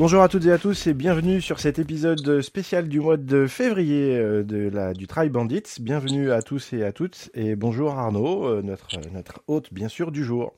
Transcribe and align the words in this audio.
Bonjour 0.00 0.22
à 0.22 0.28
toutes 0.28 0.46
et 0.46 0.50
à 0.50 0.56
tous 0.56 0.86
et 0.86 0.94
bienvenue 0.94 1.42
sur 1.42 1.60
cet 1.60 1.78
épisode 1.78 2.40
spécial 2.40 2.88
du 2.88 3.00
mois 3.00 3.18
de 3.18 3.46
février 3.46 4.16
euh, 4.16 4.42
de 4.42 4.70
la, 4.70 4.94
du 4.94 5.06
Try 5.06 5.28
Bandits. 5.28 5.74
Bienvenue 5.78 6.32
à 6.32 6.40
tous 6.40 6.72
et 6.72 6.82
à 6.84 6.90
toutes 6.90 7.28
et 7.34 7.54
bonjour 7.54 7.90
Arnaud, 7.92 8.46
euh, 8.46 8.62
notre, 8.62 8.88
notre 9.12 9.42
hôte 9.46 9.74
bien 9.74 9.88
sûr 9.88 10.10
du 10.10 10.24
jour. 10.24 10.54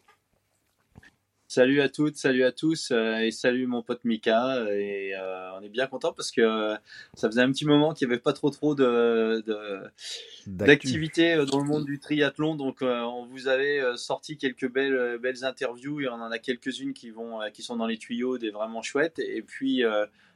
Salut 1.54 1.82
à 1.82 1.90
toutes, 1.90 2.16
salut 2.16 2.44
à 2.44 2.50
tous 2.50 2.92
euh, 2.92 3.18
et 3.18 3.30
salut 3.30 3.66
mon 3.66 3.82
pote 3.82 4.06
Mika. 4.06 4.64
Et 4.70 5.14
euh, 5.14 5.50
on 5.58 5.60
est 5.60 5.68
bien 5.68 5.86
content 5.86 6.14
parce 6.14 6.30
que 6.30 6.40
euh, 6.40 6.74
ça 7.12 7.28
faisait 7.28 7.42
un 7.42 7.52
petit 7.52 7.66
moment 7.66 7.92
qu'il 7.92 8.08
n'y 8.08 8.14
avait 8.14 8.22
pas 8.22 8.32
trop 8.32 8.48
trop 8.48 8.74
de, 8.74 9.44
d'activités 10.46 11.36
dans 11.44 11.58
le 11.58 11.66
monde 11.66 11.84
du 11.84 11.98
triathlon. 11.98 12.54
Donc 12.54 12.78
on 12.80 13.26
vous 13.26 13.48
avait 13.48 13.82
sorti 13.96 14.38
quelques 14.38 14.72
belles 14.72 15.18
belles 15.18 15.44
interviews 15.44 16.00
et 16.00 16.08
on 16.08 16.14
en 16.14 16.30
a 16.30 16.38
quelques-unes 16.38 16.94
qui 16.94 17.10
vont 17.10 17.40
qui 17.52 17.60
sont 17.62 17.76
dans 17.76 17.86
les 17.86 17.98
tuyaux, 17.98 18.38
des 18.38 18.48
vraiment 18.48 18.80
chouettes. 18.80 19.18
Et 19.18 19.42
puis 19.42 19.84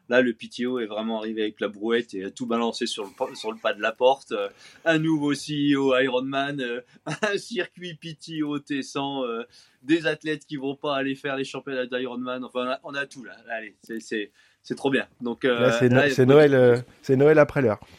Là, 0.08 0.20
le 0.20 0.32
PTO 0.32 0.78
est 0.78 0.86
vraiment 0.86 1.18
arrivé 1.18 1.42
avec 1.42 1.60
la 1.60 1.68
brouette 1.68 2.14
et 2.14 2.24
a 2.24 2.30
tout 2.30 2.46
balancé 2.46 2.86
sur 2.86 3.04
le, 3.04 3.34
sur 3.34 3.50
le 3.50 3.58
pas 3.58 3.74
de 3.74 3.82
la 3.82 3.92
porte. 3.92 4.32
Euh, 4.32 4.48
un 4.84 4.98
nouveau 4.98 5.32
CEO 5.32 5.98
Ironman, 5.98 6.60
euh, 6.60 6.80
un 7.22 7.38
circuit 7.38 7.94
PTO 7.94 8.58
T100, 8.58 9.26
euh, 9.26 9.44
des 9.82 10.06
athlètes 10.06 10.46
qui 10.46 10.56
vont 10.56 10.76
pas 10.76 10.96
aller 10.96 11.16
faire 11.16 11.36
les 11.36 11.44
championnats 11.44 11.86
d'Ironman. 11.86 12.44
Enfin, 12.44 12.78
on 12.84 12.94
a, 12.94 13.06
tout 13.06 13.24
là. 13.24 13.36
Allez, 13.50 13.76
c'est 13.82 14.74
trop 14.76 14.90
bien. 14.90 15.08
Donc, 15.20 15.46
c'est 15.78 15.88
Noël, 16.26 16.84
c'est 17.02 17.16
Noël 17.16 17.38
après 17.38 17.62
l'heure. 17.62 17.80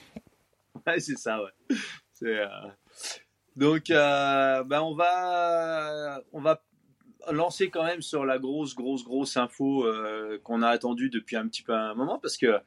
Ouais, 0.86 1.02
c'est 1.02 1.18
ça, 1.18 1.42
ouais. 1.44 2.46
Donc, 3.58 3.88
ben, 3.90 4.82
on 4.82 4.96
va, 4.96 6.22
on 6.32 6.40
va 6.40 6.64
lancer 7.32 7.70
quand 7.70 7.84
même 7.84 8.02
sur 8.02 8.26
la 8.26 8.40
grosse, 8.40 8.76
grosse, 8.76 9.04
grosse 9.04 9.38
info 9.38 9.86
euh, 9.86 10.40
qu'on 10.44 10.62
a 10.62 10.70
attendue 10.70 11.10
depuis 11.10 11.36
un 11.36 11.48
petit 11.48 11.64
peu 11.64 11.74
un 11.74 11.94
moment 11.94 12.20
parce 12.20 12.38
que 12.38 12.60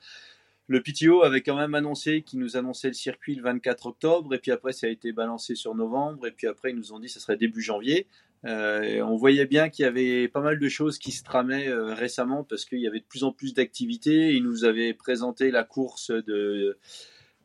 le 0.66 0.80
PTO 0.82 1.24
avait 1.24 1.40
quand 1.40 1.56
même 1.56 1.74
annoncé 1.74 2.22
qu'il 2.22 2.38
nous 2.38 2.56
annonçait 2.56 2.88
le 2.88 2.94
circuit 2.94 3.34
le 3.34 3.42
24 3.42 3.86
octobre 3.86 4.34
et 4.34 4.38
puis 4.38 4.52
après 4.52 4.72
ça 4.72 4.86
a 4.86 4.90
été 4.90 5.12
balancé 5.12 5.54
sur 5.56 5.74
novembre 5.74 6.26
et 6.26 6.30
puis 6.30 6.46
après 6.46 6.70
ils 6.70 6.76
nous 6.76 6.92
ont 6.92 7.00
dit 7.00 7.08
que 7.08 7.12
ce 7.12 7.20
serait 7.20 7.36
début 7.36 7.62
janvier. 7.62 8.06
Euh, 8.46 9.02
on 9.02 9.16
voyait 9.16 9.46
bien 9.46 9.68
qu'il 9.68 9.84
y 9.84 9.88
avait 9.88 10.28
pas 10.28 10.40
mal 10.40 10.58
de 10.58 10.68
choses 10.68 10.98
qui 10.98 11.12
se 11.12 11.22
tramaient 11.22 11.68
euh, 11.68 11.92
récemment 11.92 12.44
parce 12.44 12.64
qu'il 12.64 12.78
y 12.78 12.86
avait 12.86 13.00
de 13.00 13.04
plus 13.04 13.24
en 13.24 13.32
plus 13.32 13.52
d'activités. 13.52 14.32
Ils 14.34 14.42
nous 14.42 14.64
avaient 14.64 14.94
présenté 14.94 15.50
la 15.50 15.64
course 15.64 16.10
de 16.10 16.78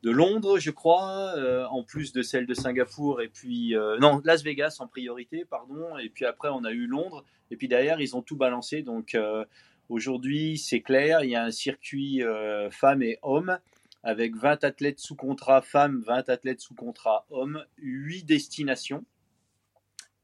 de 0.02 0.10
Londres, 0.10 0.58
je 0.58 0.70
crois, 0.70 1.34
euh, 1.36 1.66
en 1.66 1.82
plus 1.82 2.12
de 2.12 2.22
celle 2.22 2.46
de 2.46 2.54
Singapour 2.54 3.20
et 3.22 3.28
puis 3.28 3.74
euh, 3.74 3.98
non 3.98 4.20
Las 4.24 4.42
Vegas 4.42 4.76
en 4.80 4.86
priorité, 4.86 5.44
pardon. 5.44 5.96
Et 5.98 6.10
puis 6.10 6.24
après 6.24 6.48
on 6.48 6.64
a 6.64 6.70
eu 6.70 6.86
Londres 6.86 7.24
et 7.50 7.56
puis 7.56 7.68
derrière 7.68 8.00
ils 8.00 8.16
ont 8.16 8.22
tout 8.22 8.36
balancé. 8.36 8.82
Donc 8.82 9.14
euh, 9.14 9.44
aujourd'hui 9.88 10.58
c'est 10.58 10.80
clair, 10.80 11.24
il 11.24 11.30
y 11.30 11.36
a 11.36 11.42
un 11.42 11.50
circuit 11.50 12.22
femmes 12.70 13.02
et 13.02 13.18
hommes 13.22 13.58
avec 14.02 14.36
20 14.36 14.62
athlètes 14.64 15.00
sous 15.00 15.16
contrat 15.16 15.62
femmes, 15.62 16.02
20 16.06 16.28
athlètes 16.28 16.60
sous 16.60 16.74
contrat 16.74 17.26
hommes, 17.30 17.64
8 17.78 18.24
destinations 18.24 19.04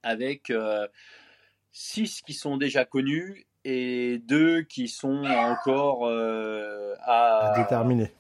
avec 0.03 0.53
6 1.73 2.23
qui 2.23 2.35
sont 2.35 2.57
déjà 2.57 2.85
connus 2.85 3.47
et 3.65 4.19
2 4.27 4.63
qui 4.63 4.89
sont 4.89 5.25
encore 5.25 6.09
à 6.09 7.55
déterminer 7.57 8.13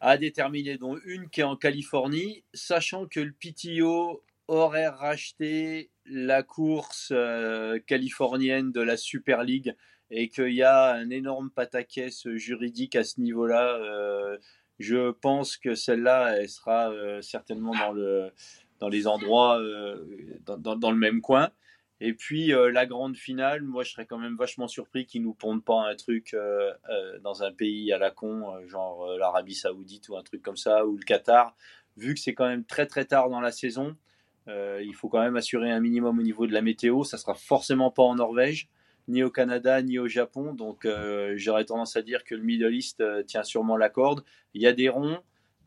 à 0.00 0.16
déterminer, 0.16 0.78
dont 0.78 0.98
une 1.04 1.28
qui 1.28 1.40
est 1.40 1.44
en 1.44 1.56
Californie, 1.56 2.44
sachant 2.54 3.06
que 3.06 3.20
le 3.20 3.32
PTO 3.32 4.22
aurait 4.48 4.88
racheté 4.88 5.90
la 6.06 6.42
course 6.42 7.12
euh, 7.12 7.78
californienne 7.86 8.72
de 8.72 8.80
la 8.80 8.96
Super 8.96 9.44
League 9.44 9.76
et 10.10 10.28
qu'il 10.28 10.54
y 10.54 10.62
a 10.62 10.92
un 10.92 11.10
énorme 11.10 11.50
pataquès 11.50 12.26
juridique 12.34 12.96
à 12.96 13.04
ce 13.04 13.20
niveau-là. 13.20 13.76
Euh, 13.76 14.38
je 14.78 15.12
pense 15.12 15.56
que 15.56 15.74
celle-là, 15.74 16.38
elle 16.38 16.48
sera 16.48 16.90
euh, 16.90 17.20
certainement 17.20 17.74
dans, 17.74 17.92
le, 17.92 18.32
dans 18.80 18.88
les 18.88 19.06
endroits, 19.06 19.60
dans, 20.46 20.76
dans, 20.76 20.90
le 20.90 20.96
même 20.96 21.20
coin. 21.20 21.50
Et 22.00 22.14
puis 22.14 22.52
euh, 22.54 22.70
la 22.72 22.86
grande 22.86 23.16
finale, 23.16 23.62
moi 23.62 23.82
je 23.82 23.92
serais 23.92 24.06
quand 24.06 24.18
même 24.18 24.36
vachement 24.36 24.68
surpris 24.68 25.04
qu'ils 25.04 25.22
nous 25.22 25.34
pondent 25.34 25.64
pas 25.64 25.86
un 25.86 25.94
truc 25.94 26.32
euh, 26.32 26.72
euh, 26.88 27.18
dans 27.20 27.42
un 27.42 27.52
pays 27.52 27.92
à 27.92 27.98
la 27.98 28.10
con, 28.10 28.66
genre 28.66 29.06
l'Arabie 29.18 29.54
Saoudite 29.54 30.08
ou 30.08 30.16
un 30.16 30.22
truc 30.22 30.40
comme 30.40 30.56
ça, 30.56 30.86
ou 30.86 30.96
le 30.96 31.04
Qatar, 31.04 31.54
vu 31.98 32.14
que 32.14 32.20
c'est 32.20 32.32
quand 32.32 32.48
même 32.48 32.64
très 32.64 32.86
très 32.86 33.04
tard 33.04 33.28
dans 33.28 33.40
la 33.40 33.52
saison. 33.52 33.96
il 34.48 34.94
faut 34.94 35.08
quand 35.08 35.20
même 35.20 35.36
assurer 35.36 35.70
un 35.70 35.80
minimum 35.80 36.18
au 36.18 36.22
niveau 36.22 36.46
de 36.46 36.52
la 36.52 36.62
météo. 36.62 37.04
Ça 37.04 37.18
sera 37.18 37.34
forcément 37.34 37.90
pas 37.90 38.02
en 38.02 38.14
Norvège, 38.14 38.68
ni 39.06 39.22
au 39.22 39.30
Canada, 39.30 39.82
ni 39.82 39.98
au 39.98 40.08
Japon. 40.08 40.54
Donc 40.54 40.88
j'aurais 41.36 41.66
tendance 41.66 41.96
à 41.96 42.02
dire 42.02 42.24
que 42.24 42.34
le 42.34 42.42
Middle 42.42 42.74
East 42.74 43.04
tient 43.26 43.44
sûrement 43.44 43.76
la 43.76 43.90
corde. 43.90 44.24
Il 44.54 44.62
y 44.62 44.66
a 44.66 44.72
des 44.72 44.88
ronds. 44.88 45.18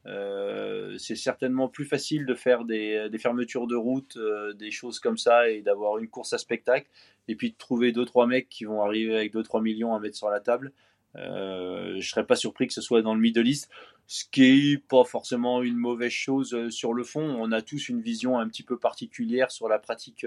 Euh, 0.06 0.98
c'est 0.98 1.16
certainement 1.16 1.70
plus 1.70 1.86
facile 1.86 2.26
de 2.26 2.36
faire 2.36 2.66
des, 2.66 3.10
fermetures 3.20 3.68
de 3.68 3.76
route, 3.76 4.18
euh, 4.18 4.54
des 4.54 4.72
choses 4.72 5.00
comme 5.00 5.18
ça, 5.18 5.50
et 5.50 5.62
d'avoir 5.62 5.98
une 5.98 6.10
course 6.10 6.34
à 6.34 6.38
spectacle, 6.38 6.88
et 7.28 7.36
puis 7.36 7.52
de 7.52 7.58
trouver 7.58 7.92
deux 7.92 8.06
trois 8.06 8.28
mecs 8.28 8.50
qui 8.50 8.66
vont 8.66 8.82
arriver 8.82 9.16
avec 9.16 9.34
2-3 9.34 9.62
millions 9.62 9.96
à 9.96 10.00
mettre 10.00 10.18
sur 10.18 10.30
la 10.30 10.40
table. 10.40 10.72
Euh, 11.16 11.96
je 12.00 12.10
serais 12.10 12.26
pas 12.26 12.36
surpris 12.36 12.68
que 12.68 12.74
ce 12.74 12.82
soit 12.82 13.02
dans 13.02 13.14
le 13.14 13.22
Middle 13.22 13.48
East, 13.48 13.70
ce 14.08 14.26
qui 14.32 14.74
est 14.74 14.78
pas 14.78 15.04
forcément 15.04 15.62
une 15.62 15.78
mauvaise 15.78 16.12
chose 16.12 16.54
euh, 16.54 16.70
sur 16.70 16.94
le 16.94 17.04
fond. 17.04 17.22
On 17.22 17.52
a 17.52 17.62
tous 17.62 17.88
une 17.90 18.02
vision 18.02 18.40
un 18.40 18.48
petit 18.48 18.64
peu 18.64 18.78
particulière 18.78 19.52
sur 19.52 19.70
la 19.70 19.80
pratique 19.80 20.26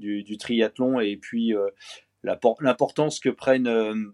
du, 0.00 0.38
triathlon 0.38 1.00
et 1.00 1.16
puis 1.16 1.52
l'importance 2.24 3.20
que 3.20 3.28
prennent 3.28 4.12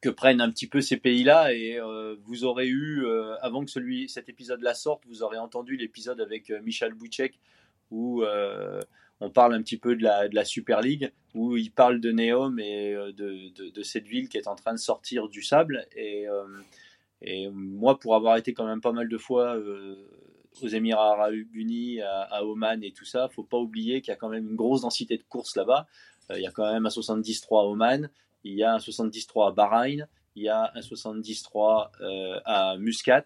que 0.00 0.08
prennent 0.08 0.40
un 0.40 0.50
petit 0.50 0.66
peu 0.66 0.80
ces 0.80 0.96
pays-là. 0.96 1.52
Et 1.54 1.78
euh, 1.78 2.16
vous 2.24 2.44
aurez 2.44 2.68
eu, 2.68 3.04
euh, 3.04 3.36
avant 3.40 3.64
que 3.64 3.70
celui, 3.70 4.08
cet 4.08 4.28
épisode-là 4.28 4.74
sorte, 4.74 5.04
vous 5.06 5.22
aurez 5.22 5.38
entendu 5.38 5.76
l'épisode 5.76 6.20
avec 6.20 6.50
euh, 6.50 6.60
Michel 6.62 6.94
Bouchek 6.94 7.38
où 7.90 8.24
on 9.20 9.30
parle 9.30 9.54
un 9.54 9.62
petit 9.62 9.78
peu 9.78 9.94
de 9.94 10.02
la, 10.02 10.28
de 10.28 10.34
la, 10.34 10.44
Super 10.44 10.80
League, 10.80 11.12
où 11.34 11.56
il 11.56 11.70
parle 11.70 12.00
de 12.00 12.10
Neom 12.10 12.58
et 12.58 12.94
de, 12.94 13.70
de, 13.70 13.82
cette 13.84 14.08
ville 14.08 14.28
qui 14.28 14.38
est 14.38 14.48
en 14.48 14.56
train 14.56 14.72
de 14.72 14.78
sortir 14.78 15.28
du 15.28 15.40
sable. 15.40 15.86
Et, 15.94 16.26
et 17.22 17.48
moi, 17.48 17.96
pour 18.00 18.16
avoir 18.16 18.36
été 18.36 18.54
quand 18.54 18.66
même 18.66 18.80
pas 18.80 18.90
mal 18.90 19.08
de 19.08 19.16
fois 19.16 19.56
aux 20.62 20.66
Émirats 20.66 21.12
Arabes 21.12 21.46
Unis, 21.54 22.00
à, 22.00 22.22
à, 22.22 22.42
Oman 22.42 22.82
et 22.82 22.90
tout 22.90 23.04
ça, 23.04 23.28
faut 23.28 23.44
pas 23.44 23.56
oublier 23.56 24.00
qu'il 24.00 24.10
y 24.10 24.14
a 24.14 24.16
quand 24.16 24.30
même 24.30 24.48
une 24.48 24.56
grosse 24.56 24.80
densité 24.80 25.16
de 25.16 25.22
courses 25.22 25.54
là-bas. 25.54 25.86
il 26.34 26.40
y 26.40 26.46
a 26.48 26.50
quand 26.50 26.70
même 26.70 26.86
un 26.86 26.90
73 26.90 27.46
à 27.52 27.54
Oman, 27.54 28.10
il 28.46 28.54
y 28.54 28.62
a 28.62 28.74
un 28.74 28.78
73 28.78 29.48
à 29.48 29.50
Bahreïn, 29.50 30.08
il 30.34 30.44
y 30.44 30.48
a 30.48 30.70
un 30.74 30.82
73 30.82 31.44
euh, 32.00 32.40
à 32.44 32.76
Muscat, 32.78 33.24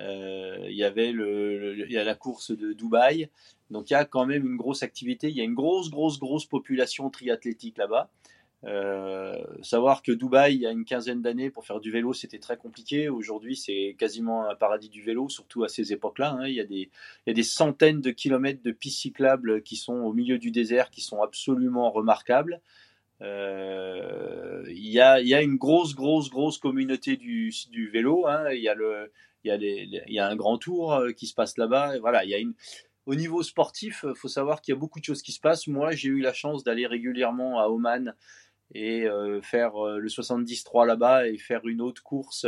euh, 0.00 0.66
il 0.68 0.76
y 0.76 0.84
avait 0.84 1.12
le, 1.12 1.78
il 1.86 1.92
y 1.92 1.98
a 1.98 2.04
la 2.04 2.14
course 2.14 2.50
de 2.50 2.72
Dubaï. 2.72 3.28
Donc 3.70 3.90
il 3.90 3.92
y 3.92 3.96
a 3.96 4.04
quand 4.04 4.26
même 4.26 4.46
une 4.46 4.56
grosse 4.56 4.82
activité. 4.82 5.28
Il 5.28 5.36
y 5.36 5.40
a 5.40 5.44
une 5.44 5.54
grosse, 5.54 5.90
grosse, 5.90 6.18
grosse 6.18 6.46
population 6.46 7.10
triathlétique 7.10 7.78
là-bas. 7.78 8.10
Euh, 8.64 9.36
savoir 9.62 10.02
que 10.02 10.10
Dubaï, 10.10 10.54
il 10.54 10.60
y 10.62 10.66
a 10.66 10.70
une 10.70 10.86
quinzaine 10.86 11.20
d'années, 11.20 11.50
pour 11.50 11.66
faire 11.66 11.80
du 11.80 11.90
vélo, 11.90 12.14
c'était 12.14 12.38
très 12.38 12.56
compliqué. 12.56 13.10
Aujourd'hui, 13.10 13.56
c'est 13.56 13.94
quasiment 13.98 14.48
un 14.48 14.54
paradis 14.54 14.88
du 14.88 15.02
vélo, 15.02 15.28
surtout 15.28 15.64
à 15.64 15.68
ces 15.68 15.92
époques-là. 15.92 16.38
Hein. 16.38 16.46
Il, 16.48 16.54
il 16.70 16.88
y 17.26 17.30
a 17.30 17.34
des 17.34 17.42
centaines 17.42 18.00
de 18.00 18.10
kilomètres 18.10 18.62
de 18.62 18.72
pistes 18.72 19.00
cyclables 19.00 19.62
qui 19.62 19.76
sont 19.76 19.96
au 19.96 20.14
milieu 20.14 20.38
du 20.38 20.50
désert, 20.50 20.90
qui 20.90 21.02
sont 21.02 21.22
absolument 21.22 21.90
remarquables. 21.90 22.62
Euh, 23.22 24.64
il 24.68 24.88
y, 24.88 25.00
a, 25.00 25.42
une 25.42 25.56
grosse, 25.56 25.94
grosse, 25.94 26.30
grosse 26.30 26.58
communauté 26.58 27.16
du, 27.16 27.52
vélo. 27.92 28.26
Hein. 28.26 28.52
Il, 28.52 28.62
y 28.62 30.18
a 30.18 30.28
un 30.28 30.36
grand 30.36 30.58
tour 30.58 30.94
euh, 30.94 31.12
qui 31.12 31.26
se 31.26 31.34
passe 31.34 31.56
là-bas. 31.56 31.98
Voilà. 32.00 32.22
Au 33.06 33.14
niveau 33.14 33.42
sportif, 33.42 34.04
il 34.08 34.14
faut 34.14 34.28
savoir 34.28 34.60
qu'il 34.60 34.74
y 34.74 34.76
a 34.76 34.80
beaucoup 34.80 35.00
de 35.00 35.04
choses 35.04 35.22
qui 35.22 35.32
se 35.32 35.40
passent. 35.40 35.66
Moi, 35.66 35.92
j'ai 35.92 36.08
eu 36.08 36.20
la 36.20 36.32
chance 36.32 36.64
d'aller 36.64 36.86
régulièrement 36.86 37.60
à 37.60 37.68
Oman 37.68 38.14
et 38.74 39.06
euh, 39.06 39.40
faire 39.42 39.76
le 39.76 40.08
73 40.08 40.86
là-bas 40.86 41.28
et 41.28 41.38
faire 41.38 41.66
une 41.66 41.80
autre 41.80 42.02
course 42.02 42.46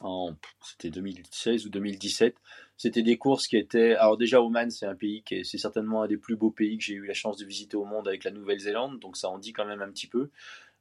en 0.00 0.36
c'était 0.62 0.90
2016 0.90 1.66
ou 1.66 1.70
2017 1.70 2.36
c'était 2.78 3.02
des 3.02 3.18
courses 3.18 3.48
qui 3.48 3.56
étaient. 3.56 3.96
Alors, 3.96 4.16
déjà, 4.16 4.40
Oman, 4.40 4.70
c'est 4.70 4.86
un 4.86 4.94
pays 4.94 5.22
qui 5.24 5.34
est, 5.34 5.44
c'est 5.44 5.58
certainement 5.58 6.04
un 6.04 6.06
des 6.06 6.16
plus 6.16 6.36
beaux 6.36 6.52
pays 6.52 6.78
que 6.78 6.84
j'ai 6.84 6.94
eu 6.94 7.04
la 7.04 7.12
chance 7.12 7.36
de 7.36 7.44
visiter 7.44 7.76
au 7.76 7.84
monde 7.84 8.06
avec 8.06 8.22
la 8.22 8.30
Nouvelle-Zélande, 8.30 9.00
donc 9.00 9.16
ça 9.16 9.28
en 9.28 9.38
dit 9.38 9.52
quand 9.52 9.66
même 9.66 9.82
un 9.82 9.90
petit 9.90 10.06
peu. 10.06 10.30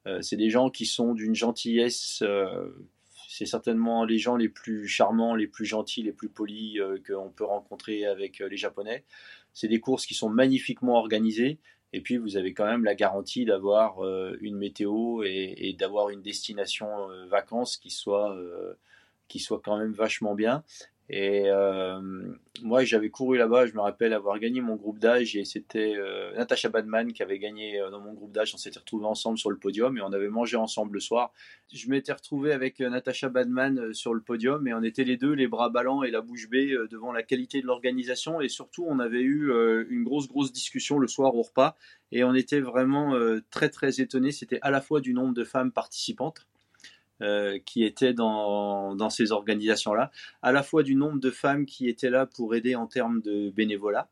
Euh, 0.05 0.21
c'est 0.21 0.37
des 0.37 0.51
gens 0.51 0.69
qui 0.69 0.85
sont 0.85 1.15
d'une 1.15 1.33
gentillesse. 1.33 2.21
Euh, 2.21 2.69
c'est 3.27 3.47
certainement 3.47 4.05
les 4.05 4.19
gens 4.19 4.35
les 4.35 4.47
plus 4.47 4.87
charmants, 4.87 5.33
les 5.33 5.47
plus 5.47 5.65
gentils, 5.65 6.03
les 6.03 6.13
plus 6.13 6.29
polis 6.29 6.79
euh, 6.79 7.01
qu'on 7.05 7.29
peut 7.29 7.43
rencontrer 7.43 8.05
avec 8.05 8.39
les 8.39 8.57
Japonais. 8.57 9.03
C'est 9.53 9.67
des 9.67 9.79
courses 9.79 10.05
qui 10.05 10.13
sont 10.13 10.29
magnifiquement 10.29 10.99
organisées. 10.99 11.57
Et 11.93 12.01
puis, 12.01 12.17
vous 12.17 12.37
avez 12.37 12.53
quand 12.53 12.65
même 12.65 12.83
la 12.83 12.93
garantie 12.93 13.43
d'avoir 13.43 14.03
une 14.41 14.57
météo 14.57 15.23
et, 15.23 15.55
et 15.57 15.73
d'avoir 15.73 16.09
une 16.09 16.21
destination 16.21 17.07
vacances 17.27 17.77
qui 17.77 17.89
soit, 17.89 18.37
qui 19.29 19.39
soit 19.39 19.61
quand 19.63 19.77
même 19.77 19.93
vachement 19.93 20.35
bien. 20.35 20.63
Et 21.09 21.43
euh, 21.45 22.01
moi, 22.63 22.83
j'avais 22.83 23.09
couru 23.09 23.37
là-bas. 23.37 23.65
Je 23.65 23.73
me 23.73 23.79
rappelle 23.79 24.11
avoir 24.11 24.39
gagné 24.39 24.59
mon 24.59 24.75
groupe 24.75 24.99
d'âge 24.99 25.37
et 25.37 25.45
c'était 25.45 25.93
euh, 25.95 26.35
Natasha 26.35 26.67
Badman 26.67 27.13
qui 27.13 27.23
avait 27.23 27.39
gagné 27.39 27.79
euh, 27.79 27.89
dans 27.89 28.01
mon 28.01 28.13
groupe 28.13 28.33
d'âge. 28.33 28.51
On 28.53 28.57
s'était 28.57 28.79
retrouvés 28.79 29.05
ensemble 29.05 29.37
sur 29.37 29.49
le 29.49 29.57
podium 29.57 29.97
et 29.97 30.01
on 30.01 30.11
avait 30.11 30.27
mangé 30.27 30.57
ensemble 30.57 30.95
le 30.95 30.99
soir. 30.99 31.31
Je 31.73 31.89
m'étais 31.89 32.11
retrouvé 32.11 32.51
avec 32.51 32.81
Natasha 32.81 33.29
Badman 33.29 33.93
sur 33.93 34.13
le 34.13 34.19
podium 34.19 34.67
et 34.67 34.73
on 34.73 34.83
était 34.83 35.05
les 35.05 35.15
deux, 35.15 35.31
les 35.31 35.47
bras 35.47 35.69
ballants 35.69 36.03
et 36.03 36.11
la 36.11 36.19
bouche 36.19 36.49
bée 36.49 36.75
devant 36.89 37.13
la 37.13 37.23
qualité 37.23 37.61
de 37.61 37.67
l'organisation. 37.67 38.41
Et 38.41 38.49
surtout, 38.49 38.85
on 38.87 38.99
avait 38.99 39.21
eu 39.21 39.51
une 39.89 40.03
grosse, 40.03 40.27
grosse 40.27 40.51
discussion 40.51 40.99
le 40.99 41.07
soir 41.07 41.35
au 41.35 41.41
repas 41.41 41.77
et 42.11 42.23
on 42.23 42.33
était 42.33 42.61
vraiment 42.61 43.17
très, 43.49 43.69
très 43.69 44.01
étonnés. 44.01 44.31
C'était 44.31 44.59
à 44.61 44.71
la 44.71 44.81
fois 44.81 45.01
du 45.01 45.13
nombre 45.13 45.33
de 45.33 45.43
femmes 45.43 45.71
participantes 45.71 46.47
euh, 47.21 47.57
qui 47.65 47.83
étaient 47.83 48.13
dans, 48.13 49.09
ces 49.09 49.31
organisations-là, 49.31 50.11
à 50.41 50.51
la 50.51 50.63
fois 50.63 50.83
du 50.83 50.95
nombre 50.95 51.19
de 51.19 51.31
femmes 51.31 51.65
qui 51.65 51.87
étaient 51.87 52.09
là 52.09 52.25
pour 52.25 52.53
aider 52.55 52.75
en 52.75 52.87
termes 52.87 53.21
de 53.21 53.49
bénévolat, 53.49 54.09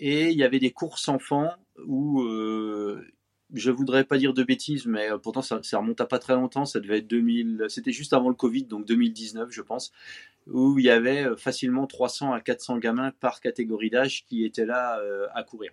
et 0.00 0.30
il 0.30 0.36
y 0.38 0.44
avait 0.44 0.58
des 0.58 0.72
courses 0.72 1.08
enfants 1.08 1.50
où, 1.86 2.22
euh, 2.22 3.06
je 3.52 3.70
voudrais 3.70 4.04
pas 4.04 4.16
dire 4.16 4.32
de 4.32 4.42
bêtises, 4.42 4.86
mais 4.86 5.12
euh, 5.12 5.18
pourtant 5.18 5.42
ça, 5.42 5.60
ça, 5.62 5.78
remonte 5.78 6.00
à 6.00 6.06
pas 6.06 6.18
très 6.18 6.34
longtemps, 6.34 6.64
ça 6.64 6.80
devait 6.80 6.98
être 6.98 7.06
2000, 7.06 7.66
c'était 7.68 7.92
juste 7.92 8.12
avant 8.12 8.30
le 8.30 8.34
Covid, 8.34 8.64
donc 8.64 8.86
2019 8.86 9.50
je 9.50 9.60
pense, 9.60 9.92
où 10.46 10.78
il 10.78 10.86
y 10.86 10.90
avait 10.90 11.26
euh, 11.26 11.36
facilement 11.36 11.86
300 11.86 12.32
à 12.32 12.40
400 12.40 12.78
gamins 12.78 13.12
par 13.20 13.40
catégorie 13.40 13.90
d'âge 13.90 14.24
qui 14.26 14.44
étaient 14.44 14.66
là 14.66 15.00
à 15.34 15.42
courir. 15.44 15.70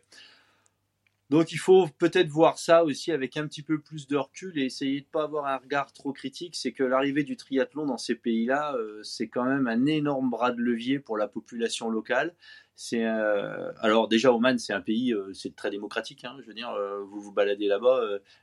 Donc 1.30 1.52
il 1.52 1.58
faut 1.58 1.88
peut-être 1.98 2.30
voir 2.30 2.58
ça 2.58 2.86
aussi 2.86 3.12
avec 3.12 3.36
un 3.36 3.48
petit 3.48 3.62
peu 3.62 3.80
plus 3.80 4.08
de 4.08 4.16
recul 4.16 4.58
et 4.58 4.64
essayer 4.64 5.02
de 5.02 5.06
pas 5.06 5.24
avoir 5.24 5.46
un 5.46 5.58
regard 5.58 5.92
trop 5.92 6.14
critique. 6.14 6.56
C'est 6.56 6.72
que 6.72 6.84
l'arrivée 6.84 7.24
du 7.24 7.36
triathlon 7.36 7.86
dans 7.86 7.98
ces 7.98 8.16
pays-là, 8.16 8.76
euh, 8.76 9.04
c'est 9.04 9.28
quand 9.28 9.44
même 9.44 9.68
un 9.68 9.86
énorme 9.88 10.30
bras 10.30 10.52
de 10.52 10.62
levier 10.62 11.00
pour 11.00 11.18
la 11.18 11.28
population 11.28 11.90
locale. 11.90 12.34
C'est 12.76 13.06
euh, 13.06 13.72
alors 13.80 14.08
déjà 14.08 14.32
Oman, 14.32 14.58
c'est 14.58 14.72
un 14.72 14.80
pays, 14.80 15.12
euh, 15.14 15.34
c'est 15.34 15.54
très 15.54 15.70
démocratique. 15.70 16.24
Hein, 16.24 16.38
je 16.42 16.48
veux 16.48 16.54
dire, 16.54 16.74
vous 17.10 17.20
vous 17.20 17.34
baladez 17.34 17.68
là-bas, 17.68 18.02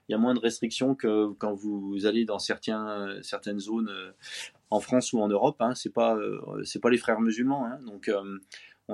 il 0.08 0.12
y 0.12 0.14
a 0.14 0.18
moins 0.18 0.34
de 0.34 0.40
restrictions 0.40 0.94
que 0.94 1.28
quand 1.38 1.54
vous 1.54 2.04
allez 2.04 2.26
dans 2.26 2.38
certains, 2.38 3.16
certaines 3.22 3.60
zones 3.60 3.90
en 4.68 4.80
France 4.80 5.14
ou 5.14 5.20
en 5.20 5.28
Europe. 5.28 5.56
Hein, 5.60 5.74
c'est 5.74 5.92
pas, 5.92 6.18
c'est 6.64 6.80
pas 6.80 6.90
les 6.90 6.98
frères 6.98 7.20
musulmans. 7.20 7.64
Hein, 7.64 7.78
donc 7.86 8.10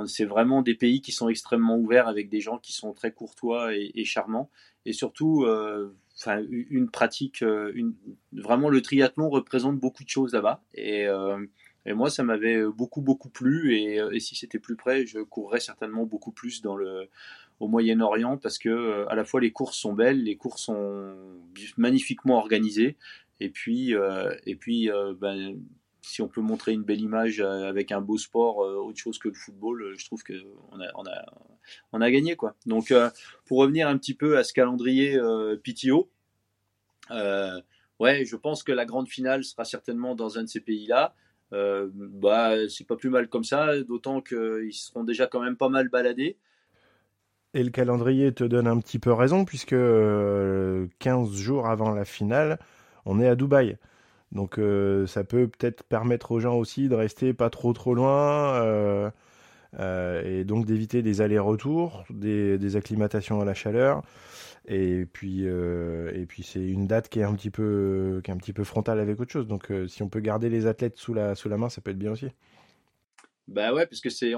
c'est 0.07 0.25
vraiment 0.25 0.63
des 0.63 0.75
pays 0.75 1.01
qui 1.01 1.13
sont 1.13 1.29
extrêmement 1.29 1.77
ouverts 1.77 2.09
avec 2.09 2.29
des 2.29 2.41
gens 2.41 2.59
qui 2.59 2.73
sont 2.73 2.93
très 2.93 3.13
courtois 3.13 3.75
et, 3.75 4.05
charmants. 4.05 4.51
Et 4.87 4.93
surtout, 4.93 5.45
euh, 5.45 5.95
enfin, 6.17 6.43
une 6.49 6.91
pratique, 6.91 7.43
euh, 7.43 7.73
une, 7.75 7.95
vraiment 8.33 8.69
le 8.69 8.83
triathlon 8.83 9.29
représente 9.29 9.79
beaucoup 9.79 10.05
de 10.05 10.09
choses 10.09 10.33
là-bas. 10.33 10.63
Et, 10.75 11.07
euh, 11.07 11.45
et, 11.87 11.93
moi, 11.93 12.09
ça 12.09 12.23
m'avait 12.23 12.65
beaucoup, 12.65 13.01
beaucoup 13.01 13.31
plu. 13.31 13.75
Et, 13.75 13.97
et 14.13 14.21
si 14.21 14.37
c'était 14.37 14.61
plus 14.61 14.77
près, 14.77 15.07
je 15.07 15.19
courrais 15.21 15.61
certainement 15.61 16.07
beaucoup 16.07 16.33
plus 16.33 16.63
dans 16.63 16.77
le, 16.77 17.09
au 17.59 17.67
Moyen-Orient 17.67 18.39
parce 18.39 18.59
que 18.59 19.07
à 19.09 19.15
la 19.15 19.25
fois 19.25 19.41
les 19.41 19.51
courses 19.51 19.77
sont 19.77 19.93
belles, 19.93 20.23
les 20.23 20.37
courses 20.37 20.63
sont 20.63 21.15
magnifiquement 21.77 22.39
organisées. 22.39 22.97
Et 23.41 23.49
puis, 23.49 23.95
et 24.47 24.55
puis 24.55 24.89
ben, 25.19 25.57
si 26.03 26.23
on 26.23 26.29
peut 26.29 26.41
montrer 26.41 26.73
une 26.73 26.83
belle 26.83 27.01
image 27.01 27.41
euh, 27.41 27.69
avec 27.69 27.93
un 27.93 28.01
beau 28.01 28.19
sport, 28.19 28.65
euh, 28.65 28.77
autre 28.77 28.99
chose 28.99 29.19
que 29.19 29.29
le 29.29 29.35
football, 29.35 29.83
euh, 29.83 29.95
je 29.97 30.05
trouve 30.07 30.23
qu'on 30.23 30.81
a, 30.81 31.25
on 31.93 32.01
a, 32.01 32.11
gagné. 32.11 32.37
Quoi. 32.37 32.55
Donc, 32.67 32.93
pour 33.45 33.59
revenir 33.59 33.89
un 33.89 33.97
petit 33.99 34.15
peu 34.15 34.39
à 34.39 34.45
ce 34.45 34.53
calendrier 34.53 35.19
PTO, 35.63 36.11
je 37.11 38.37
pense 38.37 38.63
que 38.63 38.73
la 38.73 38.85
grande 38.85 39.09
finale 39.09 39.45
sera 39.45 39.65
certainement 39.65 40.15
dans 40.15 40.39
un 40.39 40.43
de 40.43 40.49
ces 40.49 40.61
pays-là. 40.61 41.15
bah, 41.53 42.69
c'est 42.69 42.87
pas 42.87 42.97
plus 42.97 43.11
mal 43.11 43.29
comme 43.29 43.45
ça, 43.45 43.81
d'autant 43.83 44.21
qu'ils 44.21 44.73
seront 44.73 45.05
déjà 45.05 45.27
quand 45.27 45.41
même 45.41 45.57
pas 45.57 45.69
mal 45.69 45.89
baladés. 45.89 46.37
Et 47.53 47.65
le 47.65 47.71
calendrier 47.71 48.33
te 48.33 48.45
donne 48.45 48.69
un 48.69 48.79
petit 48.79 48.99
peu 48.99 49.13
raison, 49.13 49.45
puisque 49.45 49.77
15 50.99 51.33
jours 51.35 51.67
avant 51.67 51.91
la 51.91 52.05
finale, 52.05 52.59
on 53.05 53.21
est 53.21 53.29
à 53.29 53.35
Dubaï. 53.35 53.77
Donc 54.33 54.59
euh, 54.59 55.07
ça 55.07 55.25
peut 55.25 55.49
peut-être 55.49 55.83
permettre 55.83 56.31
aux 56.33 56.41
gens 56.41 56.57
aussi 56.57 56.89
de 56.89 56.95
rester 56.95 57.35
pas 57.35 57.51
trop 57.51 57.73
trop 57.73 57.95
loin 57.95 58.55
euh, 58.63 59.11
euh, 59.79 60.23
et 60.25 60.45
donc 60.45 60.67
d'éviter 60.67 61.03
des 61.03 61.21
allers-retours, 61.21 62.05
des, 62.11 62.77
acclimatations 62.77 63.41
à 63.41 63.45
la 63.45 63.55
chaleur. 63.55 64.03
Et 64.67 65.07
puis, 65.07 65.45
et 65.45 66.27
puis 66.29 66.45
c'est 66.45 66.65
une 66.65 66.87
date 66.87 67.09
qui 67.09 67.19
est 67.19 67.25
un 67.25 67.35
petit 67.35 67.51
peu, 67.51 68.21
qui 68.23 68.31
est 68.31 68.35
un 68.35 68.37
petit 68.37 68.53
peu 68.53 68.63
frontale 68.63 69.01
avec 69.01 69.19
autre 69.19 69.33
chose. 69.33 69.49
Donc 69.49 69.73
si 69.89 70.03
on 70.03 70.09
peut 70.09 70.21
garder 70.21 70.49
les 70.49 70.67
athlètes 70.67 70.97
sous 70.97 71.15
la, 71.15 71.35
sous 71.35 71.49
la 71.49 71.57
main, 71.57 71.69
ça 71.69 71.81
peut 71.81 71.91
être 71.91 71.99
bien 71.99 72.13
aussi. 72.13 72.29
Bah 73.49 73.75
ouais, 73.75 73.87
parce 73.87 74.01
que 74.01 74.11
c'est 74.11 74.33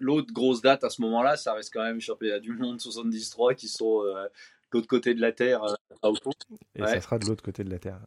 l'autre 0.00 0.32
grosse 0.32 0.62
date 0.62 0.84
à 0.84 0.90
ce 0.90 1.02
moment-là, 1.02 1.36
ça 1.36 1.52
reste 1.52 1.70
quand 1.70 1.82
même 1.82 2.00
championnat 2.00 2.38
du 2.38 2.52
monde 2.52 2.80
73 2.80 3.56
qui 3.56 3.68
sont 3.68 4.04
de 4.04 4.30
l'autre 4.72 4.88
côté 4.88 5.12
de 5.12 5.20
la 5.20 5.32
Terre. 5.32 5.60
et 6.74 6.86
ça 6.86 7.00
sera 7.00 7.18
de 7.18 7.26
l'autre 7.26 7.42
côté 7.42 7.62
de 7.62 7.70
la 7.70 7.78
Terre. 7.78 8.00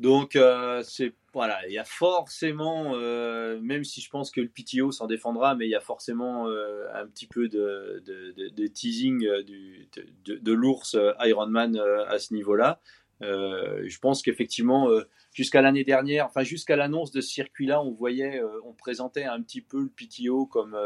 Donc, 0.00 0.34
euh, 0.34 0.82
voilà, 1.34 1.60
il 1.68 1.74
y 1.74 1.78
a 1.78 1.84
forcément, 1.84 2.94
euh, 2.94 3.60
même 3.60 3.84
si 3.84 4.00
je 4.00 4.08
pense 4.08 4.30
que 4.30 4.40
le 4.40 4.48
PTO 4.48 4.92
s'en 4.92 5.06
défendra, 5.06 5.54
mais 5.54 5.66
il 5.66 5.70
y 5.70 5.74
a 5.74 5.80
forcément 5.80 6.48
euh, 6.48 6.86
un 6.94 7.06
petit 7.06 7.26
peu 7.26 7.48
de, 7.48 8.02
teasing 8.68 9.20
de, 9.20 10.52
l'ours 10.52 10.96
Ironman 11.20 11.78
à 12.08 12.18
ce 12.18 12.32
niveau-là. 12.32 12.80
je 13.20 13.98
pense 13.98 14.22
qu'effectivement, 14.22 14.88
jusqu'à 15.34 15.60
l'année 15.60 15.84
dernière, 15.84 16.24
enfin 16.24 16.44
jusqu'à 16.44 16.76
l'annonce 16.76 17.10
de 17.10 17.20
ce 17.20 17.28
circuit-là, 17.28 17.82
on 17.82 17.90
voyait, 17.90 18.40
on 18.64 18.72
présentait 18.72 19.24
un 19.24 19.42
petit 19.42 19.60
peu 19.60 19.82
le 19.82 19.90
PTO 19.90 20.46
comme 20.46 20.78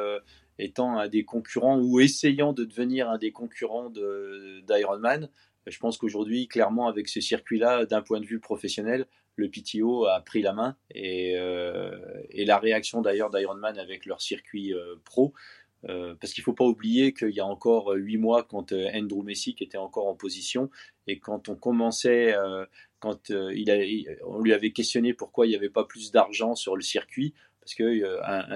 étant 0.58 0.98
un 0.98 1.06
des 1.06 1.24
concurrents 1.24 1.78
ou 1.78 2.00
essayant 2.00 2.52
de 2.52 2.64
devenir 2.64 3.08
un 3.08 3.18
des 3.18 3.30
concurrents 3.30 3.90
d'Ironman. 3.90 5.28
Je 5.66 5.78
pense 5.78 5.96
qu'aujourd'hui, 5.96 6.48
clairement, 6.48 6.88
avec 6.88 7.08
ce 7.08 7.20
circuit-là, 7.20 7.86
d'un 7.86 8.02
point 8.02 8.20
de 8.20 8.26
vue 8.26 8.40
professionnel, 8.40 9.06
le 9.36 9.48
PTO 9.48 10.06
a 10.06 10.20
pris 10.20 10.42
la 10.42 10.52
main 10.52 10.76
et, 10.90 11.36
euh, 11.36 11.98
la 12.32 12.58
réaction 12.58 13.00
d'ailleurs 13.00 13.30
d'Ironman 13.30 13.78
avec 13.78 14.06
leur 14.06 14.20
circuit 14.20 14.72
euh, 14.72 14.96
pro, 15.04 15.32
euh, 15.88 16.14
parce 16.20 16.32
qu'il 16.32 16.42
ne 16.42 16.44
faut 16.44 16.54
pas 16.54 16.64
oublier 16.64 17.12
qu'il 17.12 17.30
y 17.30 17.40
a 17.40 17.46
encore 17.46 17.92
huit 17.94 18.16
mois, 18.16 18.44
quand 18.44 18.72
Andrew 18.72 19.22
Messick 19.22 19.60
était 19.60 19.78
encore 19.78 20.06
en 20.06 20.14
position 20.14 20.70
et 21.06 21.18
quand 21.18 21.48
on 21.48 21.56
commençait, 21.56 22.34
quand 23.00 23.30
il 23.30 24.18
on 24.24 24.40
lui 24.40 24.52
avait 24.52 24.70
questionné 24.70 25.12
pourquoi 25.12 25.46
il 25.46 25.50
n'y 25.50 25.56
avait 25.56 25.68
pas 25.68 25.84
plus 25.84 26.10
d'argent 26.10 26.54
sur 26.54 26.76
le 26.76 26.82
circuit, 26.82 27.34
parce 27.60 27.74
qu'il 27.74 28.06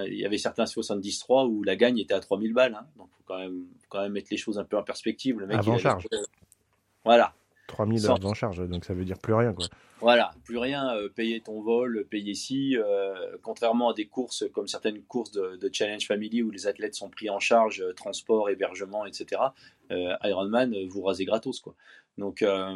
y 0.07 0.25
avait 0.25 0.37
certains 0.37 0.65
73 0.65 1.47
où 1.47 1.63
la 1.63 1.75
gagne 1.75 1.99
était 1.99 2.13
à 2.13 2.19
3000 2.19 2.53
balles, 2.53 2.75
hein. 2.75 2.87
donc 2.97 3.09
il 3.11 3.17
faut 3.17 3.23
quand 3.25 3.37
même, 3.37 3.65
quand 3.89 4.01
même 4.01 4.13
mettre 4.13 4.29
les 4.31 4.37
choses 4.37 4.57
un 4.57 4.63
peu 4.63 4.77
en 4.77 4.83
perspective. 4.83 5.39
Le 5.39 5.45
mec, 5.45 5.57
Avant 5.57 5.77
charge. 5.77 6.07
Voilà. 7.09 7.33
3000 7.65 8.05
heures 8.05 8.23
en 8.23 8.35
charge, 8.35 8.69
donc 8.69 8.85
ça 8.85 8.93
veut 8.93 9.03
dire 9.03 9.17
plus 9.17 9.33
rien. 9.33 9.51
Quoi. 9.51 9.65
Voilà, 9.99 10.29
plus 10.43 10.59
rien, 10.59 10.95
euh, 10.95 11.09
payer 11.09 11.41
ton 11.41 11.59
vol, 11.59 12.05
payer 12.07 12.35
si, 12.35 12.77
euh, 12.77 13.35
contrairement 13.41 13.89
à 13.89 13.93
des 13.95 14.05
courses 14.05 14.43
comme 14.53 14.67
certaines 14.67 15.01
courses 15.01 15.31
de, 15.31 15.69
Challenge 15.73 16.05
Family 16.05 16.43
où 16.43 16.51
les 16.51 16.67
athlètes 16.67 16.93
sont 16.93 17.09
pris 17.09 17.31
en 17.31 17.39
charge, 17.39 17.81
euh, 17.81 17.93
transport, 17.93 18.51
hébergement, 18.51 19.07
etc. 19.07 19.41
Ironman, 19.89 20.75
vous 20.87 21.01
rasez 21.01 21.25
gratos. 21.25 21.61
Quoi. 21.61 21.73
Donc, 22.19 22.43
à 22.43 22.75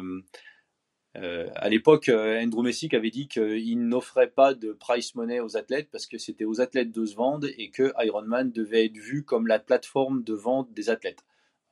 l'époque, 1.68 2.08
Andrew 2.08 2.64
Messick 2.64 2.92
avait 2.92 3.10
dit 3.10 3.28
qu'il 3.28 3.86
n'offrait 3.86 4.30
pas 4.30 4.52
de 4.52 4.72
price 4.72 5.14
money 5.14 5.38
aux 5.38 5.56
athlètes 5.56 5.90
parce 5.92 6.08
que 6.08 6.18
c'était 6.18 6.44
aux 6.44 6.60
athlètes 6.60 6.90
de 6.90 7.06
se 7.06 7.14
vendre 7.14 7.46
et 7.56 7.70
que 7.70 7.92
Ironman 8.04 8.50
devait 8.50 8.86
être 8.86 8.96
vu 8.96 9.22
comme 9.22 9.46
la 9.46 9.60
plateforme 9.60 10.24
de 10.24 10.34
vente 10.34 10.72
des 10.72 10.90
athlètes. 10.90 11.24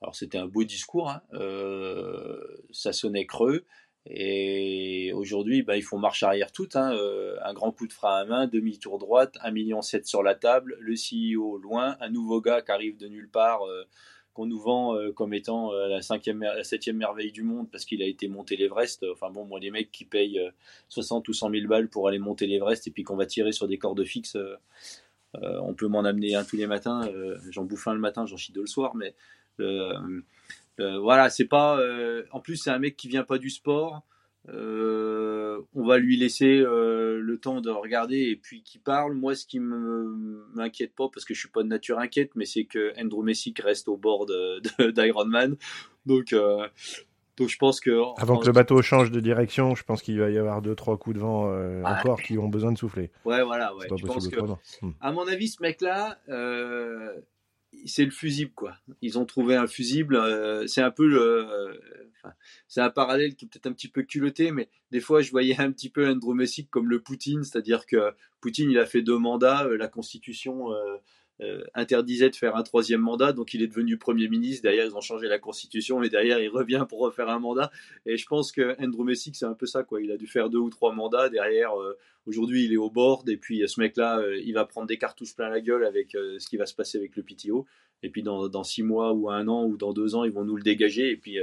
Alors 0.03 0.15
c'était 0.15 0.37
un 0.37 0.47
beau 0.47 0.65
discours, 0.65 1.09
hein. 1.09 1.21
euh, 1.33 2.37
ça 2.71 2.91
sonnait 2.91 3.25
creux. 3.25 3.63
Et 4.05 5.13
aujourd'hui, 5.13 5.63
bah, 5.63 5.77
ils 5.77 5.81
font 5.81 5.97
marche 5.97 6.23
arrière 6.23 6.51
toute. 6.51 6.75
Hein. 6.75 6.93
Euh, 6.93 7.37
un 7.45 7.53
grand 7.53 7.71
coup 7.71 7.87
de 7.87 7.93
frein 7.93 8.17
à 8.17 8.25
main, 8.25 8.47
demi-tour 8.47 8.99
droite, 8.99 9.37
1,7 9.45 9.51
million 9.53 9.81
sur 9.81 10.21
la 10.21 10.35
table, 10.35 10.75
le 10.81 10.95
CEO 10.95 11.57
loin, 11.57 11.95
un 12.01 12.09
nouveau 12.09 12.41
gars 12.41 12.61
qui 12.61 12.71
arrive 12.71 12.97
de 12.97 13.07
nulle 13.07 13.29
part, 13.29 13.65
euh, 13.65 13.85
qu'on 14.33 14.45
nous 14.45 14.59
vend 14.59 14.97
comme 15.15 15.33
étant 15.33 15.71
la, 15.71 16.01
cinquième, 16.01 16.41
la 16.41 16.63
septième 16.63 16.97
merveille 16.97 17.31
du 17.31 17.43
monde 17.43 17.69
parce 17.71 17.85
qu'il 17.85 18.01
a 18.01 18.07
été 18.07 18.27
monté 18.27 18.57
l'Everest. 18.57 19.05
Enfin 19.11 19.29
bon, 19.29 19.45
moi, 19.45 19.59
les 19.59 19.69
mecs 19.69 19.91
qui 19.91 20.05
payent 20.05 20.41
60 20.89 21.27
ou 21.29 21.33
100 21.33 21.51
000 21.51 21.67
balles 21.67 21.87
pour 21.87 22.07
aller 22.07 22.17
monter 22.17 22.47
l'Everest 22.47 22.87
et 22.87 22.91
puis 22.91 23.03
qu'on 23.03 23.15
va 23.15 23.27
tirer 23.27 23.51
sur 23.51 23.67
des 23.67 23.77
cordes 23.77 24.03
fixes, 24.03 24.35
on 25.35 25.75
peut 25.75 25.87
m'en 25.87 26.03
amener 26.03 26.33
un 26.33 26.43
tous 26.43 26.57
les 26.57 26.65
matins. 26.65 27.07
j'en 27.51 27.63
bouffe 27.63 27.87
un 27.87 27.93
le 27.93 27.99
matin, 27.99 28.25
j'en 28.25 28.37
chie 28.37 28.53
deux 28.53 28.61
le 28.61 28.65
soir, 28.67 28.95
mais 28.95 29.13
voilà, 29.57 31.29
c'est 31.29 31.45
pas. 31.47 31.79
Euh, 31.79 32.23
en 32.31 32.39
plus, 32.39 32.57
c'est 32.57 32.71
un 32.71 32.79
mec 32.79 32.95
qui 32.95 33.07
vient 33.07 33.23
pas 33.23 33.37
du 33.37 33.49
sport. 33.49 34.03
Euh, 34.49 35.61
on 35.73 35.85
va 35.85 35.97
lui 35.97 36.17
laisser 36.17 36.59
euh, 36.59 37.19
le 37.21 37.39
temps 37.39 37.61
de 37.61 37.69
regarder 37.69 38.17
et 38.17 38.35
puis 38.35 38.61
qui 38.61 38.77
parle. 38.77 39.13
Moi, 39.13 39.35
ce 39.35 39.45
qui 39.45 39.59
m'inquiète 39.59 40.93
pas, 40.95 41.07
parce 41.13 41.25
que 41.25 41.33
je 41.33 41.39
suis 41.39 41.49
pas 41.49 41.63
de 41.63 41.69
nature 41.69 41.99
inquiète, 41.99 42.31
mais 42.35 42.45
c'est 42.45 42.65
que 42.65 42.93
Andrew 43.01 43.23
Messick 43.23 43.59
reste 43.59 43.87
au 43.87 43.95
bord 43.95 44.25
d'Iron 44.79 45.25
Man. 45.25 45.55
Donc, 46.05 46.33
Donc 47.37 47.49
je 47.49 47.57
pense 47.57 47.79
que 47.79 47.91
avant 48.21 48.37
que 48.37 48.45
le 48.45 48.51
bateau 48.51 48.81
change 48.83 49.09
de 49.09 49.19
direction, 49.19 49.73
je 49.73 49.83
pense 49.83 50.03
qu'il 50.03 50.19
va 50.19 50.29
y 50.29 50.37
avoir 50.37 50.61
deux 50.61 50.75
trois 50.75 50.97
coups 50.97 51.15
de 51.15 51.21
vent 51.21 51.49
euh, 51.49 51.81
encore 51.83 52.21
qui 52.21 52.37
ont 52.37 52.47
besoin 52.47 52.71
de 52.71 52.77
souffler. 52.77 53.11
Ouais, 53.25 53.43
voilà. 53.43 53.75
Ouais. 53.75 53.87
Je 53.89 54.05
pense 54.05 54.27
que, 54.27 54.39
hmm. 54.39 54.93
à 55.01 55.11
mon 55.11 55.27
avis, 55.27 55.47
ce 55.47 55.61
mec-là, 55.61 56.19
euh, 56.29 57.11
c'est 57.85 58.05
le 58.05 58.11
fusible 58.11 58.51
quoi. 58.53 58.75
Ils 59.01 59.17
ont 59.17 59.25
trouvé 59.25 59.55
un 59.55 59.67
fusible. 59.67 60.15
Euh, 60.15 60.65
c'est 60.67 60.81
un 60.81 60.91
peu 60.91 61.07
le, 61.07 61.79
c'est 62.67 62.81
un 62.81 62.89
parallèle 62.89 63.35
qui 63.35 63.45
est 63.45 63.47
peut-être 63.47 63.67
un 63.67 63.73
petit 63.73 63.87
peu 63.87 64.03
culotté, 64.03 64.51
mais 64.51 64.69
des 64.91 64.99
fois 64.99 65.21
je 65.21 65.31
voyais 65.31 65.59
un 65.59 65.71
petit 65.71 65.89
peu 65.89 66.07
Andrew 66.07 66.35
comme 66.69 66.89
le 66.89 67.01
Poutine, 67.01 67.43
c'est-à-dire 67.43 67.85
que 67.85 68.13
Poutine 68.41 68.71
il 68.71 68.79
a 68.79 68.85
fait 68.85 69.01
deux 69.01 69.17
mandats, 69.17 69.67
la 69.77 69.87
Constitution 69.87 70.69
euh, 71.41 71.63
interdisait 71.73 72.29
de 72.29 72.35
faire 72.35 72.55
un 72.55 72.61
troisième 72.61 73.01
mandat, 73.01 73.33
donc 73.33 73.55
il 73.55 73.63
est 73.63 73.67
devenu 73.67 73.97
Premier 73.97 74.27
ministre. 74.27 74.61
Derrière, 74.61 74.85
ils 74.85 74.95
ont 74.95 75.01
changé 75.01 75.27
la 75.27 75.39
Constitution, 75.39 76.03
et 76.03 76.09
derrière, 76.09 76.39
il 76.39 76.49
revient 76.49 76.85
pour 76.87 76.99
refaire 76.99 77.27
un 77.27 77.39
mandat. 77.39 77.71
Et 78.05 78.17
je 78.17 78.27
pense 78.27 78.51
que 78.51 78.75
Andrew 78.79 79.03
Messick, 79.03 79.35
c'est 79.35 79.45
un 79.45 79.55
peu 79.55 79.65
ça, 79.65 79.83
quoi. 79.83 80.01
Il 80.01 80.11
a 80.11 80.17
dû 80.17 80.27
faire 80.27 80.51
deux 80.51 80.59
ou 80.59 80.69
trois 80.69 80.93
mandats. 80.93 81.29
Derrière, 81.29 81.73
euh, 81.73 81.97
aujourd'hui, 82.27 82.65
il 82.65 82.73
est 82.73 82.77
au 82.77 82.91
board, 82.91 83.27
et 83.29 83.37
puis 83.37 83.67
ce 83.67 83.79
mec-là, 83.79 84.19
euh, 84.19 84.39
il 84.43 84.53
va 84.53 84.65
prendre 84.65 84.85
des 84.85 84.99
cartouches 84.99 85.35
plein 85.35 85.49
la 85.49 85.59
gueule 85.59 85.85
avec 85.85 86.11
ce 86.11 86.47
qui 86.47 86.57
va 86.57 86.67
se 86.67 86.75
passer 86.75 86.99
avec 86.99 87.15
le 87.15 87.23
PTO. 87.23 87.65
Et 88.03 88.09
puis 88.09 88.21
dans, 88.21 88.47
dans, 88.47 88.63
six 88.63 88.83
mois 88.83 89.13
ou 89.13 89.31
un 89.31 89.47
an 89.47 89.65
ou 89.65 89.75
dans 89.75 89.93
deux 89.93 90.13
ans, 90.13 90.25
ils 90.25 90.31
vont 90.31 90.45
nous 90.45 90.55
le 90.55 90.63
dégager, 90.63 91.09
et 91.09 91.17
puis 91.17 91.37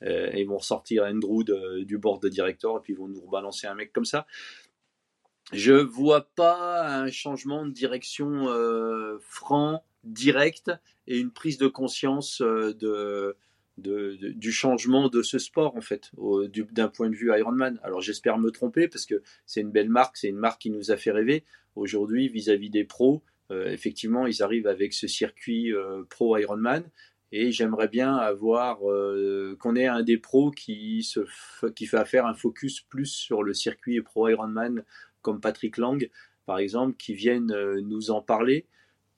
ils 0.00 0.46
vont 0.46 0.56
ressortir 0.56 1.04
Andrew 1.04 1.44
du 1.84 1.98
board 1.98 2.22
de 2.22 2.30
directeur, 2.30 2.78
et 2.78 2.80
puis 2.80 2.94
ils 2.94 2.98
vont 2.98 3.08
nous 3.08 3.20
rebalancer 3.20 3.66
un 3.66 3.74
mec 3.74 3.92
comme 3.92 4.06
ça. 4.06 4.26
Je 5.52 5.74
vois 5.74 6.30
pas 6.34 6.88
un 6.88 7.10
changement 7.10 7.66
de 7.66 7.72
direction 7.72 8.48
euh, 8.48 9.18
franc, 9.20 9.84
direct, 10.02 10.70
et 11.06 11.18
une 11.18 11.30
prise 11.30 11.58
de 11.58 11.66
conscience 11.66 12.40
euh, 12.40 12.72
de, 12.72 13.36
du 13.76 14.50
changement 14.50 15.08
de 15.08 15.22
ce 15.22 15.38
sport, 15.38 15.76
en 15.76 15.82
fait, 15.82 16.10
d'un 16.72 16.88
point 16.88 17.10
de 17.10 17.14
vue 17.14 17.36
Ironman. 17.36 17.78
Alors 17.82 18.00
j'espère 18.00 18.38
me 18.38 18.50
tromper, 18.50 18.88
parce 18.88 19.04
que 19.04 19.22
c'est 19.44 19.60
une 19.60 19.70
belle 19.70 19.90
marque, 19.90 20.16
c'est 20.16 20.28
une 20.28 20.38
marque 20.38 20.62
qui 20.62 20.70
nous 20.70 20.90
a 20.90 20.96
fait 20.96 21.10
rêver. 21.10 21.44
Aujourd'hui, 21.76 22.28
vis-à-vis 22.28 22.70
des 22.70 22.84
pros, 22.84 23.22
euh, 23.50 23.70
effectivement, 23.70 24.26
ils 24.26 24.42
arrivent 24.42 24.66
avec 24.66 24.94
ce 24.94 25.06
circuit 25.06 25.72
pro 26.08 26.38
Ironman. 26.38 26.84
Et 27.34 27.50
j'aimerais 27.50 27.88
bien 27.88 28.14
avoir 28.16 28.80
qu'on 29.58 29.74
ait 29.74 29.86
un 29.86 30.02
des 30.02 30.18
pros 30.18 30.50
qui, 30.50 31.02
se 31.02 31.20
qui 31.74 31.86
fait 31.86 32.04
faire 32.04 32.26
un 32.26 32.34
focus 32.34 32.82
plus 32.82 33.06
sur 33.06 33.42
le 33.42 33.54
circuit 33.54 34.02
pro 34.02 34.28
Ironman 34.28 34.84
comme 35.22 35.40
Patrick 35.40 35.76
Lang, 35.78 36.08
par 36.46 36.58
exemple, 36.58 36.96
qui 36.96 37.14
viennent 37.14 37.52
euh, 37.52 37.80
nous 37.80 38.10
en 38.10 38.20
parler 38.20 38.66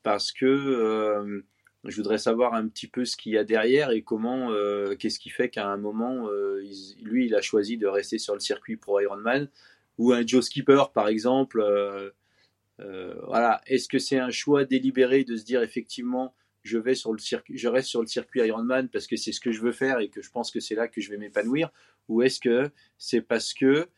parce 0.03 0.33
que 0.33 0.45
euh, 0.47 1.41
je 1.85 1.97
voudrais 1.97 2.19
savoir 2.19 2.55
un 2.55 2.69
petit 2.69 2.87
peu 2.87 3.05
ce 3.05 3.17
qu'il 3.17 3.33
y 3.33 3.39
a 3.39 3.45
derrière 3.45 3.91
et 3.91 4.03
comment, 4.03 4.53
euh, 4.53 4.95
qu'est-ce 4.97 5.19
qui 5.19 5.31
fait 5.31 5.49
qu'à 5.49 5.67
un 5.67 5.79
moment, 5.79 6.29
lui, 7.03 7.27
il 7.27 7.35
a 7.35 7.41
choisi 7.41 7.79
de 7.79 7.87
rester 7.87 8.19
sur 8.19 8.35
le 8.35 8.41
circuit 8.41 8.77
pro 8.77 9.01
Ironman 9.01 9.49
ou 9.99 10.13
un 10.13 10.27
Joe 10.27 10.45
Skipper, 10.45 10.85
par 10.93 11.09
exemple. 11.09 11.63
voilà, 12.79 13.61
est-ce 13.67 13.89
que 13.89 13.99
c'est 13.99 14.19
un 14.19 14.31
choix 14.31 14.65
délibéré 14.65 15.25
de 15.25 15.37
se 15.37 15.45
dire 15.45 15.63
effectivement, 15.63 16.35
je 16.65 16.79
vais 16.79 16.95
sur 16.95 17.13
le 17.13 17.19
circuit, 17.19 17.57
je 17.59 17.69
reste 17.69 17.89
sur 17.89 18.01
le 18.01 18.07
circuit 18.07 18.41
Ironman 18.41 18.89
parce 18.89 19.07
que 19.07 19.17
c'est 19.17 19.33
ce 19.33 19.41
que 19.41 19.53
je 19.53 19.61
veux 19.61 19.73
faire 19.73 20.01
et 20.01 20.09
que 20.09 20.23
je 20.23 20.31
pense 20.31 20.51
que 20.51 20.61
c'est 20.61 20.75
là 20.75 20.89
que 20.89 21.01
je 21.01 21.11
vais 21.11 21.19
m'épanouir, 21.19 21.71
ou 22.09 22.23
est-ce 22.23 22.41
que 22.41 22.71
c'est 22.99 23.21
parce 23.21 23.55
que 23.55 23.89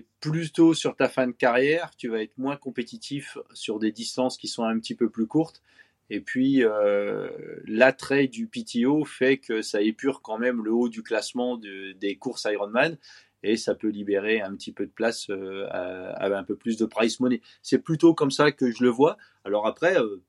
plutôt 0.00 0.74
sur 0.74 0.96
ta 0.96 1.08
fin 1.08 1.26
de 1.26 1.32
carrière, 1.32 1.90
tu 1.96 2.08
vas 2.08 2.22
être 2.22 2.36
moins 2.38 2.56
compétitif 2.56 3.38
sur 3.52 3.78
des 3.78 3.92
distances 3.92 4.36
qui 4.36 4.48
sont 4.48 4.64
un 4.64 4.78
petit 4.78 4.94
peu 4.94 5.10
plus 5.10 5.26
courtes. 5.26 5.62
Et 6.10 6.20
puis, 6.20 6.62
euh, 6.62 7.30
l'attrait 7.64 8.26
du 8.26 8.46
PTO 8.46 9.04
fait 9.04 9.38
que 9.38 9.62
ça 9.62 9.80
épure 9.80 10.20
quand 10.20 10.38
même 10.38 10.62
le 10.62 10.70
haut 10.72 10.88
du 10.88 11.02
classement 11.02 11.56
des 11.56 12.16
courses 12.18 12.46
Ironman 12.50 12.98
et 13.42 13.56
ça 13.56 13.74
peut 13.74 13.88
libérer 13.88 14.40
un 14.40 14.54
petit 14.54 14.72
peu 14.72 14.84
de 14.86 14.90
place 14.90 15.28
euh, 15.30 15.66
à, 15.70 16.26
un 16.26 16.44
peu 16.44 16.54
plus 16.54 16.76
de 16.76 16.84
price 16.84 17.18
money. 17.18 17.40
C'est 17.62 17.78
plutôt 17.78 18.14
comme 18.14 18.30
ça 18.30 18.52
que 18.52 18.70
je 18.70 18.84
le 18.84 18.90
vois. 18.90 19.16
Alors 19.44 19.66
après, 19.66 19.98
euh, 19.98 20.22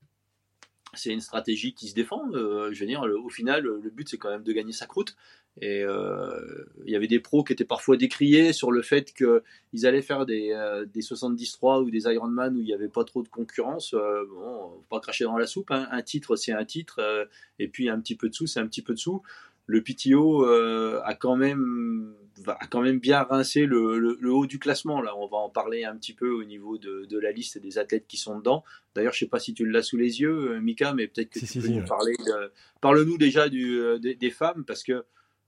c'est 0.93 1.11
une 1.11 1.21
stratégie 1.21 1.73
qui 1.73 1.89
se 1.89 1.95
défend. 1.95 2.31
je 2.31 2.79
veux 2.79 2.87
dire, 2.87 3.01
au 3.01 3.29
final, 3.29 3.63
le 3.63 3.89
but 3.89 4.07
c'est 4.07 4.17
quand 4.17 4.29
même 4.29 4.43
de 4.43 4.53
gagner 4.53 4.73
sa 4.73 4.85
croûte. 4.85 5.15
Et 5.61 5.83
euh, 5.83 6.65
il 6.85 6.91
y 6.91 6.95
avait 6.95 7.07
des 7.07 7.19
pros 7.19 7.43
qui 7.43 7.53
étaient 7.53 7.63
parfois 7.63 7.95
décriés 7.95 8.53
sur 8.53 8.71
le 8.71 8.81
fait 8.81 9.13
qu'ils 9.13 9.85
allaient 9.85 10.01
faire 10.01 10.25
des, 10.25 10.51
euh, 10.51 10.85
des 10.85 11.01
73 11.01 11.81
ou 11.81 11.91
des 11.91 12.05
Ironman 12.11 12.55
où 12.55 12.59
il 12.59 12.65
n'y 12.65 12.73
avait 12.73 12.87
pas 12.87 13.03
trop 13.03 13.21
de 13.21 13.27
concurrence. 13.27 13.93
Euh, 13.93 14.25
bon, 14.27 14.83
pas 14.89 14.99
cracher 14.99 15.25
dans 15.25 15.37
la 15.37 15.45
soupe. 15.45 15.69
Hein. 15.69 15.87
Un 15.91 16.01
titre, 16.01 16.35
c'est 16.37 16.53
un 16.53 16.65
titre. 16.65 16.99
Euh, 16.99 17.25
et 17.59 17.67
puis 17.67 17.87
un 17.87 17.99
petit 17.99 18.15
peu 18.15 18.29
de 18.29 18.33
sous, 18.33 18.47
c'est 18.47 18.59
un 18.59 18.67
petit 18.67 18.81
peu 18.81 18.93
de 18.93 18.99
sous. 18.99 19.21
Le 19.67 19.81
PTO 19.81 20.43
a 20.43 21.13
quand 21.13 21.37
même 21.37 22.15
a 22.47 22.67
quand 22.67 22.81
même 22.81 22.99
bien 22.99 23.21
rincé 23.21 23.65
le, 23.65 23.97
le, 23.97 24.33
haut 24.33 24.45
du 24.45 24.59
classement. 24.59 25.01
Là, 25.01 25.15
on 25.15 25.27
va 25.27 25.37
en 25.37 25.49
parler 25.49 25.85
un 25.85 25.95
petit 25.95 26.11
peu 26.11 26.31
au 26.31 26.43
niveau 26.43 26.77
de, 26.77 27.05
de 27.05 27.17
la 27.17 27.31
liste 27.31 27.59
des 27.59 27.77
athlètes 27.77 28.05
qui 28.05 28.17
sont 28.17 28.37
dedans. 28.37 28.65
D'ailleurs, 28.93 29.13
je 29.13 29.19
sais 29.19 29.27
pas 29.27 29.39
si 29.39 29.53
tu 29.53 29.65
l'as 29.65 29.83
sous 29.83 29.95
les 29.95 30.19
yeux, 30.19 30.59
Mika, 30.59 30.93
mais 30.93 31.07
peut-être 31.07 31.29
que 31.29 31.39
tu 31.39 31.61
peux 31.61 31.67
nous 31.69 31.85
parler. 31.85 32.13
De... 32.25 32.51
Parle-nous 32.81 33.17
déjà 33.17 33.47
du, 33.47 33.79
des, 34.01 34.15
des, 34.15 34.31
femmes, 34.31 34.65
parce 34.65 34.83
que 34.83 34.91
euh, 34.93 35.03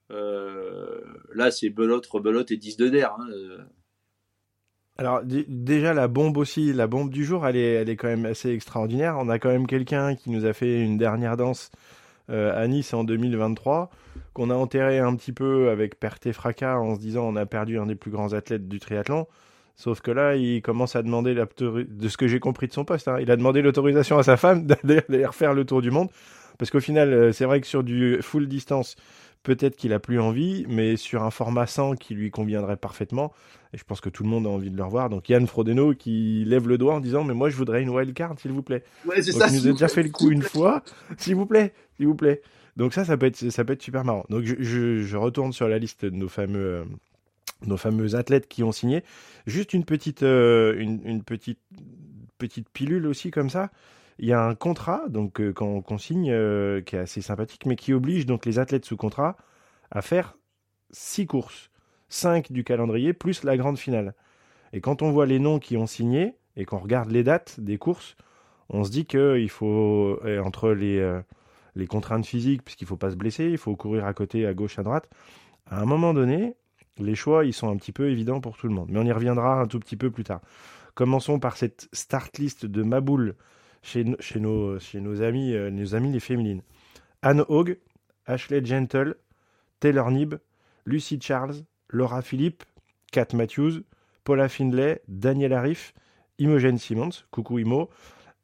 là, 0.10 1.52
c'est 1.52 1.70
belote, 1.70 2.06
rebelote 2.08 2.52
et 2.52 2.58
10 2.58 2.78
de 2.78 2.90
d'air. 2.90 3.16
Hein, 3.20 3.28
euh. 3.32 3.58
Alors 4.98 5.22
déjà 5.26 5.94
la 5.94 6.08
bombe 6.08 6.38
aussi, 6.38 6.72
la 6.72 6.88
bombe 6.88 7.10
du 7.10 7.26
jour, 7.26 7.46
elle 7.46 7.58
est, 7.58 7.74
elle 7.74 7.90
est 7.90 7.98
quand 7.98 8.08
même 8.08 8.26
assez 8.26 8.52
extraordinaire. 8.52 9.18
On 9.20 9.28
a 9.28 9.40
quand 9.40 9.50
même 9.50 9.68
quelqu'un 9.68 10.16
qui 10.16 10.30
nous 10.30 10.46
a 10.46 10.54
fait 10.54 10.82
une 10.82 10.98
dernière 10.98 11.36
danse 11.36 11.70
euh, 12.30 12.56
à 12.56 12.66
Nice 12.68 12.94
en 12.94 13.04
2023, 13.04 13.90
qu'on 14.34 14.50
a 14.50 14.56
enterré 14.56 15.00
un 15.00 15.14
petit 15.16 15.34
peu 15.34 15.70
avec 15.70 16.00
perte 16.00 16.26
et 16.28 16.34
fracas 16.34 16.78
en 16.78 16.96
se 16.96 17.00
disant 17.02 17.28
on 17.28 17.36
a 17.36 17.46
perdu 17.46 17.78
un 17.78 17.88
des 17.88 17.96
plus 17.96 18.10
grands 18.10 18.32
athlètes 18.32 18.70
du 18.70 18.80
triathlon. 18.80 19.28
Sauf 19.76 20.00
que 20.00 20.12
là, 20.12 20.36
il 20.38 20.62
commence 20.62 20.96
à 20.96 21.04
demander, 21.04 21.36
de 21.36 22.08
ce 22.08 22.16
que 22.16 22.28
j'ai 22.28 22.40
compris 22.40 22.68
de 22.68 22.72
son 22.72 22.86
poste, 22.86 23.10
hein, 23.10 23.18
il 23.20 23.30
a 23.30 23.36
demandé 23.36 23.62
l'autorisation 23.62 24.18
à 24.18 24.24
sa 24.24 24.38
femme 24.38 24.66
d'aller 24.84 25.26
refaire 25.26 25.54
le 25.54 25.66
tour 25.66 25.82
du 25.82 25.92
monde. 25.92 26.08
Parce 26.58 26.72
qu'au 26.72 26.80
final, 26.80 27.34
c'est 27.34 27.44
vrai 27.44 27.60
que 27.60 27.68
sur 27.68 27.84
du 27.84 28.20
full 28.22 28.48
distance, 28.48 28.96
peut-être 29.46 29.78
qu'il 29.78 29.94
a 29.94 30.00
plus 30.00 30.20
envie, 30.20 30.66
mais 30.68 30.98
sur 30.98 31.24
un 31.24 31.32
format 31.32 31.68
100 31.68 31.96
qui 31.96 32.16
lui 32.16 32.32
conviendrait 32.32 32.76
parfaitement. 32.76 33.32
Et 33.74 33.78
je 33.78 33.84
pense 33.84 34.02
que 34.02 34.10
tout 34.10 34.24
le 34.24 34.30
monde 34.30 34.48
a 34.48 34.50
envie 34.50 34.72
de 34.72 34.76
le 34.76 34.84
revoir. 34.84 35.10
Donc 35.10 35.30
Yann 35.30 35.46
Frodeno 35.48 35.94
qui 35.94 36.44
lève 36.46 36.68
le 36.68 36.78
doigt 36.78 36.96
en 36.96 37.00
disant 37.00 37.24
mais 37.24 37.34
moi 37.34 37.50
je 37.50 37.56
voudrais 37.56 37.82
une 37.82 37.90
wildcard 37.90 38.36
s'il 38.40 38.52
vous 38.52 38.64
plaît. 38.64 38.84
Ouais, 39.06 39.22
c'est 39.22 39.32
ça. 39.32 39.48
Il 39.48 39.56
nous 39.56 39.68
a 39.68 39.72
déjà 39.72 39.88
fait 39.88 40.04
le 40.04 40.10
coup 40.10 40.32
une 40.32 40.42
fois, 40.42 40.84
s'il 41.18 41.36
vous 41.36 41.46
plaît, 41.46 41.74
s'il 41.96 42.08
vous 42.08 42.16
plaît. 42.16 42.42
Donc 42.76 42.94
ça, 42.94 43.06
ça 43.06 43.16
peut 43.16 43.28
être, 43.28 43.50
ça 43.50 43.64
peut 43.64 43.74
être 43.74 43.84
super 43.84 44.04
marrant. 44.04 44.26
Donc 44.30 44.44
je, 44.44 44.56
je, 45.02 45.18
retourne 45.18 45.54
sur 45.54 45.70
la 45.70 45.78
liste 45.78 46.04
de 46.04 46.10
nos 46.10 46.28
fameux, 46.28 46.60
euh, 46.60 46.84
nos 47.66 47.78
fameux 47.78 48.16
athlètes 48.16 48.48
qui 48.48 48.64
ont 48.64 48.72
signé. 48.72 49.04
Juste 49.46 49.74
une 49.74 49.86
petite, 49.86 50.24
euh, 50.24 50.76
une, 50.78 51.00
une, 51.06 51.24
petite, 51.24 51.60
petite 52.38 52.68
pilule 52.70 53.06
aussi 53.06 53.32
comme 53.32 53.50
ça. 53.50 53.70
Il 54.18 54.28
y 54.28 54.34
a 54.34 54.42
un 54.42 54.56
contrat 54.56 55.04
donc 55.10 55.42
euh, 55.42 55.54
qu'on 55.54 55.98
signe 55.98 56.32
euh, 56.32 56.82
qui 56.82 56.96
est 56.96 57.00
assez 57.00 57.22
sympathique, 57.22 57.66
mais 57.66 57.76
qui 57.76 57.94
oblige 57.94 58.26
donc 58.26 58.46
les 58.46 58.60
athlètes 58.60 58.86
sous 58.86 58.98
contrat 58.98 59.36
à 59.92 60.02
faire 60.02 60.38
six 60.92 61.28
courses, 61.28 61.70
cinq 62.08 62.52
du 62.52 62.64
calendrier 62.64 63.14
plus 63.14 63.44
la 63.44 63.58
grande 63.58 63.78
finale. 63.78 64.14
Et 64.74 64.82
quand 64.82 65.02
on 65.02 65.12
voit 65.12 65.26
les 65.26 65.40
noms 65.40 65.60
qui 65.60 65.78
ont 65.78 65.88
signé 65.88 66.36
et 66.56 66.66
qu'on 66.66 66.80
regarde 66.80 67.12
les 67.12 67.24
dates 67.24 67.60
des 67.60 67.78
courses, 67.78 68.16
on 68.70 68.84
se 68.84 68.92
dit 68.92 69.06
qu'il 69.06 69.50
faut 69.50 70.20
euh, 70.24 70.42
entre 70.42 70.72
les 70.72 71.22
les 71.76 71.88
contraintes 71.88 72.26
physiques, 72.26 72.64
puisqu'il 72.64 72.88
faut 72.88 72.98
pas 72.98 73.12
se 73.12 73.16
blesser, 73.16 73.46
il 73.46 73.58
faut 73.58 73.76
courir 73.76 74.06
à 74.06 74.14
côté, 74.14 74.46
à 74.46 74.54
gauche, 74.54 74.80
à 74.80 74.84
droite. 74.84 75.10
À 75.70 75.82
un 75.82 75.86
moment 75.86 76.14
donné, 76.14 76.56
les 76.98 77.16
choix, 77.16 77.46
ils 77.46 77.54
sont 77.54 77.70
un 77.70 77.76
petit 77.78 77.92
peu 77.92 78.10
évidents 78.10 78.40
pour 78.40 78.58
tout 78.58 78.68
le 78.68 78.74
monde. 78.74 78.88
Mais 78.90 79.00
on 79.00 79.04
y 79.04 79.12
reviendra 79.12 79.60
un 79.60 79.68
tout 79.68 79.80
petit 79.80 79.98
peu 79.98 80.10
plus 80.10 80.24
tard. 80.24 80.42
Commençons 80.94 81.40
par 81.40 81.58
cette 81.58 81.90
start 81.92 82.38
list 82.38 82.66
de 82.66 82.84
Maboul 82.84 83.36
chez, 83.86 84.04
euh, 84.38 84.80
nos 85.00 85.22
amis 85.96 86.12
les 86.12 86.20
féminines. 86.20 86.62
Anne 87.22 87.46
Hogg, 87.48 87.78
Ashley 88.26 88.66
Gentle, 88.66 89.16
Taylor 89.80 90.10
Nib, 90.12 90.36
Lucy 90.86 91.20
Charles, 91.22 91.64
Laura 91.90 92.22
Philippe, 92.22 92.64
Kat 93.12 93.28
Matthews, 93.34 93.84
Paula 94.24 94.50
Findlay, 94.50 95.02
Daniel 95.08 95.54
Arif, 95.54 95.94
Imogen 96.40 96.78
Simmons, 96.78 97.26
coucou 97.32 97.60
Imo, 97.60 97.90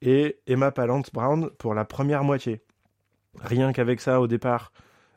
et 0.01 0.39
Emma 0.48 0.71
Palance 0.71 1.12
Brown 1.12 1.50
pour 1.57 1.74
la 1.74 1.86
première 1.86 2.24
moitié. 2.24 2.62
Rien 3.39 3.74
qu'avec 3.74 4.00
ça, 4.00 4.21
au 4.21 4.27
départ, 4.27 4.71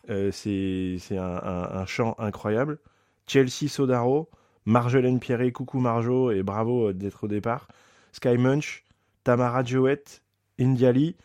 euh, 0.09 0.31
c'est 0.31 0.99
un, 1.17 1.41
un, 1.43 1.87
chant 1.87 2.15
incroyable. 2.19 2.79
Chelsea 3.27 3.69
Sodaro, 3.69 4.31
Marjolaine 4.65 5.21
Pierret, 5.21 5.53
coucou 5.53 5.81
Marjo, 5.81 6.31
et 6.31 6.43
bravo 6.43 6.89
euh, 6.89 6.93
d'être 6.95 7.25
au 7.25 7.29
départ. 7.29 7.69
Sky 8.13 8.39
Munch, 8.39 8.84
Tamara 9.25 9.65
Jowett, 9.65 10.23
Indiali, 10.59 11.17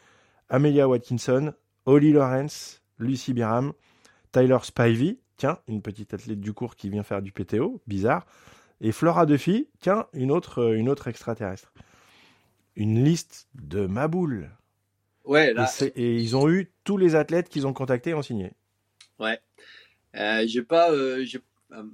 Amelia 0.50 0.88
Watkinson, 0.88 1.54
Holly 1.86 2.12
Lawrence, 2.12 2.82
Lucy 2.98 3.34
Biram, 3.34 3.74
Tyler 4.32 4.58
Spivey, 4.64 5.18
tiens, 5.38 5.60
une 5.68 5.82
petite 5.82 6.14
athlète 6.14 6.40
du 6.40 6.54
cours 6.54 6.76
qui 6.76 6.90
vient 6.90 7.04
faire 7.04 7.22
du 7.22 7.32
PTO, 7.32 7.82
bizarre, 7.88 8.26
et 8.82 8.92
Flora 8.92 9.26
Duffy, 9.26 9.68
tiens, 9.80 10.08
une 10.14 10.32
autre, 10.32 10.60
euh, 10.60 10.78
une 10.78 10.90
autre 10.90 11.08
extraterrestre. 11.08 11.74
Une 12.76 13.04
liste 13.04 13.48
de 13.56 13.86
maboules. 13.86 14.50
Ouais, 15.26 15.54
Et, 15.96 16.16
ils 16.16 16.36
ont 16.36 16.50
eu 16.50 16.72
tous 16.86 16.98
les 16.98 17.16
athlètes 17.16 17.50
qu'ils 17.50 17.68
ont 17.68 17.74
contactés 17.74 18.14
ont 18.14 18.22
signé. 18.22 18.54
Ouais. 19.20 19.38
j'ai 20.48 20.62
pas, 20.62 20.90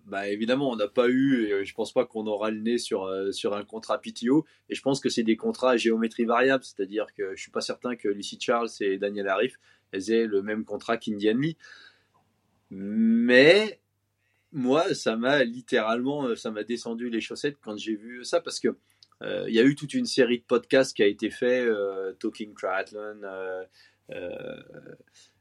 bah, 0.06 0.30
évidemment, 0.30 0.72
on 0.72 0.76
n'a 0.76 0.88
pas 0.88 1.10
eu, 1.10 1.48
et 1.48 1.66
je 1.66 1.74
pense 1.74 1.92
pas 1.92 2.06
qu'on 2.06 2.28
aura 2.28 2.50
le 2.52 2.60
nez 2.60 2.78
sur, 2.78 3.12
sur 3.32 3.54
un 3.56 3.64
contrat 3.64 4.00
PTO. 4.00 4.46
Et 4.70 4.76
je 4.76 4.82
pense 4.82 5.00
que 5.00 5.10
c'est 5.10 5.24
des 5.24 5.36
contrats 5.36 5.72
à 5.72 5.78
géométrie 5.78 6.26
variable, 6.26 6.64
c'est-à-dire 6.64 7.08
que 7.14 7.36
je 7.36 7.42
suis 7.42 7.52
pas 7.52 7.62
certain 7.62 7.96
que 7.96 8.08
Lucy 8.08 8.38
Charles 8.40 8.70
et 8.80 8.98
Daniel 8.98 9.28
Arif 9.28 9.60
aient 9.94 10.26
le 10.26 10.42
même 10.42 10.66
contrat 10.66 10.98
qu'Indian 10.98 11.38
Lee. 11.38 11.58
Mais 12.70 13.80
moi, 14.52 14.94
ça 14.94 15.16
m'a 15.16 15.44
littéralement, 15.44 16.28
euh, 16.28 16.36
ça 16.36 16.52
m'a 16.52 16.64
descendu 16.64 17.10
les 17.10 17.22
chaussettes 17.22 17.58
quand 17.62 17.78
j'ai 17.78 17.96
vu 17.96 18.24
ça 18.24 18.42
parce 18.42 18.60
que 18.60 18.70
euh, 19.22 19.46
il 19.48 19.54
y 19.54 19.60
a 19.60 19.64
eu 19.64 19.76
toute 19.76 19.94
une 19.94 20.06
série 20.06 20.40
de 20.40 20.44
podcasts 20.44 20.96
qui 20.96 21.04
a 21.04 21.08
été 21.08 21.30
fait, 21.30 21.62
euh, 21.62 22.14
Talking 22.14 22.54
Triathlon, 22.54 23.22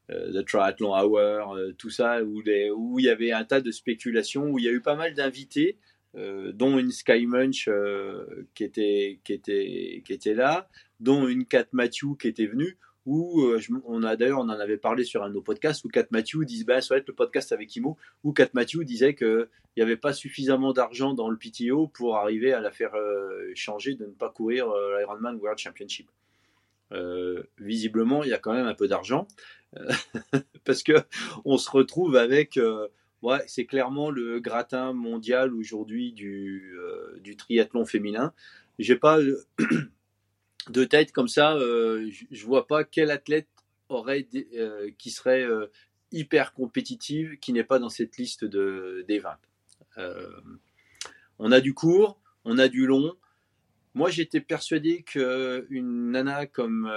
The 0.08 0.44
Triathlon 0.44 0.94
Hour, 0.94 1.56
tout 1.78 1.90
ça, 1.90 2.22
où, 2.22 2.42
il 2.44 3.04
y 3.04 3.08
avait 3.08 3.32
un 3.32 3.44
tas 3.44 3.60
de 3.60 3.70
spéculations, 3.70 4.50
où 4.50 4.58
il 4.58 4.64
y 4.66 4.68
a 4.68 4.72
eu 4.72 4.82
pas 4.82 4.96
mal 4.96 5.14
d'invités, 5.14 5.78
dont 6.14 6.78
une 6.78 6.90
Sky 6.90 7.26
Munch 7.26 7.70
qui, 8.54 8.64
était, 8.64 9.18
qui, 9.24 9.32
était, 9.32 10.02
qui 10.04 10.12
était 10.12 10.34
là, 10.34 10.68
dont 11.00 11.26
une 11.26 11.46
Kat 11.46 11.66
Matthew 11.72 12.16
qui 12.18 12.28
était 12.28 12.46
venue, 12.46 12.76
où 13.06 13.42
euh, 13.42 13.60
on 13.84 14.02
a 14.02 14.16
d'ailleurs 14.16 14.38
on 14.38 14.48
en 14.48 14.60
avait 14.60 14.78
parlé 14.78 15.04
sur 15.04 15.22
un 15.22 15.28
de 15.28 15.34
nos 15.34 15.42
podcasts 15.42 15.84
où 15.84 15.88
Kat 15.88 16.06
Matthew 16.10 16.44
disait 16.44 16.64
bah, 16.64 16.80
ça 16.80 16.94
va 16.94 16.98
être 16.98 17.08
le 17.08 17.14
podcast 17.14 17.52
avec 17.52 17.74
Imo 17.76 17.98
où 18.22 18.32
Kat 18.32 18.48
Matthew 18.54 18.82
disait 18.82 19.14
qu'il 19.14 19.46
n'y 19.76 19.82
avait 19.82 19.96
pas 19.96 20.12
suffisamment 20.12 20.72
d'argent 20.72 21.12
dans 21.12 21.28
le 21.28 21.36
PTO 21.36 21.88
pour 21.88 22.16
arriver 22.16 22.52
à 22.52 22.60
la 22.60 22.70
faire 22.70 22.94
euh, 22.94 23.52
changer 23.54 23.94
de 23.94 24.06
ne 24.06 24.12
pas 24.12 24.30
courir 24.30 24.70
euh, 24.70 24.98
l'Ironman 24.98 25.36
World 25.36 25.58
Championship. 25.58 26.08
visiblement 27.58 28.22
il 28.22 28.30
y 28.30 28.34
a 28.34 28.38
quand 28.38 28.54
même 28.54 28.66
un 28.66 28.74
peu 28.74 28.88
d'argent 28.88 29.26
parce 30.64 30.82
que 30.82 30.92
on 31.44 31.58
se 31.58 31.70
retrouve 31.70 32.16
avec 32.16 32.58
ouais, 33.22 33.42
c'est 33.46 33.66
clairement 33.66 34.10
le 34.10 34.40
gratin 34.40 34.92
mondial 34.92 35.54
aujourd'hui 35.54 36.12
du, 36.12 36.74
du 37.20 37.36
triathlon 37.36 37.84
féminin. 37.84 38.32
J'ai 38.78 38.96
pas 38.96 39.18
de 40.68 40.84
tête 40.84 41.12
comme 41.12 41.28
ça, 41.28 41.54
euh, 41.54 42.10
je 42.30 42.46
vois 42.46 42.66
pas 42.66 42.84
quel 42.84 43.10
athlète 43.10 43.48
aurait 43.88 44.26
euh, 44.56 44.90
qui 44.98 45.10
serait 45.10 45.42
euh, 45.42 45.66
hyper 46.12 46.52
compétitive 46.52 47.38
qui 47.38 47.52
n'est 47.52 47.64
pas 47.64 47.78
dans 47.78 47.90
cette 47.90 48.16
liste 48.16 48.44
de, 48.44 49.04
des 49.06 49.18
20. 49.18 49.36
on 51.38 51.52
a 51.52 51.60
du 51.60 51.74
court, 51.74 52.18
on 52.44 52.58
a 52.58 52.68
du 52.68 52.86
long. 52.86 53.14
Moi, 53.94 54.10
j'étais 54.10 54.40
persuadé 54.40 55.02
qu'une 55.02 56.10
nana 56.10 56.46
comme 56.46 56.90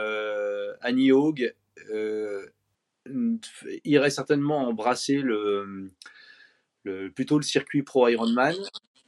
Annie 0.82 1.12
Haug 1.12 1.54
irait 3.84 4.10
certainement 4.10 4.68
embrasser 4.68 5.22
le, 5.22 5.92
plutôt 7.16 7.38
le 7.38 7.44
circuit 7.44 7.84
pro 7.84 8.08
Ironman 8.08 8.56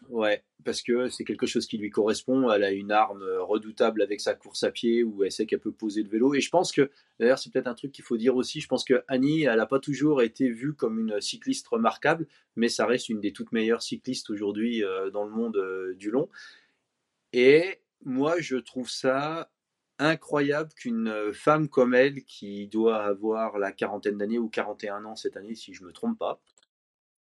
Ouais, 0.09 0.43
parce 0.65 0.81
que 0.81 1.07
c'est 1.09 1.23
quelque 1.23 1.45
chose 1.45 1.67
qui 1.67 1.77
lui 1.77 1.91
correspond. 1.91 2.51
Elle 2.51 2.63
a 2.63 2.71
une 2.71 2.91
arme 2.91 3.23
redoutable 3.41 4.01
avec 4.01 4.19
sa 4.21 4.33
course 4.33 4.63
à 4.63 4.71
pied 4.71 5.03
où 5.03 5.23
elle 5.23 5.31
sait 5.31 5.45
qu'elle 5.45 5.59
peut 5.59 5.71
poser 5.71 6.01
le 6.01 6.09
vélo. 6.09 6.33
Et 6.33 6.41
je 6.41 6.49
pense 6.49 6.71
que, 6.71 6.89
d'ailleurs, 7.19 7.37
c'est 7.37 7.53
peut-être 7.53 7.67
un 7.67 7.75
truc 7.75 7.91
qu'il 7.91 8.03
faut 8.03 8.17
dire 8.17 8.35
aussi. 8.35 8.59
Je 8.59 8.67
pense 8.67 8.83
que 8.83 9.03
Annie, 9.07 9.43
elle 9.43 9.57
n'a 9.57 9.67
pas 9.67 9.79
toujours 9.79 10.23
été 10.23 10.49
vue 10.49 10.73
comme 10.73 10.99
une 10.99 11.21
cycliste 11.21 11.67
remarquable, 11.67 12.27
mais 12.55 12.69
ça 12.69 12.87
reste 12.87 13.09
une 13.09 13.21
des 13.21 13.33
toutes 13.33 13.51
meilleures 13.51 13.83
cyclistes 13.83 14.31
aujourd'hui 14.31 14.83
euh, 14.83 15.11
dans 15.11 15.25
le 15.25 15.31
monde 15.31 15.57
euh, 15.57 15.93
du 15.93 16.09
long. 16.09 16.27
Et 17.31 17.79
moi, 18.03 18.39
je 18.39 18.57
trouve 18.57 18.89
ça 18.89 19.51
incroyable 19.99 20.71
qu'une 20.73 21.33
femme 21.33 21.69
comme 21.69 21.93
elle, 21.93 22.23
qui 22.23 22.67
doit 22.67 23.03
avoir 23.03 23.59
la 23.59 23.71
quarantaine 23.71 24.17
d'années 24.17 24.39
ou 24.39 24.49
41 24.49 25.05
ans 25.05 25.15
cette 25.15 25.37
année, 25.37 25.55
si 25.55 25.73
je 25.73 25.83
me 25.83 25.91
trompe 25.91 26.17
pas, 26.17 26.41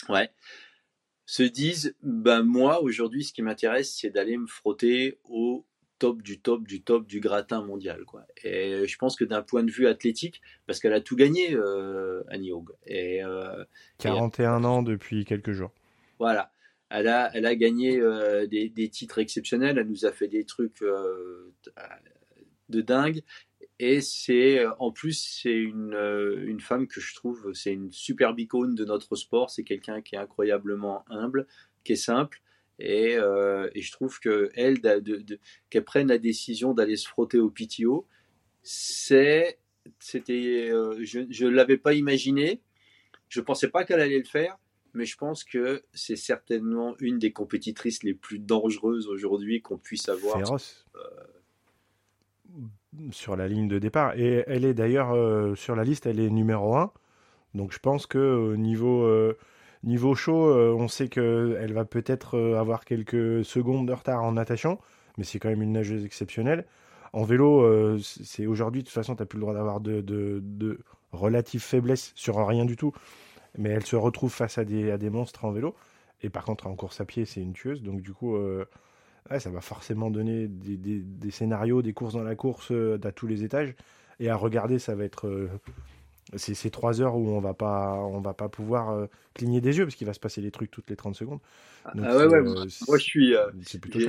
ouais, 0.10 0.30
se 1.28 1.44
disent 1.44 1.96
ben 2.02 2.42
moi 2.42 2.82
aujourd'hui 2.82 3.24
ce 3.24 3.34
qui 3.34 3.42
m'intéresse 3.42 3.94
c'est 4.00 4.10
d'aller 4.10 4.38
me 4.38 4.48
frotter 4.48 5.20
au 5.26 5.66
top 6.00 6.22
du 6.22 6.40
top 6.40 6.66
du 6.66 6.82
top 6.82 7.06
du 7.06 7.20
gratin 7.20 7.62
mondial 7.62 8.06
quoi. 8.06 8.26
Et 8.44 8.88
je 8.88 8.98
pense 8.98 9.16
que 9.18 9.26
d'un 9.26 9.42
point 9.42 9.64
de 9.64 9.72
vue 9.72 9.88
athlétique 9.88 10.42
parce 10.66 10.80
qu'elle 10.80 10.94
a 10.94 11.02
tout 11.02 11.18
gagné 11.18 11.54
euh, 11.54 12.24
Annie 12.30 12.52
Haug 12.52 12.72
et 12.86 13.22
41 13.98 14.64
euh, 14.64 14.68
ans 14.68 14.84
depuis 14.84 15.26
quelques 15.26 15.52
jours. 15.52 15.72
Voilà. 16.18 16.52
Elle 16.90 17.10
a 17.10 17.30
elle 17.34 17.46
a 17.46 17.56
gagné 17.56 18.00
euh, 18.00 18.48
des, 18.48 18.70
des, 18.70 18.88
titres 18.88 19.20
exceptionnels. 19.20 19.78
Elle 19.78 19.90
nous 19.90 20.06
a 20.06 20.14
fait 20.14 20.30
des 20.30 20.46
trucs 20.46 20.82
euh, 20.82 21.54
de 22.70 22.82
dingue 22.82 23.24
et 23.80 24.02
c'est 24.02 24.60
euh, 24.60 24.72
en 24.80 24.92
plus 24.92 25.40
c'est 25.44 25.56
une, 25.56 25.94
euh, 25.94 26.44
une, 26.48 26.60
femme 26.60 26.88
que 26.88 27.00
je 27.00 27.14
trouve 27.14 27.54
c'est 27.54 27.74
une 27.74 27.92
superbe 27.92 28.40
icône 28.40 28.74
de 28.76 28.86
notre 28.86 29.16
sport. 29.16 29.52
C'est 29.52 29.64
quelqu'un 29.64 30.02
qui 30.02 30.16
est 30.16 30.18
incroyablement 30.18 31.06
humble, 31.10 31.48
qui 31.84 31.94
est 31.94 31.98
simple. 31.98 32.42
Et, 32.80 33.16
euh, 33.18 33.70
et 33.74 33.82
je 33.82 33.92
trouve 33.92 34.20
que 34.20 34.52
elle 34.56 34.82
de, 34.82 35.40
qu'elle 35.70 35.84
prenne 35.84 36.08
la 36.08 36.18
décision 36.18 36.74
d'aller 36.74 36.96
se 36.96 37.08
frotter 37.08 37.40
au 37.40 37.50
PTO, 37.50 38.08
c'est 38.64 39.60
c'était 40.00 40.70
je 41.02 41.46
ne 41.46 41.50
l'avais 41.50 41.78
pas 41.78 41.94
imaginé. 41.94 42.62
Je 43.30 43.42
pensais 43.42 43.70
pas 43.70 43.84
qu'elle 43.84 44.00
allait 44.00 44.20
le 44.20 44.26
faire, 44.26 44.58
mais 44.94 45.06
je 45.06 45.18
pense 45.18 45.44
que 45.44 45.84
c'est 45.94 46.16
certainement 46.16 46.96
une 47.00 47.20
des 47.20 47.32
compétitrices 47.32 48.04
les 48.04 48.14
plus 48.14 48.40
dangereuses 48.40 49.08
aujourd'hui 49.08 49.62
qu'on 49.62 49.78
puisse 49.78 50.08
avoir. 50.08 50.38
Féroce 50.38 50.86
sur 53.12 53.36
la 53.36 53.48
ligne 53.48 53.68
de 53.68 53.80
départ. 53.80 54.18
Et 54.18 54.44
elle 54.48 54.66
est 54.66 54.74
d'ailleurs 54.74 55.14
euh, 55.14 55.56
sur 55.56 55.76
la 55.76 55.84
liste, 55.84 56.06
elle 56.06 56.20
est 56.20 56.30
numéro 56.30 56.76
1. 56.76 56.92
Donc 57.54 57.72
je 57.72 57.80
pense 57.80 58.06
que 58.06 58.18
au 58.18 58.58
niveau, 58.58 59.04
euh, 59.04 59.38
niveau 59.84 60.16
chaud, 60.16 60.48
euh, 60.48 60.76
on 60.78 60.88
sait 60.88 61.08
qu'elle 61.08 61.74
va 61.74 61.86
peut-être 61.86 62.38
avoir 62.58 62.86
quelques 62.86 63.44
secondes 63.46 63.88
de 63.88 63.94
retard 63.94 64.24
en 64.24 64.34
natation, 64.34 64.80
mais 65.18 65.24
c'est 65.24 65.40
quand 65.40 65.50
même 65.50 65.62
une 65.62 65.74
nageuse 65.74 66.06
exceptionnelle. 66.06 66.66
En 67.14 67.24
vélo, 67.24 67.98
c'est 68.00 68.46
aujourd'hui, 68.46 68.82
de 68.82 68.88
toute 68.88 68.94
façon, 68.94 69.16
tu 69.16 69.22
n'as 69.22 69.26
plus 69.26 69.38
le 69.38 69.42
droit 69.42 69.54
d'avoir 69.54 69.80
de, 69.80 70.02
de, 70.02 70.42
de 70.44 70.80
relative 71.14 71.62
faiblesse 71.62 72.12
sur 72.16 72.46
rien 72.46 72.66
du 72.66 72.76
tout. 72.76 72.92
Mais 73.58 73.70
elle 73.70 73.86
se 73.86 73.96
retrouve 73.96 74.32
face 74.32 74.58
à 74.58 74.66
des, 74.66 74.92
à 74.92 74.98
des 74.98 75.10
monstres 75.10 75.46
en 75.46 75.52
vélo. 75.52 75.74
Et 76.22 76.30
par 76.30 76.44
contre, 76.44 76.68
en 76.68 76.76
course 76.76 77.00
à 77.00 77.06
pied, 77.06 77.26
c'est 77.26 77.42
une 77.42 77.54
tueuse. 77.54 77.82
Donc 77.82 78.02
du 78.02 78.14
coup, 78.14 78.36
ça 79.40 79.50
va 79.50 79.62
forcément 79.62 80.10
donner 80.10 80.48
des, 80.48 81.32
scénarios, 81.32 81.82
des 81.82 81.94
courses 81.94 82.14
dans 82.14 82.24
la 82.24 82.36
course 82.36 82.72
euh, 82.72 83.00
à 83.04 83.12
tous 83.12 83.28
les 83.28 83.44
étages. 83.44 83.76
Et 84.20 84.30
à 84.30 84.36
regarder, 84.36 84.80
ça 84.80 84.96
va 84.96 85.04
être 85.04 85.28
euh, 85.28 85.50
ces 86.36 86.72
trois 86.72 87.02
heures 87.02 87.16
où 87.16 87.30
on 87.30 87.40
va 87.40 87.54
pas, 87.54 87.94
on 87.94 88.20
va 88.20 88.34
pas 88.34 88.50
pouvoir 88.50 88.90
euh, 88.90 89.08
cligner 89.34 89.62
des 89.62 89.78
yeux 89.78 89.86
parce 89.86 89.96
qu'il 89.96 90.08
va 90.08 90.14
se 90.14 90.20
passer 90.20 90.42
des 90.42 90.52
trucs 90.52 90.72
toutes 90.72 90.90
les 90.90 90.96
30 90.96 91.16
secondes. 91.16 91.40
ah 91.86 91.94
ouais, 91.96 92.26
ouais, 92.26 92.42
moi 92.42 92.98
je 92.98 93.04
suis, 93.04 93.36
c'est 93.64 93.80
plutôt 93.80 94.00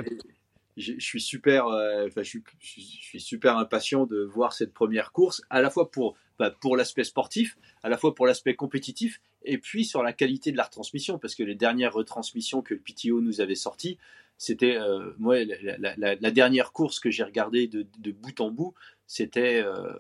je, 0.77 0.93
suis 1.01 1.21
super, 1.21 1.67
enfin 1.67 2.23
je, 2.23 2.39
je, 2.61 2.81
suis 2.81 3.21
super 3.21 3.59
impatient 3.59 4.07
de 4.07 4.23
voir 4.23 4.53
cette 4.53 4.73
première 4.73 5.11
course, 5.11 5.43
à 5.51 5.61
la 5.61 5.71
fois 5.71 5.91
pour 5.91 6.17
bah, 6.39 6.51
pour 6.51 6.77
l'aspect 6.77 7.05
sportif, 7.05 7.57
à 7.83 7.89
la 7.89 7.97
fois 7.97 8.15
pour 8.15 8.27
l'aspect 8.27 8.55
compétitif, 8.55 9.21
et 9.45 9.59
puis 9.59 9.85
sur 9.85 10.03
la 10.03 10.13
qualité 10.13 10.53
de 10.53 10.57
la 10.57 10.65
retransmission, 10.65 11.19
parce 11.19 11.35
que 11.35 11.43
les 11.43 11.55
dernières 11.55 11.93
retransmissions 11.93 12.63
que 12.63 12.75
le 12.75 12.81
PTO 12.81 13.21
nous 13.21 13.41
avait 13.41 13.55
sorties, 13.55 13.99
c'était 14.37 14.77
euh, 14.77 15.11
moi 15.19 15.39
la, 15.45 16.31
dernière 16.31 16.73
course 16.73 17.01
que 17.01 17.11
j'ai 17.11 17.25
regardée 17.25 17.67
de, 17.67 18.13
bout 18.13 18.41
en 18.41 18.51
bout, 18.51 18.75
c'était 19.07 19.61
euh, 19.61 19.93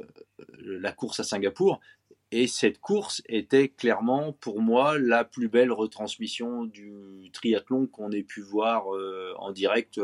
la 0.61 0.92
course 0.92 1.20
à 1.20 1.24
Singapour. 1.24 1.81
Et 2.31 2.46
cette 2.46 2.79
course 2.79 3.22
était 3.27 3.68
clairement 3.68 4.33
pour 4.33 4.61
moi 4.61 4.98
la 4.98 5.24
plus 5.24 5.48
belle 5.48 5.72
retransmission 5.72 6.66
du 6.66 7.31
triathlon 7.33 7.87
qu'on 7.87 8.12
ait 8.12 8.22
pu 8.22 8.42
voir 8.42 8.94
euh, 8.94 9.33
en 9.38 9.51
direct. 9.51 9.98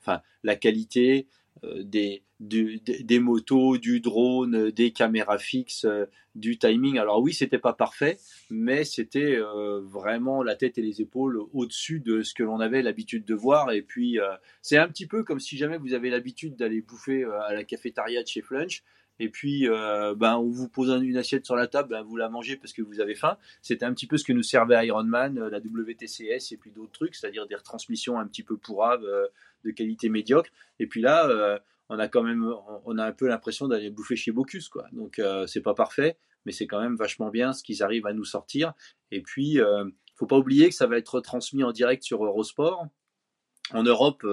Enfin, 0.00 0.20
la 0.42 0.56
qualité, 0.56 1.26
euh, 1.64 1.82
des, 1.82 2.22
des 2.38 3.18
motos, 3.18 3.78
du 3.78 4.00
drone, 4.00 4.70
des 4.70 4.90
caméras 4.90 5.38
fixes, 5.38 5.86
euh, 5.86 6.04
du 6.34 6.58
timing. 6.58 6.98
Alors 6.98 7.22
oui, 7.22 7.32
c'était 7.32 7.58
pas 7.58 7.72
parfait, 7.72 8.18
mais 8.50 8.84
c'était 8.84 9.36
euh, 9.36 9.80
vraiment 9.80 10.42
la 10.42 10.54
tête 10.54 10.76
et 10.76 10.82
les 10.82 11.00
épaules 11.00 11.40
au-dessus 11.54 12.00
de 12.00 12.22
ce 12.22 12.34
que 12.34 12.42
l'on 12.42 12.60
avait 12.60 12.82
l'habitude 12.82 13.24
de 13.24 13.34
voir. 13.34 13.72
Et 13.72 13.80
puis, 13.80 14.18
c'est 14.60 14.76
un 14.76 14.88
petit 14.88 15.06
peu 15.06 15.24
comme 15.24 15.40
si 15.40 15.56
jamais 15.56 15.78
vous 15.78 15.94
avez 15.94 16.10
l'habitude 16.10 16.56
d'aller 16.56 16.82
bouffer 16.82 17.24
à 17.24 17.54
la 17.54 17.64
cafétéria 17.64 18.22
de 18.22 18.28
chez 18.28 18.42
Flunch 18.42 18.82
et 19.18 19.30
puis 19.30 19.66
ben, 19.66 20.36
on 20.36 20.50
vous 20.50 20.68
pose 20.68 20.90
une 20.90 21.16
assiette 21.16 21.46
sur 21.46 21.56
la 21.56 21.66
table, 21.66 21.88
ben, 21.88 22.02
vous 22.02 22.18
la 22.18 22.28
mangez 22.28 22.56
parce 22.56 22.74
que 22.74 22.82
vous 22.82 23.00
avez 23.00 23.14
faim. 23.14 23.38
C'était 23.62 23.86
un 23.86 23.94
petit 23.94 24.06
peu 24.06 24.18
ce 24.18 24.24
que 24.24 24.34
nous 24.34 24.42
servait 24.42 24.86
Ironman, 24.86 25.38
la 25.38 25.58
WTCS 25.58 26.52
et 26.52 26.58
puis 26.58 26.70
d'autres 26.70 26.92
trucs, 26.92 27.14
c'est-à-dire 27.14 27.46
des 27.46 27.54
retransmissions 27.54 28.18
un 28.18 28.26
petit 28.26 28.42
peu 28.42 28.58
pourraves 28.58 29.06
de 29.66 29.72
qualité 29.72 30.08
médiocre. 30.08 30.50
Et 30.78 30.86
puis 30.86 31.00
là, 31.00 31.28
euh, 31.28 31.58
on 31.88 31.98
a 31.98 32.08
quand 32.08 32.22
même, 32.22 32.52
on 32.84 32.98
a 32.98 33.04
un 33.04 33.12
peu 33.12 33.26
l'impression 33.26 33.68
d'aller 33.68 33.90
bouffer 33.90 34.16
chez 34.16 34.32
Bocuse, 34.32 34.68
quoi. 34.68 34.86
Donc 34.92 35.18
euh, 35.18 35.46
c'est 35.46 35.60
pas 35.60 35.74
parfait, 35.74 36.18
mais 36.44 36.52
c'est 36.52 36.66
quand 36.66 36.80
même 36.80 36.96
vachement 36.96 37.30
bien 37.30 37.52
ce 37.52 37.62
qu'ils 37.62 37.82
arrivent 37.82 38.06
à 38.06 38.12
nous 38.12 38.24
sortir. 38.24 38.72
Et 39.10 39.22
puis, 39.22 39.60
euh, 39.60 39.84
faut 40.14 40.26
pas 40.26 40.38
oublier 40.38 40.68
que 40.68 40.74
ça 40.74 40.86
va 40.86 40.96
être 40.96 41.20
transmis 41.20 41.64
en 41.64 41.72
direct 41.72 42.02
sur 42.02 42.24
Eurosport. 42.24 42.86
En 43.72 43.82
Europe, 43.82 44.24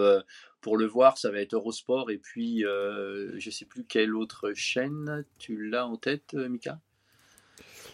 pour 0.61 0.77
le 0.77 0.85
voir, 0.85 1.17
ça 1.17 1.31
va 1.31 1.39
être 1.39 1.55
Eurosport 1.55 2.11
et 2.11 2.19
puis 2.19 2.59
je 2.61 3.49
sais 3.49 3.65
plus 3.65 3.83
quelle 3.83 4.15
autre 4.15 4.53
chaîne. 4.53 5.25
Tu 5.39 5.69
l'as 5.69 5.87
en 5.87 5.97
tête, 5.97 6.35
Mika? 6.35 6.79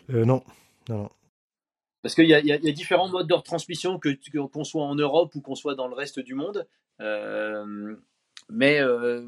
Non, 0.10 0.44
non. 0.90 1.10
Parce 2.02 2.16
qu'il 2.16 2.26
y, 2.26 2.30
y, 2.30 2.52
a 2.52 2.72
différents 2.72 3.10
modes 3.10 3.28
de 3.28 3.34
retransmission, 3.34 4.00
que 4.00 4.10
qu'on 4.48 4.64
soit 4.64 4.84
en 4.84 4.96
Europe 4.96 5.34
ou 5.36 5.42
qu'on 5.42 5.56
soit 5.56 5.76
dans 5.76 5.88
le 5.88 5.96
reste 5.96 6.20
du 6.20 6.34
monde. 6.34 6.68
Euh, 7.02 7.96
mais 8.50 8.80
euh, 8.82 9.26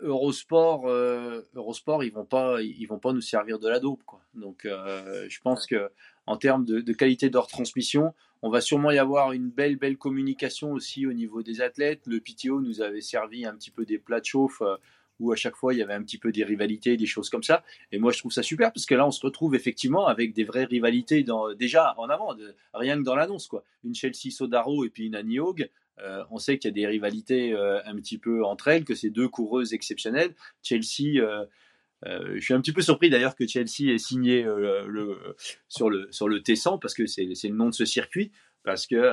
Eurosport, 0.00 0.86
euh, 0.86 1.42
Eurosport, 1.54 2.04
ils 2.04 2.12
vont 2.12 2.24
pas, 2.24 2.62
ils 2.62 2.86
vont 2.86 2.98
pas 2.98 3.12
nous 3.12 3.20
servir 3.20 3.58
de 3.58 3.68
la 3.68 3.80
dope, 3.80 4.02
quoi. 4.04 4.20
Donc, 4.34 4.64
je 4.64 5.40
pense 5.40 5.66
que 5.66 5.90
en 6.26 6.36
termes 6.36 6.64
de, 6.64 6.80
de, 6.80 6.92
qualité 6.92 7.30
de 7.30 7.38
retransmission, 7.38 8.12
on 8.42 8.50
va 8.50 8.60
sûrement 8.60 8.90
y 8.90 8.98
avoir 8.98 9.32
une 9.32 9.50
belle, 9.50 9.76
belle 9.76 9.96
communication 9.96 10.72
aussi 10.72 11.06
au 11.06 11.12
niveau 11.12 11.42
des 11.42 11.60
athlètes. 11.60 12.02
Le 12.06 12.20
PTO 12.20 12.60
nous 12.60 12.80
avait 12.80 13.00
servi 13.00 13.44
un 13.44 13.54
petit 13.54 13.70
peu 13.70 13.84
des 13.84 13.98
plats 13.98 14.20
de 14.20 14.24
chauffe 14.24 14.62
euh, 14.62 14.76
où 15.18 15.32
à 15.32 15.36
chaque 15.36 15.56
fois 15.56 15.74
il 15.74 15.78
y 15.78 15.82
avait 15.82 15.94
un 15.94 16.02
petit 16.02 16.18
peu 16.18 16.30
des 16.30 16.44
rivalités, 16.44 16.96
des 16.96 17.06
choses 17.06 17.30
comme 17.30 17.42
ça. 17.42 17.64
Et 17.90 17.98
moi 17.98 18.12
je 18.12 18.18
trouve 18.18 18.30
ça 18.30 18.44
super 18.44 18.72
parce 18.72 18.86
que 18.86 18.94
là 18.94 19.06
on 19.06 19.10
se 19.10 19.24
retrouve 19.24 19.56
effectivement 19.56 20.06
avec 20.06 20.32
des 20.32 20.44
vraies 20.44 20.66
rivalités 20.66 21.24
dans, 21.24 21.52
déjà 21.54 21.94
en 21.98 22.08
avant, 22.08 22.34
de, 22.34 22.54
rien 22.74 22.96
que 22.96 23.02
dans 23.02 23.16
l'annonce 23.16 23.48
quoi. 23.48 23.64
Une 23.82 23.94
Chelsea 23.94 24.30
Sodaro 24.30 24.84
et 24.84 24.90
puis 24.90 25.06
une 25.06 25.16
Annie 25.16 25.40
Hogg. 25.40 25.68
Euh, 26.02 26.24
on 26.30 26.38
sait 26.38 26.58
qu'il 26.58 26.68
y 26.68 26.72
a 26.72 26.74
des 26.74 26.86
rivalités 26.86 27.52
euh, 27.52 27.80
un 27.84 27.96
petit 27.96 28.18
peu 28.18 28.44
entre 28.44 28.68
elles, 28.68 28.84
que 28.84 28.94
c'est 28.94 29.10
deux 29.10 29.28
coureuses 29.28 29.72
exceptionnelles. 29.72 30.34
Chelsea, 30.62 31.20
euh, 31.20 31.44
je 32.04 32.40
suis 32.40 32.54
un 32.54 32.60
petit 32.60 32.72
peu 32.72 32.82
surpris 32.82 33.10
d'ailleurs 33.10 33.34
que 33.34 33.46
Chelsea 33.46 33.92
ait 33.92 33.98
signé 33.98 34.46
sur 35.68 35.90
le 35.90 36.08
sur 36.12 36.28
le 36.28 36.40
T100 36.40 36.78
parce 36.80 36.94
que 36.94 37.06
c'est 37.06 37.24
le 37.24 37.54
nom 37.54 37.68
de 37.68 37.74
ce 37.74 37.84
circuit, 37.84 38.30
parce 38.62 38.86
que 38.86 39.12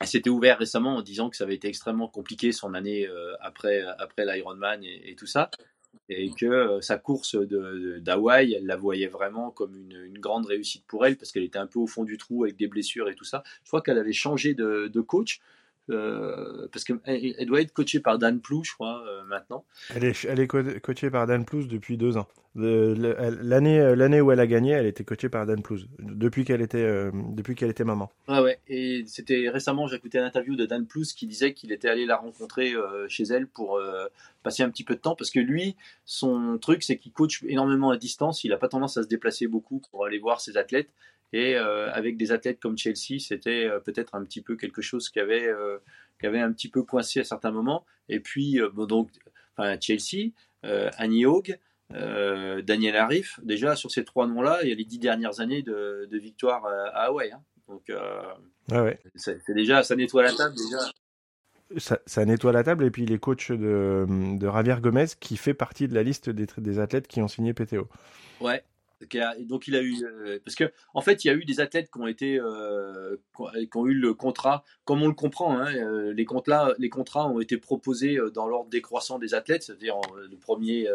elle 0.00 0.06
s'était 0.06 0.30
ouvert 0.30 0.58
récemment 0.58 0.96
en 0.96 1.02
disant 1.02 1.28
que 1.28 1.36
ça 1.36 1.44
avait 1.44 1.54
été 1.54 1.68
extrêmement 1.68 2.08
compliqué 2.08 2.52
son 2.52 2.72
année 2.72 3.06
après 3.40 3.82
après 3.98 4.24
l'Ironman 4.24 4.82
et, 4.82 5.14
tout 5.14 5.26
ça 5.26 5.50
et 6.08 6.30
que 6.32 6.80
sa 6.80 6.98
course 6.98 7.36
d'Hawaï, 7.36 8.54
elle 8.54 8.66
la 8.66 8.76
voyait 8.76 9.06
vraiment 9.06 9.50
comme 9.50 9.76
une, 9.76 10.04
une, 10.04 10.18
grande 10.18 10.46
réussite 10.46 10.84
pour 10.86 11.06
elle 11.06 11.16
parce 11.16 11.32
qu'elle 11.32 11.42
était 11.42 11.58
un 11.58 11.66
peu 11.66 11.78
au 11.78 11.86
fond 11.86 12.04
du 12.04 12.18
trou 12.18 12.44
avec 12.44 12.56
des 12.56 12.66
blessures 12.66 13.08
et 13.08 13.14
tout 13.14 13.24
ça. 13.24 13.42
Je 13.62 13.68
crois 13.68 13.82
qu'elle 13.82 13.98
avait 13.98 14.12
changé 14.12 14.54
de, 14.54 14.88
de 14.88 15.00
coach. 15.00 15.40
Euh, 15.90 16.68
parce 16.72 16.84
qu'elle 16.84 17.00
elle 17.04 17.46
doit 17.46 17.60
être 17.60 17.72
coachée 17.72 17.98
par 17.98 18.18
Dan 18.18 18.40
Plou, 18.40 18.62
je 18.62 18.72
crois, 18.72 19.02
euh, 19.06 19.24
maintenant. 19.24 19.64
Elle 19.94 20.04
est, 20.04 20.24
elle 20.24 20.38
est 20.38 20.46
co 20.46 20.62
coachée 20.80 21.10
par 21.10 21.26
Dan 21.26 21.44
Plouz 21.44 21.66
depuis 21.66 21.96
deux 21.96 22.16
ans. 22.16 22.28
L'année 22.54 23.80
euh, 23.80 23.96
l'année 23.96 24.20
où 24.20 24.30
elle 24.30 24.38
a 24.38 24.46
gagné, 24.46 24.72
elle 24.72 24.86
était 24.86 25.02
coachée 25.02 25.28
par 25.28 25.44
Dan 25.44 25.60
Plouz, 25.60 25.88
depuis 25.98 26.44
qu'elle 26.44 26.60
était, 26.60 26.84
euh, 26.84 27.10
depuis 27.30 27.56
qu'elle 27.56 27.70
était 27.70 27.82
maman. 27.82 28.12
Ah 28.28 28.42
ouais, 28.42 28.60
et 28.68 29.02
c'était 29.06 29.48
récemment, 29.48 29.88
j'ai 29.88 29.96
écouté 29.96 30.18
une 30.18 30.24
interview 30.24 30.54
de 30.54 30.66
Dan 30.66 30.86
Plouz 30.86 31.14
qui 31.14 31.26
disait 31.26 31.52
qu'il 31.52 31.72
était 31.72 31.88
allé 31.88 32.06
la 32.06 32.16
rencontrer 32.16 32.74
chez 33.08 33.24
elle 33.24 33.48
pour 33.48 33.80
passer 34.44 34.62
un 34.62 34.70
petit 34.70 34.84
peu 34.84 34.94
de 34.94 35.00
temps, 35.00 35.16
parce 35.16 35.30
que 35.30 35.40
lui, 35.40 35.76
son 36.04 36.58
truc, 36.58 36.84
c'est 36.84 36.96
qu'il 36.96 37.12
coach 37.12 37.42
énormément 37.44 37.90
à 37.90 37.96
distance, 37.96 38.44
il 38.44 38.50
n'a 38.50 38.56
pas 38.56 38.68
tendance 38.68 38.96
à 38.98 39.02
se 39.02 39.08
déplacer 39.08 39.48
beaucoup 39.48 39.80
pour 39.90 40.04
aller 40.06 40.18
voir 40.18 40.40
ses 40.40 40.56
athlètes, 40.56 40.90
et 41.32 41.56
euh, 41.56 41.90
avec 41.92 42.16
des 42.16 42.32
athlètes 42.32 42.60
comme 42.60 42.76
Chelsea, 42.76 43.18
c'était 43.18 43.64
euh, 43.64 43.80
peut-être 43.80 44.14
un 44.14 44.24
petit 44.24 44.42
peu 44.42 44.56
quelque 44.56 44.82
chose 44.82 45.08
qui 45.08 45.18
avait, 45.18 45.46
euh, 45.46 45.78
qui 46.20 46.26
avait 46.26 46.40
un 46.40 46.52
petit 46.52 46.68
peu 46.68 46.82
coincé 46.82 47.20
à 47.20 47.24
certains 47.24 47.50
moments. 47.50 47.86
Et 48.08 48.20
puis, 48.20 48.60
bon, 48.74 48.86
donc, 48.86 49.10
enfin, 49.56 49.76
Chelsea, 49.80 50.32
Annie 50.62 51.24
Hogg, 51.24 51.58
Daniel 51.90 52.96
Arif, 52.96 53.40
déjà 53.42 53.76
sur 53.76 53.90
ces 53.90 54.04
trois 54.04 54.26
noms-là, 54.26 54.60
il 54.62 54.68
y 54.68 54.72
a 54.72 54.74
les 54.74 54.84
dix 54.84 54.98
dernières 54.98 55.40
années 55.40 55.62
de, 55.62 56.06
de 56.10 56.18
victoire 56.18 56.66
à 56.66 57.04
Hawaï. 57.04 57.32
Hein. 57.32 57.42
Donc, 57.68 57.90
ah 58.70 58.82
ouais. 58.82 59.00
c'est 59.14 59.54
déjà, 59.54 59.82
ça 59.82 59.96
nettoie 59.96 60.22
la 60.22 60.32
table 60.32 60.54
déjà. 60.54 60.78
Ça, 61.78 61.98
ça, 62.04 62.24
nettoie 62.26 62.52
la 62.52 62.64
table 62.64 62.84
et 62.84 62.90
puis 62.90 63.06
les 63.06 63.18
coachs 63.18 63.50
de, 63.50 64.04
de 64.06 64.46
Javier 64.46 64.76
Gomez 64.82 65.06
qui 65.18 65.38
fait 65.38 65.54
partie 65.54 65.88
de 65.88 65.94
la 65.94 66.02
liste 66.02 66.28
des, 66.28 66.46
des 66.58 66.78
athlètes 66.78 67.08
qui 67.08 67.22
ont 67.22 67.28
signé 67.28 67.54
PTO. 67.54 67.88
Ouais, 68.42 68.62
donc 69.40 69.68
il 69.68 69.76
a 69.76 69.82
eu 69.82 70.04
euh, 70.04 70.38
parce 70.44 70.54
que 70.54 70.72
en 70.94 71.00
fait 71.00 71.24
il 71.24 71.28
y 71.28 71.30
a 71.30 71.34
eu 71.34 71.44
des 71.44 71.60
athlètes 71.60 71.90
qui 71.90 72.00
ont 72.00 72.06
été 72.06 72.38
euh, 72.38 73.16
qui 73.34 73.76
ont 73.76 73.86
eu 73.86 73.94
le 73.94 74.14
contrat 74.14 74.64
comme 74.84 75.02
on 75.02 75.08
le 75.08 75.14
comprend 75.14 75.58
hein, 75.58 75.74
euh, 75.74 76.12
les 76.12 76.24
contrats 76.24 77.28
ont 77.28 77.40
été 77.40 77.58
proposés 77.58 78.18
dans 78.34 78.46
l'ordre 78.46 78.70
décroissant 78.70 79.18
des 79.18 79.34
athlètes 79.34 79.64
c'est-à-dire 79.64 79.96
le 80.30 80.36
premier 80.36 80.88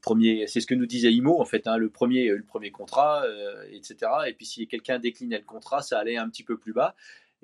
premier 0.00 0.46
c'est 0.46 0.60
ce 0.60 0.66
que 0.66 0.74
nous 0.74 0.86
disait 0.86 1.12
Imo 1.12 1.40
en 1.40 1.44
fait 1.44 1.66
hein, 1.66 1.76
le 1.76 1.90
premier 1.90 2.28
le 2.28 2.44
premier 2.44 2.70
contrat 2.70 3.24
etc 3.70 4.10
et 4.26 4.32
puis 4.32 4.46
si 4.46 4.66
quelqu'un 4.66 4.98
déclinait 4.98 5.38
le 5.38 5.44
contrat 5.44 5.82
ça 5.82 5.98
allait 5.98 6.16
un 6.16 6.28
petit 6.28 6.44
peu 6.44 6.56
plus 6.56 6.72
bas. 6.72 6.94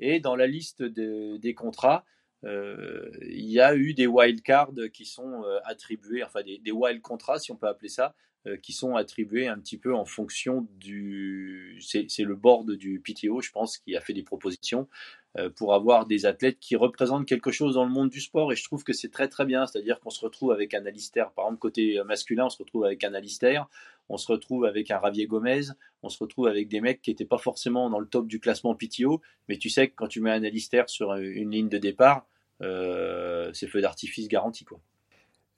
Et 0.00 0.18
dans 0.18 0.34
la 0.34 0.48
liste 0.48 0.82
de, 0.82 1.36
des 1.36 1.54
contrats 1.54 2.04
il 2.42 3.50
y 3.50 3.60
a 3.60 3.74
eu 3.74 3.94
des 3.94 4.06
wild 4.06 4.42
cards 4.42 4.72
qui 4.92 5.06
sont 5.06 5.44
attribués 5.64 6.22
enfin 6.24 6.42
des, 6.42 6.58
des 6.58 6.72
wild 6.72 7.00
contrats 7.00 7.38
si 7.38 7.52
on 7.52 7.56
peut 7.56 7.68
appeler 7.68 7.88
ça 7.88 8.14
qui 8.62 8.72
sont 8.72 8.94
attribués 8.94 9.48
un 9.48 9.58
petit 9.58 9.78
peu 9.78 9.94
en 9.94 10.04
fonction 10.04 10.66
du. 10.78 11.78
C'est 11.80 12.24
le 12.24 12.34
board 12.34 12.72
du 12.72 13.00
PTO, 13.00 13.40
je 13.40 13.50
pense, 13.50 13.78
qui 13.78 13.96
a 13.96 14.00
fait 14.00 14.12
des 14.12 14.22
propositions 14.22 14.88
euh, 15.36 15.50
pour 15.50 15.74
avoir 15.74 16.06
des 16.06 16.26
athlètes 16.26 16.60
qui 16.60 16.76
représentent 16.76 17.26
quelque 17.26 17.50
chose 17.50 17.74
dans 17.74 17.84
le 17.84 17.90
monde 17.90 18.10
du 18.10 18.20
sport. 18.20 18.52
Et 18.52 18.56
je 18.56 18.62
trouve 18.62 18.84
que 18.84 18.92
c'est 18.92 19.10
très 19.10 19.28
très 19.28 19.44
bien. 19.44 19.66
C'est-à-dire 19.66 19.98
qu'on 19.98 20.10
se 20.10 20.20
retrouve 20.20 20.52
avec 20.52 20.74
un 20.74 20.86
Alistair, 20.86 21.32
par 21.32 21.46
exemple, 21.46 21.58
côté 21.58 22.00
masculin, 22.04 22.46
on 22.46 22.50
se 22.50 22.58
retrouve 22.58 22.84
avec 22.84 23.02
un 23.02 23.14
Alistair, 23.14 23.66
on 24.08 24.16
se 24.16 24.30
retrouve 24.30 24.64
avec 24.64 24.92
un 24.92 24.98
Ravier 24.98 25.26
Gomez, 25.26 25.62
on 26.04 26.08
se 26.08 26.18
retrouve 26.22 26.46
avec 26.46 26.68
des 26.68 26.80
mecs 26.80 27.02
qui 27.02 27.10
n'étaient 27.10 27.24
pas 27.24 27.38
forcément 27.38 27.90
dans 27.90 27.98
le 27.98 28.06
top 28.06 28.28
du 28.28 28.38
classement 28.38 28.76
PTO. 28.76 29.22
Mais 29.48 29.56
tu 29.56 29.70
sais 29.70 29.88
que 29.88 29.94
quand 29.96 30.08
tu 30.08 30.20
mets 30.20 30.30
un 30.30 30.44
Alistair 30.44 30.88
sur 30.88 31.14
une 31.14 31.50
ligne 31.50 31.68
de 31.68 31.78
départ, 31.78 32.26
euh, 32.62 33.50
c'est 33.52 33.66
feu 33.66 33.80
d'artifice 33.80 34.28
garanti. 34.28 34.64
quoi. 34.64 34.78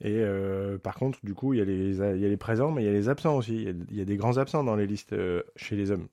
Et 0.03 0.19
euh, 0.19 0.79
par 0.79 0.95
contre, 0.97 1.19
du 1.25 1.35
coup, 1.35 1.55
il 1.55 1.59
y, 1.59 1.63
a 1.63 1.65
les, 1.65 1.97
il 1.97 2.21
y 2.21 2.25
a 2.25 2.29
les 2.29 2.37
présents, 2.37 2.71
mais 2.71 2.83
il 2.83 2.87
y 2.87 2.89
a 2.89 2.93
les 2.93 3.09
absents 3.09 3.37
aussi. 3.37 3.55
Il 3.55 3.63
y 3.63 3.69
a, 3.69 3.73
il 3.91 3.97
y 3.97 4.01
a 4.01 4.05
des 4.05 4.17
grands 4.17 4.37
absents 4.37 4.63
dans 4.63 4.77
les 4.77 4.87
listes 4.87 5.15
euh, 5.15 5.43
chez 5.57 5.75
les 5.77 5.91
hommes. 5.91 6.09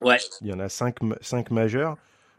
Ouais. 0.00 0.18
Il 0.40 0.46
y 0.46 0.52
en 0.52 0.60
a 0.60 0.68
cinq, 0.68 0.98
cinq 1.20 1.50
majeurs. 1.50 1.96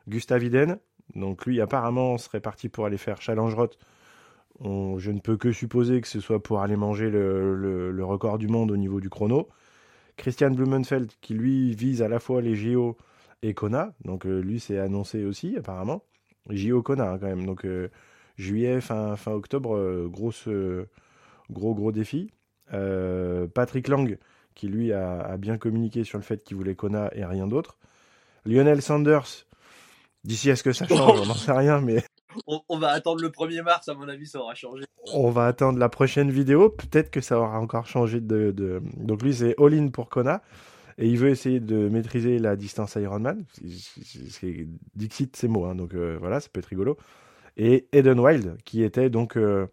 Gustav 0.07 0.41
Iden, 0.43 0.79
donc 1.15 1.45
lui, 1.45 1.59
apparemment, 1.59 2.17
serait 2.17 2.39
parti 2.39 2.69
pour 2.69 2.85
aller 2.85 2.97
faire 2.97 3.21
Challenge. 3.21 3.55
On, 4.61 4.97
je 4.97 5.11
ne 5.11 5.19
peux 5.19 5.37
que 5.37 5.51
supposer 5.51 6.01
que 6.01 6.07
ce 6.07 6.19
soit 6.19 6.41
pour 6.41 6.61
aller 6.61 6.75
manger 6.75 7.09
le, 7.09 7.55
le, 7.55 7.91
le 7.91 8.05
record 8.05 8.37
du 8.37 8.47
monde 8.47 8.71
au 8.71 8.77
niveau 8.77 8.99
du 8.99 9.09
chrono. 9.09 9.49
Christian 10.17 10.51
Blumenfeld, 10.51 11.11
qui 11.21 11.33
lui 11.33 11.73
vise 11.75 12.01
à 12.01 12.07
la 12.07 12.19
fois 12.19 12.41
les 12.41 12.55
JO 12.55 12.97
et 13.41 13.53
Kona. 13.53 13.93
Donc 14.03 14.25
euh, 14.25 14.39
lui, 14.39 14.59
c'est 14.59 14.77
annoncé 14.77 15.23
aussi, 15.25 15.55
apparemment. 15.57 16.03
JO 16.49 16.81
Kona, 16.81 17.11
hein, 17.11 17.19
quand 17.19 17.27
même. 17.27 17.45
Donc 17.45 17.65
juillet, 18.39 18.81
fin, 18.81 19.15
fin 19.15 19.33
octobre, 19.33 19.75
euh, 19.75 20.07
grosse, 20.07 20.47
euh, 20.47 20.87
gros, 21.51 21.75
gros 21.75 21.91
défi. 21.91 22.31
Euh, 22.73 23.47
Patrick 23.47 23.87
Lang, 23.87 24.17
qui 24.55 24.67
lui 24.67 24.93
a, 24.93 25.19
a, 25.19 25.37
bien 25.37 25.57
communiqué 25.57 26.03
sur 26.03 26.17
le 26.17 26.23
fait 26.23 26.43
qu'il 26.43 26.57
voulait 26.57 26.75
Kona 26.75 27.11
et 27.13 27.25
rien 27.25 27.47
d'autre. 27.47 27.77
Lionel 28.45 28.81
Sanders, 28.81 29.45
d'ici 30.23 30.49
à 30.49 30.55
ce 30.55 30.63
que 30.63 30.71
ça 30.71 30.87
change, 30.87 31.19
on 31.19 31.25
n'en 31.25 31.33
sait 31.33 31.51
rien, 31.51 31.81
mais. 31.81 32.03
On, 32.47 32.61
on, 32.69 32.77
va 32.77 32.89
attendre 32.89 33.21
le 33.21 33.29
1er 33.29 33.63
mars, 33.63 33.89
à 33.89 33.93
mon 33.93 34.07
avis, 34.07 34.27
ça 34.27 34.39
aura 34.39 34.55
changé. 34.55 34.85
On 35.13 35.29
va 35.31 35.47
attendre 35.47 35.77
la 35.77 35.89
prochaine 35.89 36.31
vidéo, 36.31 36.69
peut-être 36.69 37.11
que 37.11 37.21
ça 37.21 37.39
aura 37.39 37.59
encore 37.59 37.87
changé 37.87 38.21
de. 38.21 38.51
de... 38.51 38.81
Donc 38.97 39.21
lui, 39.21 39.33
c'est 39.33 39.55
all-in 39.59 39.89
pour 39.89 40.09
Kona. 40.09 40.41
Et 41.01 41.07
il 41.07 41.17
veut 41.17 41.29
essayer 41.29 41.61
de 41.61 41.87
maîtriser 41.87 42.39
la 42.39 42.57
distance 42.57 42.95
Ironman. 42.95 43.45
C'est 43.55 44.67
Dixit, 44.95 45.33
ces 45.35 45.47
mots, 45.47 45.63
hein, 45.63 45.73
donc 45.73 45.93
euh, 45.93 46.17
voilà, 46.19 46.41
ça 46.41 46.49
peut 46.51 46.59
être 46.59 46.65
rigolo 46.65 46.97
et 47.57 47.87
Eden 47.91 48.19
Wild, 48.19 48.57
qui 48.65 48.83
était 48.83 49.09
donc 49.09 49.37
euh, 49.37 49.67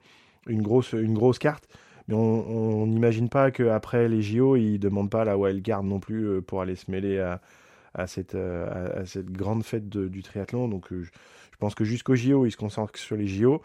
une, 0.47 0.62
grosse, 0.62 0.93
une 0.93 1.15
grosse 1.15 1.39
carte. 1.39 1.69
Mais 2.09 2.15
on 2.15 2.87
n'imagine 2.87 3.29
pas 3.29 3.51
qu'après 3.51 4.09
les 4.09 4.23
JO, 4.23 4.55
ils 4.55 4.75
ne 4.75 4.79
demandent 4.79 5.11
pas 5.11 5.25
la 5.25 5.37
wild 5.37 5.62
card 5.65 5.83
non 5.83 5.99
plus 5.99 6.25
euh, 6.29 6.41
pour 6.41 6.61
aller 6.61 6.77
se 6.77 6.89
mêler 6.91 7.19
à, 7.19 8.07
cette, 8.07 8.37
euh, 8.37 9.05
cette 9.07 9.33
grande 9.33 9.65
fête 9.65 9.89
du 9.89 10.23
triathlon. 10.23 10.69
Donc 10.69 10.87
je, 10.91 11.03
je 11.03 11.57
pense 11.59 11.75
que 11.75 11.85
jusqu'au 11.85 12.15
JO, 12.15 12.47
il 12.47 12.53
se 12.53 12.57
concentre 12.57 12.97
sur 12.99 13.17
les 13.17 13.27
JO. 13.27 13.61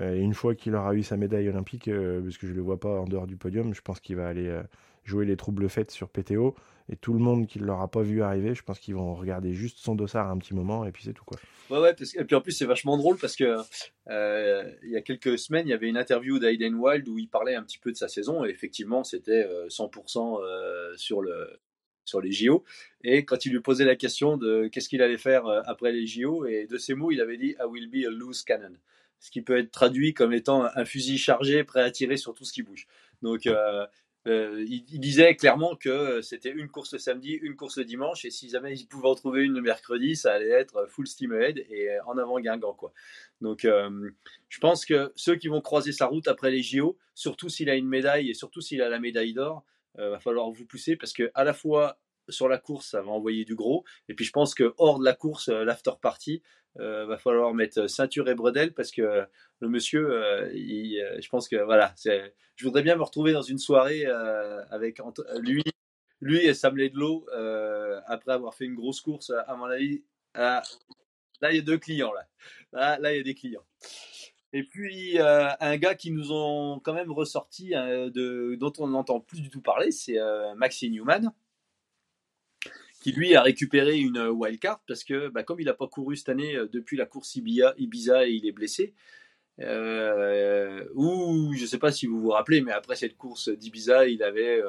Et 0.00 0.18
une 0.18 0.34
fois 0.34 0.56
qu'il 0.56 0.74
aura 0.74 0.94
eu 0.94 1.04
sa 1.04 1.16
médaille 1.16 1.48
olympique, 1.48 1.84
parce 1.84 2.38
que 2.38 2.48
je 2.48 2.52
ne 2.52 2.56
le 2.56 2.62
vois 2.62 2.80
pas 2.80 3.00
en 3.00 3.04
dehors 3.04 3.28
du 3.28 3.36
podium, 3.36 3.72
je 3.72 3.80
pense 3.82 4.00
qu'il 4.00 4.16
va 4.16 4.26
aller 4.26 4.52
jouer 5.06 5.24
les 5.24 5.36
troubles 5.36 5.68
faites 5.68 5.90
sur 5.90 6.08
PTO. 6.08 6.54
Et 6.88 6.94
tout 6.94 7.12
le 7.12 7.18
monde 7.18 7.48
qui 7.48 7.58
ne 7.58 7.64
l'aura 7.64 7.90
pas 7.90 8.02
vu 8.02 8.22
arriver, 8.22 8.54
je 8.54 8.62
pense 8.62 8.78
qu'ils 8.78 8.94
vont 8.94 9.16
regarder 9.16 9.52
juste 9.54 9.78
son 9.78 9.96
dossard 9.96 10.30
un 10.30 10.38
petit 10.38 10.54
moment 10.54 10.84
et 10.84 10.92
puis 10.92 11.02
c'est 11.02 11.14
tout 11.14 11.24
quoi. 11.24 11.36
Ouais, 11.68 11.80
ouais, 11.80 11.96
et 12.14 12.24
puis 12.24 12.36
en 12.36 12.40
plus 12.40 12.52
c'est 12.52 12.64
vachement 12.64 12.96
drôle 12.96 13.18
parce 13.18 13.34
que 13.34 13.56
euh, 14.08 14.72
il 14.84 14.90
y 14.90 14.96
a 14.96 15.02
quelques 15.02 15.36
semaines, 15.36 15.66
il 15.66 15.70
y 15.70 15.74
avait 15.74 15.88
une 15.88 15.96
interview 15.96 16.38
d'Aiden 16.38 16.76
Wild 16.76 17.08
où 17.08 17.18
il 17.18 17.28
parlait 17.28 17.56
un 17.56 17.64
petit 17.64 17.78
peu 17.78 17.90
de 17.90 17.96
sa 17.96 18.06
saison 18.06 18.44
et 18.44 18.50
effectivement 18.50 19.02
c'était 19.02 19.44
100% 19.68 20.40
euh, 20.40 20.96
sur 20.96 21.22
le 21.22 21.58
sur 22.06 22.20
les 22.20 22.32
JO. 22.32 22.64
Et 23.04 23.24
quand 23.24 23.44
il 23.44 23.52
lui 23.52 23.60
posait 23.60 23.84
la 23.84 23.96
question 23.96 24.36
de 24.36 24.68
qu'est-ce 24.68 24.88
qu'il 24.88 25.02
allait 25.02 25.18
faire 25.18 25.46
euh, 25.46 25.60
après 25.66 25.92
les 25.92 26.06
JO, 26.06 26.46
et 26.46 26.66
de 26.66 26.78
ces 26.78 26.94
mots, 26.94 27.10
il 27.10 27.20
avait 27.20 27.36
dit 27.36 27.54
I 27.60 27.64
will 27.68 27.90
be 27.90 28.06
a 28.06 28.10
loose 28.10 28.42
cannon. 28.42 28.72
Ce 29.18 29.30
qui 29.30 29.42
peut 29.42 29.58
être 29.58 29.70
traduit 29.70 30.14
comme 30.14 30.32
étant 30.32 30.64
un 30.64 30.84
fusil 30.84 31.18
chargé 31.18 31.64
prêt 31.64 31.82
à 31.82 31.90
tirer 31.90 32.16
sur 32.16 32.34
tout 32.34 32.44
ce 32.44 32.52
qui 32.52 32.62
bouge. 32.62 32.86
Donc, 33.22 33.46
euh, 33.46 33.86
euh, 34.26 34.64
il, 34.68 34.82
disait 35.00 35.36
clairement 35.36 35.76
que 35.76 36.20
c'était 36.20 36.50
une 36.50 36.68
course 36.68 36.92
le 36.94 36.98
samedi, 36.98 37.32
une 37.32 37.54
course 37.54 37.78
le 37.78 37.84
dimanche, 37.84 38.24
et 38.24 38.30
si 38.30 38.48
jamais 38.48 38.76
il 38.76 38.86
pouvait 38.86 39.08
en 39.08 39.14
trouver 39.14 39.42
une 39.42 39.52
le 39.52 39.62
mercredi, 39.62 40.16
ça 40.16 40.32
allait 40.32 40.50
être 40.50 40.86
full 40.88 41.06
steam 41.06 41.32
ahead 41.32 41.64
et 41.70 41.90
en 42.06 42.18
avant 42.18 42.40
Guingamp. 42.40 42.74
Quoi. 42.74 42.92
Donc, 43.40 43.64
euh, 43.64 44.10
je 44.48 44.58
pense 44.58 44.84
que 44.84 45.12
ceux 45.14 45.36
qui 45.36 45.48
vont 45.48 45.60
croiser 45.60 45.92
sa 45.92 46.06
route 46.06 46.26
après 46.26 46.50
les 46.50 46.62
JO, 46.62 46.98
surtout 47.14 47.48
s'il 47.48 47.70
a 47.70 47.76
une 47.76 47.88
médaille 47.88 48.30
et 48.30 48.34
surtout 48.34 48.60
s'il 48.60 48.82
a 48.82 48.88
la 48.88 48.98
médaille 48.98 49.32
d'or, 49.32 49.64
euh, 49.98 50.10
va 50.10 50.18
falloir 50.18 50.50
vous 50.50 50.66
pousser 50.66 50.96
parce 50.96 51.12
que 51.12 51.30
à 51.34 51.44
la 51.44 51.54
fois 51.54 51.98
sur 52.28 52.48
la 52.48 52.58
course, 52.58 52.90
ça 52.90 53.02
va 53.02 53.10
envoyer 53.10 53.44
du 53.44 53.54
gros. 53.54 53.84
Et 54.08 54.14
puis 54.14 54.24
je 54.24 54.32
pense 54.32 54.54
que 54.54 54.74
hors 54.78 54.98
de 54.98 55.04
la 55.04 55.14
course, 55.14 55.48
l'after 55.48 55.92
party, 56.00 56.42
euh, 56.78 57.06
va 57.06 57.16
falloir 57.16 57.54
mettre 57.54 57.86
ceinture 57.86 58.28
et 58.28 58.34
bredelle 58.34 58.74
parce 58.74 58.90
que 58.90 59.26
le 59.60 59.68
monsieur, 59.68 60.08
je 60.52 61.28
pense 61.28 61.48
que 61.48 61.56
voilà, 61.56 61.94
je 62.04 62.64
voudrais 62.64 62.82
bien 62.82 62.96
me 62.96 63.02
retrouver 63.02 63.32
dans 63.32 63.42
une 63.42 63.58
soirée 63.58 64.04
avec 64.70 65.00
lui, 65.40 65.62
lui 66.20 66.44
et 66.44 66.52
Sam 66.54 66.76
Ledlow 66.76 67.26
après 68.06 68.32
avoir 68.32 68.54
fait 68.54 68.66
une 68.66 68.74
grosse 68.74 69.00
course. 69.00 69.32
À 69.46 69.56
mon 69.56 69.64
avis, 69.64 70.04
là 70.34 70.62
il 71.50 71.56
y 71.56 71.58
a 71.58 71.62
deux 71.62 71.78
clients 71.78 72.12
là, 72.72 72.98
là 72.98 73.12
il 73.14 73.16
y 73.16 73.20
a 73.20 73.24
des 73.24 73.34
clients. 73.34 73.64
Et 74.52 74.62
puis, 74.62 75.18
euh, 75.18 75.48
un 75.60 75.76
gars 75.76 75.94
qui 75.94 76.10
nous 76.10 76.32
ont 76.32 76.80
quand 76.82 76.94
même 76.94 77.12
ressorti, 77.12 77.74
euh, 77.74 78.08
de, 78.08 78.56
dont 78.58 78.72
on 78.78 78.86
n'entend 78.88 79.20
plus 79.20 79.42
du 79.42 79.50
tout 79.50 79.60
parler, 79.60 79.90
c'est 79.90 80.18
euh, 80.18 80.54
Maxi 80.54 80.88
Newman, 80.88 81.30
qui 83.06 83.12
lui 83.12 83.36
a 83.36 83.42
récupéré 83.42 83.98
une 83.98 84.18
wildcard 84.18 84.80
parce 84.88 85.04
que, 85.04 85.28
bah, 85.28 85.44
comme 85.44 85.60
il 85.60 85.66
n'a 85.66 85.74
pas 85.74 85.86
couru 85.86 86.16
cette 86.16 86.28
année 86.28 86.58
depuis 86.72 86.96
la 86.96 87.06
course 87.06 87.36
Ibiza, 87.36 88.26
et 88.26 88.32
il 88.32 88.44
est 88.48 88.52
blessé, 88.52 88.94
ou 89.60 89.64
je 91.54 91.62
ne 91.62 91.66
sais 91.66 91.78
pas 91.78 91.92
si 91.92 92.06
vous 92.06 92.18
vous 92.18 92.30
rappelez, 92.30 92.62
mais 92.62 92.72
après 92.72 92.96
cette 92.96 93.16
course 93.16 93.48
d'Ibiza, 93.48 94.08
il 94.08 94.24
avait 94.24 94.60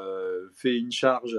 fait 0.53 0.77
une 0.77 0.91
charge 0.91 1.35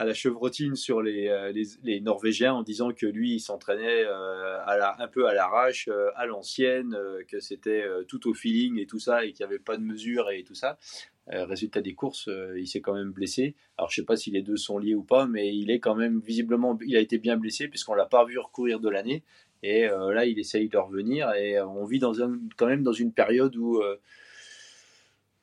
à 0.00 0.06
la 0.06 0.14
chevrotine 0.14 0.76
sur 0.76 1.00
euh, 1.00 1.52
les, 1.52 1.66
les, 1.82 2.00
Norvégiens 2.00 2.54
en 2.54 2.62
disant 2.62 2.90
que 2.90 3.04
lui, 3.04 3.34
il 3.34 3.40
s'entraînait 3.40 4.04
euh, 4.06 4.58
un 4.66 5.08
peu 5.08 5.28
à 5.28 5.34
l'arrache, 5.34 5.88
euh, 5.88 6.10
à 6.16 6.24
l'ancienne, 6.24 6.96
que 7.28 7.38
c'était 7.38 7.84
tout 8.08 8.26
au 8.26 8.32
feeling 8.32 8.78
et 8.78 8.86
tout 8.86 8.98
ça, 8.98 9.26
et 9.26 9.32
qu'il 9.32 9.44
n'y 9.44 9.52
avait 9.52 9.62
pas 9.62 9.76
de 9.76 9.82
mesure 9.82 10.30
et 10.30 10.42
tout 10.42 10.54
ça. 10.54 10.78
Résultat 11.28 11.80
des 11.80 11.94
courses, 11.94 12.28
il 12.56 12.66
s'est 12.66 12.80
quand 12.80 12.94
même 12.94 13.12
blessé. 13.12 13.54
Alors 13.78 13.90
je 13.90 13.96
sais 13.96 14.04
pas 14.04 14.16
si 14.16 14.30
les 14.30 14.42
deux 14.42 14.56
sont 14.56 14.78
liés 14.78 14.94
ou 14.94 15.04
pas, 15.04 15.26
mais 15.26 15.54
il 15.54 15.70
est 15.70 15.78
quand 15.78 15.94
même 15.94 16.20
visiblement, 16.20 16.76
il 16.84 16.96
a 16.96 17.00
été 17.00 17.18
bien 17.18 17.36
blessé 17.36 17.68
puisqu'on 17.68 17.94
l'a 17.94 18.06
pas 18.06 18.24
vu 18.24 18.38
recourir 18.38 18.80
de 18.80 18.88
l'année. 18.88 19.22
Et 19.62 19.86
là, 19.86 20.24
il 20.24 20.38
essaye 20.38 20.68
de 20.68 20.78
revenir. 20.78 21.30
Et 21.34 21.60
on 21.60 21.84
vit 21.84 21.98
dans 21.98 22.22
un, 22.22 22.38
quand 22.56 22.66
même 22.66 22.82
dans 22.82 22.92
une 22.92 23.12
période 23.12 23.54
où 23.56 23.80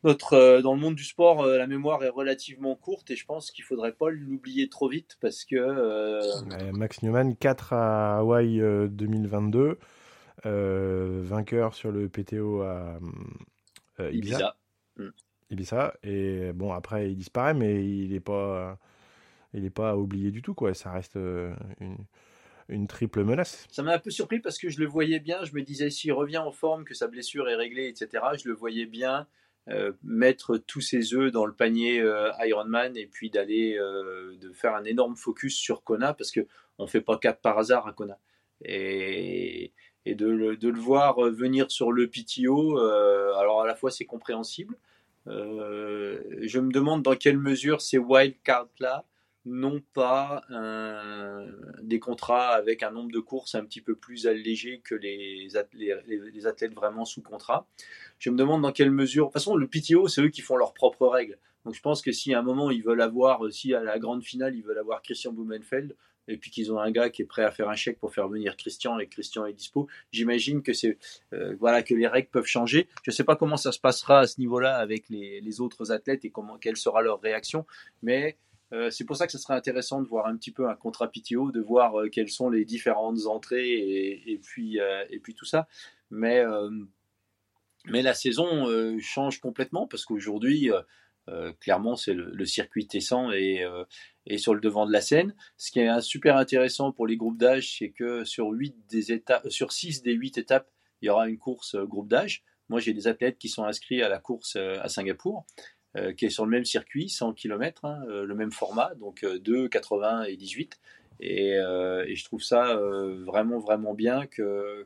notre, 0.03 0.33
euh, 0.33 0.61
dans 0.61 0.73
le 0.73 0.79
monde 0.79 0.95
du 0.95 1.03
sport, 1.03 1.41
euh, 1.41 1.57
la 1.57 1.67
mémoire 1.67 2.03
est 2.03 2.09
relativement 2.09 2.75
courte 2.75 3.09
et 3.09 3.15
je 3.15 3.25
pense 3.25 3.51
qu'il 3.51 3.63
faudrait 3.63 3.93
pas 3.93 4.09
l'oublier 4.09 4.69
trop 4.69 4.87
vite 4.87 5.17
parce 5.19 5.43
que. 5.43 5.55
Euh, 5.55 6.71
Max 6.71 7.01
Newman, 7.01 7.35
4 7.35 7.73
à 7.73 8.17
Hawaï 8.19 8.59
2022, 8.89 9.79
vainqueur 10.43 11.73
sur 11.73 11.91
le 11.91 12.09
PTO 12.09 12.61
à 12.61 12.99
Ibiza. 14.11 14.55
Mm. 14.97 15.09
Ibiza. 15.49 15.93
Et 16.03 16.51
bon, 16.53 16.73
après, 16.73 17.11
il 17.11 17.17
disparaît, 17.17 17.53
mais 17.53 17.85
il 17.85 18.11
n'est 18.11 18.19
pas, 18.19 18.77
il 19.53 19.65
est 19.65 19.69
pas 19.69 19.95
oublié 19.95 20.31
du 20.31 20.41
tout, 20.41 20.53
quoi. 20.53 20.73
Ça 20.73 20.91
reste 20.91 21.15
une 21.15 21.97
une 22.69 22.87
triple 22.87 23.23
menace. 23.23 23.65
Ça 23.71 23.81
m'a 23.81 23.93
un 23.93 23.99
peu 23.99 24.11
surpris 24.11 24.39
parce 24.39 24.57
que 24.57 24.69
je 24.69 24.79
le 24.79 24.87
voyais 24.87 25.19
bien. 25.19 25.43
Je 25.45 25.53
me 25.53 25.61
disais, 25.61 25.89
s'il 25.89 26.13
revient 26.13 26.39
en 26.39 26.51
forme, 26.51 26.83
que 26.83 26.93
sa 26.93 27.07
blessure 27.07 27.47
est 27.49 27.55
réglée, 27.55 27.87
etc., 27.87 28.23
je 28.41 28.49
le 28.49 28.53
voyais 28.53 28.85
bien 28.85 29.27
euh, 29.69 29.91
mettre 30.03 30.57
tous 30.57 30.81
ses 30.81 31.13
œufs 31.13 31.31
dans 31.31 31.45
le 31.45 31.53
panier 31.53 31.99
euh, 31.99 32.31
Ironman 32.39 32.95
et 32.95 33.05
puis 33.05 33.29
d'aller 33.29 33.77
euh, 33.77 34.35
de 34.39 34.53
faire 34.53 34.75
un 34.75 34.85
énorme 34.85 35.17
focus 35.17 35.57
sur 35.57 35.83
Kona 35.83 36.13
parce 36.13 36.31
que 36.31 36.47
on 36.77 36.87
fait 36.87 37.01
pas 37.01 37.17
cap 37.17 37.41
par 37.41 37.57
hasard 37.57 37.85
à 37.85 37.91
Kona 37.91 38.17
et, 38.63 39.73
et 40.05 40.15
de, 40.15 40.55
de, 40.55 40.69
le, 40.69 40.79
voir 40.79 41.19
venir 41.19 41.69
sur 41.69 41.91
le 41.91 42.07
PTO 42.07 42.77
alors 42.77 43.61
à 43.61 43.67
la 43.67 43.75
fois 43.75 43.91
c'est 43.91 44.05
compréhensible 44.05 44.77
je 45.27 46.59
me 46.59 46.71
demande 46.71 47.03
dans 47.03 47.15
quelle 47.15 47.37
mesure 47.37 47.81
ces 47.81 47.97
wildcards 47.97 48.69
là 48.79 49.05
n'ont 49.45 49.81
pas 49.93 50.43
des 51.81 51.99
contrats 51.99 52.49
avec 52.49 52.83
un 52.83 52.91
nombre 52.91 53.11
de 53.11 53.19
courses 53.19 53.55
un 53.55 53.65
petit 53.65 53.81
peu 53.81 53.95
plus 53.95 54.27
allégé 54.27 54.81
que 54.83 54.95
les, 54.95 55.47
les 56.07 56.47
athlètes 56.47 56.73
vraiment 56.73 57.05
sous 57.05 57.21
contrat. 57.21 57.67
Je 58.19 58.29
me 58.29 58.37
demande 58.37 58.61
dans 58.61 58.71
quelle 58.71 58.91
mesure. 58.91 59.25
De 59.25 59.27
toute 59.29 59.33
façon, 59.33 59.55
le 59.55 59.67
PTO, 59.67 60.07
c'est 60.07 60.21
eux 60.21 60.29
qui 60.29 60.41
font 60.41 60.57
leurs 60.57 60.73
propres 60.73 61.07
règles. 61.07 61.37
Donc 61.67 61.75
je 61.75 61.81
pense 61.81 62.01
que 62.01 62.13
si 62.13 62.33
à 62.33 62.39
un 62.39 62.43
moment 62.43 62.71
ils 62.71 62.81
veulent 62.81 63.01
avoir, 63.01 63.45
euh, 63.45 63.51
si 63.51 63.73
à 63.73 63.83
la 63.83 63.99
grande 63.99 64.23
finale 64.23 64.55
ils 64.55 64.63
veulent 64.63 64.77
avoir 64.77 65.01
Christian 65.01 65.33
Blumenfeld, 65.33 65.97
et 66.27 66.37
puis 66.37 66.51
qu'ils 66.51 66.71
ont 66.71 66.79
un 66.79 66.91
gars 66.91 67.09
qui 67.09 67.21
est 67.21 67.25
prêt 67.25 67.43
à 67.43 67.51
faire 67.51 67.69
un 67.69 67.75
chèque 67.75 67.99
pour 67.99 68.13
faire 68.13 68.27
venir 68.27 68.57
Christian 68.57 68.99
et 68.99 69.07
Christian 69.07 69.45
est 69.45 69.53
dispo, 69.53 69.87
j'imagine 70.11 70.61
que 70.61 70.73
c'est 70.73 70.97
euh, 71.33 71.55
voilà 71.59 71.83
que 71.83 71.93
les 71.93 72.07
règles 72.07 72.29
peuvent 72.29 72.45
changer. 72.45 72.87
Je 73.03 73.11
ne 73.11 73.15
sais 73.15 73.23
pas 73.23 73.35
comment 73.35 73.57
ça 73.57 73.71
se 73.71 73.79
passera 73.79 74.19
à 74.19 74.27
ce 74.27 74.39
niveau-là 74.39 74.77
avec 74.77 75.09
les, 75.09 75.61
autres 75.61 75.91
athlètes 75.91 76.25
et 76.25 76.29
comment 76.29 76.57
quelle 76.57 76.77
sera 76.77 77.01
leur 77.01 77.19
réaction, 77.19 77.65
mais 78.03 78.37
euh, 78.73 78.91
c'est 78.91 79.05
pour 79.05 79.15
ça 79.15 79.25
que 79.25 79.31
ce 79.31 79.37
serait 79.37 79.55
intéressant 79.55 80.01
de 80.01 80.07
voir 80.07 80.27
un 80.27 80.35
petit 80.35 80.51
peu 80.51 80.69
un 80.69 80.75
contrat 80.75 81.09
PTO, 81.09 81.51
de 81.51 81.61
voir 81.61 81.93
quelles 82.11 82.29
sont 82.29 82.49
les 82.49 82.65
différentes 82.65 83.25
entrées 83.25 83.69
et, 83.69 84.33
et 84.33 84.37
puis 84.37 84.77
et 85.09 85.19
puis 85.19 85.33
tout 85.33 85.45
ça. 85.45 85.67
Mais 86.11 86.43
mais 87.87 88.01
la 88.01 88.13
saison 88.13 88.67
euh, 88.67 88.97
change 88.99 89.39
complètement 89.39 89.87
parce 89.87 90.05
qu'aujourd'hui, 90.05 90.69
euh, 91.29 91.47
euh, 91.47 91.53
clairement, 91.59 91.95
c'est 91.95 92.13
le, 92.13 92.45
circuit 92.45 92.87
Tessan 92.87 93.31
et, 93.31 93.65
et 94.25 94.37
sur 94.37 94.53
le 94.53 94.61
devant 94.61 94.85
de 94.85 94.91
la 94.91 95.01
scène. 95.01 95.35
Ce 95.57 95.71
qui 95.71 95.79
est 95.79 96.01
super 96.01 96.37
intéressant 96.37 96.91
pour 96.91 97.07
les 97.07 97.17
groupes 97.17 97.37
d'âge, 97.37 97.77
c'est 97.77 97.89
que 97.89 98.23
sur, 98.23 98.49
8 98.49 98.75
des 98.89 99.11
étapes, 99.11 99.47
sur 99.49 99.71
6 99.71 100.01
des 100.03 100.13
8 100.13 100.37
étapes, 100.37 100.69
il 101.01 101.07
y 101.07 101.09
aura 101.09 101.27
une 101.27 101.37
course 101.37 101.75
groupe 101.75 102.07
d'âge. 102.07 102.43
Moi, 102.69 102.79
j'ai 102.79 102.93
des 102.93 103.07
athlètes 103.07 103.37
qui 103.37 103.49
sont 103.49 103.63
inscrits 103.63 104.01
à 104.01 104.09
la 104.09 104.19
course 104.19 104.55
à 104.55 104.87
Singapour, 104.89 105.45
qui 106.17 106.25
est 106.25 106.29
sur 106.29 106.45
le 106.45 106.51
même 106.51 106.65
circuit, 106.65 107.09
100 107.09 107.33
km, 107.33 107.85
hein, 107.85 108.03
le 108.07 108.35
même 108.35 108.51
format, 108.51 108.93
donc 108.95 109.25
2, 109.25 109.67
80 109.67 110.23
et 110.23 110.35
18. 110.35 110.79
Et, 111.19 111.55
je 111.55 112.23
trouve 112.23 112.41
ça 112.41 112.75
vraiment, 113.25 113.59
vraiment 113.59 113.93
bien 113.93 114.25
que, 114.25 114.85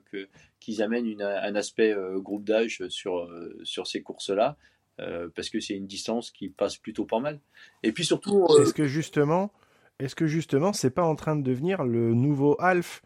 qu'ils 0.62 0.82
amènent 0.82 1.22
un 1.22 1.56
aspect 1.56 1.92
euh, 1.92 2.20
groupe 2.20 2.46
d'âge 2.46 2.88
sur, 2.88 3.18
euh, 3.18 3.60
sur 3.64 3.88
ces 3.88 4.02
courses-là, 4.02 4.56
euh, 5.02 5.30
parce 5.36 5.50
que 5.50 5.60
c'est 5.60 5.76
une 5.76 5.88
distance 5.88 6.32
qui 6.32 6.50
passe 6.50 6.78
plutôt 6.78 7.06
pas 7.06 7.20
mal. 7.20 7.40
Et 7.84 7.92
puis 7.92 8.06
surtout. 8.06 8.48
Est-ce 8.62 8.74
que 8.74 8.86
justement, 8.86 9.52
est-ce 10.00 10.16
que 10.16 10.28
justement, 10.28 10.74
c'est 10.74 10.92
pas 10.92 11.04
en 11.04 11.16
train 11.16 11.36
de 11.36 11.44
devenir 11.44 11.84
le 11.84 12.14
nouveau 12.14 12.56
Half 12.60 13.02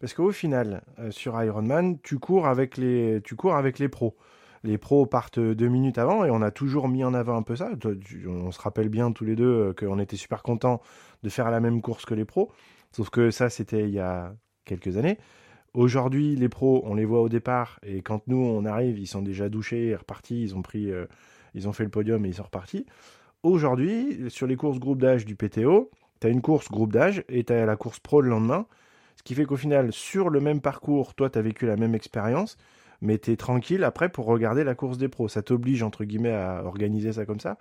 Parce 0.00 0.14
qu'au 0.14 0.32
final, 0.32 0.82
sur 1.10 1.42
Ironman, 1.42 1.98
tu 2.02 2.18
cours 2.18 2.46
avec 2.46 2.76
les, 2.76 3.20
tu 3.22 3.36
cours 3.36 3.54
avec 3.54 3.78
les 3.78 3.88
pros. 3.88 4.16
Les 4.62 4.76
pros 4.76 5.06
partent 5.06 5.38
deux 5.38 5.68
minutes 5.68 5.96
avant 5.96 6.24
et 6.24 6.30
on 6.30 6.42
a 6.42 6.50
toujours 6.50 6.88
mis 6.88 7.02
en 7.02 7.14
avant 7.14 7.36
un 7.36 7.42
peu 7.42 7.56
ça. 7.56 7.70
On 8.26 8.50
se 8.50 8.60
rappelle 8.60 8.90
bien 8.90 9.10
tous 9.12 9.24
les 9.24 9.34
deux 9.34 9.72
qu'on 9.72 9.98
était 9.98 10.16
super 10.16 10.42
contents 10.42 10.82
de 11.22 11.28
faire 11.30 11.50
la 11.50 11.60
même 11.60 11.80
course 11.80 12.04
que 12.04 12.14
les 12.14 12.26
pros. 12.26 12.52
Sauf 12.92 13.08
que 13.08 13.30
ça, 13.30 13.48
c'était 13.48 13.84
il 13.84 13.94
y 13.94 14.00
a 14.00 14.34
quelques 14.64 14.96
années. 14.96 15.18
Aujourd'hui, 15.72 16.34
les 16.34 16.48
pros, 16.48 16.82
on 16.84 16.94
les 16.94 17.04
voit 17.04 17.20
au 17.20 17.28
départ, 17.28 17.78
et 17.84 18.02
quand 18.02 18.26
nous, 18.26 18.38
on 18.38 18.64
arrive, 18.64 18.98
ils 18.98 19.06
sont 19.06 19.22
déjà 19.22 19.48
douchés, 19.48 19.94
repartis, 19.94 20.42
ils 20.42 20.56
ont 20.56 20.62
pris, 20.62 20.90
euh, 20.90 21.06
ils 21.54 21.68
ont 21.68 21.72
fait 21.72 21.84
le 21.84 21.90
podium 21.90 22.24
et 22.24 22.28
ils 22.28 22.34
sont 22.34 22.44
repartis. 22.44 22.86
Aujourd'hui, 23.42 24.30
sur 24.30 24.46
les 24.46 24.56
courses 24.56 24.78
groupe 24.78 25.00
d'âge 25.00 25.24
du 25.24 25.34
PTO, 25.34 25.90
tu 26.20 26.26
as 26.26 26.30
une 26.30 26.42
course 26.42 26.68
groupe 26.68 26.92
d'âge 26.92 27.24
et 27.28 27.44
tu 27.44 27.52
as 27.52 27.64
la 27.64 27.76
course 27.76 27.98
pro 27.98 28.20
le 28.20 28.28
lendemain. 28.28 28.66
Ce 29.16 29.22
qui 29.22 29.34
fait 29.34 29.44
qu'au 29.44 29.56
final, 29.56 29.92
sur 29.92 30.30
le 30.30 30.40
même 30.40 30.60
parcours, 30.60 31.14
toi, 31.14 31.30
tu 31.30 31.38
as 31.38 31.42
vécu 31.42 31.66
la 31.66 31.76
même 31.76 31.94
expérience, 31.94 32.56
mais 33.00 33.18
tu 33.18 33.32
es 33.32 33.36
tranquille 33.36 33.84
après 33.84 34.08
pour 34.08 34.26
regarder 34.26 34.64
la 34.64 34.74
course 34.74 34.98
des 34.98 35.08
pros. 35.08 35.28
Ça 35.28 35.42
t'oblige, 35.42 35.82
entre 35.82 36.04
guillemets, 36.04 36.32
à 36.32 36.62
organiser 36.64 37.12
ça 37.12 37.24
comme 37.24 37.40
ça. 37.40 37.58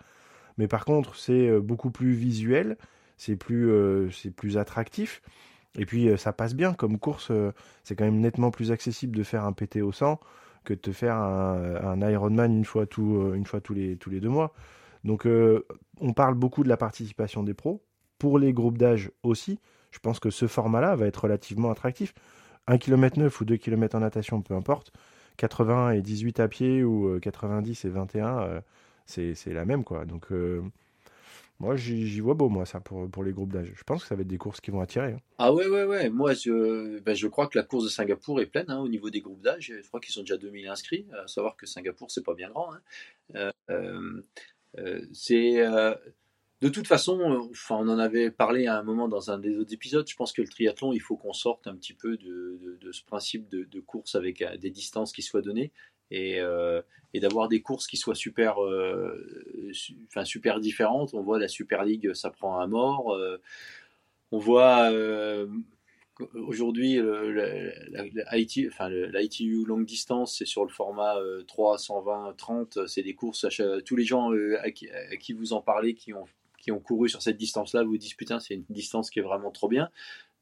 Mais 0.57 0.67
par 0.67 0.85
contre, 0.85 1.15
c'est 1.15 1.47
euh, 1.47 1.61
beaucoup 1.61 1.89
plus 1.89 2.11
visuel, 2.11 2.77
c'est 3.17 3.37
plus, 3.37 3.71
euh, 3.71 4.09
c'est 4.11 4.31
plus 4.31 4.57
attractif. 4.57 5.21
Et 5.77 5.85
puis 5.85 6.09
euh, 6.09 6.17
ça 6.17 6.33
passe 6.33 6.55
bien 6.55 6.73
comme 6.73 6.99
course, 6.99 7.31
c'est 7.83 7.95
quand 7.95 8.03
même 8.03 8.19
nettement 8.19 8.51
plus 8.51 8.71
accessible 8.71 9.15
de 9.15 9.23
faire 9.23 9.45
un 9.45 9.53
PT 9.53 9.77
au 9.81 9.91
100 9.91 10.19
de 10.75 10.81
te 10.81 10.91
faire 10.91 11.15
un, 11.15 12.09
Ironman 12.09 12.55
une 12.57 12.65
fois, 12.65 12.85
tout, 12.85 13.17
euh, 13.17 13.33
une 13.33 13.45
fois 13.45 13.61
tous, 13.61 13.73
les, 13.73 13.97
tous 13.97 14.09
les 14.09 14.19
deux 14.19 14.29
mois. 14.29 14.53
Donc 15.03 15.25
on 15.25 16.13
parle 16.13 16.35
beaucoup 16.35 16.63
de 16.63 16.69
la 16.69 16.75
participation 16.75 17.41
des 17.41 17.53
pros, 17.53 17.81
pour 18.17 18.37
les 18.37 18.51
groupes 18.51 18.77
d'âge 18.77 19.11
aussi. 19.23 19.59
Je 19.91 19.99
pense 19.99 20.19
que 20.19 20.29
ce 20.29 20.45
format-là 20.45 20.95
va 20.97 21.07
être 21.07 21.23
relativement 21.23 21.71
attractif. 21.71 22.13
1 22.67 22.77
km 22.77 23.17
9 23.17 23.41
ou 23.41 23.45
2 23.45 23.55
km 23.55 23.95
en 23.95 24.01
natation, 24.01 24.41
peu 24.41 24.55
importe. 24.55 24.91
80 25.37 25.91
et 25.91 26.01
18 26.01 26.41
à 26.41 26.49
pied 26.49 26.83
ou 26.83 27.17
90 27.21 27.85
et 27.85 27.89
21, 27.89 28.61
c'est 29.05 29.53
la 29.53 29.63
même 29.63 29.85
quoi. 29.85 30.03
Donc 30.03 30.27
moi, 31.59 31.75
j'y 31.75 32.21
vois 32.21 32.35
beau, 32.35 32.47
moi, 32.47 32.65
ça, 32.65 32.79
pour, 32.79 33.09
pour 33.11 33.21
les 33.21 33.33
groupes 33.33 33.51
d'âge. 33.51 33.73
Je 33.75 33.83
pense 33.83 34.03
que 34.03 34.07
ça 34.07 34.15
va 34.15 34.21
être 34.21 34.27
des 34.27 34.37
courses 34.37 34.61
qui 34.61 34.71
vont 34.71 34.79
attirer. 34.79 35.11
Hein. 35.11 35.21
Ah 35.37 35.53
ouais, 35.53 35.67
ouais, 35.67 35.83
ouais. 35.83 36.09
Moi, 36.09 36.33
je, 36.33 36.99
ben, 36.99 37.13
je 37.13 37.27
crois 37.27 37.47
que 37.47 37.57
la 37.57 37.65
course 37.65 37.83
de 37.83 37.89
Singapour 37.89 38.39
est 38.39 38.45
pleine 38.45 38.69
hein, 38.69 38.79
au 38.79 38.87
niveau 38.87 39.09
des 39.09 39.19
groupes 39.19 39.41
d'âge. 39.41 39.73
Je 39.75 39.87
crois 39.89 39.99
qu'ils 39.99 40.13
sont 40.13 40.21
déjà 40.21 40.37
2000 40.37 40.69
inscrits. 40.69 41.05
À 41.21 41.27
savoir 41.27 41.57
que 41.57 41.65
Singapour, 41.65 42.11
c'est 42.11 42.23
pas 42.23 42.33
bien 42.33 42.49
grand. 42.49 42.73
Hein. 42.73 42.81
Euh, 43.35 43.51
euh, 43.69 45.01
euh, 45.31 45.95
de 46.61 46.69
toute 46.69 46.87
façon, 46.87 47.49
enfin, 47.51 47.75
on 47.75 47.89
en 47.89 47.99
avait 47.99 48.31
parlé 48.31 48.67
à 48.67 48.77
un 48.77 48.83
moment 48.83 49.09
dans 49.09 49.29
un 49.29 49.37
des 49.37 49.57
autres 49.57 49.73
épisodes. 49.73 50.07
Je 50.07 50.15
pense 50.15 50.31
que 50.31 50.41
le 50.41 50.47
triathlon, 50.47 50.93
il 50.93 51.01
faut 51.01 51.17
qu'on 51.17 51.33
sorte 51.33 51.67
un 51.67 51.75
petit 51.75 51.93
peu 51.93 52.15
de, 52.15 52.77
de, 52.79 52.91
ce 52.93 53.03
principe 53.03 53.49
de, 53.49 53.65
de, 53.65 53.79
course 53.81 54.15
avec 54.15 54.45
des 54.59 54.69
distances 54.69 55.11
qui 55.11 55.23
soient 55.23 55.41
données 55.41 55.73
et, 56.11 56.39
et 57.13 57.19
d'avoir 57.19 57.47
des 57.47 57.61
courses 57.61 57.87
qui 57.87 57.97
soient 57.97 58.15
super, 58.15 58.57
enfin 60.07 60.25
super 60.25 60.59
différentes. 60.59 61.13
On 61.13 61.21
voit 61.21 61.39
la 61.39 61.47
Super 61.47 61.83
League, 61.83 62.13
ça 62.13 62.29
prend 62.29 62.59
à 62.59 62.67
mort. 62.67 63.17
on 64.31 64.37
voit 64.37 64.91
aujourd'hui 66.33 66.99
l'ITU 68.31 68.69
enfin, 68.71 68.89
longue 68.89 69.85
distance, 69.85 70.37
c'est 70.37 70.45
sur 70.45 70.63
le 70.63 70.69
format 70.69 71.15
3, 71.47 71.77
120, 71.77 72.33
30. 72.37 72.87
C'est 72.87 73.03
des 73.03 73.13
courses. 73.13 73.45
tous 73.85 73.95
les 73.95 74.05
gens 74.05 74.31
à 74.61 74.71
qui, 74.71 75.33
vous 75.33 75.53
en 75.53 75.61
parlez 75.61 75.93
qui 75.95 76.13
ont 76.13 76.25
qui 76.59 76.71
ont 76.71 76.79
couru 76.79 77.09
sur 77.09 77.21
cette 77.21 77.37
distance-là 77.37 77.83
vous 77.83 77.97
disent 77.97 78.13
putain, 78.13 78.39
c'est 78.39 78.53
une 78.53 78.65
distance 78.69 79.09
qui 79.09 79.19
est 79.19 79.23
vraiment 79.23 79.49
trop 79.51 79.69
bien. 79.69 79.89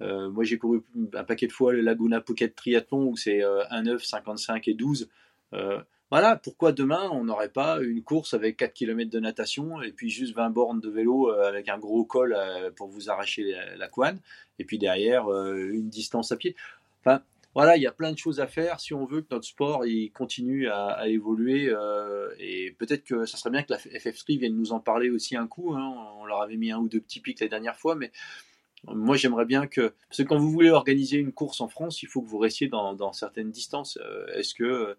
Euh, 0.01 0.29
moi, 0.29 0.43
j'ai 0.43 0.57
couru 0.57 0.81
un 1.13 1.23
paquet 1.23 1.47
de 1.47 1.51
fois 1.51 1.73
le 1.73 1.81
Laguna 1.81 2.21
Phuket 2.21 2.55
Triathlon 2.55 3.07
où 3.07 3.17
c'est 3.17 3.43
1, 3.43 3.83
9, 3.83 4.03
55 4.03 4.67
et 4.67 4.73
12. 4.73 5.09
Euh, 5.53 5.81
voilà, 6.09 6.37
pourquoi 6.37 6.71
demain 6.71 7.09
on 7.11 7.25
n'aurait 7.25 7.51
pas 7.51 7.79
une 7.81 8.01
course 8.01 8.33
avec 8.33 8.57
4 8.57 8.73
km 8.73 9.09
de 9.09 9.19
natation 9.19 9.81
et 9.81 9.91
puis 9.91 10.09
juste 10.09 10.35
20 10.35 10.51
bornes 10.51 10.79
de 10.79 10.89
vélo 10.89 11.29
euh, 11.29 11.47
avec 11.47 11.67
un 11.67 11.77
gros 11.77 12.05
col 12.05 12.35
pour 12.75 12.87
vous 12.87 13.09
arracher 13.09 13.55
la, 13.75 13.87
couenne 13.87 14.19
et 14.59 14.63
puis 14.63 14.77
derrière 14.77 15.27
une 15.29 15.89
distance 15.89 16.31
à 16.31 16.37
pied. 16.37 16.55
Enfin, 17.01 17.21
voilà, 17.57 17.75
il 17.75 17.81
y 17.81 17.87
a 17.87 17.91
plein 17.91 18.11
de 18.11 18.19
choses 18.19 18.39
à 18.39 18.45
faire 18.45 18.79
si 18.79 18.93
on 18.93 19.05
veut 19.05 19.21
que 19.21 19.29
notre 19.31 19.47
sport 19.47 19.83
continue 20.13 20.69
à, 20.69 21.07
évoluer. 21.07 21.67
Euh, 21.69 22.29
et 22.37 22.75
peut-être 22.77 23.03
que 23.03 23.25
ça 23.25 23.35
serait 23.35 23.49
bien 23.49 23.63
que 23.63 23.73
la 23.73 23.79
FF3 23.79 24.37
vienne 24.37 24.55
nous 24.55 24.73
en 24.73 24.79
parler 24.79 25.09
aussi 25.09 25.35
un 25.35 25.47
coup. 25.47 25.73
Hein. 25.73 25.95
On 26.19 26.25
leur 26.25 26.43
avait 26.43 26.55
mis 26.55 26.71
un 26.71 26.77
ou 26.77 26.87
deux 26.87 26.99
petits 26.99 27.19
pics 27.19 27.39
la 27.39 27.47
dernière 27.47 27.75
fois, 27.75 27.95
mais 27.95 28.11
moi 28.85 29.17
j'aimerais 29.17 29.45
bien 29.45 29.65
que. 29.65 29.91
Parce 30.07 30.19
que 30.19 30.23
quand 30.23 30.37
vous 30.37 30.51
voulez 30.51 30.69
organiser 30.69 31.17
une 31.17 31.31
course 31.31 31.59
en 31.59 31.67
France, 31.67 32.03
il 32.03 32.07
faut 32.07 32.21
que 32.21 32.27
vous 32.27 32.37
restiez 32.37 32.67
dans, 32.67 33.11
certaines 33.11 33.49
distances. 33.49 33.97
Euh, 34.03 34.27
est-ce 34.35 34.53
que 34.53 34.63
euh, 34.63 34.93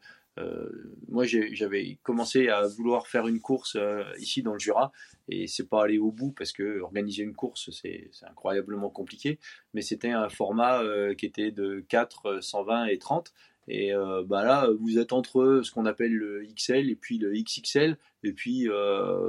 moi, 1.09 1.25
j'avais 1.27 1.99
commencé 2.03 2.49
à 2.49 2.67
vouloir 2.67 3.07
faire 3.07 3.27
une 3.27 3.41
course 3.41 3.77
euh, 3.77 4.03
ici 4.19 4.43
dans 4.43 4.53
le 4.53 4.59
Jura 4.59 4.93
et 5.29 5.47
c'est 5.47 5.69
pas 5.69 5.85
aller 5.85 5.99
au 5.99 6.13
bout 6.13 6.33
parce 6.33 6.53
que 6.53 6.81
organiser 6.81 7.23
une 7.23 7.35
course, 7.35 7.71
c'est 7.71 8.11
incroyablement 8.23 8.91
compliqué. 8.91 9.39
Mais 9.75 9.83
c'était 9.83 10.11
un 10.11 10.29
format 10.29 10.83
euh, 10.83 11.15
qui 11.15 11.27
était 11.27 11.51
de 11.51 11.85
4, 11.89 12.43
120 12.43 12.87
et 12.87 12.99
30. 12.99 13.33
Et 13.71 13.93
bah 14.25 14.45
là, 14.45 14.67
vous 14.81 14.99
êtes 14.99 15.13
entre 15.13 15.61
ce 15.63 15.71
qu'on 15.71 15.85
appelle 15.85 16.15
le 16.15 16.43
XL 16.57 16.89
et 16.89 16.97
puis 16.97 17.19
le 17.19 17.35
XXL. 17.35 17.99
Et 18.23 18.33
puis, 18.33 18.67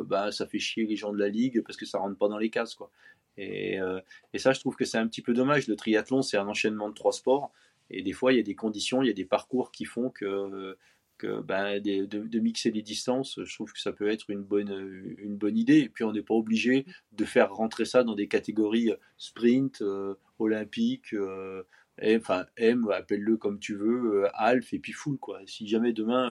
bah, 0.05 0.31
ça 0.31 0.47
fait 0.47 0.59
chier 0.59 0.85
les 0.85 0.95
gens 0.95 1.11
de 1.11 1.17
la 1.17 1.27
ligue 1.27 1.61
parce 1.61 1.75
que 1.75 1.85
ça 1.85 1.99
rentre 1.99 2.17
pas 2.17 2.29
dans 2.29 2.37
les 2.37 2.49
cases. 2.49 2.73
Quoi. 2.73 2.89
Et, 3.35 3.79
et 4.31 4.39
ça, 4.39 4.53
je 4.53 4.61
trouve 4.61 4.77
que 4.77 4.85
c'est 4.85 4.97
un 4.97 5.07
petit 5.09 5.21
peu 5.21 5.33
dommage. 5.33 5.67
Le 5.67 5.75
triathlon, 5.75 6.21
c'est 6.21 6.37
un 6.37 6.47
enchaînement 6.47 6.87
de 6.87 6.93
trois 6.93 7.11
sports. 7.11 7.51
Et 7.89 8.01
des 8.01 8.13
fois, 8.13 8.31
il 8.31 8.37
y 8.37 8.39
a 8.39 8.43
des 8.43 8.55
conditions, 8.55 9.01
il 9.01 9.07
y 9.07 9.11
a 9.11 9.13
des 9.13 9.25
parcours 9.25 9.71
qui 9.71 9.85
font 9.85 10.09
que 10.09 10.77
ben, 11.25 11.81
de, 11.81 12.39
mixer 12.39 12.71
les 12.71 12.81
distances, 12.81 13.39
je 13.43 13.55
trouve 13.55 13.71
que 13.73 13.79
ça 13.79 13.91
peut 13.91 14.09
être 14.09 14.29
une 14.29 14.43
bonne, 14.43 15.15
une 15.17 15.37
bonne 15.37 15.57
idée. 15.57 15.79
Et 15.79 15.89
puis 15.89 16.03
on 16.03 16.11
n'est 16.11 16.21
pas 16.21 16.33
obligé 16.33 16.85
de 17.11 17.25
faire 17.25 17.53
rentrer 17.53 17.85
ça 17.85 18.03
dans 18.03 18.15
des 18.15 18.27
catégories 18.27 18.91
sprint, 19.17 19.81
euh, 19.81 20.15
olympique, 20.39 21.13
euh, 21.13 21.63
enfin 22.03 22.45
M, 22.57 22.87
appelle-le 22.91 23.37
comme 23.37 23.59
tu 23.59 23.75
veux, 23.75 24.23
euh, 24.23 24.29
Alf 24.33 24.73
et 24.73 24.79
puis 24.79 24.93
full 24.93 25.17
quoi. 25.17 25.39
Si 25.45 25.67
jamais 25.67 25.93
demain. 25.93 26.29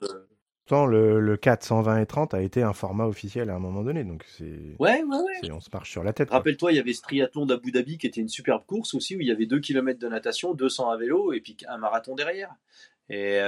Le, 0.71 1.19
le 1.19 1.35
4, 1.35 1.63
120 1.63 1.97
et 1.97 2.05
30 2.05 2.33
a 2.35 2.43
été 2.43 2.61
un 2.61 2.73
format 2.73 3.07
officiel 3.07 3.49
à 3.49 3.55
un 3.55 3.59
moment 3.59 3.81
donné, 3.81 4.03
donc 4.03 4.23
c'est. 4.27 4.75
Ouais, 4.77 5.01
ouais, 5.03 5.17
ouais. 5.17 5.51
On 5.51 5.59
se 5.59 5.69
marche 5.73 5.89
sur 5.89 6.03
la 6.03 6.13
tête. 6.13 6.29
Rappelle-toi, 6.29 6.71
il 6.71 6.75
y 6.75 6.79
avait 6.79 6.93
ce 6.93 7.01
triathlon 7.01 7.47
d'Abu 7.47 7.71
Dhabi 7.71 7.97
qui 7.97 8.05
était 8.05 8.21
une 8.21 8.29
superbe 8.29 8.63
course 8.67 8.93
aussi, 8.93 9.15
où 9.15 9.19
il 9.19 9.25
y 9.25 9.31
avait 9.31 9.47
2 9.47 9.59
km 9.59 9.97
de 9.97 10.07
natation, 10.07 10.53
200 10.53 10.91
à 10.91 10.97
vélo 10.97 11.33
et 11.33 11.41
puis 11.41 11.57
un 11.67 11.79
marathon 11.79 12.13
derrière. 12.13 12.53
Et 13.09 13.39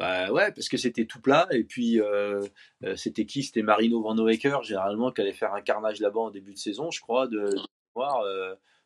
bah 0.00 0.32
ouais, 0.32 0.50
parce 0.52 0.70
que 0.70 0.78
c'était 0.78 1.04
tout 1.04 1.20
plat. 1.20 1.46
Et 1.50 1.62
puis, 1.62 2.00
euh, 2.00 2.40
euh, 2.84 2.96
c'était 2.96 3.26
qui? 3.26 3.42
C'était 3.42 3.60
Marino 3.60 4.00
Van 4.00 4.16
Hoeker, 4.16 4.62
généralement, 4.62 5.12
qui 5.12 5.20
allait 5.20 5.34
faire 5.34 5.52
un 5.52 5.60
carnage 5.60 6.00
là-bas 6.00 6.20
en 6.20 6.30
début 6.30 6.54
de 6.54 6.58
saison, 6.58 6.90
je 6.90 7.02
crois, 7.02 7.26
de, 7.26 7.54
voir 7.94 8.24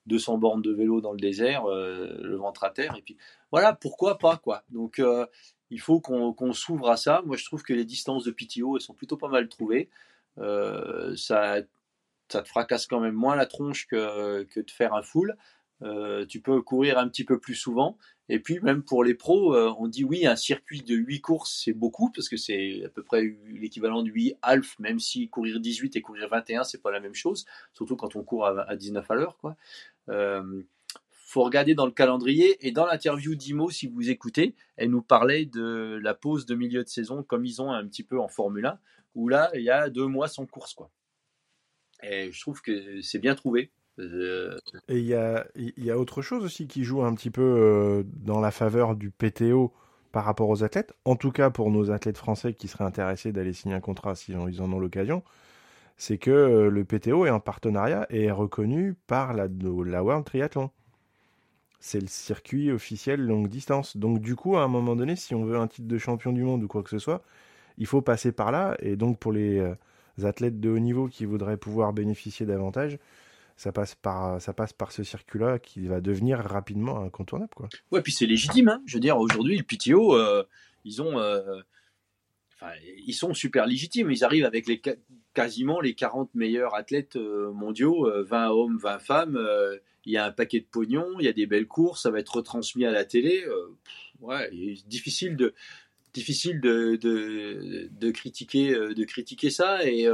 200 0.06 0.34
euh, 0.34 0.36
bornes 0.38 0.60
de 0.60 0.72
vélo 0.72 1.00
dans 1.00 1.12
le 1.12 1.20
désert, 1.20 1.66
le 1.68 2.34
ventre 2.34 2.64
à 2.64 2.70
terre. 2.70 2.96
Et 2.98 3.02
puis, 3.02 3.16
voilà, 3.52 3.74
pourquoi 3.74 4.18
pas, 4.18 4.38
quoi. 4.38 4.64
Donc, 4.70 5.00
il 5.70 5.80
faut 5.80 6.00
qu'on 6.00 6.52
s'ouvre 6.52 6.90
à 6.90 6.96
ça. 6.96 7.22
Moi, 7.24 7.36
je 7.36 7.44
trouve 7.44 7.62
que 7.62 7.74
les 7.74 7.84
distances 7.84 8.24
de 8.24 8.32
PTO, 8.32 8.76
elles 8.76 8.82
sont 8.82 8.94
plutôt 8.94 9.16
pas 9.16 9.28
mal 9.28 9.48
trouvées. 9.48 9.90
ça, 10.36 11.60
ça 12.28 12.42
te 12.42 12.48
fracasse 12.48 12.88
quand 12.88 12.98
même 12.98 13.14
moins 13.14 13.36
la 13.36 13.46
tronche 13.46 13.86
que, 13.86 14.42
que 14.42 14.58
de 14.58 14.70
faire 14.72 14.94
un 14.94 15.02
full. 15.02 15.36
Euh, 15.82 16.24
tu 16.26 16.40
peux 16.40 16.62
courir 16.62 16.98
un 16.98 17.08
petit 17.08 17.24
peu 17.24 17.38
plus 17.38 17.54
souvent. 17.54 17.98
Et 18.28 18.38
puis 18.38 18.58
même 18.60 18.82
pour 18.82 19.04
les 19.04 19.14
pros, 19.14 19.54
euh, 19.54 19.74
on 19.78 19.86
dit 19.86 20.04
oui, 20.04 20.26
un 20.26 20.36
circuit 20.36 20.82
de 20.82 20.94
8 20.94 21.20
courses, 21.20 21.62
c'est 21.64 21.74
beaucoup, 21.74 22.10
parce 22.10 22.28
que 22.28 22.36
c'est 22.36 22.82
à 22.84 22.88
peu 22.88 23.02
près 23.02 23.36
l'équivalent 23.48 24.02
de 24.02 24.10
8 24.10 24.36
half, 24.40 24.78
même 24.78 24.98
si 24.98 25.28
courir 25.28 25.60
18 25.60 25.96
et 25.96 26.00
courir 26.00 26.28
21, 26.28 26.64
c'est 26.64 26.80
pas 26.80 26.90
la 26.90 27.00
même 27.00 27.14
chose, 27.14 27.44
surtout 27.74 27.96
quand 27.96 28.16
on 28.16 28.24
court 28.24 28.46
à, 28.46 28.76
19 28.76 29.10
à 29.10 29.14
l'heure. 29.14 29.36
quoi. 29.38 29.56
Euh, 30.08 30.62
faut 31.10 31.42
regarder 31.42 31.74
dans 31.74 31.86
le 31.86 31.92
calendrier 31.92 32.64
et 32.66 32.70
dans 32.70 32.86
l'interview 32.86 33.34
d'Imo, 33.34 33.68
si 33.68 33.88
vous 33.88 34.08
écoutez, 34.08 34.54
elle 34.76 34.90
nous 34.90 35.02
parlait 35.02 35.46
de 35.46 35.98
la 36.00 36.14
pause 36.14 36.46
de 36.46 36.54
milieu 36.54 36.84
de 36.84 36.88
saison 36.88 37.24
comme 37.24 37.44
ils 37.44 37.60
ont 37.60 37.72
un 37.72 37.86
petit 37.88 38.04
peu 38.04 38.20
en 38.20 38.28
Formule 38.28 38.66
1, 38.66 38.78
où 39.16 39.28
là, 39.28 39.50
il 39.54 39.62
y 39.62 39.70
a 39.70 39.90
deux 39.90 40.06
mois 40.06 40.28
sans 40.28 40.46
course. 40.46 40.76
Et 42.02 42.30
je 42.30 42.40
trouve 42.40 42.62
que 42.62 43.00
c'est 43.02 43.18
bien 43.18 43.34
trouvé. 43.34 43.72
Et 43.98 44.98
il 44.98 45.06
y 45.06 45.14
a, 45.90 45.98
autre 45.98 46.22
chose 46.22 46.44
aussi 46.44 46.66
qui 46.66 46.84
joue 46.84 47.02
un 47.02 47.14
petit 47.14 47.30
peu 47.30 47.42
euh, 47.42 48.02
dans 48.06 48.40
la 48.40 48.50
faveur 48.50 48.96
du 48.96 49.10
PTO 49.10 49.72
par 50.10 50.24
rapport 50.24 50.48
aux 50.48 50.62
athlètes, 50.64 50.94
en 51.04 51.16
tout 51.16 51.32
cas 51.32 51.50
pour 51.50 51.70
nos 51.70 51.90
athlètes 51.90 52.18
français 52.18 52.54
qui 52.54 52.68
seraient 52.68 52.84
intéressés 52.84 53.32
d'aller 53.32 53.52
signer 53.52 53.74
un 53.74 53.80
contrat 53.80 54.14
si 54.14 54.32
ils 54.32 54.62
en 54.62 54.72
ont 54.72 54.78
l'occasion, 54.78 55.24
c'est 55.96 56.18
que 56.18 56.30
euh, 56.30 56.70
le 56.70 56.84
PTO 56.84 57.26
est 57.26 57.30
en 57.30 57.40
partenariat 57.40 58.06
et 58.10 58.24
est 58.24 58.30
reconnu 58.30 58.94
par 59.06 59.32
la, 59.34 59.48
la 59.48 60.04
World 60.04 60.24
Triathlon. 60.24 60.70
C'est 61.80 62.00
le 62.00 62.06
circuit 62.06 62.70
officiel 62.70 63.20
longue 63.20 63.48
distance. 63.48 63.96
Donc 63.96 64.20
du 64.20 64.36
coup, 64.36 64.56
à 64.56 64.62
un 64.62 64.68
moment 64.68 64.96
donné, 64.96 65.16
si 65.16 65.34
on 65.34 65.44
veut 65.44 65.58
un 65.58 65.68
titre 65.68 65.86
de 65.88 65.98
champion 65.98 66.32
du 66.32 66.42
monde 66.42 66.62
ou 66.64 66.68
quoi 66.68 66.82
que 66.82 66.90
ce 66.90 66.98
soit, 66.98 67.22
il 67.78 67.86
faut 67.86 68.02
passer 68.02 68.32
par 68.32 68.52
là. 68.52 68.76
Et 68.80 68.96
donc 68.96 69.18
pour 69.18 69.32
les 69.32 69.58
euh, 69.58 69.74
athlètes 70.22 70.60
de 70.60 70.70
haut 70.70 70.78
niveau 70.78 71.08
qui 71.08 71.24
voudraient 71.26 71.56
pouvoir 71.56 71.92
bénéficier 71.92 72.46
davantage, 72.46 72.98
ça 73.56 73.72
passe 73.72 73.94
par 73.94 74.40
ça 74.40 74.52
passe 74.52 74.72
par 74.72 74.92
ce 74.92 75.04
circuit-là 75.04 75.58
qui 75.58 75.86
va 75.86 76.00
devenir 76.00 76.38
rapidement 76.38 77.00
incontournable 77.00 77.52
quoi. 77.54 77.68
Ouais, 77.92 78.02
puis 78.02 78.12
c'est 78.12 78.26
légitime 78.26 78.68
hein. 78.68 78.82
Je 78.86 78.94
veux 78.94 79.00
dire 79.00 79.16
aujourd'hui 79.18 79.56
le 79.56 79.62
PTO 79.62 80.16
euh, 80.16 80.44
ils 80.84 81.02
ont 81.02 81.18
euh, 81.18 81.60
ils 83.06 83.14
sont 83.14 83.34
super 83.34 83.66
légitimes, 83.66 84.10
ils 84.10 84.24
arrivent 84.24 84.46
avec 84.46 84.66
les 84.66 84.80
quasiment 85.34 85.80
les 85.80 85.94
40 85.94 86.34
meilleurs 86.34 86.74
athlètes 86.74 87.16
euh, 87.16 87.52
mondiaux, 87.52 88.08
20 88.22 88.50
hommes, 88.50 88.78
20 88.78 88.98
femmes, 89.00 89.48
il 90.06 90.12
y 90.12 90.16
a 90.16 90.24
un 90.24 90.30
paquet 90.30 90.60
de 90.60 90.66
pognon, 90.66 91.06
il 91.18 91.26
y 91.26 91.28
a 91.28 91.32
des 91.32 91.46
belles 91.46 91.66
courses, 91.66 92.02
ça 92.02 92.10
va 92.10 92.20
être 92.20 92.36
retransmis 92.36 92.86
à 92.86 92.90
la 92.90 93.04
télé. 93.04 93.44
ouais, 94.20 94.50
difficile 94.86 95.36
de 95.36 95.54
difficile 96.14 96.60
de, 96.60 96.96
de, 96.96 97.88
de 97.90 98.10
critiquer 98.12 98.72
de 98.72 99.04
critiquer 99.04 99.50
ça 99.50 99.84
et 99.84 100.08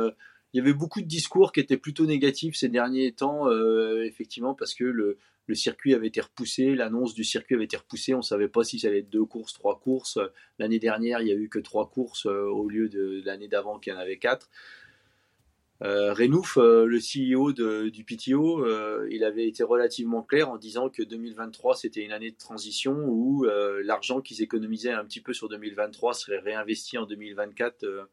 il 0.52 0.58
y 0.58 0.60
avait 0.60 0.74
beaucoup 0.74 1.00
de 1.00 1.06
discours 1.06 1.52
qui 1.52 1.60
étaient 1.60 1.76
plutôt 1.76 2.06
négatifs 2.06 2.56
ces 2.56 2.68
derniers 2.68 3.12
temps, 3.12 3.48
euh, 3.48 4.02
effectivement, 4.04 4.54
parce 4.54 4.74
que 4.74 4.84
le, 4.84 5.18
circuit 5.52 5.94
avait 5.94 6.06
été 6.06 6.20
repoussé, 6.20 6.76
l'annonce 6.76 7.12
du 7.12 7.24
circuit 7.24 7.56
avait 7.56 7.64
été 7.64 7.76
repoussée, 7.76 8.14
on 8.14 8.18
ne 8.18 8.22
savait 8.22 8.46
pas 8.46 8.62
si 8.62 8.78
ça 8.78 8.86
allait 8.86 9.00
être 9.00 9.10
deux 9.10 9.24
courses, 9.24 9.52
trois 9.52 9.80
courses. 9.80 10.16
L'année 10.60 10.78
dernière, 10.78 11.22
il 11.22 11.24
n'y 11.24 11.32
a 11.32 11.34
eu 11.34 11.48
que 11.48 11.58
trois 11.58 11.90
courses 11.90 12.26
euh, 12.26 12.44
au 12.44 12.68
lieu 12.68 12.88
de, 12.88 13.20
l'année 13.24 13.48
d'avant 13.48 13.80
qui 13.80 13.90
en 13.90 13.96
avait 13.96 14.18
quatre. 14.18 14.48
Euh, 15.82 16.14
Renouf, 16.14 16.56
euh, 16.56 16.86
le 16.86 17.00
CEO 17.00 17.52
du 17.90 18.04
PTO, 18.04 18.64
il 19.08 19.24
avait 19.24 19.48
été 19.48 19.64
relativement 19.64 20.22
clair 20.22 20.50
en 20.50 20.56
disant 20.56 20.88
que 20.88 21.02
2023 21.02 21.74
c'était 21.74 22.04
une 22.04 22.12
année 22.12 22.30
de 22.30 22.38
transition 22.38 22.92
où 23.08 23.44
l'argent 23.82 24.20
qu'ils 24.20 24.42
économisaient 24.42 24.92
un 24.92 25.04
petit 25.04 25.20
peu 25.20 25.32
sur 25.32 25.48
2023 25.48 26.14
serait 26.14 26.38
réinvesti 26.38 26.96
en 26.96 27.06
2024 27.06 28.08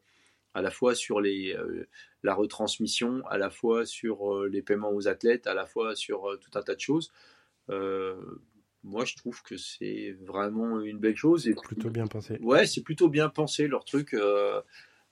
à 0.58 0.62
la 0.62 0.72
fois 0.72 0.96
sur 0.96 1.20
les, 1.20 1.54
euh, 1.54 1.86
la 2.24 2.34
retransmission, 2.34 3.22
à 3.28 3.38
la 3.38 3.48
fois 3.48 3.86
sur 3.86 4.34
euh, 4.34 4.48
les 4.48 4.60
paiements 4.60 4.90
aux 4.90 5.06
athlètes, 5.06 5.46
à 5.46 5.54
la 5.54 5.66
fois 5.66 5.94
sur 5.94 6.28
euh, 6.28 6.36
tout 6.36 6.50
un 6.58 6.62
tas 6.62 6.74
de 6.74 6.80
choses. 6.80 7.12
moi, 8.82 9.04
je 9.04 9.16
trouve 9.16 9.40
que 9.42 9.56
c'est 9.56 10.16
vraiment 10.20 10.80
une 10.80 10.98
belle 10.98 11.16
chose. 11.16 11.46
Et 11.46 11.54
plutôt 11.54 11.90
bien 11.90 12.08
pensé. 12.08 12.38
Ouais, 12.40 12.66
c'est 12.66 12.82
plutôt 12.82 13.08
bien 13.08 13.28
pensé 13.28 13.68
leur 13.68 13.84
truc. 13.84 14.16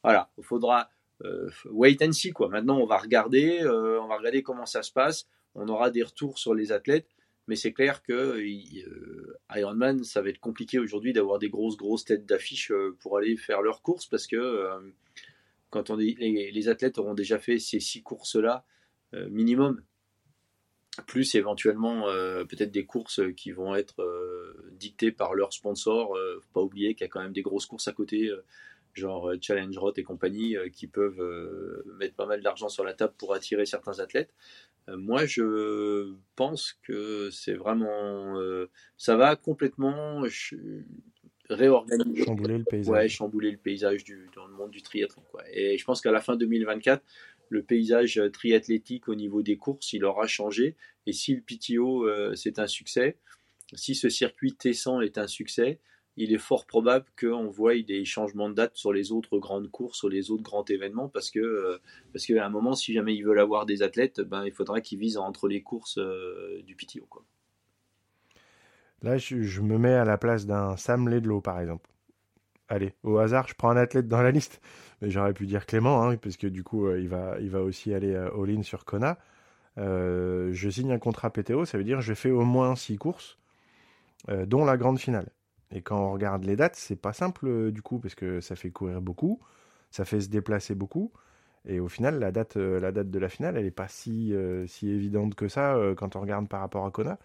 voilà, 0.02 0.30
il 0.36 0.44
faudra 0.44 0.90
wait 1.66 2.02
and 2.02 2.12
see 2.12 2.32
quoi. 2.32 2.48
Maintenant, 2.48 2.78
on 2.78 2.86
va 2.86 2.98
regarder, 2.98 3.60
on 3.64 4.08
va 4.08 4.16
regarder 4.16 4.42
comment 4.42 4.66
ça 4.66 4.82
se 4.82 4.92
passe. 4.92 5.28
On 5.54 5.68
aura 5.68 5.90
des 5.90 6.02
retours 6.02 6.38
sur 6.38 6.54
les 6.54 6.72
athlètes. 6.72 7.08
Mais 7.48 7.54
c'est 7.54 7.72
clair 7.72 8.02
que 8.02 8.42
Ironman, 9.54 10.02
ça 10.02 10.20
va 10.22 10.30
être 10.30 10.40
compliqué 10.40 10.80
aujourd'hui 10.80 11.12
d'avoir 11.12 11.38
des 11.38 11.48
grosses, 11.48 11.76
grosses 11.76 12.04
têtes 12.04 12.26
d'affiche 12.26 12.72
pour 13.00 13.18
aller 13.18 13.36
faire 13.36 13.62
leurs 13.62 13.82
courses 13.82 14.06
parce 14.06 14.26
que 14.26 14.92
on 15.76 15.96
les, 15.96 16.50
les, 16.52 16.68
athlètes 16.68 16.98
auront 16.98 17.14
déjà 17.14 17.38
fait 17.38 17.58
ces 17.58 17.80
six 17.80 18.02
courses-là, 18.02 18.64
euh, 19.14 19.28
minimum. 19.30 19.82
plus 21.06 21.34
éventuellement 21.34 22.06
peut-être 22.48 22.70
des 22.70 22.86
courses 22.86 23.20
qui 23.36 23.50
vont 23.52 23.74
être 23.74 24.02
dictées 24.72 25.12
par 25.12 25.34
leurs 25.34 25.52
sponsors. 25.52 26.16
faut 26.40 26.52
pas 26.52 26.62
oublier 26.62 26.94
qu'il 26.94 27.04
y 27.04 27.04
a 27.04 27.08
quand 27.08 27.22
même 27.22 27.32
des 27.34 27.42
grosses 27.42 27.66
courses 27.66 27.88
à 27.88 27.92
côté, 27.92 28.30
genre 28.94 29.30
Challenge 29.40 29.76
Rot 29.76 29.92
et 29.96 30.02
compagnie, 30.02 30.56
qui 30.72 30.86
peuvent 30.86 31.84
mettre 31.98 32.14
pas 32.14 32.26
mal 32.26 32.42
d'argent 32.42 32.70
sur 32.70 32.82
la 32.82 32.94
table 32.94 33.12
pour 33.18 33.34
attirer 33.34 33.66
certains 33.66 34.00
athlètes. 34.00 34.32
moi, 34.88 35.26
je 35.26 36.14
pense 36.34 36.72
que 36.82 37.28
c'est 37.30 37.54
vraiment, 37.54 38.40
ça 38.96 39.16
va 39.16 39.36
complètement 39.36 40.24
réorganiser. 41.48 42.24
Chambouler 42.24 42.58
le 42.58 42.64
paysage. 42.64 42.92
Ouais, 42.92 43.08
chambouler 43.08 43.50
le 43.50 43.56
paysage 43.56 44.04
du, 44.04 44.28
dans 44.34 44.46
le 44.46 44.54
monde 44.54 44.70
du 44.70 44.82
triathlon. 44.82 45.22
Quoi. 45.30 45.42
Et 45.52 45.78
je 45.78 45.84
pense 45.84 46.00
qu'à 46.00 46.12
la 46.12 46.20
fin 46.20 46.36
2024, 46.36 47.02
le 47.48 47.62
paysage 47.62 48.20
triathlétique 48.32 49.08
au 49.08 49.14
niveau 49.14 49.42
des 49.42 49.56
courses, 49.56 49.92
il 49.92 50.04
aura 50.04 50.26
changé. 50.26 50.76
Et 51.06 51.12
si 51.12 51.34
le 51.34 51.40
PTO, 51.40 52.04
euh, 52.06 52.34
c'est 52.34 52.58
un 52.58 52.66
succès, 52.66 53.18
si 53.74 53.94
ce 53.94 54.08
circuit 54.08 54.52
T100 54.52 55.04
est 55.04 55.18
un 55.18 55.26
succès, 55.26 55.80
il 56.16 56.32
est 56.32 56.38
fort 56.38 56.66
probable 56.66 57.04
qu'on 57.18 57.48
voie 57.48 57.78
des 57.82 58.04
changements 58.04 58.48
de 58.48 58.54
date 58.54 58.76
sur 58.76 58.92
les 58.92 59.12
autres 59.12 59.38
grandes 59.38 59.70
courses, 59.70 59.98
sur 59.98 60.08
les 60.08 60.30
autres 60.30 60.42
grands 60.42 60.64
événements, 60.64 61.08
parce 61.08 61.30
que 61.30 61.40
euh, 61.40 61.78
parce 62.12 62.24
qu'à 62.24 62.44
un 62.44 62.48
moment, 62.48 62.74
si 62.74 62.94
jamais 62.94 63.14
ils 63.14 63.22
veulent 63.22 63.38
avoir 63.38 63.66
des 63.66 63.82
athlètes, 63.82 64.20
ben, 64.20 64.44
il 64.44 64.52
faudra 64.52 64.80
qu'ils 64.80 64.98
visent 64.98 65.18
entre 65.18 65.46
les 65.46 65.62
courses 65.62 65.98
euh, 65.98 66.62
du 66.62 66.74
PTO. 66.74 67.06
Quoi. 67.06 67.24
Là, 69.02 69.18
je, 69.18 69.60
me 69.60 69.78
mets 69.78 69.94
à 69.94 70.04
la 70.04 70.18
place 70.18 70.46
d'un 70.46 70.76
Sam 70.76 71.08
Ledlow, 71.08 71.40
par 71.40 71.60
exemple. 71.60 71.88
Allez, 72.68 72.94
au 73.04 73.18
hasard, 73.18 73.46
je 73.48 73.54
prends 73.54 73.70
un 73.70 73.76
athlète 73.76 74.08
dans 74.08 74.22
la 74.22 74.30
liste. 74.30 74.60
Mais 75.00 75.10
j'aurais 75.10 75.34
pu 75.34 75.46
dire 75.46 75.66
Clément, 75.66 76.02
hein, 76.02 76.16
parce 76.16 76.36
que 76.36 76.46
du 76.46 76.64
coup, 76.64 76.86
euh, 76.86 76.98
il, 76.98 77.08
va, 77.08 77.36
il 77.40 77.50
va 77.50 77.60
aussi 77.62 77.92
aller 77.94 78.14
euh, 78.14 78.30
all-in 78.34 78.62
sur 78.62 78.84
Kona. 78.84 79.18
Euh, 79.78 80.50
je 80.52 80.70
signe 80.70 80.92
un 80.92 80.98
contrat 80.98 81.30
PTO, 81.30 81.66
ça 81.66 81.76
veut 81.76 81.84
dire 81.84 81.98
que 81.98 82.04
je 82.04 82.14
fais 82.14 82.30
au 82.30 82.44
moins 82.44 82.74
six 82.76 82.96
courses, 82.96 83.38
dont 84.46 84.64
la 84.64 84.76
grande 84.76 84.98
finale. 84.98 85.28
Et 85.70 85.82
quand 85.82 85.98
on 85.98 86.12
regarde 86.12 86.44
les 86.44 86.56
dates, 86.56 86.76
c'est 86.76 86.96
pas 86.96 87.12
simple 87.12 87.70
du 87.70 87.82
coup, 87.82 87.98
parce 87.98 88.14
que 88.14 88.40
ça 88.40 88.56
fait 88.56 88.70
courir 88.70 89.00
beaucoup, 89.02 89.40
ça 89.90 90.04
fait 90.04 90.20
se 90.20 90.28
déplacer 90.28 90.74
beaucoup. 90.74 91.12
Et 91.66 91.78
au 91.78 91.88
final, 91.88 92.18
la 92.18 92.32
date, 92.32 92.56
la 92.56 92.90
date 92.90 93.10
de 93.10 93.18
la 93.18 93.28
finale, 93.28 93.56
elle 93.58 93.64
n'est 93.64 93.70
pas 93.70 93.88
si, 93.88 94.34
si 94.66 94.88
évidente 94.88 95.34
que 95.34 95.48
ça 95.48 95.78
quand 95.96 96.16
on 96.16 96.20
regarde 96.22 96.48
par 96.48 96.60
rapport 96.60 96.86
à 96.86 96.90
Kona. 96.90 97.18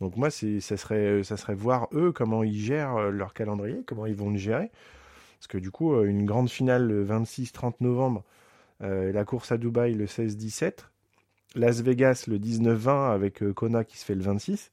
Donc 0.00 0.16
moi, 0.16 0.30
ça 0.30 0.76
serait, 0.76 1.22
ça 1.24 1.36
serait 1.36 1.54
voir 1.54 1.88
eux 1.92 2.12
comment 2.12 2.42
ils 2.42 2.58
gèrent 2.58 2.96
euh, 2.96 3.10
leur 3.10 3.32
calendrier, 3.32 3.82
comment 3.86 4.06
ils 4.06 4.14
vont 4.14 4.30
le 4.30 4.36
gérer. 4.36 4.70
Parce 5.38 5.46
que 5.46 5.58
du 5.58 5.70
coup, 5.70 5.94
euh, 5.94 6.04
une 6.04 6.26
grande 6.26 6.50
finale 6.50 6.86
le 6.86 7.04
26-30 7.04 7.76
novembre, 7.80 8.22
euh, 8.82 9.12
la 9.12 9.24
course 9.24 9.52
à 9.52 9.56
Dubaï 9.56 9.94
le 9.94 10.06
16-17, 10.06 10.86
Las 11.54 11.80
Vegas 11.80 12.24
le 12.28 12.38
19-20 12.38 13.12
avec 13.12 13.52
Kona 13.54 13.84
qui 13.84 13.96
se 13.96 14.04
fait 14.04 14.14
le 14.14 14.22
26, 14.22 14.70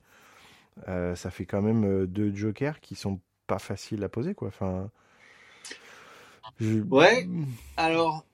ça 0.85 1.31
fait 1.31 1.45
quand 1.45 1.61
même 1.61 2.05
deux 2.07 2.35
jokers 2.35 2.81
qui 2.81 2.95
sont 2.95 3.21
pas 3.47 3.59
faciles 3.59 4.03
à 4.03 4.09
poser. 4.09 4.33
quoi. 4.33 4.51
Ouais, 6.89 7.27
alors 7.77 8.25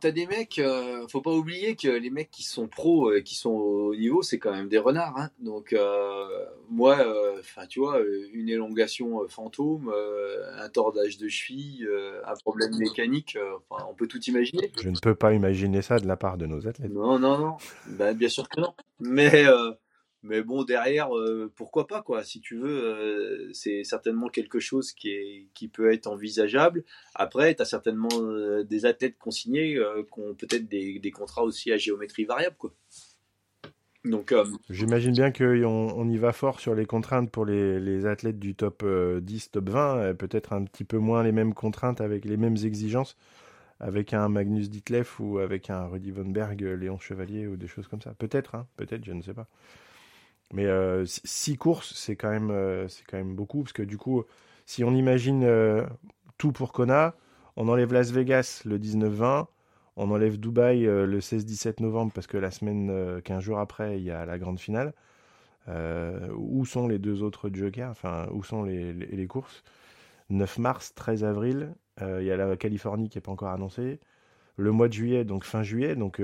t'as 0.00 0.10
des 0.10 0.26
mecs, 0.26 0.58
euh, 0.58 1.06
faut 1.08 1.20
pas 1.20 1.32
oublier 1.32 1.76
que 1.76 1.88
les 1.88 2.10
mecs 2.10 2.30
qui 2.30 2.42
sont 2.42 2.68
pros, 2.68 3.10
euh, 3.10 3.20
qui 3.20 3.34
sont 3.34 3.50
au 3.50 3.94
niveau, 3.94 4.22
c'est 4.22 4.38
quand 4.38 4.52
même 4.52 4.68
des 4.68 4.78
renards. 4.78 5.16
Hein. 5.16 5.30
Donc 5.40 5.72
euh, 5.72 6.26
moi, 6.70 6.96
enfin 7.38 7.66
tu 7.66 7.80
vois, 7.80 8.00
une 8.32 8.48
élongation 8.48 9.26
fantôme, 9.28 9.92
un 10.58 10.68
tordage 10.68 11.18
de 11.18 11.28
cheville, 11.28 11.88
un 12.24 12.34
problème 12.34 12.76
mécanique, 12.76 13.38
on 13.70 13.94
peut 13.94 14.06
tout 14.06 14.22
imaginer. 14.24 14.70
Je 14.80 14.88
ne 14.88 14.98
peux 15.00 15.14
pas 15.14 15.32
imaginer 15.32 15.82
ça 15.82 15.98
de 15.98 16.06
la 16.06 16.16
part 16.16 16.38
de 16.38 16.46
nos 16.46 16.66
athlètes. 16.66 16.92
Non, 16.92 17.18
non, 17.18 17.38
non. 17.38 17.56
Ben, 17.86 18.16
bien 18.16 18.28
sûr 18.28 18.48
que 18.48 18.60
non. 18.60 18.74
Mais 19.00 19.44
mais 20.22 20.42
bon, 20.42 20.64
derrière, 20.64 21.16
euh, 21.16 21.52
pourquoi 21.54 21.86
pas, 21.86 22.02
quoi. 22.02 22.24
Si 22.24 22.40
tu 22.40 22.56
veux, 22.56 22.84
euh, 22.84 23.50
c'est 23.52 23.84
certainement 23.84 24.28
quelque 24.28 24.58
chose 24.58 24.92
qui, 24.92 25.48
peut 25.72 25.92
être 25.92 26.08
envisageable. 26.08 26.84
Après, 27.14 27.54
tu 27.54 27.62
as 27.62 27.64
certainement 27.64 28.08
euh, 28.14 28.64
des 28.64 28.84
athlètes 28.84 29.16
consignés 29.18 29.74
qui 29.74 30.20
ont 30.20 30.34
peut-être 30.34 30.68
des, 30.68 31.10
contrats 31.12 31.42
aussi 31.44 31.72
à 31.72 31.76
géométrie 31.76 32.24
variable, 32.24 32.56
quoi. 32.58 32.72
Donc, 34.04 34.32
J'imagine 34.70 35.12
bien 35.12 35.32
qu'on 35.32 35.64
on 35.66 36.08
y 36.08 36.16
va 36.16 36.32
fort 36.32 36.60
sur 36.60 36.74
les 36.74 36.86
contraintes 36.86 37.30
pour 37.30 37.44
les, 37.44 37.78
les 37.78 38.06
athlètes 38.06 38.38
du 38.38 38.54
top 38.54 38.84
10, 38.84 39.50
top 39.50 39.68
20, 39.68 40.14
peut-être 40.14 40.52
un 40.52 40.64
petit 40.64 40.84
peu 40.84 40.98
moins 40.98 41.22
les 41.22 41.32
mêmes 41.32 41.52
contraintes 41.52 42.00
avec 42.00 42.24
les 42.24 42.36
mêmes 42.36 42.56
exigences 42.56 43.16
avec 43.80 44.12
un 44.12 44.28
Magnus 44.28 44.70
Ditleff 44.70 45.20
ou 45.20 45.38
avec 45.38 45.70
un 45.70 45.86
Rudy 45.86 46.10
Von 46.10 46.26
Berg, 46.26 46.60
Léon 46.60 46.98
Chevalier 46.98 47.46
ou 47.46 47.56
des 47.56 47.68
choses 47.68 47.86
comme 47.86 48.00
ça. 48.00 48.12
Peut-être, 48.14 48.54
hein, 48.54 48.66
peut-être, 48.76 49.04
je 49.04 49.12
ne 49.12 49.22
sais 49.22 49.34
pas. 49.34 49.46
Mais 50.52 50.66
euh, 50.66 51.04
six 51.06 51.56
courses, 51.56 51.92
c'est 51.94 52.16
quand, 52.16 52.30
même, 52.30 52.50
euh, 52.50 52.88
c'est 52.88 53.04
quand 53.06 53.18
même 53.18 53.34
beaucoup, 53.34 53.62
parce 53.62 53.72
que 53.72 53.82
du 53.82 53.98
coup, 53.98 54.24
si 54.66 54.82
on 54.82 54.94
imagine 54.94 55.44
euh, 55.44 55.86
tout 56.38 56.52
pour 56.52 56.72
Kona, 56.72 57.14
on 57.56 57.68
enlève 57.68 57.92
Las 57.92 58.10
Vegas 58.12 58.62
le 58.64 58.78
19-20, 58.78 59.46
on 59.96 60.10
enlève 60.10 60.38
Dubaï 60.38 60.82
le 60.82 61.18
16-17 61.18 61.82
novembre, 61.82 62.12
parce 62.14 62.26
que 62.28 62.36
la 62.38 62.50
semaine, 62.50 63.20
15 63.22 63.42
jours 63.42 63.58
après, 63.58 63.98
il 63.98 64.04
y 64.04 64.12
a 64.12 64.24
la 64.26 64.38
grande 64.38 64.60
finale. 64.60 64.94
où 66.36 66.64
sont 66.64 66.86
les 66.86 67.00
deux 67.00 67.22
autres 67.24 67.50
jokers 67.52 67.90
Enfin, 67.90 68.28
où 68.32 68.44
sont 68.44 68.62
les, 68.62 68.92
les, 68.92 69.06
les 69.06 69.26
courses? 69.26 69.64
9 70.30 70.58
mars, 70.58 70.94
13 70.94 71.24
avril, 71.24 71.74
il 72.00 72.22
y 72.22 72.30
a 72.30 72.36
la 72.36 72.56
Californie 72.56 73.08
qui 73.08 73.18
n'est 73.18 73.22
pas 73.22 73.32
encore 73.32 73.48
annoncée. 73.48 73.98
Le 74.56 74.70
mois 74.70 74.86
de 74.86 74.92
juillet, 74.92 75.24
donc 75.24 75.42
fin 75.42 75.64
juillet, 75.64 75.96
donc 75.96 76.22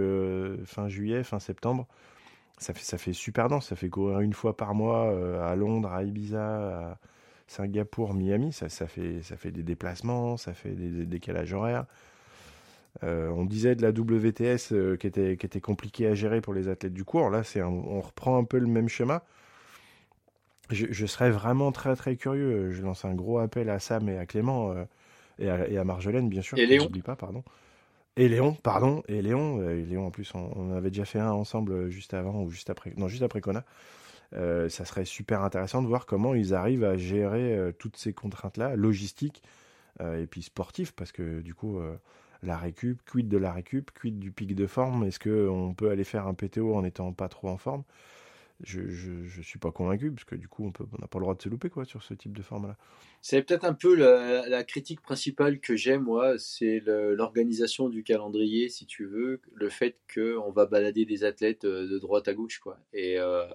fin 0.64 0.88
juillet, 0.88 1.24
fin 1.24 1.40
septembre 1.40 1.88
ça 2.58 2.72
fait, 2.72 2.84
ça 2.84 2.98
fait 2.98 3.12
super 3.12 3.48
dense. 3.48 3.68
Ça 3.68 3.76
fait 3.76 3.88
courir 3.88 4.20
une 4.20 4.32
fois 4.32 4.56
par 4.56 4.74
mois 4.74 5.06
euh, 5.06 5.44
à 5.46 5.56
Londres, 5.56 5.92
à 5.92 6.02
Ibiza, 6.04 6.90
à 6.90 6.98
Singapour, 7.46 8.14
Miami. 8.14 8.52
Ça, 8.52 8.68
ça, 8.68 8.86
fait, 8.86 9.22
ça 9.22 9.36
fait 9.36 9.50
des 9.50 9.62
déplacements, 9.62 10.36
ça 10.36 10.54
fait 10.54 10.70
des, 10.70 11.04
décalages 11.06 11.52
horaires. 11.52 11.86
Euh, 13.02 13.28
on 13.30 13.44
disait 13.44 13.74
de 13.74 13.82
la 13.82 13.90
WTS 13.90 14.72
euh, 14.72 14.96
qui, 14.96 15.08
était, 15.08 15.36
qui 15.36 15.46
était 15.46 15.60
compliqué 15.60 16.06
à 16.06 16.14
gérer 16.14 16.40
pour 16.40 16.54
les 16.54 16.68
athlètes 16.68 16.94
du 16.94 17.04
cours. 17.04 17.28
Là, 17.28 17.42
c'est 17.42 17.62
on 17.62 18.00
reprend 18.00 18.38
un 18.38 18.44
peu 18.44 18.58
le 18.58 18.68
même 18.68 18.88
schéma. 18.88 19.24
Je, 20.70 21.04
serais 21.04 21.30
vraiment 21.30 21.72
très 21.72 21.94
très 21.94 22.16
curieux. 22.16 22.70
Je 22.70 22.82
lance 22.82 23.04
un 23.04 23.14
gros 23.14 23.38
appel 23.38 23.68
à 23.68 23.78
Sam 23.78 24.08
et 24.08 24.16
à 24.16 24.24
Clément 24.24 24.74
et, 25.38 25.50
à, 25.50 25.68
et, 25.68 25.76
à, 25.76 25.84
Marjolaine, 25.84 26.30
bien 26.30 26.40
sûr. 26.40 26.56
Et 26.56 26.64
Léon. 26.64 26.88
pas, 27.04 27.16
pardon. 27.16 27.44
Et 28.16 28.28
Léon, 28.28 28.54
pardon, 28.54 29.02
et 29.08 29.22
Léon, 29.22 29.60
euh, 29.60 29.84
Léon 29.84 30.06
en 30.06 30.10
plus, 30.12 30.32
on, 30.34 30.70
avait 30.72 30.90
déjà 30.90 31.04
fait 31.04 31.18
un 31.18 31.32
ensemble 31.32 31.72
euh, 31.72 31.90
juste 31.90 32.14
avant 32.14 32.42
ou 32.42 32.50
juste 32.50 32.70
après, 32.70 32.92
non, 32.96 33.08
juste 33.08 33.24
après 33.24 33.40
Kona. 33.40 33.64
Euh, 34.34 34.68
ça 34.68 34.84
serait 34.84 35.04
super 35.04 35.42
intéressant 35.42 35.82
de 35.82 35.88
voir 35.88 36.06
comment 36.06 36.34
ils 36.34 36.54
arrivent 36.54 36.84
à 36.84 36.96
gérer 36.96 37.72
toutes 37.78 37.96
ces 37.96 38.12
contraintes-là, 38.12 38.76
logistiques 38.76 39.42
et 40.00 40.26
puis 40.26 40.42
sportives, 40.42 40.92
parce 40.94 41.12
que 41.12 41.40
du 41.40 41.54
coup, 41.54 41.80
la 42.42 42.56
récup, 42.56 43.00
quid 43.04 43.28
de 43.28 43.38
la 43.38 43.52
récup, 43.52 43.92
quid 43.92 44.18
du 44.18 44.32
pic 44.32 44.54
de 44.56 44.66
forme, 44.66 45.04
est-ce 45.04 45.20
qu'on 45.20 45.72
peut 45.74 45.90
aller 45.90 46.02
faire 46.02 46.26
un 46.26 46.34
PTO 46.34 46.74
en 46.74 46.84
étant 46.84 47.12
pas 47.12 47.28
trop 47.28 47.48
en 47.48 47.58
forme? 47.58 47.84
Je, 48.62 48.88
je, 48.88 49.42
suis 49.42 49.58
pas 49.58 49.72
convaincu, 49.72 50.10
parce 50.12 50.24
que 50.24 50.36
du 50.36 50.48
coup, 50.48 50.64
on 50.64 50.98
n'a 51.00 51.06
pas 51.08 51.18
le 51.18 51.24
droit 51.24 51.34
de 51.34 51.42
se 51.42 51.48
louper 51.48 51.70
sur 51.84 52.02
ce 52.02 52.14
type 52.14 52.36
de 52.36 52.42
forme-là. 52.42 52.76
C'est 53.20 53.42
peut-être 53.42 53.64
un 53.64 53.74
peu 53.74 53.94
la, 53.94 54.64
critique 54.64 55.00
principale 55.00 55.58
que 55.58 55.76
j'ai, 55.76 55.98
moi, 55.98 56.38
c'est 56.38 56.80
l'organisation 56.86 57.88
du 57.88 58.04
calendrier, 58.04 58.68
si 58.68 58.86
tu 58.86 59.06
veux, 59.06 59.40
le 59.54 59.68
fait 59.68 59.98
qu'on 60.14 60.50
va 60.50 60.66
balader 60.66 61.04
des 61.04 61.24
athlètes 61.24 61.64
euh, 61.64 61.88
de 61.88 61.98
droite 61.98 62.28
à 62.28 62.34
gauche. 62.34 62.58
Quoi. 62.60 62.78
Et, 62.92 63.18
euh, 63.18 63.46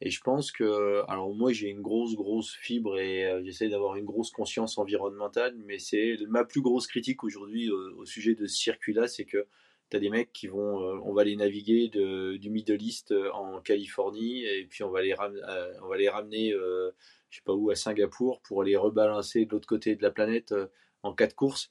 et 0.00 0.10
je 0.10 0.20
pense 0.20 0.52
que, 0.52 1.02
alors 1.08 1.34
moi, 1.34 1.52
j'ai 1.52 1.68
une 1.68 1.80
grosse, 1.80 2.14
grosse 2.14 2.54
fibre 2.54 2.98
et 2.98 3.24
euh, 3.24 3.42
j'essaie 3.44 3.68
d'avoir 3.68 3.96
une 3.96 4.04
grosse 4.04 4.30
conscience 4.30 4.78
environnementale, 4.78 5.56
mais 5.66 5.78
c'est 5.78 6.16
ma 6.28 6.44
plus 6.44 6.60
grosse 6.60 6.86
critique 6.86 7.24
aujourd'hui 7.24 7.70
au 7.70 8.04
sujet 8.04 8.34
de 8.34 8.46
ce 8.46 8.56
circuit-là, 8.56 9.08
c'est 9.08 9.24
que 9.24 9.46
tu 9.92 10.00
des 10.00 10.10
mecs 10.10 10.32
qui 10.32 10.46
vont, 10.46 10.80
euh, 10.80 11.00
on 11.04 11.12
va 11.12 11.24
les 11.24 11.36
naviguer 11.36 11.88
du 11.88 12.50
Middle 12.50 12.82
East 12.82 13.12
euh, 13.12 13.30
en 13.32 13.60
Californie 13.60 14.44
et 14.44 14.66
puis 14.66 14.82
on 14.84 14.90
va 14.90 15.02
les, 15.02 15.12
euh, 15.12 16.10
ramener, 16.10 16.52
je 16.52 17.36
sais 17.36 17.42
pas 17.44 17.52
où, 17.52 17.70
à 17.70 17.74
Singapour 17.74 18.40
pour 18.42 18.62
les 18.62 18.76
rebalancer 18.76 19.44
de 19.44 19.50
l'autre 19.50 19.68
côté 19.68 19.94
de 19.94 20.02
la 20.02 20.10
planète 20.10 20.54
en 21.02 21.12
quatre 21.14 21.34
courses. 21.34 21.70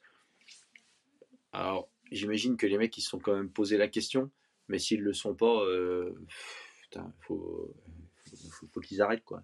Alors, 1.52 1.90
j'imagine 2.12 2.58
que 2.58 2.68
les 2.68 2.78
mecs 2.78 2.96
ils 2.98 3.02
se 3.02 3.10
sont 3.10 3.20
quand 3.20 3.36
même 3.36 3.50
posé 3.50 3.78
la 3.78 3.88
question, 3.88 4.30
mais 4.68 4.78
s'ils 4.78 5.02
le 5.02 5.14
sont 5.14 5.34
pas, 5.34 5.66
faut, 7.22 7.74
qu'ils 8.84 9.02
arrêtent 9.02 9.26
quoi. 9.26 9.42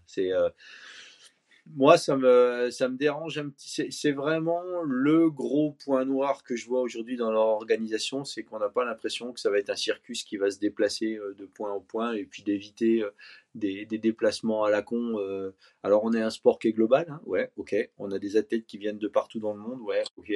Moi, 1.75 1.97
ça 1.97 2.15
me, 2.15 2.69
ça 2.71 2.87
me 2.89 2.97
dérange 2.97 3.37
un 3.37 3.49
petit. 3.49 3.91
C'est 3.91 4.11
vraiment 4.11 4.61
le 4.83 5.29
gros 5.29 5.73
point 5.83 6.05
noir 6.05 6.43
que 6.43 6.55
je 6.55 6.67
vois 6.67 6.81
aujourd'hui 6.81 7.17
dans 7.17 7.31
leur 7.31 7.47
organisation, 7.47 8.23
c'est 8.23 8.43
qu'on 8.43 8.59
n'a 8.59 8.69
pas 8.69 8.85
l'impression 8.85 9.33
que 9.33 9.39
ça 9.39 9.49
va 9.49 9.59
être 9.59 9.69
un 9.69 9.75
circus 9.75 10.23
qui 10.23 10.37
va 10.37 10.49
se 10.49 10.59
déplacer 10.59 11.15
euh, 11.15 11.33
de 11.35 11.45
point 11.45 11.71
en 11.71 11.79
point 11.79 12.13
et 12.13 12.25
puis 12.25 12.43
d'éviter 12.43 13.03
euh, 13.03 13.11
des, 13.55 13.85
des, 13.85 13.97
déplacements 13.97 14.63
à 14.63 14.69
la 14.69 14.81
con. 14.81 15.19
Euh. 15.19 15.51
Alors, 15.83 16.03
on 16.03 16.13
est 16.13 16.21
un 16.21 16.29
sport 16.29 16.59
qui 16.59 16.69
est 16.69 16.73
global, 16.73 17.07
hein, 17.09 17.21
ouais, 17.25 17.51
ok. 17.57 17.75
On 17.97 18.11
a 18.11 18.19
des 18.19 18.37
athlètes 18.37 18.65
qui 18.65 18.77
viennent 18.77 18.99
de 18.99 19.07
partout 19.07 19.39
dans 19.39 19.53
le 19.53 19.59
monde, 19.59 19.81
ouais, 19.81 20.03
ok. 20.17 20.31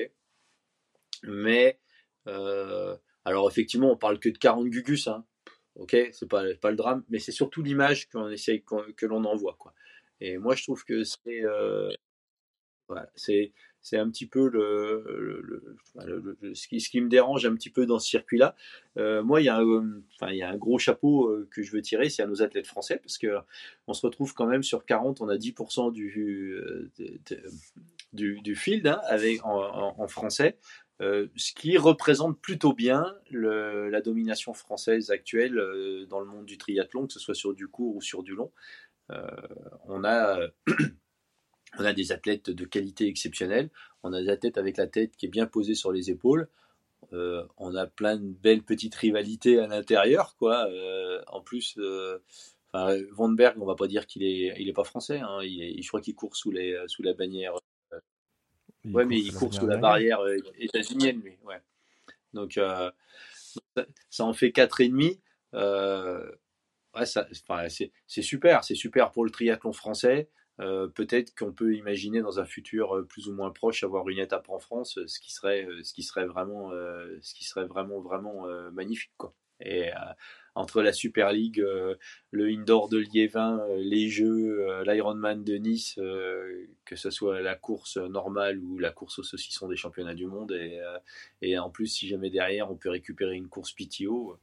Mais, 1.23 1.79
alors 3.25 3.49
effectivement, 3.49 3.91
on 3.91 3.97
parle 3.97 4.19
que 4.19 4.29
de 4.29 4.37
40 4.37 4.67
gugus, 4.67 5.07
hein. 5.07 5.25
ok, 5.75 5.95
c'est 6.11 6.27
pas, 6.27 6.43
pas 6.59 6.71
le 6.71 6.77
drame, 6.77 7.03
mais 7.09 7.19
c'est 7.19 7.31
surtout 7.31 7.61
l'image 7.61 8.09
qu'on 8.09 8.29
essaye, 8.29 8.63
que 8.63 9.05
l'on 9.05 9.23
envoie. 9.25 9.55
Quoi. 9.59 9.73
Et 10.21 10.37
moi, 10.37 10.55
je 10.55 10.63
trouve 10.63 10.85
que 10.85 11.03
c'est. 11.03 11.43
voilà, 12.87 13.09
c'est 13.15 13.51
c'est 13.81 13.97
un 13.97 14.09
petit 14.09 14.27
peu 14.27 14.47
le, 14.47 15.75
ce, 16.53 16.67
qui, 16.67 16.79
ce, 16.79 16.89
qui, 16.89 17.01
me 17.01 17.09
dérange 17.09 17.45
un 17.45 17.55
petit 17.55 17.71
peu 17.71 17.85
dans 17.85 17.99
ce 17.99 18.07
circuit-là. 18.07 18.55
Euh, 18.97 19.23
moi, 19.23 19.41
il 19.41 19.45
y, 19.45 19.49
a 19.49 19.57
un, 19.57 20.01
enfin, 20.15 20.31
il 20.31 20.37
y 20.37 20.43
a 20.43 20.49
un 20.49 20.57
gros 20.57 20.77
chapeau 20.77 21.27
euh, 21.27 21.49
que 21.51 21.63
je 21.63 21.71
veux 21.71 21.81
tirer, 21.81 22.09
c'est 22.09 22.21
à 22.21 22.27
nos 22.27 22.43
athlètes 22.43 22.67
français, 22.67 22.97
parce 22.97 23.17
que 23.17 23.37
on 23.87 23.93
se 23.93 24.05
retrouve 24.05 24.33
quand 24.33 24.45
même 24.45 24.63
sur 24.63 24.85
40, 24.85 25.21
on 25.21 25.29
a 25.29 25.35
10% 25.35 25.91
du, 25.91 26.53
euh, 26.53 26.91
du, 28.13 28.39
du, 28.41 28.55
field 28.55 28.85
hein, 28.87 29.01
avec, 29.05 29.43
en, 29.43 30.07
français. 30.07 30.57
ce 30.99 31.53
qui 31.53 31.77
représente 31.77 32.39
plutôt 32.39 32.73
bien 32.73 33.15
le, 33.31 33.89
la 33.89 34.01
domination 34.01 34.53
française 34.53 35.09
actuelle 35.09 35.55
dans 36.07 36.19
le 36.19 36.27
monde 36.27 36.45
du 36.45 36.59
triathlon, 36.59 37.07
que 37.07 37.13
ce 37.13 37.19
soit 37.19 37.33
sur 37.33 37.55
du 37.55 37.67
court 37.67 37.95
ou 37.95 38.01
sur 38.01 38.21
du 38.21 38.35
long. 38.35 38.51
On 39.85 40.03
a 40.03 40.47
on 41.79 41.85
a 41.85 41.93
des 41.93 42.11
athlètes 42.11 42.49
de 42.49 42.65
qualité 42.65 43.07
exceptionnelle. 43.07 43.69
On 44.03 44.13
a 44.13 44.21
des 44.21 44.29
athlètes 44.29 44.57
avec 44.57 44.77
la 44.77 44.87
tête 44.87 45.15
qui 45.15 45.25
est 45.25 45.29
bien 45.29 45.47
posée 45.47 45.75
sur 45.75 45.91
les 45.91 46.09
épaules. 46.09 46.47
Euh, 47.13 47.45
on 47.57 47.75
a 47.75 47.87
plein 47.87 48.17
de 48.17 48.31
belles 48.31 48.63
petites 48.63 48.95
rivalités 48.95 49.59
à 49.59 49.67
l'intérieur, 49.67 50.35
quoi. 50.37 50.67
Euh, 50.69 51.21
en 51.27 51.41
plus, 51.41 51.75
euh, 51.77 52.19
Van 52.73 53.29
Berg, 53.29 53.57
on 53.59 53.65
va 53.65 53.75
pas 53.75 53.87
dire 53.87 54.07
qu'il 54.07 54.23
est, 54.23 54.53
il 54.59 54.69
est 54.69 54.73
pas 54.73 54.83
français. 54.83 55.19
Hein. 55.19 55.39
Il 55.43 55.81
je 55.81 55.87
crois 55.87 56.01
qu'il 56.01 56.15
court 56.15 56.35
sous 56.35 56.51
les, 56.51 56.77
sous 56.87 57.03
la 57.03 57.13
bannière. 57.13 57.53
ouais, 58.85 59.05
mais 59.05 59.17
il 59.17 59.33
court 59.33 59.53
sous 59.53 59.67
la 59.67 59.77
barrière 59.77 60.21
états-unienne, 60.57 61.21
lui. 61.21 61.37
Ouais. 61.43 61.61
Donc, 62.33 62.53
ça, 64.09 64.25
en 64.25 64.33
fait 64.33 64.51
quatre 64.51 64.81
et 64.81 64.89
demi. 64.89 65.19
C'est 68.07 68.21
super, 68.21 68.63
c'est 68.63 68.75
super 68.75 69.11
pour 69.11 69.23
le 69.23 69.31
triathlon 69.31 69.73
français. 69.73 70.29
Euh, 70.59 70.87
peut-être 70.87 71.33
qu'on 71.35 71.51
peut 71.51 71.75
imaginer 71.75 72.21
dans 72.21 72.39
un 72.39 72.45
futur 72.45 72.95
euh, 72.95 73.03
plus 73.03 73.27
ou 73.27 73.33
moins 73.33 73.51
proche 73.51 73.83
avoir 73.83 74.07
une 74.09 74.19
étape 74.19 74.49
en 74.49 74.59
France, 74.59 74.99
ce 75.07 75.19
qui 75.19 75.31
serait, 75.31 75.65
euh, 75.65 75.81
ce 75.83 75.93
qui 75.93 76.03
serait 76.03 76.25
vraiment, 76.25 76.71
ce 77.21 77.33
qui 77.33 77.45
serait 77.45 77.65
vraiment, 77.65 77.99
vraiment 77.99 78.45
magnifique. 78.71 79.11
Et 79.63 79.91
entre 80.55 80.81
la 80.81 80.91
Super 80.91 81.31
League, 81.31 81.63
le 82.31 82.47
Indoor 82.47 82.89
de 82.89 82.97
Liévin, 82.97 83.63
les 83.77 84.09
Jeux, 84.09 84.81
l'Ironman 84.83 85.43
de 85.43 85.55
Nice, 85.55 85.99
que 86.85 86.95
ce 86.95 87.11
soit 87.11 87.41
la 87.41 87.55
course 87.55 87.97
normale 87.97 88.57
ou 88.57 88.79
la 88.79 88.89
course 88.89 89.19
au 89.19 89.23
saucisson 89.23 89.67
des 89.67 89.75
championnats 89.75 90.15
du 90.15 90.25
monde, 90.25 90.51
et, 90.51 90.81
et 91.43 91.59
en 91.59 91.69
plus, 91.69 91.87
si 91.87 92.07
jamais 92.07 92.31
derrière 92.31 92.71
on 92.71 92.75
peut 92.75 92.89
récupérer 92.89 93.35
une 93.35 93.49
course 93.49 93.71
PTO, 93.73 94.39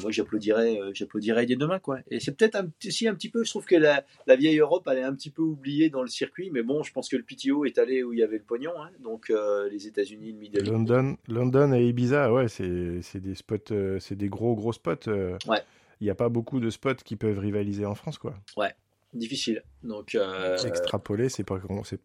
moi 0.00 0.10
j'applaudirais 0.10 0.80
euh, 0.80 0.90
j'applaudirais 0.92 1.46
dès 1.46 1.56
demain 1.56 1.78
quoi. 1.78 1.98
Et 2.10 2.20
c'est 2.20 2.32
peut-être 2.32 2.56
un, 2.56 2.68
aussi 2.86 3.08
un 3.08 3.14
petit 3.14 3.28
peu 3.28 3.44
je 3.44 3.50
trouve 3.50 3.64
que 3.64 3.76
la, 3.76 4.04
vieille 4.36 4.58
Europe 4.58 4.88
elle 4.90 4.98
est 4.98 5.02
un 5.02 5.14
petit 5.14 5.30
peu 5.30 5.42
oubliée 5.42 5.90
dans 5.90 6.02
le 6.02 6.08
circuit 6.08 6.50
mais 6.50 6.62
bon 6.62 6.82
je 6.82 6.92
pense 6.92 7.08
que 7.08 7.16
le 7.16 7.22
PTO 7.22 7.64
est 7.64 7.78
allé 7.78 8.02
où 8.02 8.12
il 8.12 8.18
y 8.18 8.22
avait 8.22 8.38
le 8.38 8.44
pognon 8.44 8.72
hein. 8.78 8.90
donc 9.02 9.30
euh, 9.30 9.68
les 9.70 9.86
États-Unis 9.86 10.32
le 10.32 10.38
Middle 10.38 10.70
London 10.70 11.16
London 11.28 11.72
et 11.72 11.86
Ibiza 11.86 12.32
ouais 12.32 12.48
c'est 12.48 13.20
des 13.20 13.34
spots 13.34 13.56
euh, 13.70 13.98
c'est 14.00 14.16
des 14.16 14.28
gros 14.28 14.54
gros 14.54 14.72
spots 14.72 15.08
ouais. 15.08 15.62
Il 16.02 16.04
n'y 16.04 16.10
a 16.10 16.14
pas 16.14 16.28
beaucoup 16.28 16.60
de 16.60 16.68
spots 16.68 16.96
qui 16.96 17.16
peuvent 17.16 17.38
rivaliser 17.38 17.86
en 17.86 17.94
France 17.94 18.18
quoi. 18.18 18.34
Ouais. 18.58 18.74
Difficile. 19.14 19.62
Donc 19.82 20.16
extrapoler 20.64 21.28
c'est 21.30 21.44
pas 21.44 21.58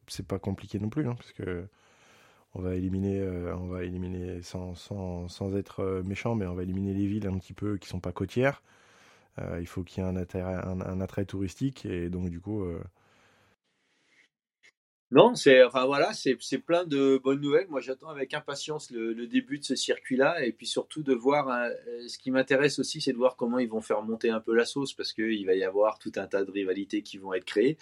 c'est 0.07 0.25
pas 0.25 0.39
compliqué 0.39 0.79
non 0.79 0.89
plus 0.89 1.07
hein, 1.07 1.15
parce 1.15 1.33
que 1.33 1.65
on 2.53 2.61
va 2.61 2.75
éliminer, 2.75 3.19
euh, 3.19 3.55
on 3.55 3.67
va 3.67 3.83
éliminer 3.83 4.41
sans, 4.41 4.75
sans, 4.75 5.27
sans, 5.29 5.55
être 5.55 5.81
euh, 5.81 6.03
méchant, 6.03 6.35
mais 6.35 6.45
on 6.45 6.53
va 6.53 6.63
éliminer 6.63 6.93
les 6.93 7.07
villes 7.07 7.27
un 7.27 7.37
petit 7.37 7.53
peu 7.53 7.77
qui 7.77 7.87
sont 7.87 7.99
pas 7.99 8.11
côtières. 8.11 8.61
Euh, 9.39 9.59
il 9.61 9.67
faut 9.67 9.83
qu'il 9.83 10.03
y 10.03 10.05
ait 10.05 10.09
un 10.09 10.17
attrait, 10.17 10.41
un, 10.41 10.99
attrait, 10.99 11.25
touristique 11.25 11.85
et 11.85 12.09
donc 12.09 12.29
du 12.29 12.41
coup. 12.41 12.65
Non, 15.11 15.35
c'est 15.35 15.63
enfin 15.63 15.85
voilà, 15.85 16.11
c'est 16.13 16.35
plein 16.57 16.85
de 16.85 17.19
bonnes 17.23 17.39
nouvelles. 17.39 17.67
Moi, 17.69 17.79
j'attends 17.79 18.09
avec 18.09 18.33
impatience 18.33 18.91
le, 18.91 19.27
début 19.27 19.59
de 19.59 19.63
ce 19.63 19.75
circuit-là 19.75 20.43
et 20.45 20.51
puis 20.51 20.67
surtout 20.67 21.03
de 21.03 21.13
voir. 21.13 21.69
ce 22.07 22.17
qui 22.17 22.31
m'intéresse 22.31 22.79
aussi, 22.79 22.99
c'est 22.99 23.13
de 23.13 23.17
voir 23.17 23.37
comment 23.37 23.59
ils 23.59 23.69
vont 23.69 23.81
faire 23.81 24.01
monter 24.01 24.29
un 24.29 24.41
peu 24.41 24.53
la 24.53 24.65
sauce 24.65 24.93
parce 24.93 25.13
qu'il 25.13 25.45
va 25.45 25.53
y 25.53 25.63
avoir 25.63 25.97
tout 25.99 26.11
un 26.17 26.27
tas 26.27 26.43
de 26.43 26.51
rivalités 26.51 27.01
qui 27.01 27.17
vont 27.17 27.33
être 27.33 27.45
créées. 27.45 27.77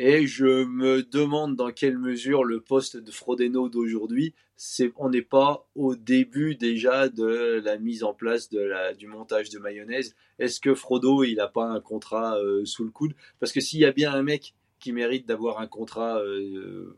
Et 0.00 0.28
je 0.28 0.64
me 0.64 1.02
demande 1.02 1.56
dans 1.56 1.72
quelle 1.72 1.98
mesure 1.98 2.44
le 2.44 2.60
poste 2.60 2.96
de 2.96 3.10
Frodeno 3.10 3.68
d'aujourd'hui, 3.68 4.32
c'est, 4.54 4.92
on 4.94 5.10
n'est 5.10 5.22
pas 5.22 5.68
au 5.74 5.96
début 5.96 6.54
déjà 6.54 7.08
de 7.08 7.60
la 7.64 7.78
mise 7.78 8.04
en 8.04 8.14
place 8.14 8.48
de 8.48 8.60
la, 8.60 8.94
du 8.94 9.08
montage 9.08 9.50
de 9.50 9.58
mayonnaise. 9.58 10.14
Est-ce 10.38 10.60
que 10.60 10.76
Frodo, 10.76 11.24
il 11.24 11.34
n'a 11.34 11.48
pas 11.48 11.64
un 11.64 11.80
contrat 11.80 12.38
euh, 12.38 12.64
sous 12.64 12.84
le 12.84 12.92
coude? 12.92 13.14
Parce 13.40 13.50
que 13.50 13.60
s'il 13.60 13.80
y 13.80 13.84
a 13.84 13.90
bien 13.90 14.12
un 14.12 14.22
mec 14.22 14.54
qui 14.78 14.92
mérite 14.92 15.26
d'avoir 15.26 15.58
un 15.58 15.66
contrat, 15.66 16.20
euh, 16.20 16.96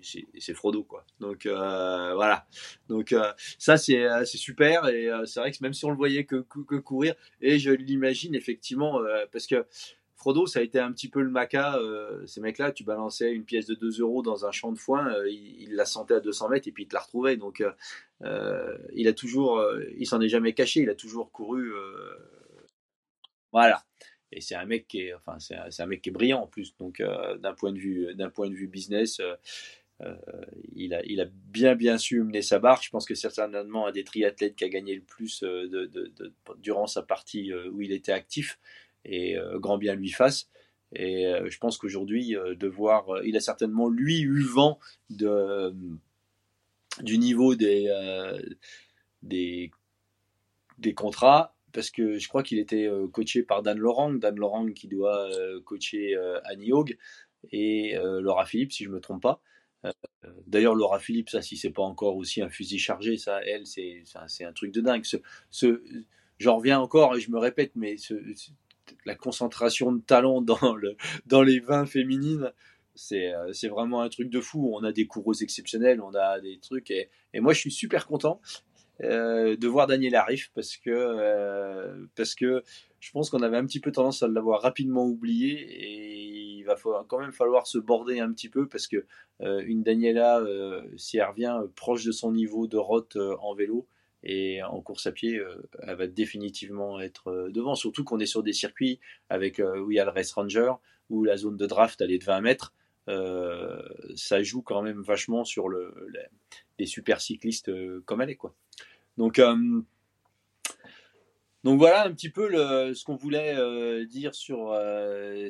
c'est 0.00 0.54
Frodo 0.54 0.82
quoi. 0.82 1.06
Donc 1.20 1.46
euh, 1.46 2.12
voilà. 2.14 2.48
Donc 2.88 3.14
ça 3.56 3.76
c'est 3.76 4.24
super 4.24 4.88
et 4.88 5.10
c'est 5.26 5.38
vrai 5.38 5.52
que 5.52 5.58
même 5.62 5.72
si 5.72 5.84
on 5.84 5.90
le 5.90 5.96
voyait 5.96 6.24
que, 6.24 6.44
que 6.44 6.74
courir 6.74 7.14
et 7.40 7.60
je 7.60 7.70
l'imagine 7.70 8.34
effectivement 8.34 9.00
parce 9.32 9.46
que 9.46 9.64
Frodo, 10.24 10.46
ça 10.46 10.60
a 10.60 10.62
été 10.62 10.78
un 10.78 10.90
petit 10.90 11.10
peu 11.10 11.20
le 11.20 11.28
maca. 11.28 11.76
Euh, 11.76 12.26
ces 12.26 12.40
mecs-là, 12.40 12.72
tu 12.72 12.82
balançais 12.82 13.30
une 13.30 13.44
pièce 13.44 13.66
de 13.66 13.74
2 13.74 14.00
euros 14.00 14.22
dans 14.22 14.46
un 14.46 14.52
champ 14.52 14.72
de 14.72 14.78
foin, 14.78 15.12
euh, 15.12 15.28
il, 15.28 15.74
la 15.74 15.84
sentait 15.84 16.14
à 16.14 16.20
200 16.20 16.48
mètres 16.48 16.66
et 16.66 16.72
puis 16.72 16.84
il 16.84 16.86
te 16.86 16.94
la 16.94 17.02
retrouvait. 17.02 17.36
Donc, 17.36 17.62
euh, 18.22 18.78
il 18.94 19.06
a 19.06 19.12
toujours, 19.12 19.62
il 19.98 20.06
s'en 20.06 20.22
est 20.22 20.30
jamais 20.30 20.54
caché, 20.54 20.80
il 20.80 20.88
a 20.88 20.94
toujours 20.94 21.30
couru. 21.30 21.74
voilà. 23.52 23.84
Et 24.32 24.40
c'est 24.40 24.54
un 24.54 24.64
mec 24.64 24.88
qui 24.88 25.02
est, 25.02 25.12
enfin, 25.12 25.38
c'est 25.38 25.82
un, 25.82 25.86
mec 25.86 26.00
qui 26.00 26.08
est 26.08 26.12
brillant 26.12 26.40
en 26.40 26.46
plus. 26.46 26.74
Donc, 26.78 27.02
d'un 27.02 27.52
point 27.52 27.72
de 27.72 27.78
vue, 27.78 28.08
point 28.32 28.48
de 28.48 28.54
vue 28.54 28.66
business. 28.66 29.20
il, 30.74 30.94
a, 30.94 31.26
bien 31.26 31.74
bien 31.74 31.98
su 31.98 32.22
mener 32.22 32.40
sa 32.40 32.58
barre. 32.58 32.80
Je 32.80 32.88
pense 32.88 33.04
que 33.04 33.14
certainement 33.14 33.88
un 33.88 33.92
des 33.92 34.04
triathlètes 34.04 34.56
qui 34.56 34.64
a 34.64 34.70
gagné 34.70 34.94
le 34.94 35.02
plus 35.02 35.44
durant 36.60 36.86
sa 36.86 37.02
partie 37.02 37.52
où 37.52 37.82
il 37.82 37.92
était 37.92 38.12
actif 38.12 38.58
et 39.04 39.36
euh, 39.36 39.58
grand 39.58 39.78
bien 39.78 39.94
lui 39.94 40.10
fasse. 40.10 40.48
Et 40.92 41.26
euh, 41.26 41.48
je 41.50 41.58
pense 41.58 41.78
qu'aujourd'hui, 41.78 42.36
euh, 42.36 42.54
de 42.54 42.68
voir, 42.68 43.06
il 43.24 43.36
a 43.36 43.40
certainement 43.40 43.88
lui 43.88 44.20
eu 44.20 44.42
vent 44.42 44.78
du 45.10 45.26
niveau 47.18 47.54
des, 47.54 47.88
des, 49.22 49.70
des 50.78 50.94
contrats 50.94 51.54
parce 51.72 51.90
que 51.90 52.18
je 52.18 52.28
crois 52.28 52.42
qu'il 52.44 52.60
était 52.60 52.88
coaché 53.12 53.42
par 53.42 53.62
Dan 53.62 53.78
Laurent, 53.78 54.12
Dan 54.12 54.36
Laurent 54.36 54.66
qui 54.66 54.86
doit 54.86 55.28
coacher 55.64 56.14
Annie 56.44 56.72
Haug 56.72 56.96
et 57.50 57.96
Laura 58.20 58.46
Philippe, 58.46 58.72
si 58.72 58.84
je 58.84 58.90
ne 58.90 58.94
me 58.94 59.00
trompe 59.00 59.22
pas. 59.22 59.40
D'ailleurs, 60.46 60.76
Laura 60.76 61.00
Philippe, 61.00 61.30
ça, 61.30 61.42
si 61.42 61.56
c'est 61.56 61.72
pas 61.72 61.82
encore 61.82 62.16
aussi 62.16 62.40
un 62.42 62.48
fusil 62.48 62.78
chargé, 62.78 63.16
ça, 63.16 63.40
elle, 63.44 63.66
c'est 63.66 64.44
un 64.44 64.52
truc 64.52 64.72
de 64.72 64.80
dingue. 64.80 65.04
Ce 65.50 65.82
J'en 66.38 66.56
reviens 66.56 66.80
encore 66.80 67.16
et 67.16 67.20
je 67.20 67.30
me 67.30 67.38
répète, 67.38 67.72
mais 67.76 67.96
ce, 67.96 68.14
la 69.04 69.14
concentration 69.14 69.92
de 69.92 70.00
talent 70.00 70.40
dans, 70.42 70.74
le, 70.74 70.96
dans 71.26 71.42
les 71.42 71.60
vins 71.60 71.86
féminines, 71.86 72.52
euh, 73.12 73.52
c'est 73.52 73.68
vraiment 73.68 74.02
un 74.02 74.08
truc 74.08 74.30
de 74.30 74.40
fou. 74.40 74.72
On 74.74 74.84
a 74.84 74.92
des 74.92 75.06
coureuses 75.06 75.42
exceptionnelles, 75.42 76.00
on 76.00 76.14
a 76.14 76.40
des 76.40 76.58
trucs. 76.58 76.90
Et, 76.90 77.08
moi, 77.34 77.52
je 77.52 77.60
suis 77.60 77.72
super 77.72 78.06
content 78.06 78.40
euh, 79.02 79.56
de 79.56 79.66
voir 79.66 79.86
Daniel 79.86 80.14
Arif 80.14 80.50
parce 80.54 80.76
que, 80.76 80.90
euh, 80.90 82.06
parce 82.16 82.34
que 82.34 82.62
je 83.00 83.10
pense 83.10 83.28
qu'on 83.30 83.42
avait 83.42 83.56
un 83.56 83.66
petit 83.66 83.80
peu 83.80 83.92
tendance 83.92 84.22
à 84.22 84.28
l'avoir 84.28 84.62
rapidement 84.62 85.04
oublié 85.04 85.60
et 85.60 86.24
il 86.58 86.62
va 86.64 86.76
quand 87.08 87.18
même 87.18 87.32
falloir 87.32 87.66
se 87.66 87.78
border 87.78 88.20
un 88.20 88.32
petit 88.32 88.48
peu 88.48 88.66
parce 88.66 88.86
que 88.86 89.04
une 89.40 89.82
Daniela, 89.82 90.42
si 90.96 91.18
elle 91.18 91.26
revient 91.26 91.60
proche 91.76 92.04
de 92.04 92.12
son 92.12 92.32
niveau 92.32 92.66
de 92.66 92.78
route 92.78 93.18
en 93.40 93.54
vélo, 93.54 93.86
et 94.24 94.62
en 94.62 94.80
course 94.80 95.06
à 95.06 95.12
pied, 95.12 95.36
euh, 95.36 95.68
elle 95.82 95.96
va 95.96 96.06
définitivement 96.06 96.98
être 96.98 97.28
euh, 97.28 97.50
devant. 97.50 97.74
Surtout 97.74 98.04
qu'on 98.04 98.18
est 98.18 98.26
sur 98.26 98.42
des 98.42 98.54
circuits 98.54 98.98
avec 99.28 99.60
euh, 99.60 99.78
où 99.80 99.90
il 99.90 99.96
y 99.96 100.00
a 100.00 100.04
le 100.04 100.10
Race 100.10 100.32
Ranger, 100.32 100.72
où 101.10 101.24
la 101.24 101.36
zone 101.36 101.58
de 101.58 101.66
draft 101.66 102.00
elle 102.00 102.10
est 102.10 102.18
de 102.18 102.24
20 102.24 102.40
mètres. 102.40 102.74
ça 104.16 104.42
joue 104.42 104.62
quand 104.62 104.80
même 104.80 105.02
vachement 105.02 105.44
sur 105.44 105.68
le, 105.68 105.94
les, 106.78 106.86
super 106.86 107.20
cyclistes 107.20 107.70
comme 108.06 108.22
elle 108.22 108.30
est. 108.30 108.36
Quoi. 108.36 108.54
Donc, 109.18 109.38
donc 111.62 111.78
voilà 111.78 112.06
un 112.06 112.12
petit 112.12 112.30
peu 112.30 112.48
le, 112.48 112.94
ce 112.94 113.04
qu'on 113.04 113.16
voulait 113.16 114.06
dire 114.06 114.34
sur, 114.34 114.74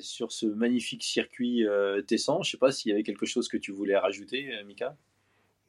sur 0.01 0.33
ce 0.33 0.47
magnifique 0.47 1.05
circuit 1.05 1.65
Tessan. 2.09 2.43
Je 2.43 2.49
ne 2.49 2.51
sais 2.51 2.59
pas 2.59 2.73
s'il 2.73 2.91
y 2.91 2.93
avait 2.93 3.05
quelque 3.05 3.27
chose 3.27 3.47
que 3.47 3.57
tu 3.57 3.71
voulais 3.71 3.97
rajouter, 3.97 4.51
Mika? 4.67 4.97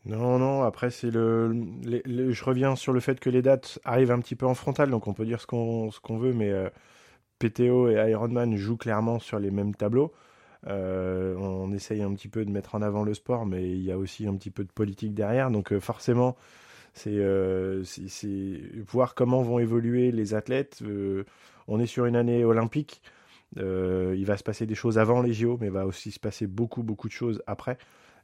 Non, 0.05 0.37
non, 0.37 0.61
après, 0.61 0.91
c'est 0.91 1.09
le, 1.09 1.51
Je 1.95 2.43
reviens 2.43 2.75
sur 2.75 2.93
le 2.93 2.99
fait 2.99 3.19
que 3.19 3.29
les 3.29 3.41
dates 3.41 3.79
arrivent 3.83 4.11
un 4.11 4.19
petit 4.19 4.35
peu 4.35 4.45
en 4.45 4.53
frontal, 4.53 4.91
donc 4.91 5.07
on 5.07 5.13
peut 5.13 5.25
dire 5.25 5.41
ce 5.41 5.47
qu'on 5.47 6.17
veut, 6.17 6.33
mais 6.33 6.51
euh, 6.51 6.69
PTO 7.39 7.89
et 7.89 7.95
Ironman 8.11 8.55
jouent 8.55 8.77
clairement 8.77 9.19
sur 9.19 9.39
les 9.39 9.49
mêmes 9.49 9.73
tableaux. 9.73 10.13
Euh, 10.67 11.35
on 11.37 11.71
essaye 11.73 12.03
un 12.03 12.13
petit 12.13 12.27
peu 12.29 12.45
de 12.45 12.51
mettre 12.51 12.75
en 12.75 12.83
avant 12.83 13.03
le 13.03 13.15
sport, 13.15 13.45
mais 13.47 13.69
il 13.71 13.81
y 13.83 13.91
a 13.91 13.97
aussi 13.97 14.27
un 14.27 14.35
petit 14.35 14.51
peu 14.51 14.63
de 14.63 14.71
politique 14.71 15.15
derrière, 15.15 15.49
donc 15.51 15.73
euh, 15.73 15.79
forcément, 15.79 16.35
C'est 16.93 17.19
voir 18.87 19.15
comment 19.15 19.41
vont 19.41 19.59
évoluer 19.59 20.11
les 20.11 20.33
athlètes. 20.35 20.81
on 21.67 21.79
est 21.79 21.87
sur 21.87 22.05
une 22.05 22.15
année 22.15 22.45
olympique. 22.45 23.01
il 23.57 24.25
va 24.25 24.37
se 24.37 24.43
passer 24.43 24.65
des 24.67 24.75
choses 24.75 24.97
avant 24.99 25.21
les 25.21 25.33
JO, 25.33 25.57
mais 25.59 25.67
il 25.67 25.73
va 25.73 25.85
aussi 25.87 26.11
se 26.11 26.19
passer 26.19 26.47
beaucoup, 26.47 26.83
beaucoup 26.83 27.07
de 27.07 27.13
choses 27.13 27.41
après. 27.47 27.77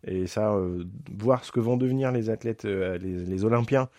Et 0.05 0.27
ça, 0.27 0.59
voir 1.11 1.45
ce 1.45 1.51
que 1.51 1.59
vont 1.59 1.77
devenir 1.77 2.11
les 2.11 2.29
athlètes, 2.29 2.63
les, 2.63 2.97
les, 2.99 3.45
Olympiens, 3.45 3.89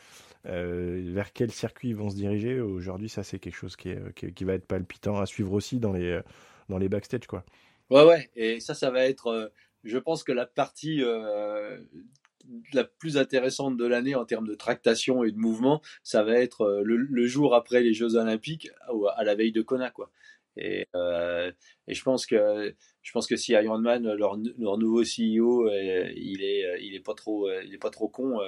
vers 0.44 1.32
quel 1.32 1.52
circuit 1.52 1.90
ils 1.90 1.96
vont 1.96 2.10
se 2.10 2.16
diriger, 2.16 2.60
aujourd'hui, 2.60 3.08
ça, 3.08 3.22
c'est 3.22 3.38
quelque 3.38 3.56
chose 3.56 3.76
qui, 3.76 3.94
qui, 4.14 4.44
va 4.44 4.54
être 4.54 4.66
palpitant 4.66 5.20
à 5.20 5.26
suivre 5.26 5.52
aussi 5.52 5.78
dans 5.78 5.92
les, 5.92 6.20
dans 6.68 6.78
les 6.78 6.88
backstage. 6.88 7.26
Quoi. 7.26 7.44
Ouais, 7.90 8.04
ouais, 8.04 8.30
et 8.34 8.58
ça, 8.58 8.74
ça 8.74 8.90
va 8.90 9.04
être, 9.04 9.52
je 9.84 9.98
pense 9.98 10.24
que 10.24 10.32
la 10.32 10.46
partie 10.46 11.02
la 12.72 12.84
plus 12.84 13.16
intéressante 13.16 13.76
de 13.76 13.86
l'année 13.86 14.14
en 14.14 14.24
termes 14.24 14.46
de 14.46 14.54
tractation 14.54 15.24
et 15.24 15.32
de 15.32 15.38
mouvement, 15.38 15.80
ça 16.02 16.22
va 16.22 16.34
être 16.34 16.62
euh, 16.62 16.82
le, 16.84 17.26
jour 17.26 17.54
après 17.54 17.80
les 17.82 17.94
Jeux 17.94 18.16
Olympiques, 18.16 18.70
à 19.16 19.24
la 19.24 19.34
veille 19.34 19.52
de 19.52 19.62
Kona, 19.62 19.90
quoi. 19.90 20.10
Et, 20.56 20.86
euh, 20.94 21.50
et, 21.86 21.94
je 21.94 22.02
pense 22.02 22.26
que 22.26 22.74
je 23.02 23.12
pense 23.12 23.26
que 23.26 23.36
si 23.36 23.52
Ironman 23.52 24.14
leur, 24.14 24.38
leur 24.58 24.78
nouveau 24.78 25.02
CEO 25.02 25.68
il 25.70 26.42
est 26.42 26.82
il 26.82 26.94
est 26.94 27.04
pas 27.04 27.14
trop 27.14 27.50
il 27.50 27.74
est 27.74 27.78
pas 27.78 27.90
trop 27.90 28.08
con 28.08 28.38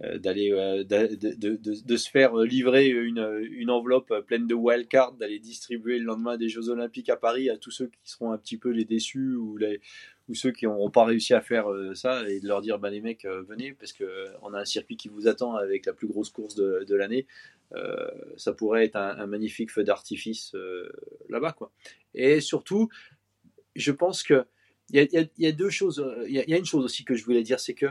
d'aller 0.00 0.50
de, 0.50 1.96
se 1.96 2.10
faire 2.10 2.36
livrer 2.36 2.88
une, 2.88 3.70
enveloppe 3.70 4.12
pleine 4.26 4.46
de 4.46 4.54
wildcards 4.54 5.12
d'aller 5.14 5.38
distribuer 5.38 5.98
le 5.98 6.04
lendemain 6.04 6.36
des 6.36 6.48
Jeux 6.48 6.68
Olympiques 6.68 7.08
à 7.10 7.16
Paris 7.16 7.48
à 7.48 7.56
tous 7.56 7.70
ceux 7.70 7.86
qui 7.86 8.10
seront 8.10 8.32
un 8.32 8.38
petit 8.38 8.58
peu 8.58 8.70
les 8.70 8.84
déçus 8.84 9.36
ou 9.36 9.56
les 9.56 9.80
ou 10.28 10.34
ceux 10.34 10.52
qui 10.52 10.64
n'auront 10.64 10.90
pas 10.90 11.04
réussi 11.04 11.34
à 11.34 11.40
faire 11.40 11.70
euh, 11.70 11.94
ça 11.94 12.28
et 12.28 12.40
de 12.40 12.46
leur 12.46 12.62
dire 12.62 12.78
bah, 12.78 12.90
les 12.90 13.00
mecs 13.00 13.24
euh, 13.24 13.42
venez 13.42 13.72
parce 13.72 13.92
que 13.92 14.04
euh, 14.04 14.26
on 14.42 14.54
a 14.54 14.60
un 14.60 14.64
circuit 14.64 14.96
qui 14.96 15.08
vous 15.08 15.28
attend 15.28 15.54
avec 15.56 15.84
la 15.86 15.92
plus 15.92 16.06
grosse 16.06 16.30
course 16.30 16.54
de, 16.54 16.84
de 16.86 16.94
l'année 16.94 17.26
ça 18.36 18.52
pourrait 18.52 18.84
être 18.84 18.96
un, 18.96 19.26
magnifique 19.26 19.70
feu 19.70 19.82
d'artifice 19.82 20.54
là-bas 21.30 21.52
quoi. 21.52 21.72
Et 22.12 22.42
surtout 22.42 22.90
je 23.76 23.92
pense 23.92 24.22
que 24.22 24.44
il 24.90 25.08
y, 25.38 25.46
a, 25.46 25.52
deux 25.52 25.70
choses 25.70 26.04
il 26.26 26.34
y, 26.34 26.54
a 26.54 26.58
une 26.58 26.66
chose 26.66 26.84
aussi 26.84 27.04
que 27.04 27.14
je 27.14 27.24
voulais 27.24 27.42
dire 27.42 27.60
c'est 27.60 27.72
que 27.72 27.86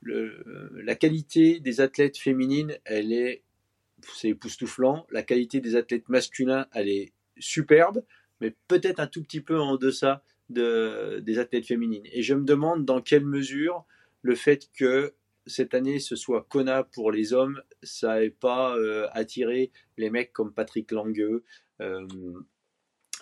le, 0.00 0.44
la 0.84 0.94
qualité 0.94 1.58
des 1.58 1.80
athlètes 1.80 2.16
féminines 2.16 2.78
elle 2.84 3.12
est 3.12 3.42
c'est 4.14 4.28
époustouflant 4.28 5.06
la 5.10 5.22
qualité 5.22 5.60
des 5.60 5.74
athlètes 5.74 6.08
masculins 6.08 6.66
elle 6.72 6.88
est 6.88 7.12
superbe 7.38 8.04
mais 8.40 8.54
peut-être 8.68 9.00
un 9.00 9.06
tout 9.06 9.22
petit 9.22 9.40
peu 9.40 9.58
en 9.58 9.76
deçà 9.76 10.22
de, 10.50 11.20
des 11.20 11.38
athlètes 11.38 11.66
féminines. 11.66 12.04
Et 12.12 12.22
je 12.22 12.34
me 12.34 12.44
demande 12.44 12.84
dans 12.84 13.00
quelle 13.00 13.24
mesure 13.24 13.84
le 14.22 14.34
fait 14.34 14.68
que 14.76 15.14
cette 15.46 15.74
année 15.74 15.98
ce 15.98 16.16
soit 16.16 16.46
Kona 16.48 16.84
pour 16.84 17.12
les 17.12 17.32
hommes, 17.32 17.60
ça 17.82 18.20
n'ait 18.20 18.30
pas 18.30 18.76
euh, 18.76 19.08
attiré 19.12 19.70
les 19.98 20.10
mecs 20.10 20.32
comme 20.32 20.52
Patrick 20.52 20.90
Langueux 20.90 21.44
euh, 21.80 22.06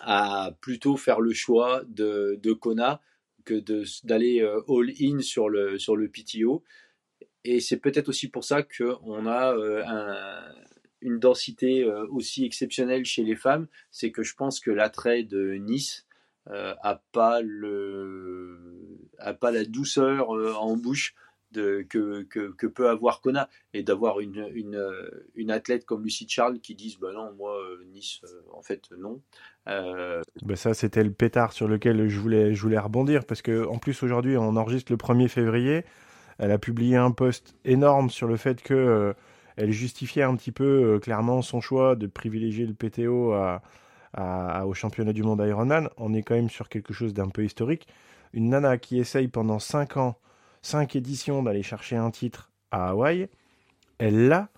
à 0.01 0.51
plutôt 0.61 0.97
faire 0.97 1.21
le 1.21 1.33
choix 1.33 1.83
de, 1.87 2.39
de 2.41 2.53
Kona 2.53 3.01
que 3.45 3.63
d'aller 4.05 4.41
euh, 4.41 4.61
all-in 4.67 5.19
sur 5.19 5.49
le, 5.49 5.77
sur 5.77 5.95
le 5.95 6.09
PTO. 6.09 6.63
Et 7.43 7.59
c'est 7.59 7.77
peut-être 7.77 8.09
aussi 8.09 8.29
pour 8.29 8.43
ça 8.43 8.63
qu'on 8.63 9.25
a 9.27 9.53
un, 9.53 10.55
une 11.01 11.19
densité 11.19 11.83
aussi 12.09 12.45
exceptionnelle 12.45 13.03
chez 13.03 13.23
les 13.23 13.35
femmes. 13.35 13.67
C'est 13.91 14.11
que 14.11 14.23
je 14.23 14.33
pense 14.33 14.61
que 14.61 14.71
l'attrait 14.71 15.23
de 15.23 15.55
Nice 15.55 16.07
euh, 16.49 16.75
a 16.81 17.01
pas 17.13 17.39
pas 19.39 19.51
la 19.51 19.63
douceur 19.63 20.35
euh, 20.35 20.53
en 20.55 20.75
bouche 20.75 21.15
que, 21.53 22.67
peut 22.67 22.89
avoir 22.89 23.21
Kona. 23.21 23.49
Et 23.73 23.83
d'avoir 23.83 24.19
une, 24.19 24.49
une, 25.35 25.51
athlète 25.51 25.85
comme 25.85 26.03
Lucie 26.03 26.27
Charles 26.27 26.59
qui 26.59 26.75
dise 26.75 26.97
bah 26.99 27.11
non 27.13 27.33
moi 27.33 27.57
euh, 27.57 27.83
Nice 27.91 28.21
en 28.51 28.61
fait 28.61 28.89
non. 28.97 29.21
Bah 29.65 30.55
ça 30.55 30.73
c'était 30.73 31.03
le 31.03 31.11
pétard 31.11 31.53
sur 31.53 31.67
lequel 31.67 32.07
je 32.07 32.19
voulais 32.19 32.53
je 32.53 32.61
voulais 32.61 32.79
rebondir 32.79 33.25
parce 33.25 33.41
que 33.41 33.65
en 33.65 33.77
plus 33.77 34.03
aujourd'hui 34.03 34.37
on 34.37 34.55
enregistre 34.55 34.91
le 34.91 34.97
1er 34.97 35.27
février. 35.27 35.83
Elle 36.39 36.51
a 36.51 36.57
publié 36.57 36.97
un 36.97 37.11
post 37.11 37.55
énorme 37.63 38.09
sur 38.09 38.27
le 38.27 38.37
fait 38.37 38.61
que 38.61 39.13
elle 39.55 39.71
justifiait 39.71 40.23
un 40.23 40.35
petit 40.35 40.51
peu 40.51 40.99
clairement 40.99 41.41
son 41.41 41.61
choix 41.61 41.95
de 41.95 42.07
privilégier 42.07 42.65
le 42.65 42.73
PTO 42.73 43.33
à, 44.13 44.65
au 44.65 44.73
championnat 44.73 45.13
du 45.13 45.23
monde 45.23 45.43
Ironman, 45.45 45.89
on 45.97 46.13
est 46.13 46.21
quand 46.21 46.35
même 46.35 46.49
sur 46.49 46.69
quelque 46.69 46.93
chose 46.93 47.13
d'un 47.13 47.29
peu 47.29 47.43
historique. 47.43 47.87
Une 48.33 48.49
nana 48.49 48.77
qui 48.77 48.99
essaye 48.99 49.27
pendant 49.27 49.59
5 49.59 49.97
ans, 49.97 50.17
5 50.63 50.95
éditions 50.95 51.43
d'aller 51.43 51.61
chercher 51.61 51.95
un 51.95 52.09
titre 52.09 52.51
à 52.71 52.89
Hawaï, 52.89 53.29
elle 53.99 54.27
l'a. 54.27 54.49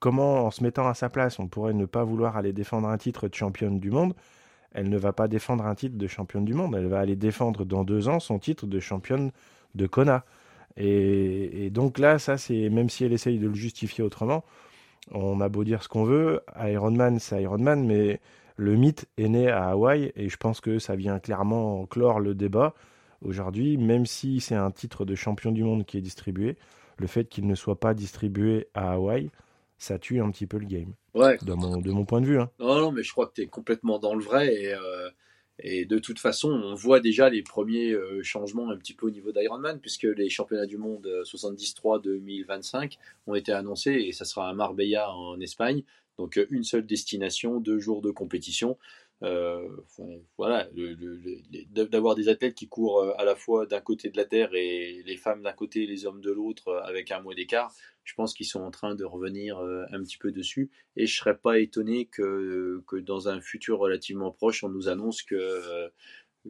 Comment, 0.00 0.46
en 0.46 0.50
se 0.50 0.64
mettant 0.64 0.88
à 0.88 0.94
sa 0.94 1.08
place, 1.08 1.38
on 1.38 1.46
pourrait 1.46 1.72
ne 1.74 1.86
pas 1.86 2.02
vouloir 2.02 2.36
aller 2.36 2.52
défendre 2.52 2.88
un 2.88 2.98
titre 2.98 3.28
de 3.28 3.34
championne 3.34 3.78
du 3.78 3.92
monde? 3.92 4.14
Elle 4.72 4.88
ne 4.88 4.98
va 4.98 5.12
pas 5.12 5.28
défendre 5.28 5.64
un 5.64 5.74
titre 5.76 5.96
de 5.96 6.06
championne 6.08 6.44
du 6.44 6.54
monde, 6.54 6.74
elle 6.74 6.88
va 6.88 6.98
aller 6.98 7.16
défendre 7.16 7.64
dans 7.64 7.84
deux 7.84 8.08
ans 8.08 8.18
son 8.18 8.38
titre 8.38 8.66
de 8.66 8.80
championne 8.80 9.30
de 9.76 9.86
Kona. 9.86 10.24
Et, 10.76 11.66
et 11.66 11.70
donc 11.70 11.98
là, 11.98 12.18
ça, 12.18 12.36
c'est 12.36 12.68
même 12.68 12.90
si 12.90 13.04
elle 13.04 13.12
essaye 13.12 13.38
de 13.38 13.48
le 13.48 13.54
justifier 13.54 14.02
autrement, 14.02 14.44
on 15.12 15.40
a 15.40 15.48
beau 15.48 15.64
dire 15.64 15.82
ce 15.82 15.88
qu'on 15.88 16.04
veut, 16.04 16.40
Ironman 16.60 17.18
c'est 17.18 17.42
Ironman, 17.42 17.86
mais 17.86 18.20
le 18.56 18.76
mythe 18.76 19.06
est 19.16 19.28
né 19.28 19.48
à 19.48 19.68
Hawaï 19.70 20.12
et 20.16 20.28
je 20.28 20.36
pense 20.36 20.60
que 20.60 20.78
ça 20.78 20.96
vient 20.96 21.18
clairement 21.20 21.86
clore 21.86 22.20
le 22.20 22.34
débat 22.34 22.74
aujourd'hui, 23.22 23.76
même 23.76 24.06
si 24.06 24.40
c'est 24.40 24.54
un 24.54 24.70
titre 24.70 25.04
de 25.04 25.14
champion 25.14 25.52
du 25.52 25.64
monde 25.64 25.84
qui 25.84 25.98
est 25.98 26.02
distribué, 26.02 26.56
le 26.98 27.06
fait 27.06 27.28
qu'il 27.28 27.46
ne 27.46 27.54
soit 27.54 27.78
pas 27.78 27.94
distribué 27.94 28.68
à 28.74 28.92
Hawaï, 28.92 29.30
ça 29.78 29.98
tue 29.98 30.20
un 30.20 30.30
petit 30.30 30.46
peu 30.46 30.58
le 30.58 30.66
game. 30.66 30.92
Ouais. 31.14 31.38
De 31.42 31.52
mon, 31.52 31.80
de 31.80 31.90
mon 31.90 32.04
point 32.04 32.20
de 32.20 32.26
vue. 32.26 32.40
Hein. 32.40 32.50
Non, 32.58 32.80
non, 32.80 32.92
mais 32.92 33.02
je 33.02 33.12
crois 33.12 33.26
que 33.26 33.34
tu 33.34 33.42
es 33.42 33.46
complètement 33.46 33.98
dans 33.98 34.14
le 34.14 34.22
vrai 34.22 34.52
et 34.54 34.74
euh, 34.74 35.08
et 35.60 35.84
de 35.84 35.98
toute 35.98 36.20
façon, 36.20 36.50
on 36.50 36.74
voit 36.74 37.00
déjà 37.00 37.28
les 37.28 37.42
premiers 37.42 37.90
euh, 37.90 38.22
changements 38.22 38.70
un 38.70 38.76
petit 38.76 38.94
peu 38.94 39.06
au 39.06 39.10
niveau 39.10 39.32
d'Ironman, 39.32 39.80
puisque 39.80 40.04
les 40.04 40.28
championnats 40.28 40.66
du 40.66 40.76
monde 40.76 41.08
73 41.24 41.96
euh, 41.96 41.98
2025 41.98 42.96
ont 43.26 43.34
été 43.34 43.52
annoncés 43.52 44.04
et 44.06 44.12
ça 44.12 44.24
sera 44.24 44.48
à 44.48 44.52
Marbella 44.52 45.10
en 45.12 45.40
Espagne. 45.40 45.82
Donc 46.16 46.38
une 46.50 46.64
seule 46.64 46.86
destination, 46.86 47.60
deux 47.60 47.78
jours 47.78 48.02
de 48.02 48.10
compétition. 48.10 48.76
Euh, 49.24 49.68
voilà, 50.36 50.68
d'avoir 51.70 52.14
des 52.14 52.28
athlètes 52.28 52.54
qui 52.54 52.68
courent 52.68 53.14
à 53.18 53.24
la 53.24 53.34
fois 53.34 53.66
d'un 53.66 53.80
côté 53.80 54.10
de 54.10 54.16
la 54.16 54.24
terre 54.24 54.54
et 54.54 55.02
les 55.04 55.16
femmes 55.16 55.42
d'un 55.42 55.52
côté, 55.52 55.86
les 55.86 56.06
hommes 56.06 56.20
de 56.20 56.30
l'autre, 56.30 56.80
avec 56.84 57.10
un 57.10 57.20
mois 57.20 57.34
d'écart, 57.34 57.74
je 58.04 58.14
pense 58.14 58.32
qu'ils 58.32 58.46
sont 58.46 58.60
en 58.60 58.70
train 58.70 58.94
de 58.94 59.04
revenir 59.04 59.58
euh, 59.58 59.84
un 59.90 60.02
petit 60.02 60.18
peu 60.18 60.30
dessus. 60.30 60.70
Et 60.96 61.06
je 61.06 61.16
serais 61.16 61.36
pas 61.36 61.58
étonné 61.58 62.06
que, 62.06 62.82
que 62.86 62.96
dans 62.96 63.28
un 63.28 63.40
futur 63.40 63.78
relativement 63.78 64.30
proche, 64.30 64.62
on 64.62 64.68
nous 64.68 64.88
annonce 64.88 65.22
que, 65.22 65.90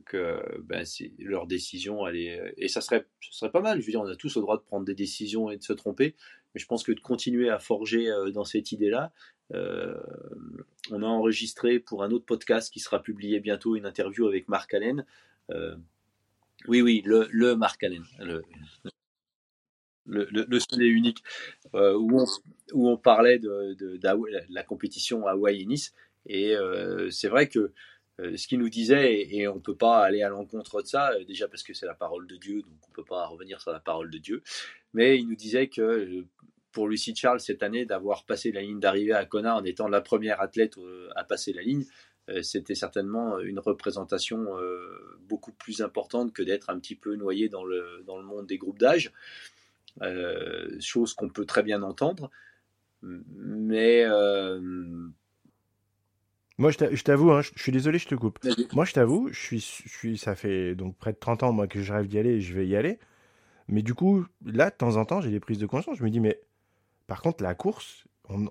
que 0.04 0.60
ben, 0.62 0.84
leur 1.18 1.46
décision, 1.46 2.06
elle 2.06 2.16
est, 2.16 2.54
et 2.58 2.68
ça 2.68 2.80
serait, 2.80 3.06
serait 3.20 3.50
pas 3.50 3.60
mal. 3.60 3.80
Je 3.80 3.86
veux 3.86 3.92
dire, 3.92 4.00
on 4.00 4.06
a 4.06 4.16
tous 4.16 4.36
le 4.36 4.42
droit 4.42 4.56
de 4.56 4.62
prendre 4.62 4.84
des 4.84 4.94
décisions 4.94 5.50
et 5.50 5.56
de 5.56 5.62
se 5.62 5.72
tromper. 5.72 6.14
Mais 6.54 6.60
je 6.60 6.66
pense 6.66 6.82
que 6.82 6.92
de 6.92 7.00
continuer 7.00 7.50
à 7.50 7.58
forger 7.58 8.08
euh, 8.08 8.30
dans 8.30 8.44
cette 8.44 8.72
idée-là, 8.72 9.12
euh, 9.12 9.37
on 9.50 11.02
a 11.02 11.06
enregistré 11.06 11.78
pour 11.78 12.02
un 12.02 12.10
autre 12.10 12.26
podcast 12.26 12.72
qui 12.72 12.80
sera 12.80 13.02
publié 13.02 13.40
bientôt 13.40 13.76
une 13.76 13.86
interview 13.86 14.26
avec 14.26 14.48
Marc 14.48 14.74
Allen. 14.74 15.04
oui, 16.68 16.82
oui, 16.82 17.02
le, 17.04 17.54
Marc 17.54 17.82
Allen, 17.82 18.04
le, 18.18 18.42
le, 20.08 20.58
seul 20.58 20.82
et 20.82 20.86
unique, 20.86 21.22
euh, 21.74 21.94
où, 21.94 22.24
on, 22.72 22.96
parlait 22.96 23.38
de, 23.38 23.76
la 24.50 24.62
compétition 24.62 25.26
à 25.26 25.32
Hawaii 25.32 25.62
et 25.62 25.66
Nice. 25.66 25.94
Et 26.26 26.54
euh, 26.56 27.10
c'est 27.10 27.28
vrai 27.28 27.48
que 27.48 27.72
euh, 28.20 28.36
ce 28.36 28.48
qu'il 28.48 28.58
nous 28.58 28.68
disait, 28.68 29.28
et, 29.30 29.48
on 29.48 29.56
ne 29.56 29.60
peut 29.60 29.76
pas 29.76 30.04
aller 30.04 30.22
à 30.22 30.28
l'encontre 30.28 30.82
de 30.82 30.86
ça, 30.86 31.12
déjà 31.26 31.48
parce 31.48 31.62
que 31.62 31.74
c'est 31.74 31.86
la 31.86 31.94
parole 31.94 32.26
de 32.26 32.36
Dieu, 32.36 32.62
donc 32.62 32.72
on 32.86 32.90
ne 32.90 32.94
peut 32.94 33.04
pas 33.04 33.26
revenir 33.26 33.60
sur 33.60 33.70
la 33.70 33.80
parole 33.80 34.10
de 34.10 34.18
Dieu, 34.18 34.42
mais 34.92 35.18
il 35.18 35.28
nous 35.28 35.36
disait 35.36 35.68
que 35.68 36.24
pour 36.78 36.86
Lucie 36.86 37.12
Charles 37.12 37.40
cette 37.40 37.64
année, 37.64 37.86
d'avoir 37.86 38.24
passé 38.24 38.52
la 38.52 38.62
ligne 38.62 38.78
d'arrivée 38.78 39.12
à 39.12 39.24
Kona 39.24 39.56
en 39.56 39.64
étant 39.64 39.88
la 39.88 40.00
première 40.00 40.40
athlète 40.40 40.76
à 41.16 41.24
passer 41.24 41.52
la 41.52 41.62
ligne, 41.62 41.84
c'était 42.40 42.76
certainement 42.76 43.40
une 43.40 43.58
représentation 43.58 44.46
beaucoup 45.28 45.50
plus 45.50 45.82
importante 45.82 46.32
que 46.32 46.44
d'être 46.44 46.70
un 46.70 46.78
petit 46.78 46.94
peu 46.94 47.16
noyé 47.16 47.48
dans 47.48 47.64
le, 47.64 48.04
dans 48.06 48.16
le 48.16 48.22
monde 48.22 48.46
des 48.46 48.58
groupes 48.58 48.78
d'âge. 48.78 49.12
Euh, 50.02 50.68
chose 50.80 51.14
qu'on 51.14 51.28
peut 51.28 51.44
très 51.44 51.62
bien 51.62 51.82
entendre. 51.82 52.30
Mais. 53.02 54.04
Euh, 54.04 54.60
moi, 56.58 56.70
je 56.70 57.02
t'avoue, 57.02 57.30
hein, 57.32 57.42
je 57.42 57.50
suis 57.60 57.72
désolé, 57.72 57.98
je 57.98 58.08
te 58.08 58.14
coupe. 58.14 58.38
Moi, 58.72 58.84
je 58.84 58.92
t'avoue, 58.92 59.28
je 59.32 59.40
suis, 59.40 59.60
je 59.60 59.88
suis, 59.88 60.18
ça 60.18 60.34
fait 60.34 60.74
donc 60.74 60.96
près 60.96 61.12
de 61.12 61.18
30 61.18 61.44
ans 61.44 61.52
moi 61.52 61.68
que 61.68 61.82
je 61.82 61.92
rêve 61.92 62.08
d'y 62.08 62.18
aller 62.18 62.30
et 62.30 62.40
je 62.40 62.54
vais 62.54 62.66
y 62.66 62.74
aller. 62.74 62.98
Mais 63.68 63.82
du 63.82 63.94
coup, 63.94 64.26
là, 64.44 64.70
de 64.70 64.74
temps 64.74 64.96
en 64.96 65.04
temps, 65.04 65.20
j'ai 65.20 65.30
des 65.30 65.40
prises 65.40 65.58
de 65.58 65.66
conscience. 65.66 65.98
Je 65.98 66.02
me 66.02 66.10
dis, 66.10 66.20
mais 66.20 66.40
par 67.08 67.22
contre, 67.22 67.42
la 67.42 67.56
course, 67.56 68.04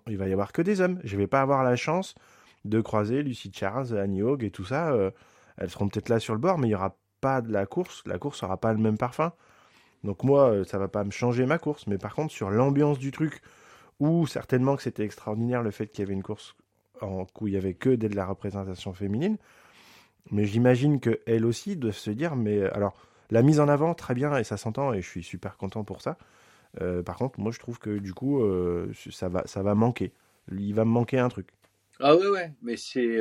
il 0.07 0.17
va 0.17 0.27
y 0.27 0.33
avoir 0.33 0.51
que 0.51 0.61
des 0.61 0.81
hommes. 0.81 0.99
Je 1.05 1.15
vais 1.15 1.27
pas 1.27 1.41
avoir 1.41 1.63
la 1.63 1.77
chance 1.77 2.15
de 2.65 2.81
croiser 2.81 3.23
Lucie 3.23 3.51
Charles, 3.53 3.97
Annie 3.97 4.23
Hogg 4.23 4.43
et 4.43 4.51
tout 4.51 4.65
ça. 4.65 4.91
Euh, 4.91 5.11
elles 5.57 5.69
seront 5.69 5.87
peut-être 5.87 6.09
là 6.09 6.19
sur 6.19 6.33
le 6.33 6.39
bord, 6.39 6.57
mais 6.57 6.67
il 6.67 6.71
y 6.71 6.75
aura 6.75 6.97
pas 7.21 7.41
de 7.41 7.53
la 7.53 7.65
course. 7.65 8.03
La 8.05 8.17
course 8.17 8.41
n'aura 8.41 8.57
pas 8.57 8.73
le 8.73 8.79
même 8.79 8.97
parfum. 8.97 9.31
Donc 10.03 10.23
moi, 10.23 10.65
ça 10.65 10.77
va 10.77 10.87
pas 10.87 11.03
me 11.03 11.11
changer 11.11 11.45
ma 11.45 11.57
course, 11.57 11.87
mais 11.87 11.97
par 11.97 12.13
contre 12.13 12.33
sur 12.33 12.49
l'ambiance 12.49 12.99
du 12.99 13.11
truc, 13.11 13.41
ou 13.99 14.27
certainement 14.27 14.75
que 14.75 14.83
c'était 14.83 15.03
extraordinaire 15.03 15.63
le 15.63 15.71
fait 15.71 15.87
qu'il 15.87 16.03
y 16.03 16.05
avait 16.05 16.13
une 16.13 16.23
course 16.23 16.55
où 17.01 17.47
il 17.47 17.53
y 17.53 17.57
avait 17.57 17.73
que 17.73 17.89
de 17.89 18.07
la 18.15 18.25
représentation 18.25 18.93
féminine, 18.93 19.37
mais 20.31 20.45
j'imagine 20.45 20.99
que 20.99 21.19
elle 21.25 21.45
aussi 21.45 21.75
doit 21.75 21.91
se 21.91 22.09
dire, 22.09 22.35
mais 22.35 22.63
alors 22.63 23.07
la 23.29 23.41
mise 23.41 23.59
en 23.59 23.67
avant 23.67 23.93
très 23.93 24.13
bien 24.13 24.35
et 24.37 24.43
ça 24.43 24.57
s'entend 24.57 24.93
et 24.93 25.01
je 25.01 25.07
suis 25.07 25.23
super 25.23 25.57
content 25.57 25.83
pour 25.83 26.01
ça. 26.01 26.17
Par 27.05 27.17
contre, 27.17 27.39
moi 27.39 27.51
je 27.51 27.59
trouve 27.59 27.79
que 27.79 27.97
du 27.97 28.13
coup 28.13 28.41
ça 29.11 29.29
va 29.29 29.43
ça 29.45 29.63
va 29.63 29.75
manquer. 29.75 30.11
Il 30.51 30.73
va 30.73 30.85
me 30.85 30.91
manquer 30.91 31.19
un 31.19 31.29
truc. 31.29 31.47
Ah 31.99 32.15
ouais 32.15 32.27
ouais, 32.27 32.51
mais 32.61 32.77
c'est 32.77 33.17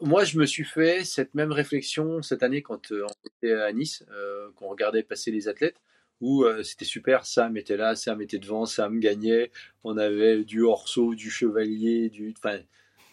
moi, 0.00 0.24
je 0.24 0.38
me 0.38 0.46
suis 0.46 0.64
fait 0.64 1.04
cette 1.04 1.34
même 1.34 1.52
réflexion 1.52 2.22
cette 2.22 2.42
année 2.42 2.62
quand 2.62 2.92
euh, 2.92 3.04
on 3.04 3.28
était 3.28 3.54
à 3.54 3.72
Nice, 3.72 4.04
euh, 4.10 4.50
qu'on 4.56 4.68
regardait 4.68 5.02
passer 5.02 5.30
les 5.30 5.48
athlètes, 5.48 5.76
où 6.20 6.44
euh, 6.44 6.62
c'était 6.62 6.86
super, 6.86 7.26
Sam 7.26 7.56
était 7.58 7.76
là, 7.76 7.94
Sam 7.94 8.22
était 8.22 8.38
devant, 8.38 8.64
Sam 8.64 9.00
gagnait, 9.00 9.50
on 9.84 9.98
avait 9.98 10.44
du 10.44 10.62
Orso, 10.62 11.14
du 11.14 11.30
Chevalier, 11.30 12.08
du, 12.08 12.32
enfin, 12.38 12.58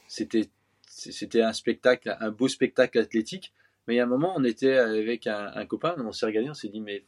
c'était, 0.07 0.49
c'était 0.87 1.41
un 1.41 1.53
spectacle, 1.53 2.15
un 2.19 2.31
beau 2.31 2.47
spectacle 2.47 2.97
athlétique. 2.99 3.53
Mais 3.87 3.95
il 3.95 3.97
y 3.97 3.99
a 3.99 4.03
un 4.03 4.07
moment, 4.07 4.33
on 4.37 4.45
était 4.45 4.77
avec 4.77 5.27
un, 5.27 5.65
copain, 5.65 5.95
on 5.97 6.13
s'est 6.13 6.25
regardé, 6.25 6.49
on 6.49 6.53
s'est 6.53 6.69
dit, 6.69 6.79
mais 6.79 7.03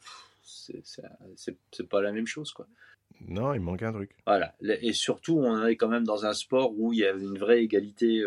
c'est 1.36 1.88
pas 1.88 2.00
la 2.00 2.12
même 2.12 2.26
chose, 2.26 2.52
quoi. 2.52 2.66
Non, 3.20 3.54
il 3.54 3.60
manque 3.60 3.82
un 3.82 3.92
truc. 3.92 4.16
Voilà. 4.26 4.54
Et 4.60 4.92
surtout, 4.92 5.38
on 5.38 5.66
est 5.66 5.76
quand 5.76 5.88
même 5.88 6.04
dans 6.04 6.26
un 6.26 6.34
sport 6.34 6.78
où 6.78 6.92
il 6.92 6.98
y 6.98 7.04
avait 7.06 7.22
une 7.22 7.38
vraie 7.38 7.62
égalité 7.62 8.22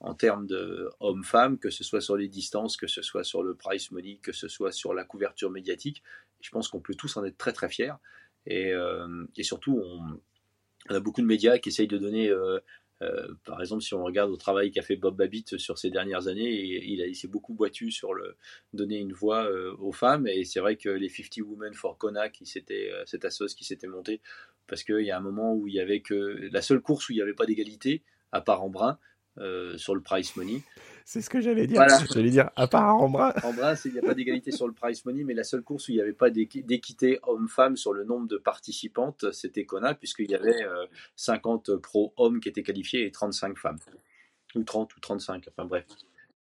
en 0.00 0.14
termes 0.14 0.46
de 0.46 0.88
hommes-femmes, 1.00 1.58
que 1.58 1.70
ce 1.70 1.82
soit 1.82 2.00
sur 2.00 2.16
les 2.16 2.28
distances, 2.28 2.76
que 2.76 2.86
ce 2.86 3.02
soit 3.02 3.24
sur 3.24 3.42
le 3.42 3.54
price 3.54 3.90
money, 3.90 4.18
que 4.22 4.32
ce 4.32 4.48
soit 4.48 4.72
sur 4.72 4.94
la 4.94 5.04
couverture 5.04 5.50
médiatique. 5.50 6.02
Je 6.40 6.50
pense 6.50 6.68
qu'on 6.68 6.80
peut 6.80 6.94
tous 6.94 7.16
en 7.16 7.24
être 7.24 7.36
très 7.36 7.52
très 7.52 7.68
fiers. 7.68 7.94
Et, 8.46 8.72
euh, 8.72 9.26
surtout, 9.40 9.82
on, 9.84 10.20
a 10.94 11.00
beaucoup 11.00 11.20
de 11.20 11.26
médias 11.26 11.58
qui 11.58 11.68
essayent 11.68 11.88
de 11.88 11.98
donner, 11.98 12.28
euh, 12.28 12.60
euh, 13.02 13.28
par 13.44 13.60
exemple, 13.60 13.82
si 13.82 13.94
on 13.94 14.02
regarde 14.02 14.30
au 14.30 14.36
travail 14.36 14.70
qu'a 14.70 14.82
fait 14.82 14.96
Bob 14.96 15.16
Babbitt 15.16 15.58
sur 15.58 15.78
ces 15.78 15.90
dernières 15.90 16.26
années, 16.26 16.50
il, 16.50 17.14
s'est 17.14 17.28
beaucoup 17.28 17.54
boitu 17.54 17.90
sur 17.90 18.12
le 18.14 18.36
donner 18.72 18.98
une 18.98 19.12
voix 19.12 19.48
aux 19.78 19.92
femmes. 19.92 20.26
Et 20.26 20.44
c'est 20.44 20.60
vrai 20.60 20.76
que 20.76 20.88
les 20.88 21.08
50 21.08 21.46
Women 21.46 21.74
for 21.74 21.96
Kona, 21.96 22.28
qui 22.28 22.44
c'était 22.44 22.90
cette 23.06 23.24
assoce 23.24 23.54
qui 23.54 23.64
s'était 23.64 23.86
montée, 23.86 24.20
parce 24.66 24.84
qu'il 24.84 25.00
y 25.00 25.10
a 25.10 25.16
un 25.16 25.20
moment 25.20 25.54
où 25.54 25.66
il 25.66 25.74
y 25.74 25.80
avait 25.80 26.00
que 26.00 26.48
la 26.52 26.62
seule 26.62 26.80
course 26.80 27.08
où 27.08 27.12
il 27.12 27.16
n'y 27.16 27.22
avait 27.22 27.34
pas 27.34 27.46
d'égalité, 27.46 28.02
à 28.32 28.40
part 28.40 28.62
en 28.62 28.68
brun, 28.68 28.98
euh, 29.38 29.78
sur 29.78 29.94
le 29.94 30.00
price 30.00 30.36
money. 30.36 30.62
C'est 31.10 31.22
ce 31.22 31.30
que 31.30 31.40
j'allais 31.40 31.66
dire. 31.66 31.82
J'allais 32.12 32.28
dire, 32.28 32.50
à 32.54 32.66
part 32.66 32.94
en 32.94 33.08
bras. 33.08 33.32
En 33.42 33.54
bras, 33.54 33.72
il 33.86 33.92
n'y 33.92 33.98
a 33.98 34.02
pas 34.02 34.12
d'égalité 34.12 34.50
sur 34.50 34.66
le 34.66 34.74
price 34.74 35.06
money, 35.06 35.24
mais 35.24 35.32
la 35.32 35.42
seule 35.42 35.62
course 35.62 35.88
où 35.88 35.92
il 35.92 35.94
n'y 35.94 36.02
avait 36.02 36.12
pas 36.12 36.28
d'équité 36.28 37.18
homme-femme 37.22 37.78
sur 37.78 37.94
le 37.94 38.04
nombre 38.04 38.28
de 38.28 38.36
participantes, 38.36 39.32
c'était 39.32 39.64
Kona, 39.64 39.94
puisqu'il 39.94 40.30
y 40.30 40.34
avait 40.34 40.66
50 41.16 41.70
euh, 41.70 41.78
pro 41.78 42.12
hommes 42.18 42.40
qui 42.40 42.50
étaient 42.50 42.62
qualifiés 42.62 43.06
et 43.06 43.10
35 43.10 43.56
femmes. 43.56 43.78
Ou 44.54 44.64
30 44.64 44.94
ou 44.96 45.00
35, 45.00 45.48
enfin 45.48 45.64
bref. 45.64 45.86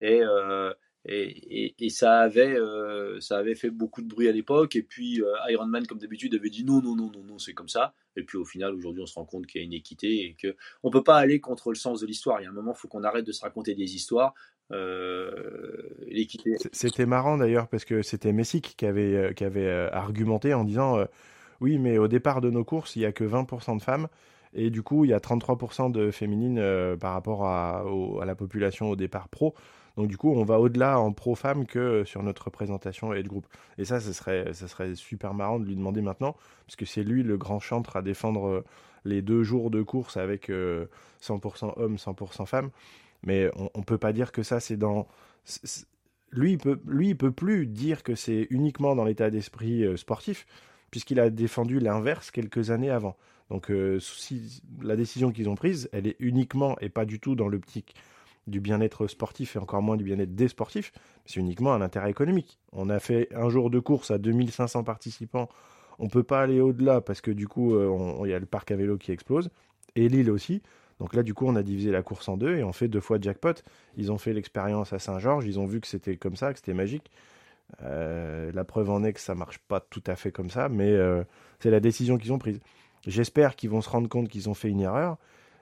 Et, 0.01 0.23
euh, 0.23 0.73
et, 1.07 1.89
ça, 1.89 2.19
avait, 2.19 2.57
euh, 2.57 3.19
ça 3.19 3.37
avait 3.37 3.55
fait 3.55 3.69
beaucoup 3.69 4.01
de 4.01 4.07
bruit 4.07 4.27
à 4.27 4.31
l'époque. 4.31 4.75
Et 4.75 4.81
puis 4.81 5.21
euh, 5.21 5.33
Iron 5.49 5.67
Man, 5.67 5.85
comme 5.85 5.99
d'habitude, 5.99 6.33
avait 6.33 6.49
dit 6.49 6.63
non, 6.63 6.81
non, 6.81 6.95
non, 6.95 7.11
non, 7.11 7.23
non, 7.23 7.37
c'est 7.37 7.53
comme 7.53 7.69
ça. 7.69 7.93
Et 8.15 8.23
puis 8.23 8.37
au 8.37 8.45
final, 8.45 8.73
aujourd'hui, 8.73 9.03
on 9.03 9.05
se 9.05 9.13
rend 9.13 9.25
compte 9.25 9.45
qu'il 9.45 9.61
y 9.61 9.63
a 9.63 9.65
une 9.65 9.73
équité 9.73 10.25
et 10.25 10.35
que 10.35 10.55
on 10.83 10.89
peut 10.89 11.03
pas 11.03 11.17
aller 11.17 11.39
contre 11.39 11.69
le 11.69 11.75
sens 11.75 12.01
de 12.01 12.07
l'histoire. 12.07 12.41
Il 12.41 12.45
y 12.45 12.47
a 12.47 12.49
un 12.49 12.53
moment, 12.53 12.73
faut 12.73 12.87
qu'on 12.87 13.03
arrête 13.03 13.25
de 13.25 13.31
se 13.31 13.41
raconter 13.41 13.75
des 13.75 13.95
histoires. 13.95 14.33
Euh, 14.71 15.29
l'équité. 16.07 16.55
C'était 16.71 17.05
marrant 17.05 17.37
d'ailleurs 17.37 17.67
parce 17.67 17.85
que 17.85 18.01
c'était 18.01 18.33
Messick 18.33 18.73
qui 18.75 18.87
avait, 18.87 19.33
qui 19.35 19.43
avait 19.43 19.69
argumenté 19.91 20.55
en 20.55 20.63
disant 20.63 21.05
oui, 21.61 21.77
mais 21.77 21.99
au 21.99 22.07
départ 22.07 22.41
de 22.41 22.49
nos 22.49 22.63
courses, 22.63 22.95
il 22.95 23.03
y 23.03 23.05
a 23.05 23.11
que 23.11 23.23
20% 23.23 23.77
de 23.77 23.81
femmes. 23.83 24.07
Et 24.53 24.69
du 24.69 24.81
coup, 24.81 25.05
il 25.05 25.11
y 25.11 25.13
a 25.13 25.19
33% 25.19 25.91
de 25.91 26.09
féminines 26.09 26.59
par 26.99 27.13
rapport 27.13 27.45
à, 27.45 27.83
la 28.25 28.33
population 28.33 28.89
au 28.89 28.95
départ 28.95 29.29
pro. 29.29 29.53
Donc 29.97 30.07
du 30.07 30.17
coup, 30.17 30.31
on 30.31 30.43
va 30.43 30.59
au-delà 30.59 30.99
en 30.99 31.13
pro-femme 31.13 31.65
que 31.65 32.03
sur 32.03 32.21
notre 32.21 32.45
représentation 32.45 33.13
et 33.13 33.23
de 33.23 33.27
groupe. 33.27 33.47
Et 33.77 33.85
ça, 33.85 33.99
ce 33.99 34.11
serait, 34.11 34.95
super 34.95 35.33
marrant 35.33 35.59
de 35.59 35.65
lui 35.65 35.75
demander 35.75 36.01
maintenant, 36.01 36.35
parce 36.65 36.75
que 36.75 36.85
c'est 36.85 37.03
lui 37.03 37.23
le 37.23 37.37
grand 37.37 37.59
chantre 37.59 37.95
à 37.95 38.01
défendre 38.01 38.47
euh, 38.47 38.63
les 39.05 39.21
deux 39.21 39.43
jours 39.43 39.71
de 39.71 39.81
course 39.81 40.17
avec 40.17 40.49
100% 40.49 40.53
euh, 40.53 40.87
hommes, 41.77 41.95
100% 41.95 42.45
femmes. 42.45 42.71
Mais 43.23 43.49
on, 43.55 43.79
ne 43.79 43.83
peut 43.83 43.97
pas 43.97 44.13
dire 44.13 44.31
que 44.31 44.43
ça, 44.43 44.59
c'est 44.59 44.77
dans... 44.77 45.07
Lui, 46.31 46.53
il 46.53 46.57
peut, 46.57 46.77
peut 47.17 47.31
plus 47.31 47.65
dire 47.65 48.03
que 48.03 48.15
c'est 48.15 48.47
uniquement 48.49 48.95
dans 48.95 49.05
l'état 49.05 49.29
d'esprit 49.29 49.83
euh, 49.83 49.95
sportif, 49.95 50.45
puisqu'il 50.91 51.19
a 51.19 51.29
défendu 51.29 51.79
l'inverse 51.79 52.31
quelques 52.31 52.69
années 52.69 52.89
avant. 52.89 53.15
Donc, 53.49 53.71
la 54.81 54.95
décision 54.95 55.31
qu'ils 55.31 55.49
ont 55.49 55.55
prise, 55.55 55.87
elle 55.91 56.07
est 56.07 56.15
uniquement 56.17 56.79
et 56.79 56.89
pas 56.89 57.05
du 57.05 57.19
tout 57.19 57.35
dans 57.35 57.47
l'optique 57.47 57.93
du 58.47 58.59
bien-être 58.59 59.07
sportif 59.07 59.55
et 59.55 59.59
encore 59.59 59.81
moins 59.81 59.97
du 59.97 60.03
bien-être 60.03 60.35
des 60.35 60.47
sportifs, 60.47 60.91
c'est 61.25 61.39
uniquement 61.39 61.73
un 61.73 61.81
intérêt 61.81 62.11
économique. 62.11 62.59
On 62.71 62.89
a 62.89 62.99
fait 62.99 63.27
un 63.33 63.49
jour 63.49 63.69
de 63.69 63.79
course 63.79 64.11
à 64.11 64.17
2500 64.17 64.83
participants, 64.83 65.49
on 65.99 66.05
ne 66.05 66.09
peut 66.09 66.23
pas 66.23 66.41
aller 66.41 66.59
au-delà 66.59 67.01
parce 67.01 67.21
que 67.21 67.31
du 67.31 67.47
coup, 67.47 67.75
euh, 67.75 68.21
il 68.25 68.29
y 68.29 68.33
a 68.33 68.39
le 68.39 68.45
parc 68.45 68.71
à 68.71 68.75
vélo 68.75 68.97
qui 68.97 69.11
explose, 69.11 69.49
et 69.95 70.09
l'île 70.09 70.29
aussi. 70.29 70.61
Donc 70.99 71.13
là, 71.13 71.23
du 71.23 71.33
coup, 71.33 71.45
on 71.45 71.55
a 71.55 71.63
divisé 71.63 71.91
la 71.91 72.03
course 72.03 72.29
en 72.29 72.37
deux 72.37 72.55
et 72.55 72.63
on 72.63 72.71
fait 72.71 72.87
deux 72.87 73.01
fois 73.01 73.17
jackpot. 73.19 73.53
Ils 73.97 74.11
ont 74.11 74.17
fait 74.17 74.33
l'expérience 74.33 74.93
à 74.93 74.99
Saint-Georges, 74.99 75.45
ils 75.45 75.59
ont 75.59 75.65
vu 75.65 75.81
que 75.81 75.87
c'était 75.87 76.15
comme 76.15 76.35
ça, 76.35 76.53
que 76.53 76.59
c'était 76.59 76.73
magique. 76.73 77.11
Euh, 77.81 78.51
la 78.53 78.63
preuve 78.63 78.89
en 78.89 79.03
est 79.03 79.13
que 79.13 79.19
ça 79.19 79.35
marche 79.35 79.57
pas 79.57 79.79
tout 79.79 80.03
à 80.05 80.15
fait 80.15 80.31
comme 80.31 80.49
ça, 80.49 80.69
mais 80.69 80.91
euh, 80.91 81.23
c'est 81.59 81.71
la 81.71 81.79
décision 81.79 82.17
qu'ils 82.17 82.31
ont 82.31 82.37
prise. 82.37 82.59
J'espère 83.05 83.55
qu'ils 83.55 83.69
vont 83.69 83.81
se 83.81 83.89
rendre 83.89 84.07
compte 84.07 84.29
qu'ils 84.29 84.49
ont 84.49 84.53
fait 84.53 84.69
une 84.69 84.81
erreur 84.81 85.17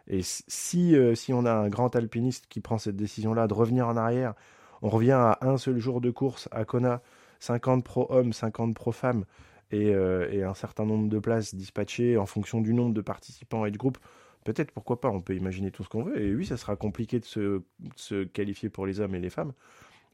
et 0.08 0.22
si, 0.24 0.96
euh, 0.96 1.16
si 1.16 1.34
on 1.34 1.46
a 1.46 1.54
un 1.54 1.70
grand 1.70 1.96
alpiniste 1.96 2.48
qui 2.48 2.60
prend 2.60 2.78
cette 2.78 2.96
décision-là 2.96 3.48
de 3.48 3.54
revenir 3.54 3.88
en 3.88 3.96
arrière, 3.96 4.34
on 4.82 4.90
revient 4.90 5.12
à 5.12 5.38
un 5.42 5.58
seul 5.58 5.78
jour 5.78 6.02
de 6.02 6.12
course 6.12 6.50
à 6.52 6.66
Kona, 6.66 7.02
50 7.40 7.84
pro 7.84 8.08
hommes, 8.10 8.34
50 8.34 8.76
pro 8.76 8.92
femmes, 8.92 9.26
et, 9.72 9.94
euh, 9.94 10.30
et, 10.32 10.44
un 10.44 10.54
certain 10.54 10.86
nombre 10.86 11.10
de 11.10 11.20
places 11.20 11.56
dispatchées 11.56 12.18
en 12.18 12.26
fonction 12.26 12.62
du 12.62 12.74
nombre 12.74 12.94
de 12.94 13.02
participants 13.02 13.66
et 13.66 13.72
de 13.72 13.78
groupes, 13.78 13.98
peut-être 14.44 14.72
pourquoi 14.72 15.00
pas, 15.00 15.10
on 15.10 15.22
peut 15.22 15.36
imaginer 15.36 15.72
tout 15.72 15.84
ce 15.84 15.90
qu'on 15.90 16.04
veut. 16.04 16.22
Et 16.22 16.36
oui, 16.36 16.46
ça 16.46 16.58
sera 16.58 16.76
compliqué 16.76 17.20
de 17.20 17.26
se, 17.26 18.24
qualifier 18.26 18.70
pour 18.70 18.86
les 18.86 19.00
hommes 19.00 19.16
et 19.16 19.20
les 19.20 19.30
femmes, 19.30 19.54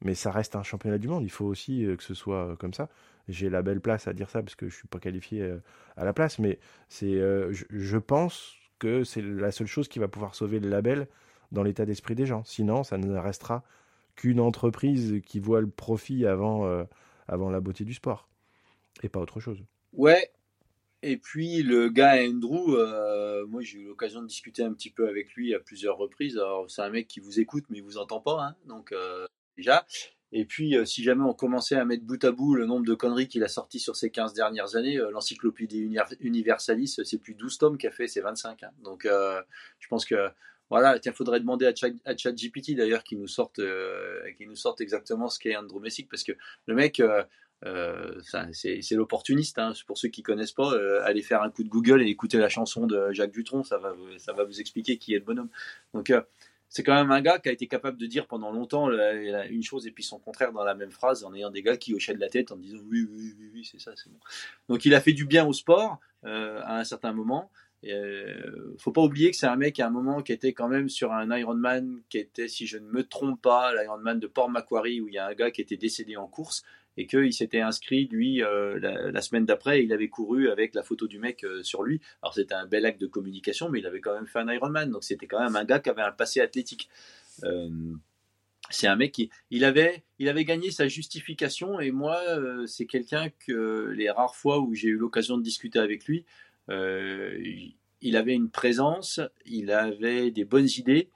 mais 0.01 0.13
ça 0.13 0.31
reste 0.31 0.55
un 0.55 0.63
championnat 0.63 0.99
du 0.99 1.07
monde. 1.07 1.23
Il 1.23 1.31
faut 1.31 1.45
aussi 1.45 1.83
euh, 1.83 1.95
que 1.95 2.03
ce 2.03 2.13
soit 2.13 2.55
comme 2.57 2.73
ça. 2.73 2.89
J'ai 3.27 3.49
la 3.49 3.63
belle 3.63 3.81
place 3.81 4.07
à 4.07 4.13
dire 4.13 4.29
ça 4.29 4.41
parce 4.41 4.55
que 4.55 4.69
je 4.69 4.75
suis 4.75 4.87
pas 4.87 4.99
qualifié 4.99 5.51
à 5.97 6.05
la 6.05 6.13
place, 6.13 6.39
mais 6.39 6.57
c'est, 6.87 7.13
je 7.13 7.97
pense 7.97 8.58
que 8.79 9.03
c'est 9.03 9.21
la 9.21 9.51
seule 9.51 9.67
chose 9.67 9.87
qui 9.87 9.99
va 9.99 10.07
pouvoir 10.07 10.35
sauver 10.35 10.59
le 10.59 10.69
label 10.69 11.07
dans 11.51 11.63
l'état 11.63 11.85
d'esprit 11.85 12.15
des 12.15 12.25
gens. 12.25 12.43
Sinon, 12.43 12.83
ça 12.83 12.97
ne 12.97 13.17
restera 13.17 13.63
qu'une 14.15 14.39
entreprise 14.39 15.21
qui 15.25 15.39
voit 15.39 15.61
le 15.61 15.69
profit 15.69 16.25
avant, 16.25 16.65
euh, 16.65 16.83
avant 17.27 17.49
la 17.49 17.59
beauté 17.59 17.83
du 17.83 17.93
sport. 17.93 18.27
Et 19.03 19.09
pas 19.09 19.19
autre 19.19 19.39
chose. 19.39 19.63
Ouais. 19.93 20.31
Et 21.01 21.15
puis 21.15 21.63
le 21.63 21.87
gars 21.87 22.21
Andrew, 22.21 22.75
euh, 22.75 23.45
moi 23.47 23.61
j'ai 23.61 23.79
eu 23.79 23.85
l'occasion 23.85 24.21
de 24.21 24.27
discuter 24.27 24.63
un 24.63 24.73
petit 24.73 24.89
peu 24.89 25.07
avec 25.07 25.33
lui 25.33 25.55
à 25.55 25.59
plusieurs 25.59 25.97
reprises. 25.97 26.37
Alors 26.37 26.69
c'est 26.69 26.81
un 26.81 26.89
mec 26.89 27.07
qui 27.07 27.21
vous 27.21 27.39
écoute 27.39 27.63
mais 27.69 27.77
il 27.77 27.83
vous 27.83 27.97
entend 27.97 28.19
pas, 28.19 28.43
hein, 28.43 28.55
donc 28.65 28.91
euh, 28.91 29.25
déjà. 29.55 29.85
Et 30.31 30.45
puis, 30.45 30.77
euh, 30.77 30.85
si 30.85 31.03
jamais 31.03 31.23
on 31.23 31.33
commençait 31.33 31.75
à 31.75 31.85
mettre 31.85 32.03
bout 32.03 32.23
à 32.23 32.31
bout 32.31 32.53
le 32.53 32.65
nombre 32.65 32.85
de 32.85 32.93
conneries 32.93 33.27
qu'il 33.27 33.43
a 33.43 33.47
sorti 33.47 33.79
sur 33.79 33.95
ces 33.95 34.11
15 34.11 34.33
dernières 34.33 34.75
années, 34.75 34.97
euh, 34.97 35.09
l'encyclopédie 35.11 35.89
Universalis, 36.19 36.99
c'est 37.03 37.17
plus 37.17 37.33
12 37.33 37.57
tomes 37.57 37.77
qu'a 37.77 37.91
fait, 37.91 38.07
c'est 38.07 38.21
25. 38.21 38.63
Hein. 38.63 38.71
Donc, 38.83 39.05
euh, 39.05 39.41
je 39.79 39.87
pense 39.87 40.05
que, 40.05 40.29
voilà, 40.69 40.99
il 41.03 41.13
faudrait 41.13 41.39
demander 41.39 41.65
à, 41.65 42.15
ChatGPT 42.15 42.75
d'ailleurs 42.75 43.03
qu'il 43.03 43.19
nous, 43.19 43.27
sorte, 43.27 43.59
qui 44.37 44.45
nous 44.45 44.55
sorte 44.55 44.81
exactement 44.81 45.27
ce 45.27 45.39
qu'est 45.39 45.55
Messick, 45.81 46.07
parce 46.07 46.23
que 46.23 46.33
le 46.67 46.75
mec, 46.75 47.01
c'est 48.53 48.95
l'opportuniste. 48.95 49.57
Hein. 49.57 49.73
Pour 49.87 49.97
ceux 49.97 50.09
qui 50.09 50.21
connaissent 50.21 50.51
pas, 50.51 50.71
allez 51.05 51.23
faire 51.23 51.41
un 51.41 51.49
coup 51.49 51.63
de 51.63 51.69
Google 51.69 52.03
et 52.03 52.05
écouter 52.05 52.37
la 52.37 52.49
chanson 52.49 52.85
de 52.85 53.11
Jacques 53.13 53.31
Dutronc, 53.31 53.63
ça 53.63 53.79
va, 53.79 53.95
ça 54.19 54.33
va 54.33 54.43
vous 54.43 54.59
expliquer 54.59 54.99
qui 54.99 55.15
est 55.15 55.17
le 55.17 55.25
bonhomme. 55.25 55.49
Donc, 55.95 56.13
c'est 56.69 56.83
quand 56.83 56.93
même 56.93 57.11
un 57.11 57.21
gars 57.21 57.39
qui 57.39 57.49
a 57.49 57.51
été 57.51 57.67
capable 57.67 57.97
de 57.97 58.05
dire 58.05 58.27
pendant 58.27 58.51
longtemps 58.51 58.89
une 58.91 59.63
chose 59.63 59.87
et 59.87 59.91
puis 59.91 60.03
son 60.03 60.19
contraire 60.19 60.53
dans 60.53 60.63
la 60.63 60.75
même 60.75 60.91
phrase, 60.91 61.23
en 61.23 61.33
ayant 61.33 61.49
des 61.49 61.63
gars 61.63 61.77
qui 61.77 61.95
hochaient 61.95 62.13
de 62.13 62.19
la 62.19 62.29
tête 62.29 62.51
en 62.51 62.57
disant 62.57 62.77
oui, 62.89 63.07
oui, 63.11 63.33
oui, 63.39 63.49
oui, 63.53 63.69
c'est 63.69 63.79
ça, 63.79 63.91
c'est 63.95 64.09
bon. 64.11 64.19
Donc 64.69 64.85
il 64.85 64.93
a 64.93 65.01
fait 65.01 65.13
du 65.13 65.25
bien 65.25 65.45
au 65.45 65.53
sport 65.53 65.99
euh, 66.25 66.61
à 66.63 66.77
un 66.77 66.83
certain 66.83 67.11
moment. 67.11 67.51
Il 67.81 67.93
euh, 67.93 68.75
faut 68.77 68.91
pas 68.91 69.01
oublier 69.01 69.31
que 69.31 69.37
c'est 69.37 69.47
un 69.47 69.55
mec 69.55 69.79
à 69.79 69.87
un 69.87 69.89
moment 69.89 70.21
qui 70.21 70.31
était 70.31 70.53
quand 70.53 70.67
même 70.67 70.89
sur 70.89 71.13
un 71.13 71.35
Ironman 71.35 72.01
qui 72.09 72.17
était, 72.17 72.47
si 72.47 72.67
je 72.67 72.77
ne 72.77 72.87
me 72.87 73.03
trompe 73.03 73.41
pas, 73.41 73.73
l'Ironman 73.73 74.19
de 74.19 74.27
Port 74.27 74.49
Macquarie 74.49 75.01
où 75.01 75.07
il 75.07 75.13
y 75.15 75.17
a 75.17 75.27
un 75.27 75.33
gars 75.33 75.49
qui 75.49 75.61
était 75.61 75.77
décédé 75.77 76.17
en 76.17 76.27
course 76.27 76.63
et 76.99 77.07
qu'il 77.07 77.31
s'était 77.31 77.61
inscrit, 77.61 78.09
lui, 78.11 78.43
euh, 78.43 78.77
la, 78.77 79.21
semaine 79.21 79.45
d'après, 79.45 79.81
il 79.85 79.93
avait 79.93 80.09
couru 80.09 80.49
avec 80.49 80.75
la 80.75 80.83
photo 80.83 81.07
du 81.07 81.17
mec 81.17 81.45
euh, 81.45 81.63
sur 81.63 81.81
lui. 81.81 82.01
Alors 82.21 82.33
c'était 82.33 82.55
un 82.55 82.65
bel 82.65 82.85
acte 82.85 82.99
de 82.99 83.07
communication, 83.07 83.69
mais 83.69 83.79
il 83.79 83.87
avait 83.87 84.01
quand 84.01 84.13
même 84.13 84.27
fait 84.27 84.39
un 84.39 84.51
Ironman, 84.51 84.91
donc 84.91 85.05
c'était 85.05 85.25
quand 85.25 85.39
même 85.39 85.55
un 85.55 85.63
gars 85.63 85.79
qui 85.79 85.89
avait 85.89 86.01
un 86.01 86.11
passé 86.11 86.41
athlétique. 86.41 86.89
Euh, 87.45 87.69
c'est 88.69 88.87
un 88.87 88.97
mec 88.97 89.13
qui 89.13 89.29
il 89.49 89.63
avait 89.63 90.03
il 90.19 90.27
avait 90.27 90.43
gagné 90.43 90.71
sa 90.71 90.89
justification 90.89 91.79
et 91.79 91.89
moi 91.89 92.19
c'est 92.67 92.85
quelqu'un 92.85 93.29
que 93.47 93.91
les 93.95 94.11
rares 94.11 94.35
fois 94.35 94.59
où 94.59 94.75
j'ai 94.75 94.89
eu 94.89 94.97
l'occasion 94.97 95.37
de 95.37 95.41
discuter 95.41 95.79
avec 95.79 96.05
lui 96.05 96.23
il 96.67 98.15
avait 98.15 98.35
une 98.35 98.51
présence 98.51 99.21
il 99.45 99.71
avait 99.71 100.29
des 100.29 100.45
bonnes 100.45 100.67
idées 100.77 101.09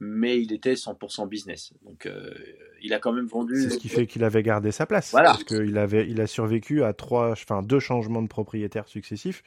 mais 0.00 0.40
il 0.40 0.52
était 0.52 0.74
100% 0.74 1.28
business 1.28 1.72
donc 1.84 2.06
euh, 2.06 2.30
il 2.82 2.92
a 2.94 2.98
quand 2.98 3.12
même 3.12 3.26
vendu 3.26 3.60
c'est 3.62 3.70
ce 3.70 3.78
qui 3.78 3.88
fait 3.88 4.06
qu'il 4.06 4.22
avait 4.22 4.42
gardé 4.42 4.70
sa 4.70 4.86
place 4.86 5.10
voilà. 5.10 5.30
parce 5.30 5.44
qu'il 5.44 5.76
avait 5.76 6.08
il 6.08 6.20
a 6.20 6.26
survécu 6.26 6.84
à 6.84 6.92
trois 6.92 7.32
enfin 7.32 7.62
deux 7.62 7.80
changements 7.80 8.22
de 8.22 8.28
propriétaires 8.28 8.86
successifs 8.88 9.42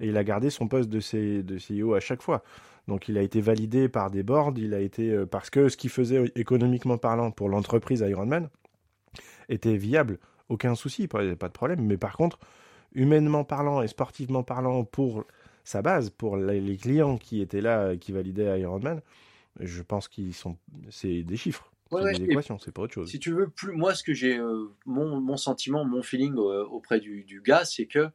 et 0.00 0.08
il 0.08 0.16
a 0.16 0.24
gardé 0.24 0.48
son 0.48 0.68
poste 0.68 0.88
de, 0.88 1.00
C, 1.00 1.42
de 1.42 1.58
CEO 1.58 1.94
à 1.94 2.00
chaque 2.00 2.22
fois 2.22 2.42
donc 2.90 3.08
il 3.08 3.18
a 3.18 3.22
été 3.22 3.40
validé 3.40 3.88
par 3.88 4.10
des 4.10 4.24
boards, 4.24 4.54
il 4.56 4.74
a 4.74 4.80
été 4.80 5.10
euh, 5.10 5.24
parce 5.24 5.48
que 5.48 5.68
ce 5.68 5.76
qu'il 5.76 5.90
faisait 5.90 6.32
économiquement 6.34 6.98
parlant 6.98 7.30
pour 7.30 7.48
l'entreprise 7.48 8.00
Ironman 8.00 8.48
était 9.48 9.76
viable, 9.76 10.18
aucun 10.48 10.74
souci, 10.74 11.06
pas, 11.06 11.22
de 11.22 11.34
problème. 11.34 11.82
Mais 11.82 11.96
par 11.96 12.16
contre, 12.16 12.38
humainement 12.92 13.44
parlant 13.44 13.80
et 13.82 13.88
sportivement 13.88 14.42
parlant, 14.42 14.84
pour 14.84 15.24
sa 15.62 15.82
base, 15.82 16.10
pour 16.10 16.36
les 16.36 16.76
clients 16.76 17.16
qui 17.16 17.40
étaient 17.40 17.60
là, 17.60 17.96
qui 17.96 18.10
validaient 18.10 18.60
Ironman, 18.60 19.00
je 19.58 19.82
pense 19.82 20.08
qu'ils 20.08 20.34
sont, 20.34 20.56
c'est 20.90 21.22
des 21.22 21.36
chiffres. 21.36 21.72
c'est 21.90 22.18
des 22.18 22.24
équations, 22.24 22.58
c'est 22.58 22.72
pas 22.72 22.82
autre 22.82 22.94
chose. 22.94 23.10
Si 23.10 23.18
tu 23.18 23.32
veux, 23.32 23.48
plus 23.48 23.72
moi, 23.72 23.94
ce 23.94 24.02
que 24.02 24.14
j'ai, 24.14 24.38
euh, 24.38 24.68
mon, 24.86 25.20
mon, 25.20 25.36
sentiment, 25.36 25.84
mon 25.84 26.02
feeling 26.02 26.36
euh, 26.36 26.64
auprès 26.64 27.00
du, 27.00 27.24
du 27.24 27.40
gars, 27.40 27.64
c'est 27.64 27.86
que 27.86 28.08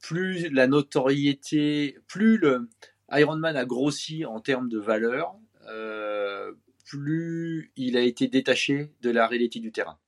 plus 0.00 0.48
la 0.50 0.68
notoriété, 0.68 1.98
plus 2.06 2.38
le, 2.38 2.68
Ironman 3.10 3.56
a 3.56 3.64
grossi 3.64 4.24
en 4.24 4.40
termes 4.40 4.68
de 4.68 4.78
valeur, 4.78 5.34
euh, 5.68 6.52
plus 6.84 7.72
il 7.76 7.96
a 7.96 8.02
été 8.02 8.28
détaché 8.28 8.92
de 9.02 9.10
la 9.10 9.26
réalité 9.26 9.60
du 9.60 9.72
terrain. 9.72 9.98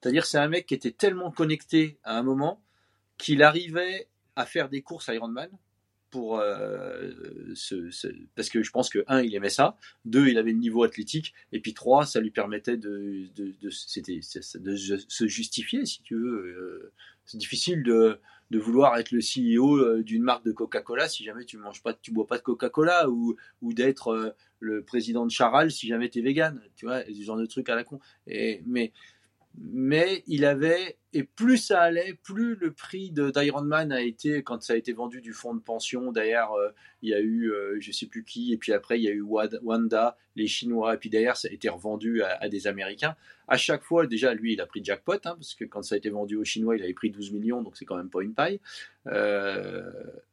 C'est-à-dire 0.00 0.24
c'est 0.24 0.38
un 0.38 0.48
mec 0.48 0.66
qui 0.66 0.74
était 0.74 0.92
tellement 0.92 1.30
connecté 1.30 1.98
à 2.04 2.16
un 2.16 2.22
moment 2.22 2.62
qu'il 3.16 3.42
arrivait 3.42 4.08
à 4.36 4.46
faire 4.46 4.68
des 4.68 4.82
courses 4.82 5.08
Ironman 5.08 5.50
pour 6.10 6.38
euh, 6.38 7.10
parce 8.34 8.48
que 8.48 8.62
je 8.62 8.70
pense 8.70 8.90
que 8.90 9.04
un 9.06 9.22
il 9.22 9.34
aimait 9.34 9.50
ça, 9.50 9.76
deux 10.04 10.28
il 10.28 10.38
avait 10.38 10.52
le 10.52 10.58
niveau 10.58 10.82
athlétique 10.82 11.34
et 11.52 11.60
puis 11.60 11.74
trois 11.74 12.06
ça 12.06 12.20
lui 12.20 12.30
permettait 12.30 12.76
de 12.76 13.26
de, 13.34 13.52
de, 13.60 14.58
de 14.58 14.76
se 14.76 15.26
justifier 15.26 15.84
si 15.86 16.02
tu 16.02 16.14
veux. 16.14 16.46
Euh, 16.46 16.92
c'est 17.24 17.38
difficile 17.38 17.82
de 17.82 18.18
de 18.50 18.58
vouloir 18.58 18.96
être 18.96 19.10
le 19.12 19.20
CEO 19.20 19.76
euh, 19.76 20.02
d'une 20.02 20.22
marque 20.22 20.44
de 20.44 20.52
Coca-Cola 20.52 21.08
si 21.08 21.22
jamais 21.22 21.44
tu 21.44 21.58
manges 21.58 21.82
pas, 21.82 21.92
tu 21.92 22.12
bois 22.12 22.26
pas 22.26 22.38
de 22.38 22.42
Coca-Cola 22.42 23.10
ou, 23.10 23.36
ou 23.60 23.74
d'être 23.74 24.34
le 24.60 24.82
président 24.82 25.26
de 25.26 25.30
Charal 25.30 25.70
si 25.70 25.86
jamais 25.86 26.08
tu 26.08 26.20
es 26.20 26.22
vegan, 26.22 26.60
tu 26.76 26.86
vois, 26.86 27.02
ce 27.04 27.22
genre 27.22 27.36
de 27.36 27.46
trucs 27.46 27.68
à 27.68 27.74
la 27.74 27.84
con. 27.84 28.00
Et, 28.26 28.62
mais, 28.66 28.92
mais 29.60 30.22
il 30.26 30.44
avait, 30.44 30.98
et 31.12 31.24
plus 31.24 31.58
ça 31.58 31.80
allait, 31.80 32.14
plus 32.22 32.54
le 32.56 32.72
prix 32.72 33.10
d'Ironman 33.10 33.92
a 33.92 34.00
été, 34.00 34.42
quand 34.42 34.62
ça 34.62 34.74
a 34.74 34.76
été 34.76 34.92
vendu 34.92 35.20
du 35.20 35.32
fonds 35.32 35.54
de 35.54 35.60
pension, 35.60 36.12
derrière, 36.12 36.52
euh, 36.52 36.70
il 37.02 37.10
y 37.10 37.14
a 37.14 37.20
eu, 37.20 37.52
je 37.80 37.92
sais 37.92 38.06
plus 38.06 38.24
qui, 38.24 38.52
et 38.52 38.56
puis 38.56 38.72
après, 38.72 38.98
il 38.98 39.04
y 39.04 39.08
a 39.08 39.12
eu 39.12 39.22
Wanda, 39.22 40.16
les 40.36 40.46
Chinois, 40.46 40.94
et 40.94 40.98
puis 40.98 41.10
derrière, 41.10 41.36
ça 41.36 41.48
a 41.48 41.52
été 41.52 41.68
revendu 41.68 42.22
à, 42.22 42.38
à 42.40 42.48
des 42.48 42.66
Américains 42.66 43.16
à 43.48 43.56
chaque 43.56 43.82
fois, 43.82 44.06
déjà, 44.06 44.34
lui, 44.34 44.52
il 44.52 44.60
a 44.60 44.66
pris 44.66 44.84
jackpot, 44.84 45.14
hein, 45.14 45.34
parce 45.34 45.54
que 45.54 45.64
quand 45.64 45.82
ça 45.82 45.94
a 45.94 45.98
été 45.98 46.10
vendu 46.10 46.36
aux 46.36 46.44
Chinois, 46.44 46.76
il 46.76 46.82
avait 46.82 46.92
pris 46.92 47.10
12 47.10 47.32
millions, 47.32 47.62
donc 47.62 47.76
c'est 47.76 47.86
quand 47.86 47.96
même 47.96 48.10
pas 48.10 48.22
une 48.22 48.34
paille. 48.34 48.60
Euh, 49.06 49.90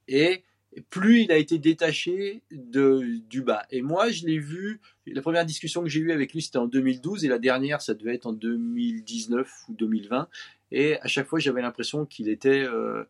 et 0.09 0.43
plus 0.89 1.21
il 1.21 1.32
a 1.32 1.38
été 1.38 1.57
détaché 1.57 2.41
de, 2.51 3.19
du 3.30 3.41
bas. 3.41 3.65
Et 3.71 3.82
moi, 3.82 4.11
je 4.11 4.26
l'ai 4.26 4.39
vu, 4.39 4.82
la 5.07 5.21
première 5.21 5.45
discussion 5.45 5.84
que 5.84 5.89
j'ai 5.89 5.99
eue 5.99 6.11
avec 6.11 6.34
lui, 6.34 6.41
c'était 6.41 6.57
en 6.57 6.67
2012, 6.67 7.26
et 7.26 7.28
la 7.28 7.39
dernière, 7.39 7.82
ça 7.82 7.93
devait 7.93 8.15
être 8.15 8.26
en 8.26 8.34
2019 8.34 9.49
ou 9.69 9.73
2020. 9.73 10.28
Et 10.71 10.99
à 10.99 11.07
chaque 11.07 11.28
fois, 11.28 11.39
j'avais 11.39 11.61
l'impression 11.61 12.05
qu'il 12.05 12.30
était... 12.30 12.63
Euh, 12.63 13.03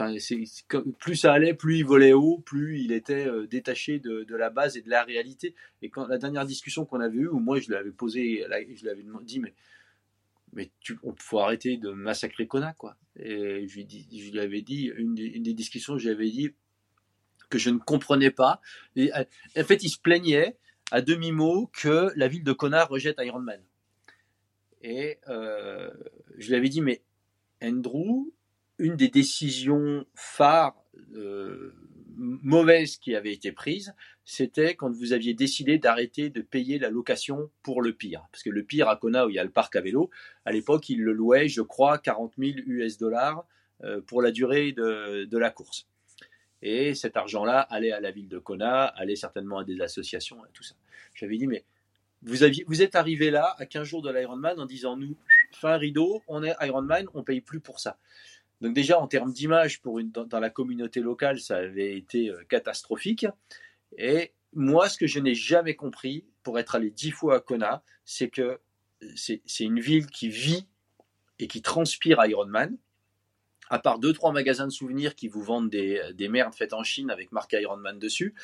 Enfin, 0.00 0.14
plus 1.00 1.16
ça 1.16 1.32
allait, 1.32 1.54
plus 1.54 1.78
il 1.78 1.84
volait 1.84 2.12
haut, 2.12 2.38
plus 2.38 2.80
il 2.80 2.92
était 2.92 3.26
euh, 3.26 3.48
détaché 3.48 3.98
de, 3.98 4.24
la 4.36 4.48
base 4.48 4.76
et 4.76 4.82
de 4.82 4.88
la 4.88 5.02
réalité. 5.02 5.56
Et 5.82 5.90
quand 5.90 6.06
la 6.06 6.18
dernière 6.18 6.46
discussion 6.46 6.84
qu'on 6.84 7.00
avait 7.00 7.18
eue, 7.18 7.26
où 7.26 7.40
moi 7.40 7.58
je 7.58 7.66
lui 7.66 7.74
avais 7.74 7.90
posé, 7.90 8.44
je 8.74 8.82
lui 8.82 8.90
avais 8.90 9.04
dit, 9.22 9.40
mais, 9.40 9.54
mais 10.52 10.70
tu, 10.80 10.98
faut 11.18 11.38
arrêter 11.38 11.76
de 11.76 11.90
massacrer 11.90 12.46
Kona, 12.46 12.72
quoi. 12.74 12.96
Et 13.16 13.66
je 13.68 13.76
lui, 13.76 14.08
je 14.12 14.30
lui 14.30 14.40
avais 14.40 14.62
dit, 14.62 14.90
une 14.96 15.14
des, 15.14 15.24
une 15.24 15.42
des 15.42 15.54
discussions, 15.54 15.98
j'avais 15.98 16.30
dit 16.30 16.50
que 17.50 17.58
je 17.58 17.70
ne 17.70 17.78
comprenais 17.78 18.30
pas. 18.30 18.60
En 18.96 19.64
fait, 19.64 19.82
il 19.82 19.88
se 19.88 19.98
plaignait 19.98 20.56
à 20.90 21.00
demi-mot 21.00 21.70
que 21.72 22.12
la 22.16 22.28
ville 22.28 22.44
de 22.44 22.52
Kona 22.52 22.84
rejette 22.84 23.16
Ironman. 23.20 23.62
Et 24.82 25.18
euh, 25.28 25.90
je 26.36 26.48
lui 26.48 26.56
avais 26.56 26.68
dit, 26.68 26.80
mais 26.80 27.02
Andrew, 27.62 28.32
une 28.78 28.96
des 28.96 29.08
décisions 29.08 30.06
phares 30.14 30.82
euh, 31.14 31.74
mauvaises 32.16 32.96
qui 32.96 33.14
avait 33.14 33.32
été 33.32 33.52
prise, 33.52 33.94
c'était 34.30 34.74
quand 34.74 34.90
vous 34.90 35.14
aviez 35.14 35.32
décidé 35.32 35.78
d'arrêter 35.78 36.28
de 36.28 36.42
payer 36.42 36.78
la 36.78 36.90
location 36.90 37.50
pour 37.62 37.80
le 37.80 37.94
pire. 37.94 38.26
Parce 38.30 38.42
que 38.42 38.50
le 38.50 38.62
pire 38.62 38.90
à 38.90 38.96
Kona, 38.96 39.24
où 39.24 39.30
il 39.30 39.36
y 39.36 39.38
a 39.38 39.42
le 39.42 39.48
parc 39.48 39.74
à 39.74 39.80
vélo, 39.80 40.10
à 40.44 40.52
l'époque, 40.52 40.90
il 40.90 41.00
le 41.00 41.14
louait, 41.14 41.48
je 41.48 41.62
crois, 41.62 41.96
40 41.96 42.34
000 42.36 42.58
US 42.66 42.98
dollars 42.98 43.46
euh, 43.84 44.02
pour 44.02 44.20
la 44.20 44.30
durée 44.30 44.72
de, 44.72 45.38
la 45.38 45.48
course. 45.50 45.88
Et 46.60 46.94
cet 46.94 47.16
argent-là 47.16 47.60
allait 47.70 47.90
à 47.90 48.00
la 48.00 48.10
ville 48.10 48.28
de 48.28 48.38
Kona, 48.38 48.84
allait 48.84 49.16
certainement 49.16 49.60
à 49.60 49.64
des 49.64 49.80
associations 49.80 50.36
tout 50.52 50.62
ça. 50.62 50.74
J'avais 51.14 51.38
dit, 51.38 51.46
mais 51.46 51.64
vous, 52.20 52.44
êtes 52.44 52.96
arrivé 52.96 53.30
là 53.30 53.56
à 53.56 53.64
15 53.64 53.88
jours 53.88 54.02
de 54.02 54.12
l'Ironman 54.12 54.60
en 54.60 54.66
disant, 54.66 54.98
nous, 54.98 55.16
fin 55.52 55.78
rideau, 55.78 56.22
on 56.28 56.42
est 56.42 56.54
Ironman, 56.60 57.06
on 57.14 57.22
paye 57.22 57.40
plus 57.40 57.60
pour 57.60 57.80
ça. 57.80 57.96
Donc 58.60 58.74
déjà 58.74 59.00
en 59.00 59.06
termes 59.06 59.32
d'image 59.32 59.80
dans, 59.82 60.38
la 60.38 60.50
communauté 60.50 61.00
locale, 61.00 61.40
ça 61.40 61.56
avait 61.56 61.96
été 61.96 62.28
euh, 62.28 62.42
catastrophique. 62.50 63.24
Et 63.96 64.32
moi, 64.52 64.88
ce 64.88 64.98
que 64.98 65.06
je 65.06 65.20
n'ai 65.20 65.34
jamais 65.34 65.74
compris, 65.74 66.24
pour 66.42 66.58
être 66.58 66.74
allé 66.74 66.90
dix 66.90 67.10
fois 67.10 67.36
à 67.36 67.40
Kona, 67.40 67.82
c'est 68.04 68.28
que 68.28 68.60
c'est 69.14 69.40
une 69.60 69.80
ville 69.80 70.06
qui 70.06 70.28
vit 70.28 70.66
et 71.38 71.46
qui 71.46 71.62
transpire 71.62 72.24
Ironman. 72.24 72.76
À 73.70 73.78
part 73.78 73.98
deux 73.98 74.12
trois 74.12 74.32
magasins 74.32 74.66
de 74.66 74.72
souvenirs 74.72 75.14
qui 75.14 75.28
vous 75.28 75.42
vendent 75.42 75.68
des, 75.70 76.02
des 76.14 76.28
merdes 76.28 76.54
faites 76.54 76.72
en 76.72 76.82
Chine 76.82 77.10
avec 77.10 77.32
marque 77.32 77.52
Ironman 77.52 77.98
dessus, 77.98 78.34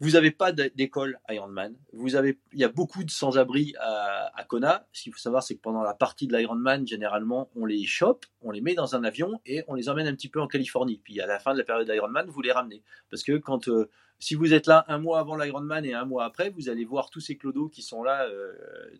vous 0.00 0.10
n'avez 0.10 0.30
pas 0.30 0.52
d'école 0.52 1.18
Ironman. 1.30 1.74
Vous 1.94 2.16
avez, 2.16 2.38
il 2.52 2.58
y 2.58 2.64
a 2.64 2.68
beaucoup 2.68 3.02
de 3.02 3.10
sans-abri 3.10 3.74
à, 3.80 4.44
Kona. 4.46 4.86
Ce 4.92 5.04
qu'il 5.04 5.12
faut 5.12 5.18
savoir, 5.18 5.42
c'est 5.42 5.56
que 5.56 5.62
pendant 5.62 5.82
la 5.82 5.94
partie 5.94 6.26
de 6.26 6.36
l'Ironman, 6.36 6.86
généralement, 6.86 7.48
on 7.56 7.64
les 7.64 7.84
chope, 7.86 8.26
on 8.42 8.50
les 8.50 8.60
met 8.60 8.74
dans 8.74 8.94
un 8.94 9.04
avion 9.04 9.40
et 9.46 9.64
on 9.68 9.74
les 9.74 9.88
emmène 9.88 10.06
un 10.06 10.14
petit 10.14 10.28
peu 10.28 10.40
en 10.40 10.48
Californie. 10.48 11.00
Puis 11.02 11.20
à 11.20 11.26
la 11.26 11.38
fin 11.38 11.54
de 11.54 11.58
la 11.58 11.64
période 11.64 11.90
d'Ironman, 11.90 12.26
vous 12.28 12.42
les 12.42 12.52
ramenez. 12.52 12.82
Parce 13.10 13.22
que 13.22 13.38
quand, 13.38 13.68
euh, 13.68 13.88
si 14.18 14.34
vous 14.34 14.52
êtes 14.52 14.66
là 14.66 14.84
un 14.88 14.98
mois 14.98 15.18
avant 15.18 15.34
l'Ironman 15.34 15.84
et 15.86 15.94
un 15.94 16.04
mois 16.04 16.24
après, 16.24 16.50
vous 16.50 16.68
allez 16.68 16.84
voir 16.84 17.08
tous 17.08 17.20
ces 17.20 17.38
clodos 17.38 17.70
qui 17.70 17.80
sont 17.80 18.02
là, 18.02 18.26
euh, 18.26 18.52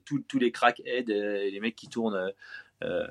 tous, 0.06 0.38
les 0.38 0.50
crackheads, 0.50 1.10
et 1.10 1.50
les 1.50 1.60
mecs 1.60 1.76
qui 1.76 1.88
tournent. 1.88 2.32
Euh, 2.84 3.06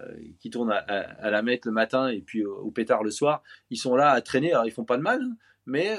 à, 0.69 1.31
la 1.31 1.41
mettre 1.41 1.67
le 1.67 1.73
matin 1.73 2.07
et 2.07 2.21
puis 2.21 2.45
au, 2.45 2.69
pétard 2.69 3.03
le 3.03 3.09
soir, 3.09 3.41
ils 3.71 3.77
sont 3.77 3.95
là 3.95 4.11
à 4.11 4.21
traîner. 4.21 4.53
Alors 4.53 4.67
ils 4.67 4.71
font 4.71 4.85
pas 4.85 4.97
de 4.97 5.01
mal, 5.01 5.21
mais 5.65 5.97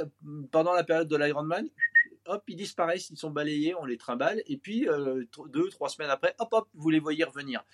pendant 0.51 0.73
la 0.73 0.85
période 0.85 1.09
de 1.09 1.17
l'Ironman, 1.17 1.69
hop, 2.27 2.43
ils 2.49 2.57
disparaissent, 2.57 3.11
ils 3.11 3.17
sont 3.17 3.31
balayés, 3.31 3.75
on 3.75 3.85
les 3.85 3.97
trimballe, 3.97 4.43
et 4.47 4.57
puis 4.57 4.89
euh, 4.89 5.25
deux, 5.49 5.69
trois 5.71 5.89
semaines 5.89 6.11
après, 6.11 6.35
hop, 6.39 6.49
hop, 6.53 6.69
vous 6.75 6.91
les 6.91 7.01
voyez 7.01 7.25
revenir. 7.25 7.65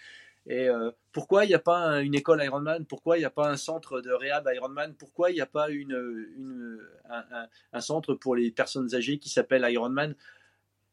Et 0.47 0.69
euh, 0.69 0.91
pourquoi 1.13 1.45
il 1.45 1.49
n'y 1.49 1.55
a 1.55 1.61
pas 1.61 2.01
une 2.01 2.15
école 2.15 2.43
Ironman? 2.43 2.85
Pourquoi 2.85 3.17
il 3.17 3.21
n'y 3.21 3.27
a 3.27 3.31
pas 3.31 3.49
un 3.49 3.57
centre 3.57 4.01
de 4.01 4.11
réhab 4.11 4.49
Ironman? 4.53 4.95
Pourquoi 4.95 5.31
il 5.31 5.35
n'y 5.35 5.41
a 5.41 5.47
pas 5.47 5.71
une 5.71 6.81
un, 7.09 7.47
un, 7.73 7.81
centre 7.81 8.15
pour 8.15 8.35
les 8.35 8.51
personnes 8.51 8.93
âgées 8.95 9.19
qui 9.19 9.29
s'appelle 9.29 9.65
Ironman? 9.71 10.17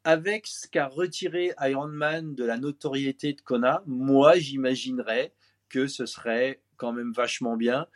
Avec 0.04 0.46
ce 0.46 0.68
qu'a 0.68 0.88
retiré 0.88 1.54
Ironman 1.60 2.36
de 2.36 2.46
la 2.46 2.58
notoriété 2.58 3.34
de 3.34 3.42
Kona, 3.42 3.84
moi 3.88 4.38
j'imaginerais 4.38 5.34
que 5.68 5.88
ce 5.88 6.06
serait 6.06 6.62
quand 6.78 6.94
même 6.94 7.12
vachement 7.12 7.58
bien 7.58 7.88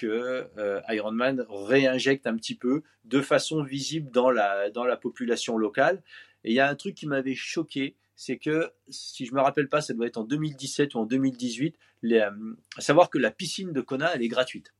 que 0.00 0.48
euh, 0.56 0.80
Ironman 0.88 1.44
réinjecte 1.50 2.26
un 2.26 2.34
petit 2.34 2.54
peu 2.54 2.82
de 3.04 3.20
façon 3.20 3.62
visible 3.62 4.10
dans 4.10 4.30
la, 4.30 4.70
dans 4.70 4.84
la 4.84 4.96
population 4.96 5.58
locale. 5.58 6.02
Et 6.42 6.52
il 6.52 6.54
y 6.54 6.60
a 6.60 6.68
un 6.68 6.74
truc 6.74 6.94
qui 6.94 7.06
m'avait 7.06 7.34
choqué, 7.34 7.96
c'est 8.16 8.38
que, 8.38 8.70
si 8.88 9.26
je 9.26 9.34
me 9.34 9.42
rappelle 9.42 9.68
pas, 9.68 9.82
ça 9.82 9.92
doit 9.92 10.06
être 10.06 10.16
en 10.16 10.24
2017 10.24 10.94
ou 10.94 11.00
en 11.00 11.04
2018, 11.04 11.76
les, 12.02 12.20
euh, 12.20 12.30
à 12.78 12.80
savoir 12.80 13.10
que 13.10 13.18
la 13.18 13.30
piscine 13.30 13.72
de 13.72 13.82
Kona, 13.82 14.14
elle 14.14 14.22
est 14.22 14.28
gratuite. 14.28 14.72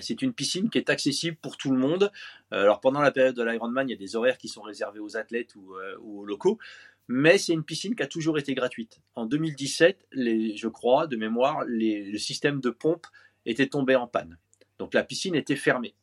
C'est 0.00 0.20
une 0.20 0.32
piscine 0.32 0.68
qui 0.68 0.78
est 0.78 0.90
accessible 0.90 1.36
pour 1.36 1.56
tout 1.56 1.70
le 1.70 1.78
monde. 1.78 2.10
Euh, 2.52 2.62
alors 2.62 2.80
pendant 2.80 3.00
la 3.00 3.12
période 3.12 3.36
de 3.36 3.42
l'Ironman, 3.42 3.88
il 3.88 3.92
y 3.92 3.94
a 3.94 3.98
des 3.98 4.16
horaires 4.16 4.38
qui 4.38 4.48
sont 4.48 4.62
réservés 4.62 4.98
aux 4.98 5.16
athlètes 5.16 5.54
ou, 5.56 5.74
aux 6.02 6.24
locaux, 6.24 6.58
mais 7.08 7.38
c'est 7.38 7.52
une 7.52 7.64
piscine 7.64 7.94
qui 7.94 8.02
a 8.02 8.06
toujours 8.06 8.38
été 8.38 8.54
gratuite. 8.54 9.00
En 9.14 9.26
2017, 9.26 10.06
les, 10.12 10.56
je 10.56 10.68
crois, 10.68 11.06
de 11.06 11.16
mémoire, 11.16 11.64
le 11.66 12.18
système 12.18 12.60
de 12.60 12.70
pompe 12.70 13.06
était 13.46 13.68
tombé 13.68 13.96
en 13.96 14.06
panne. 14.06 14.38
Donc 14.78 14.92
la 14.92 15.02
piscine 15.02 15.34
était 15.34 15.56
fermée. 15.56 15.94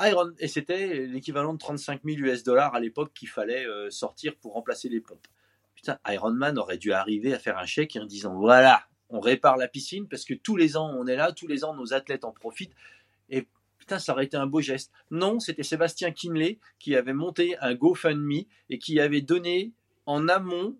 Iron, 0.00 0.32
et 0.38 0.48
c'était 0.48 1.06
l'équivalent 1.06 1.52
de 1.52 1.58
35 1.58 2.02
000 2.04 2.18
US 2.18 2.42
dollars 2.42 2.74
à 2.74 2.80
l'époque 2.80 3.12
qu'il 3.12 3.28
fallait 3.28 3.66
euh, 3.66 3.90
sortir 3.90 4.34
pour 4.36 4.54
remplacer 4.54 4.88
les 4.88 5.00
pompes. 5.00 5.26
Putain, 5.74 5.98
Iron 6.08 6.32
Man 6.32 6.58
aurait 6.58 6.78
dû 6.78 6.92
arriver 6.92 7.34
à 7.34 7.38
faire 7.38 7.58
un 7.58 7.66
chèque 7.66 7.96
en 8.00 8.06
disant 8.06 8.34
voilà, 8.34 8.84
on 9.08 9.20
répare 9.20 9.56
la 9.56 9.68
piscine 9.68 10.08
parce 10.08 10.24
que 10.24 10.34
tous 10.34 10.56
les 10.56 10.76
ans 10.76 10.90
on 10.96 11.06
est 11.06 11.16
là, 11.16 11.32
tous 11.32 11.46
les 11.46 11.64
ans 11.64 11.74
nos 11.74 11.92
athlètes 11.92 12.24
en 12.24 12.32
profitent. 12.32 12.74
Et 13.28 13.46
putain, 13.78 13.98
ça 13.98 14.12
aurait 14.12 14.24
été 14.24 14.36
un 14.36 14.46
beau 14.46 14.60
geste. 14.60 14.90
Non, 15.10 15.38
c'était 15.38 15.62
Sébastien 15.62 16.12
Kinley 16.12 16.58
qui 16.78 16.96
avait 16.96 17.12
monté 17.12 17.58
un 17.58 17.74
GoFundMe 17.74 18.44
et 18.70 18.78
qui 18.78 19.00
avait 19.00 19.20
donné 19.20 19.72
en 20.06 20.28
amont, 20.28 20.76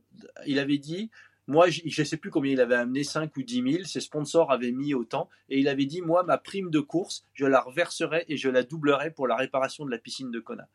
il 0.46 0.58
avait 0.58 0.78
dit 0.78 1.10
moi, 1.50 1.68
je 1.68 1.82
ne 2.00 2.04
sais 2.04 2.16
plus 2.16 2.30
combien 2.30 2.52
il 2.52 2.60
avait 2.60 2.76
amené, 2.76 3.02
5 3.02 3.36
ou 3.36 3.42
10 3.42 3.72
000. 3.72 3.84
Ses 3.84 4.00
sponsors 4.00 4.52
avaient 4.52 4.70
mis 4.70 4.94
autant. 4.94 5.28
Et 5.48 5.58
il 5.58 5.66
avait 5.66 5.84
dit, 5.84 6.00
moi, 6.00 6.22
ma 6.22 6.38
prime 6.38 6.70
de 6.70 6.78
course, 6.78 7.26
je 7.34 7.44
la 7.44 7.60
reverserai 7.60 8.24
et 8.28 8.36
je 8.36 8.48
la 8.48 8.62
doublerai 8.62 9.10
pour 9.10 9.26
la 9.26 9.34
réparation 9.34 9.84
de 9.84 9.90
la 9.90 9.98
piscine 9.98 10.30
de 10.30 10.38
Kona. 10.38 10.68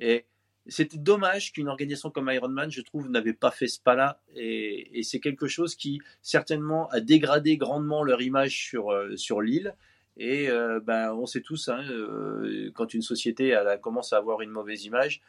Et 0.00 0.26
c'était 0.66 0.98
dommage 0.98 1.52
qu'une 1.52 1.68
organisation 1.68 2.10
comme 2.10 2.28
Ironman, 2.32 2.68
je 2.68 2.80
trouve, 2.80 3.08
n'avait 3.08 3.32
pas 3.32 3.52
fait 3.52 3.68
ce 3.68 3.80
pas-là. 3.80 4.20
Et, 4.34 5.02
c'est 5.04 5.20
quelque 5.20 5.46
chose 5.46 5.76
qui, 5.76 6.00
certainement, 6.20 6.88
a 6.88 6.98
dégradé 6.98 7.56
grandement 7.56 8.02
leur 8.02 8.20
image 8.20 8.58
sur, 8.58 8.90
euh, 8.90 9.16
sur 9.16 9.40
l'île. 9.40 9.76
Et 10.16 10.50
euh, 10.50 10.80
ben, 10.80 11.12
on 11.12 11.26
sait 11.26 11.42
tous, 11.42 11.68
hein, 11.68 11.84
euh, 11.88 12.72
quand 12.74 12.92
une 12.92 13.02
société 13.02 13.56
commence 13.80 14.12
à 14.12 14.16
avoir 14.16 14.40
une 14.40 14.50
mauvaise 14.50 14.84
image, 14.84 15.20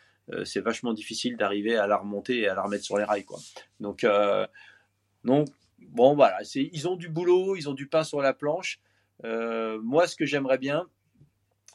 c'est 0.43 0.61
vachement 0.61 0.93
difficile 0.93 1.37
d'arriver 1.37 1.75
à 1.75 1.87
la 1.87 1.97
remonter 1.97 2.41
et 2.41 2.47
à 2.47 2.53
la 2.53 2.61
remettre 2.61 2.83
sur 2.83 2.99
les 2.99 3.03
rails. 3.03 3.25
Quoi. 3.25 3.39
Donc, 3.79 4.05
donc, 5.24 5.47
bon, 5.80 6.15
voilà, 6.15 6.39
ils 6.55 6.88
ont 6.88 6.95
du 6.95 7.09
boulot, 7.09 7.55
ils 7.55 7.70
ont 7.70 7.74
du 7.74 7.88
pain 7.88 8.03
sur 8.03 8.22
la 8.22 8.34
planche. 8.34 8.80
Euh, 9.26 9.80
moi, 9.82 10.07
ce 10.07 10.15
que 10.15 10.26
j'aimerais 10.26 10.57
bien, 10.57 10.88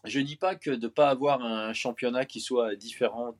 je 0.05 0.21
ne 0.21 0.25
dis 0.25 0.37
pas 0.37 0.55
que 0.55 0.71
de 0.71 0.87
ne 0.87 0.89
pas 0.89 1.09
avoir 1.09 1.43
un 1.43 1.73
championnat 1.73 2.25
qui 2.25 2.41
soit 2.41 2.69
à 2.69 2.73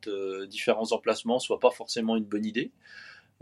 euh, 0.07 0.47
différents 0.47 0.93
emplacements 0.93 1.39
soit 1.39 1.61
pas 1.61 1.71
forcément 1.71 2.17
une 2.17 2.25
bonne 2.25 2.47
idée. 2.47 2.71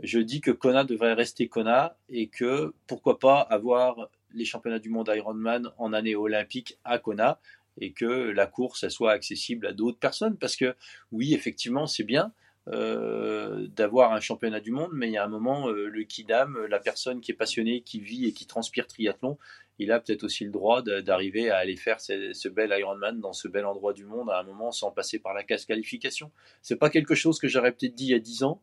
Je 0.03 0.19
dis 0.19 0.41
que 0.41 0.51
Kona 0.51 0.85
devrait 0.85 1.13
rester 1.13 1.49
Kona 1.49 1.97
et 2.09 2.29
que 2.29 2.75
pourquoi 2.87 3.19
pas 3.19 3.41
avoir 3.41 4.09
les 4.33 4.45
championnats 4.45 4.79
du 4.79 4.89
monde 4.89 5.11
Ironman 5.15 5.71
en 5.79 5.93
année 5.93 6.17
olympique 6.17 6.79
à 6.85 6.99
Kona 6.99 7.39
et 7.81 7.93
que 7.93 8.05
la 8.05 8.47
course 8.47 8.89
soit 8.89 9.13
accessible 9.13 9.67
à 9.67 9.73
d'autres 9.73 9.99
personnes 9.99 10.37
parce 10.37 10.57
que 10.57 10.75
oui 11.11 11.35
effectivement 11.35 11.87
c'est 11.87 12.05
bien 12.05 12.33
euh, 12.69 13.67
d'avoir 13.75 14.13
un 14.13 14.21
championnat 14.21 14.61
du 14.61 14.71
monde, 14.71 14.91
mais 14.93 15.09
il 15.09 15.13
y 15.13 15.17
a 15.17 15.25
un 15.25 15.29
moment, 15.29 15.69
euh, 15.69 15.89
le 15.89 16.05
kidam, 16.05 16.57
la 16.67 16.79
personne 16.79 17.21
qui 17.21 17.33
est 17.33 17.35
passionnée, 17.35 17.81
qui 17.81 17.99
vit 17.99 18.27
et 18.27 18.33
qui 18.33 18.47
transpire 18.47 18.87
triathlon, 18.87 19.37
il 19.81 19.91
a 19.91 19.99
peut-être 19.99 20.23
aussi 20.23 20.45
le 20.45 20.53
droit 20.53 20.81
d'arriver 20.81 21.51
à 21.51 21.57
aller 21.57 21.75
faire 21.75 22.01
ce, 22.01 22.49
bel 22.49 22.73
Ironman 22.79 23.19
dans 23.19 23.33
ce 23.33 23.49
bel 23.49 23.67
endroit 23.67 23.93
du 23.93 24.05
monde 24.05 24.31
à 24.31 24.39
un 24.39 24.45
moment 24.45 24.71
sans 24.71 24.93
passer 24.93 25.19
par 25.19 25.35
la 25.35 25.43
case 25.43 25.65
qualification. 25.65 26.31
C'est 26.61 26.77
pas 26.77 26.89
quelque 26.89 27.17
chose 27.17 27.41
que 27.41 27.49
j'aurais 27.49 27.73
peut-être 27.73 27.97
dit 27.97 28.05
il 28.05 28.11
y 28.11 28.15
a 28.15 28.21
10 28.21 28.45
ans. 28.45 28.63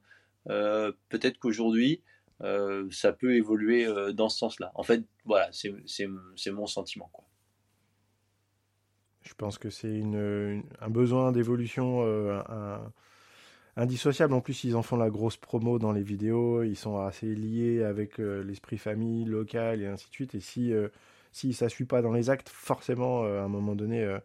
Euh, 0.49 0.93
peut-être 1.09 1.37
qu'aujourd'hui, 1.37 2.01
ça 2.89 3.11
peut 3.11 3.35
évoluer 3.35 3.85
dans 4.13 4.29
ce 4.29 4.37
sens-là. 4.37 4.71
En 4.75 4.83
fait, 4.83 5.03
voilà, 5.25 5.49
c'est 5.51 6.51
mon 6.51 6.67
sentiment. 6.67 7.11
Je 9.23 9.33
pense 9.33 9.57
que 9.57 9.69
c'est 9.69 10.01
un 10.79 10.89
besoin 10.89 11.33
d'évolution, 11.33 12.05
indissociable. 13.79 14.33
En 14.33 14.41
plus, 14.41 14.63
ils 14.63 14.75
en 14.75 14.81
font 14.81 14.97
la 14.97 15.09
grosse 15.09 15.37
promo 15.37 15.79
dans 15.79 15.91
les 15.91 16.03
vidéos. 16.03 16.63
Ils 16.63 16.75
sont 16.75 16.99
assez 16.99 17.33
liés 17.33 17.83
avec 17.83 18.19
euh, 18.19 18.43
l'esprit 18.43 18.77
famille 18.77 19.25
local 19.25 19.81
et 19.81 19.87
ainsi 19.87 20.07
de 20.09 20.13
suite. 20.13 20.35
Et 20.35 20.39
si, 20.39 20.73
euh, 20.73 20.89
si 21.31 21.53
ça 21.53 21.69
suit 21.69 21.85
pas 21.85 22.01
dans 22.01 22.11
les 22.11 22.29
actes, 22.29 22.49
forcément, 22.49 23.23
euh, 23.23 23.41
à 23.41 23.43
un 23.43 23.47
moment 23.47 23.75
donné, 23.75 24.17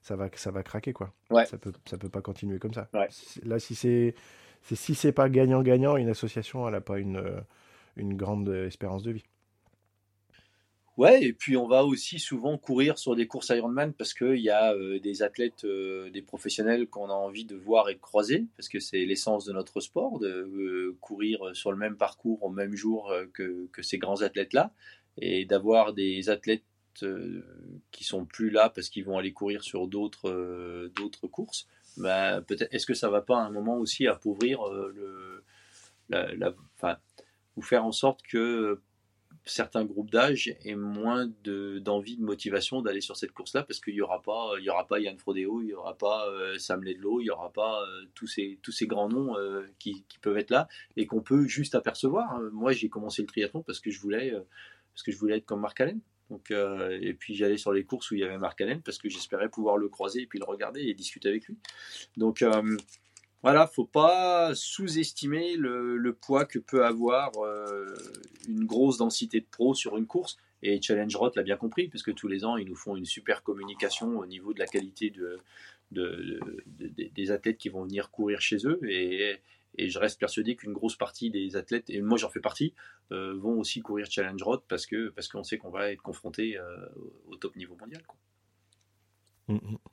ça, 0.00 0.16
va, 0.16 0.28
ça 0.34 0.50
va 0.50 0.62
craquer. 0.62 0.92
Quoi. 0.92 1.12
Ouais. 1.30 1.46
Ça 1.46 1.58
peut, 1.58 1.72
ça 1.84 1.98
peut 1.98 2.08
pas 2.08 2.22
continuer 2.22 2.58
comme 2.58 2.74
ça. 2.74 2.88
Ouais. 2.94 3.08
Là, 3.44 3.58
si 3.58 3.74
c'est 3.74 4.14
si 4.62 4.94
c'est 4.94 5.12
pas 5.12 5.28
gagnant-gagnant, 5.28 5.96
une 5.96 6.08
association, 6.08 6.66
elle 6.68 6.74
n'a 6.74 6.80
pas 6.80 7.00
une, 7.00 7.20
une 7.96 8.16
grande 8.16 8.48
espérance 8.48 9.02
de 9.02 9.10
vie. 9.10 9.24
Ouais, 10.98 11.24
et 11.24 11.32
puis 11.32 11.56
on 11.56 11.66
va 11.66 11.84
aussi 11.84 12.18
souvent 12.18 12.58
courir 12.58 12.98
sur 12.98 13.16
des 13.16 13.26
courses 13.26 13.48
Ironman 13.48 13.94
parce 13.94 14.12
qu'il 14.12 14.36
y 14.36 14.50
a 14.50 14.74
euh, 14.74 15.00
des 15.00 15.22
athlètes, 15.22 15.64
euh, 15.64 16.10
des 16.10 16.20
professionnels 16.20 16.86
qu'on 16.86 17.08
a 17.08 17.14
envie 17.14 17.46
de 17.46 17.56
voir 17.56 17.88
et 17.88 17.94
de 17.94 17.98
croiser, 17.98 18.46
parce 18.56 18.68
que 18.68 18.78
c'est 18.78 19.06
l'essence 19.06 19.46
de 19.46 19.54
notre 19.54 19.80
sport, 19.80 20.18
de 20.18 20.28
euh, 20.28 20.96
courir 21.00 21.56
sur 21.56 21.72
le 21.72 21.78
même 21.78 21.96
parcours 21.96 22.42
au 22.42 22.50
même 22.50 22.74
jour 22.74 23.10
que, 23.32 23.68
ces 23.80 23.96
grands 23.96 24.20
athlètes-là, 24.20 24.74
et 25.16 25.46
d'avoir 25.46 25.94
des 25.94 26.28
athlètes 26.28 26.64
qui 27.90 28.04
sont 28.04 28.26
plus 28.26 28.50
là 28.50 28.68
parce 28.68 28.90
qu'ils 28.90 29.04
vont 29.04 29.16
aller 29.16 29.32
courir 29.32 29.64
sur 29.64 29.86
d'autres 29.88 30.90
d'autres 30.94 31.26
courses. 31.26 31.66
Bah, 31.96 32.42
peut-être, 32.42 32.72
est-ce 32.74 32.84
que 32.84 32.92
ça 32.92 33.08
va 33.08 33.22
pas 33.22 33.38
à 33.38 33.40
un 33.46 33.50
moment 33.50 33.78
aussi 33.78 34.06
appauvrir 34.06 34.60
le, 34.68 35.42
ou 37.56 37.62
faire 37.62 37.84
en 37.86 37.92
sorte 37.92 38.22
que 38.22 38.82
certains 39.44 39.84
groupes 39.84 40.10
d'âge 40.10 40.54
aient 40.64 40.76
moins 40.76 41.26
d'envie, 41.44 42.16
de, 42.16 42.22
motivation 42.22 42.80
d'aller 42.80 43.00
sur 43.00 43.16
cette 43.16 43.32
course-là 43.32 43.62
parce 43.64 43.80
qu'il 43.80 43.94
n'y 43.94 44.00
aura 44.00 44.22
pas, 44.22 44.52
il 44.58 44.64
y 44.64 44.70
aura 44.70 44.86
pas 44.86 45.00
Yann 45.00 45.18
Frodeo, 45.18 45.60
il 45.60 45.66
n'y 45.66 45.74
aura 45.74 45.96
pas 45.96 46.28
euh, 46.28 46.58
Sam 46.58 46.84
Ledlow, 46.84 47.20
il 47.20 47.24
n'y 47.24 47.30
aura 47.30 47.52
pas 47.52 47.82
euh, 47.82 48.04
tous 48.14 48.26
ces 48.26 48.58
tous 48.62 48.72
ces 48.72 48.86
grands 48.86 49.08
noms 49.08 49.36
euh, 49.36 49.66
qui, 49.78 50.04
qui, 50.08 50.18
peuvent 50.20 50.38
être 50.38 50.50
là 50.50 50.68
et 50.96 51.06
qu'on 51.06 51.22
peut 51.22 51.46
juste 51.46 51.74
apercevoir. 51.74 52.40
Moi, 52.52 52.72
j'ai 52.72 52.88
commencé 52.88 53.22
le 53.22 53.28
triathlon 53.28 53.62
parce 53.62 53.80
que 53.80 53.90
je 53.90 54.00
voulais 54.00 54.32
parce 54.94 55.02
que 55.02 55.10
je 55.10 55.18
voulais 55.18 55.38
être 55.38 55.46
comme 55.46 55.60
Marc 55.60 55.80
Allen. 55.80 56.00
Donc, 56.30 56.50
et 56.50 57.12
puis 57.12 57.34
j'allais 57.34 57.58
sur 57.58 57.72
les 57.72 57.84
courses 57.84 58.10
où 58.10 58.14
il 58.14 58.20
y 58.20 58.24
avait 58.24 58.38
Marc 58.38 58.60
Allen 58.60 58.80
parce 58.80 58.96
que 58.96 59.08
j'espérais 59.08 59.50
pouvoir 59.50 59.76
le 59.76 59.88
croiser 59.88 60.22
et 60.22 60.26
puis 60.26 60.38
le 60.38 60.46
regarder 60.46 60.80
et 60.80 60.94
discuter 60.94 61.28
avec 61.28 61.46
lui. 61.46 61.58
Donc 62.16 62.42
voilà, 63.42 63.66
faut 63.66 63.84
pas 63.84 64.54
sous-estimer 64.54 65.56
le, 65.56 66.12
poids 66.12 66.44
que 66.44 66.60
peut 66.60 66.84
avoir 66.84 67.32
euh, 67.38 67.92
une 68.48 68.64
grosse 68.64 68.98
densité 68.98 69.40
de 69.40 69.46
pros 69.50 69.74
sur 69.74 69.96
une 69.96 70.06
course. 70.06 70.36
Et 70.62 70.80
Challenge 70.80 71.14
Rot 71.16 71.32
l'a 71.34 71.42
bien 71.42 71.56
compris, 71.56 71.88
puisque 71.88 72.14
tous 72.14 72.28
les 72.28 72.44
ans, 72.44 72.56
ils 72.56 72.68
nous 72.68 72.76
font 72.76 72.94
une 72.94 73.04
super 73.04 73.42
communication 73.42 74.18
au 74.18 74.26
niveau 74.26 74.54
de 74.54 74.60
la 74.60 74.66
qualité 74.66 75.10
de, 75.10 75.40
des 75.90 77.30
athlètes 77.32 77.58
qui 77.58 77.68
vont 77.68 77.82
venir 77.82 78.12
courir 78.12 78.40
chez 78.40 78.58
eux. 78.64 78.78
Et, 78.88 79.40
je 79.78 79.98
reste 79.98 80.20
persuadé 80.20 80.54
qu'une 80.54 80.74
grosse 80.74 80.96
partie 80.96 81.30
des 81.30 81.56
athlètes, 81.56 81.88
et 81.88 82.02
moi 82.02 82.18
j'en 82.18 82.28
fais 82.28 82.40
partie, 82.40 82.74
euh, 83.10 83.34
vont 83.34 83.58
aussi 83.58 83.80
courir 83.80 84.06
Challenge 84.08 84.42
Rot 84.42 84.62
parce 84.68 84.86
qu'on 84.86 85.42
sait 85.42 85.56
qu'on 85.56 85.70
va 85.70 85.90
être 85.90 86.02
confronté 86.02 86.58
euh, 86.58 86.86
au 87.26 87.36
top 87.36 87.56
niveau 87.56 87.74
mondial. 87.80 88.02
Quoi. 88.06 88.18
Mm, 89.48 89.72
mm 89.72 89.91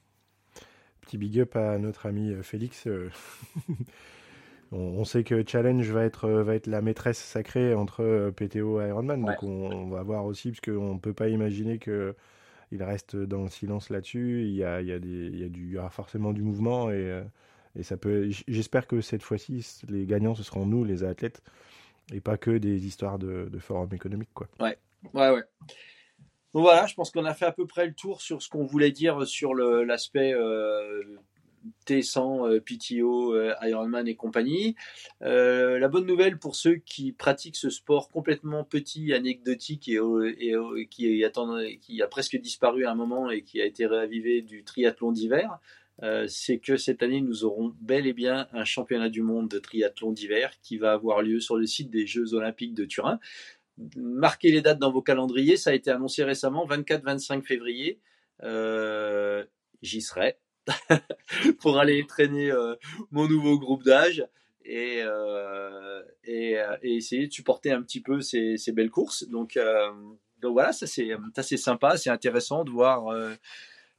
petit 1.10 1.18
big 1.18 1.40
up 1.40 1.56
à 1.56 1.80
notre 1.80 2.06
ami 2.06 2.32
euh, 2.34 2.44
Félix. 2.44 2.86
Euh. 2.86 3.10
on, 4.72 5.04
sait 5.06 5.24
que 5.24 5.44
Challenge 5.46 5.90
va 5.90 6.04
être, 6.04 6.26
euh, 6.26 6.44
va 6.44 6.54
être 6.54 6.68
la 6.68 6.82
maîtresse 6.84 7.18
sacrée 7.18 7.74
entre 7.74 8.32
PTO 8.36 8.80
et 8.80 8.90
Ironman. 8.90 9.26
Donc 9.26 9.42
on, 9.42 9.90
va 9.90 10.04
voir 10.04 10.26
aussi, 10.26 10.52
parce 10.52 10.62
qu'on 10.62 10.94
ne 10.94 11.00
peut 11.00 11.14
pas 11.14 11.30
imaginer 11.30 11.80
que 11.80 12.16
il 12.72 12.84
reste 12.84 13.16
dans 13.16 13.42
le 13.42 13.50
silence 13.50 13.90
là-dessus. 13.90 14.44
Il 14.44 14.54
y 14.54 14.64
a, 14.64 14.82
il 14.82 14.88
y, 14.88 14.92
a 14.92 15.00
des, 15.00 15.08
il 15.08 15.40
y, 15.40 15.44
a 15.44 15.50
du, 15.50 15.80
aura 15.80 15.90
forcément 15.90 16.32
du 16.32 16.44
mouvement 16.44 16.92
et, 16.92 17.24
et 17.76 17.82
ça 17.82 17.98
peut. 17.98 18.30
J'espère 18.48 18.86
que 18.86 19.02
cette 19.02 19.24
fois-ci, 19.24 19.66
les 19.88 20.06
gagnants 20.06 20.36
ce 20.36 20.44
seront 20.44 20.68
nous, 20.68 20.84
les 20.84 21.04
athlètes, 21.04 21.42
et 22.14 22.22
pas 22.22 22.38
que 22.38 22.52
des 22.52 22.86
histoires 22.86 23.18
de, 23.18 23.50
de 23.52 23.58
forum 23.58 23.90
économique, 23.92 24.30
quoi. 24.36 24.48
Ouais, 24.60 24.78
ouais, 25.16 25.32
ouais. 25.32 25.44
Voilà, 26.54 26.88
je 26.88 26.96
pense 26.96 27.12
qu'on 27.12 27.26
a 27.26 27.34
fait 27.36 27.46
à 27.46 27.52
peu 27.52 27.68
près 27.68 27.86
le 27.86 27.94
tour 27.94 28.22
sur 28.22 28.42
ce 28.42 28.50
qu'on 28.50 28.66
voulait 28.66 28.92
dire 28.92 29.28
sur 29.28 29.54
l'aspect 29.54 30.34
euh, 30.34 31.04
T100, 31.86 32.50
euh, 32.50 32.60
PTO, 32.60 33.36
euh, 33.36 33.54
Ironman 33.62 34.08
et 34.08 34.16
compagnie. 34.16 34.76
la 35.22 35.88
bonne 35.90 36.08
nouvelle 36.08 36.40
pour 36.40 36.56
ceux 36.56 36.78
qui 36.78 37.12
pratiquent 37.12 37.56
ce 37.56 37.70
sport 37.70 38.10
complètement 38.10 38.64
petit, 38.64 39.14
anecdotique 39.14 39.90
et, 39.90 40.00
qui, 40.90 41.24
qui, 41.80 42.02
a 42.02 42.08
presque 42.08 42.38
disparu 42.38 42.86
à 42.86 42.92
un 42.92 42.96
moment 42.96 43.30
et 43.30 43.44
qui 43.44 43.62
a 43.62 43.66
été 43.66 43.86
réavivé 43.86 44.42
du 44.42 44.64
triathlon 44.64 45.12
d'hiver, 45.12 45.60
c'est 46.28 46.58
que 46.58 46.78
cette 46.78 47.04
année, 47.04 47.22
nous 47.22 47.46
aurons 47.46 47.76
bel 47.80 48.08
et 48.08 48.14
bien 48.14 48.48
un 48.54 48.64
championnat 48.64 49.10
du 49.10 49.22
monde 49.22 49.50
de 49.50 49.60
triathlon 49.60 50.14
d'hiver 50.14 50.52
qui 50.64 50.78
va 50.78 50.94
avoir 50.94 51.22
lieu 51.22 51.40
sur 51.40 51.58
le 51.58 51.68
site 51.68 51.92
des 51.92 52.08
Jeux 52.08 52.34
olympiques 52.34 52.74
de 52.74 52.86
Turin 52.86 53.20
marquez 53.96 54.52
les 54.52 54.62
dates 54.62 54.80
dans 54.80 54.92
vos 54.92 55.02
calendriers. 55.02 55.58
Ça 55.58 55.72
a 55.72 55.74
été 55.74 55.92
annoncé 55.92 56.24
récemment, 56.24 56.66
24-25 56.68 57.44
février. 57.44 58.00
Euh, 58.44 59.44
j'y 59.82 60.02
serai 60.02 60.38
pour 61.60 61.80
aller 61.80 62.06
traîner 62.08 62.52
euh, 62.52 62.76
mon 63.12 63.28
nouveau 63.28 63.60
groupe 63.60 63.84
d'âge 63.84 64.26
et, 64.64 65.02
euh, 65.04 66.02
et, 66.24 66.58
essayer 66.84 67.28
de 67.28 67.34
supporter 67.34 67.72
un 67.72 67.82
petit 67.82 68.02
peu 68.02 68.22
ces, 68.22 68.58
ces 68.58 68.72
belles 68.72 68.92
courses. 68.92 69.28
Donc, 69.28 69.60
donc 70.42 70.54
voilà, 70.54 70.72
ça 70.72 70.86
c'est 70.88 71.58
sympa, 71.58 71.98
c'est 71.98 72.10
intéressant 72.10 72.64
de 72.64 72.70
voir 72.70 73.14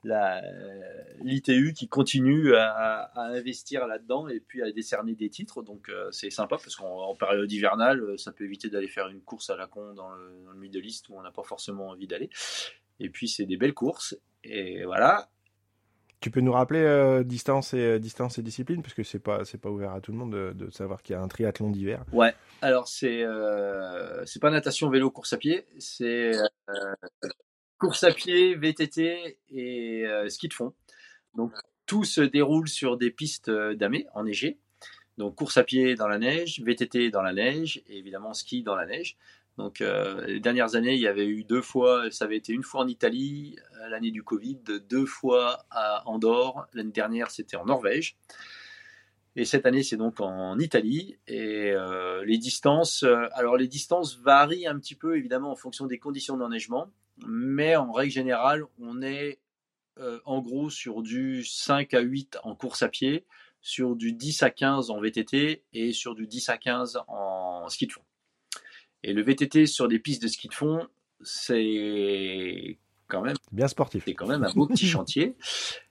l'ITU 0.04 1.72
qui 1.74 1.88
continue 1.88 2.54
à, 2.54 3.10
investir 3.16 3.86
là-dedans 3.86 4.28
et 4.28 4.40
puis 4.40 4.62
à 4.62 4.70
décerner 4.72 5.14
des 5.14 5.28
titres. 5.28 5.62
Donc 5.62 5.88
euh, 5.88 6.10
c'est 6.10 6.30
sympa 6.30 6.56
parce 6.56 6.76
qu'en 6.76 7.14
période 7.14 7.50
hivernale, 7.50 8.00
euh, 8.00 8.16
ça 8.16 8.32
peut 8.32 8.44
éviter 8.44 8.68
d'aller 8.70 8.88
faire 8.88 9.08
une 9.08 9.20
course 9.20 9.50
à 9.50 9.56
la 9.56 9.66
con 9.66 9.94
dans 9.94 10.10
le, 10.10 10.32
dans 10.44 10.52
le 10.52 10.58
Middle 10.58 10.84
East 10.84 11.08
où 11.08 11.16
on 11.16 11.22
n'a 11.22 11.30
pas 11.30 11.42
forcément 11.42 11.88
envie 11.88 12.06
d'aller. 12.06 12.30
Et 12.98 13.10
puis 13.10 13.28
c'est 13.28 13.46
des 13.46 13.56
belles 13.56 13.74
courses. 13.74 14.16
Et 14.44 14.84
voilà. 14.84 15.28
Tu 16.20 16.30
peux 16.30 16.40
nous 16.40 16.52
rappeler 16.52 17.22
distance 17.24 17.72
et 17.72 17.98
distance 17.98 18.38
et 18.38 18.42
discipline? 18.42 18.82
Parce 18.82 18.92
que 18.92 19.02
c'est 19.02 19.18
pas 19.18 19.46
c'est 19.46 19.56
pas 19.56 19.70
ouvert 19.70 19.92
à 19.92 20.02
tout 20.02 20.12
le 20.12 20.18
monde 20.18 20.32
de, 20.32 20.52
de 20.52 20.70
savoir 20.70 21.02
qu'il 21.02 21.14
y 21.14 21.16
a 21.16 21.22
un 21.22 21.28
triathlon 21.28 21.70
d'hiver. 21.70 22.04
Ouais. 22.12 22.34
Alors 22.60 22.88
c'est 22.88 23.24
c'est 24.26 24.40
pas 24.40 24.50
natation, 24.50 24.90
vélo, 24.90 25.10
course 25.10 25.32
à 25.32 25.38
pied, 25.38 25.66
c'est 25.78 26.32
course 27.80 28.04
à 28.04 28.12
pied, 28.12 28.54
VTT 28.54 29.38
et 29.50 30.06
ski 30.28 30.48
de 30.48 30.54
fond. 30.54 30.72
Donc 31.34 31.52
tout 31.86 32.04
se 32.04 32.20
déroule 32.20 32.68
sur 32.68 32.96
des 32.96 33.10
pistes 33.10 33.50
damées 33.50 34.06
enneigées. 34.14 34.58
Donc 35.18 35.34
course 35.34 35.56
à 35.58 35.64
pied 35.64 35.96
dans 35.96 36.08
la 36.08 36.18
neige, 36.18 36.60
VTT 36.60 37.10
dans 37.10 37.22
la 37.22 37.32
neige 37.32 37.82
et 37.88 37.98
évidemment 37.98 38.32
ski 38.32 38.62
dans 38.62 38.76
la 38.76 38.86
neige. 38.86 39.16
Donc 39.58 39.82
euh, 39.82 40.24
les 40.26 40.40
dernières 40.40 40.74
années, 40.74 40.94
il 40.94 41.00
y 41.00 41.06
avait 41.06 41.26
eu 41.26 41.44
deux 41.44 41.60
fois, 41.60 42.10
ça 42.10 42.24
avait 42.24 42.38
été 42.38 42.54
une 42.54 42.62
fois 42.62 42.80
en 42.80 42.88
Italie, 42.88 43.56
euh, 43.74 43.88
l'année 43.88 44.10
du 44.10 44.22
Covid, 44.22 44.58
deux 44.88 45.04
fois 45.04 45.66
à 45.70 46.08
Andorre, 46.08 46.66
l'année 46.72 46.92
dernière 46.92 47.30
c'était 47.30 47.56
en 47.56 47.66
Norvège. 47.66 48.16
Et 49.36 49.44
cette 49.44 49.66
année, 49.66 49.82
c'est 49.82 49.98
donc 49.98 50.20
en 50.20 50.58
Italie. 50.58 51.18
Et 51.28 51.70
euh, 51.72 52.24
les 52.24 52.38
distances, 52.38 53.04
alors 53.32 53.58
les 53.58 53.68
distances 53.68 54.18
varient 54.18 54.66
un 54.66 54.78
petit 54.78 54.94
peu 54.94 55.18
évidemment 55.18 55.52
en 55.52 55.56
fonction 55.56 55.86
des 55.86 55.98
conditions 55.98 56.38
d'enneigement, 56.38 56.90
mais 57.26 57.76
en 57.76 57.92
règle 57.92 58.12
générale, 58.12 58.64
on 58.78 59.02
est 59.02 59.38
en 60.24 60.40
gros 60.40 60.70
sur 60.70 61.02
du 61.02 61.44
5 61.44 61.92
à 61.92 62.00
8 62.00 62.38
en 62.42 62.54
course 62.54 62.82
à 62.82 62.88
pied, 62.88 63.26
sur 63.60 63.96
du 63.96 64.12
10 64.12 64.42
à 64.42 64.50
15 64.50 64.90
en 64.90 65.00
VTT 65.00 65.62
et 65.72 65.92
sur 65.92 66.14
du 66.14 66.26
10 66.26 66.48
à 66.48 66.58
15 66.58 67.00
en 67.08 67.68
ski 67.68 67.86
de 67.86 67.92
fond. 67.92 68.02
Et 69.02 69.12
le 69.12 69.22
VTT 69.22 69.66
sur 69.66 69.88
des 69.88 69.98
pistes 69.98 70.22
de 70.22 70.28
ski 70.28 70.48
de 70.48 70.54
fond, 70.54 70.86
c'est 71.22 72.78
quand 73.08 73.22
même 73.22 73.36
bien 73.52 73.68
sportif. 73.68 74.04
C'est 74.06 74.14
quand 74.14 74.26
même 74.26 74.44
un 74.44 74.52
beau 74.52 74.66
petit 74.66 74.86
chantier. 74.86 75.36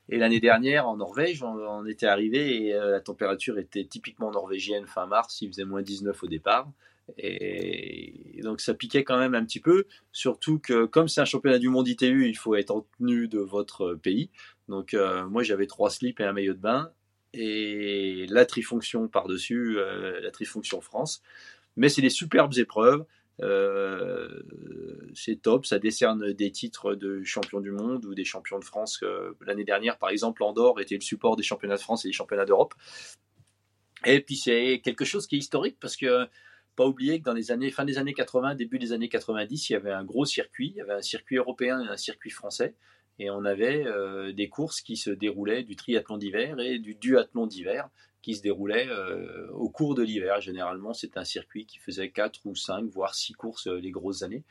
Et 0.09 0.17
l'année 0.17 0.39
dernière, 0.39 0.87
en 0.87 0.97
Norvège, 0.97 1.43
on, 1.43 1.85
était 1.85 2.07
arrivé 2.07 2.65
et 2.65 2.73
euh, 2.73 2.91
la 2.91 3.01
température 3.01 3.59
était 3.59 3.85
typiquement 3.85 4.31
norvégienne 4.31 4.87
fin 4.87 5.05
mars. 5.05 5.41
Il 5.41 5.49
faisait 5.49 5.65
moins 5.65 5.83
19 5.83 6.23
au 6.23 6.27
départ. 6.27 6.71
Et 7.17 8.39
donc 8.43 8.61
ça 8.61 8.73
piquait 8.73 9.03
quand 9.03 9.17
même 9.17 9.35
un 9.35 9.43
petit 9.43 9.59
peu, 9.59 9.85
surtout 10.11 10.59
que 10.59 10.85
comme 10.85 11.07
c'est 11.07 11.21
un 11.21 11.25
championnat 11.25 11.59
du 11.59 11.69
monde 11.69 11.87
ITU, 11.87 12.27
il 12.27 12.37
faut 12.37 12.55
être 12.55 12.71
en 12.71 12.85
tenue 12.97 13.27
de 13.27 13.39
votre 13.39 13.95
pays. 13.95 14.29
Donc 14.67 14.93
euh, 14.93 15.27
moi 15.27 15.43
j'avais 15.43 15.67
trois 15.67 15.89
slips 15.89 16.19
et 16.19 16.23
un 16.23 16.33
maillot 16.33 16.53
de 16.53 16.59
bain 16.59 16.91
et 17.33 18.25
la 18.29 18.45
trifonction 18.45 19.07
par-dessus, 19.07 19.77
euh, 19.77 20.19
la 20.21 20.31
trifonction 20.31 20.81
France. 20.81 21.21
Mais 21.75 21.89
c'est 21.89 22.01
des 22.01 22.09
superbes 22.09 22.57
épreuves. 22.57 23.05
Euh, 23.41 24.41
c'est 25.13 25.41
top, 25.41 25.65
ça 25.65 25.79
décerne 25.79 26.33
des 26.33 26.51
titres 26.51 26.95
de 26.95 27.23
champion 27.23 27.61
du 27.61 27.71
monde 27.71 28.05
ou 28.05 28.13
des 28.13 28.25
champions 28.25 28.59
de 28.59 28.65
France. 28.65 29.01
L'année 29.45 29.63
dernière, 29.63 29.97
par 29.97 30.09
exemple, 30.09 30.43
Andorre 30.43 30.81
était 30.81 30.95
le 30.95 31.01
support 31.01 31.37
des 31.37 31.43
championnats 31.43 31.77
de 31.77 31.81
France 31.81 32.03
et 32.03 32.09
des 32.09 32.13
championnats 32.13 32.45
d'Europe. 32.45 32.73
Et 34.05 34.21
puis 34.21 34.35
c'est 34.35 34.81
quelque 34.83 35.05
chose 35.05 35.27
qui 35.27 35.35
est 35.35 35.39
historique 35.39 35.77
parce 35.79 35.95
que 35.95 36.27
pas 36.79 36.87
oublier 36.87 37.19
que 37.19 37.25
dans 37.25 37.33
les 37.33 37.51
années 37.51 37.71
fin 37.71 37.83
des 37.83 37.97
années 37.97 38.13
80, 38.13 38.55
début 38.55 38.79
des 38.79 38.93
années 38.93 39.09
90, 39.09 39.69
il 39.69 39.73
y 39.73 39.75
avait 39.75 39.91
un 39.91 40.05
gros 40.05 40.23
circuit, 40.23 40.69
il 40.69 40.77
y 40.77 40.81
avait 40.81 40.93
un 40.93 41.01
circuit 41.01 41.35
européen 41.35 41.83
et 41.83 41.89
un 41.89 41.97
circuit 41.97 42.29
français 42.29 42.73
et 43.19 43.29
on 43.29 43.43
avait 43.43 43.85
euh, 43.85 44.31
des 44.31 44.47
courses 44.47 44.79
qui 44.79 44.95
se 44.95 45.09
déroulaient 45.09 45.63
du 45.63 45.75
triathlon 45.75 46.17
d'hiver 46.17 46.57
et 46.61 46.79
du 46.79 46.95
duathlon 46.95 47.47
d'hiver 47.47 47.89
qui 48.21 48.33
se 48.33 48.41
déroulaient 48.41 48.87
euh, 48.87 49.51
au 49.51 49.67
cours 49.67 49.93
de 49.93 50.03
l'hiver. 50.03 50.39
Généralement, 50.39 50.93
c'est 50.93 51.17
un 51.17 51.25
circuit 51.25 51.65
qui 51.65 51.79
faisait 51.79 52.11
4 52.11 52.45
ou 52.45 52.55
5, 52.55 52.85
voire 52.85 53.13
6 53.13 53.33
courses 53.33 53.67
euh, 53.67 53.81
les 53.81 53.91
grosses 53.91 54.21
années. 54.21 54.45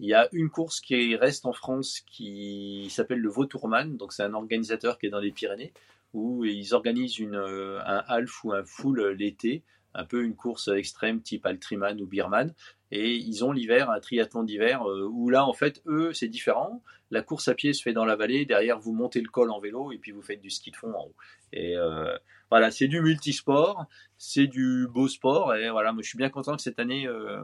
Il 0.00 0.06
y 0.06 0.12
a 0.12 0.28
une 0.32 0.50
course 0.50 0.82
qui 0.82 1.16
reste 1.16 1.46
en 1.46 1.54
France 1.54 2.00
qui 2.00 2.88
s'appelle 2.90 3.20
le 3.20 3.30
Vautourman, 3.30 3.96
donc 3.96 4.12
c'est 4.12 4.22
un 4.22 4.34
organisateur 4.34 4.98
qui 4.98 5.06
est 5.06 5.10
dans 5.10 5.18
les 5.18 5.32
Pyrénées, 5.32 5.72
où 6.12 6.44
ils 6.44 6.74
organisent 6.74 7.18
une, 7.18 7.36
un 7.36 8.04
half 8.06 8.44
ou 8.44 8.52
un 8.52 8.64
full 8.64 9.00
l'été, 9.12 9.62
un 9.94 10.04
peu 10.04 10.22
une 10.22 10.36
course 10.36 10.68
extrême 10.68 11.20
type 11.20 11.46
Altriman 11.46 12.00
ou 12.00 12.06
Birman, 12.06 12.54
et 12.92 13.14
ils 13.14 13.44
ont 13.44 13.52
l'hiver, 13.52 13.90
un 13.90 14.00
triathlon 14.00 14.42
d'hiver, 14.42 14.84
où 14.84 15.30
là, 15.30 15.46
en 15.46 15.52
fait, 15.52 15.82
eux, 15.86 16.12
c'est 16.12 16.28
différent. 16.28 16.82
La 17.10 17.22
course 17.22 17.48
à 17.48 17.54
pied 17.54 17.72
se 17.72 17.82
fait 17.82 17.92
dans 17.92 18.04
la 18.04 18.16
vallée. 18.16 18.44
Derrière, 18.44 18.78
vous 18.78 18.92
montez 18.92 19.20
le 19.20 19.28
col 19.28 19.50
en 19.50 19.58
vélo 19.58 19.92
et 19.92 19.98
puis 19.98 20.12
vous 20.12 20.22
faites 20.22 20.40
du 20.40 20.50
ski 20.50 20.70
de 20.70 20.76
fond 20.76 20.92
en 20.94 21.06
haut. 21.06 21.14
Et 21.52 21.76
euh, 21.76 22.16
voilà, 22.50 22.70
c'est 22.70 22.86
du 22.86 23.00
multisport, 23.00 23.86
c'est 24.16 24.46
du 24.46 24.86
beau 24.88 25.08
sport. 25.08 25.54
Et 25.54 25.70
voilà, 25.70 25.92
moi 25.92 26.02
je 26.02 26.08
suis 26.08 26.18
bien 26.18 26.30
content 26.30 26.56
que 26.56 26.62
cette 26.62 26.78
année, 26.78 27.06
euh, 27.06 27.40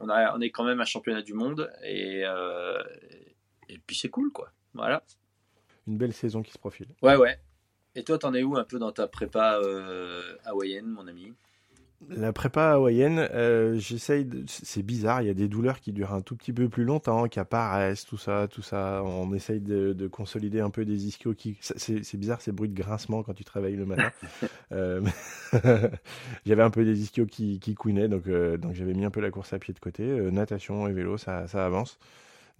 on, 0.00 0.08
a, 0.08 0.36
on 0.36 0.40
est 0.40 0.50
quand 0.50 0.64
même 0.64 0.80
un 0.80 0.84
championnat 0.84 1.22
du 1.22 1.34
monde. 1.34 1.70
Et, 1.84 2.22
euh, 2.24 2.82
et 3.68 3.78
puis 3.78 3.96
c'est 3.96 4.10
cool, 4.10 4.30
quoi. 4.32 4.52
Voilà. 4.72 5.02
Une 5.86 5.98
belle 5.98 6.12
saison 6.12 6.42
qui 6.42 6.52
se 6.52 6.58
profile. 6.58 6.88
Ouais, 7.02 7.16
ouais. 7.16 7.38
Et 7.96 8.02
toi, 8.02 8.18
t'en 8.18 8.34
es 8.34 8.42
où 8.42 8.56
un 8.56 8.64
peu 8.64 8.78
dans 8.78 8.92
ta 8.92 9.06
prépa 9.06 9.60
hawaïenne, 10.44 10.86
mon 10.86 11.06
ami? 11.06 11.32
La 12.10 12.32
prépa 12.32 12.72
hawaïenne, 12.72 13.28
euh, 13.32 13.78
j'essaye. 13.78 14.28
C'est 14.46 14.82
bizarre, 14.82 15.22
il 15.22 15.26
y 15.26 15.30
a 15.30 15.34
des 15.34 15.48
douleurs 15.48 15.80
qui 15.80 15.92
durent 15.92 16.12
un 16.12 16.20
tout 16.20 16.36
petit 16.36 16.52
peu 16.52 16.68
plus 16.68 16.84
longtemps, 16.84 17.28
qui 17.28 17.40
apparaissent, 17.40 18.04
tout 18.04 18.18
ça, 18.18 18.46
tout 18.48 18.62
ça. 18.62 19.02
On 19.04 19.32
essaye 19.32 19.60
de, 19.60 20.06
consolider 20.08 20.60
un 20.60 20.70
peu 20.70 20.84
des 20.84 21.06
ischios 21.06 21.34
qui. 21.34 21.56
C'est 21.60 22.16
bizarre 22.16 22.40
ces 22.40 22.52
bruits 22.52 22.68
de 22.68 22.74
grincement 22.74 23.22
quand 23.22 23.34
tu 23.34 23.44
travailles 23.44 23.76
le 23.76 23.86
matin. 23.86 24.10
euh, 24.72 25.00
j'avais 26.46 26.62
un 26.62 26.70
peu 26.70 26.84
des 26.84 27.00
ischios 27.00 27.26
qui, 27.26 27.58
qui 27.58 27.74
couinaient, 27.74 28.08
donc, 28.08 28.26
euh, 28.26 28.56
donc 28.56 28.74
j'avais 28.74 28.94
mis 28.94 29.04
un 29.04 29.10
peu 29.10 29.20
la 29.20 29.30
course 29.30 29.52
à 29.52 29.58
pied 29.58 29.72
de 29.72 29.80
côté. 29.80 30.02
Euh, 30.02 30.30
natation 30.30 30.88
et 30.88 30.92
vélo, 30.92 31.16
ça, 31.16 31.46
ça 31.48 31.64
avance. 31.64 31.98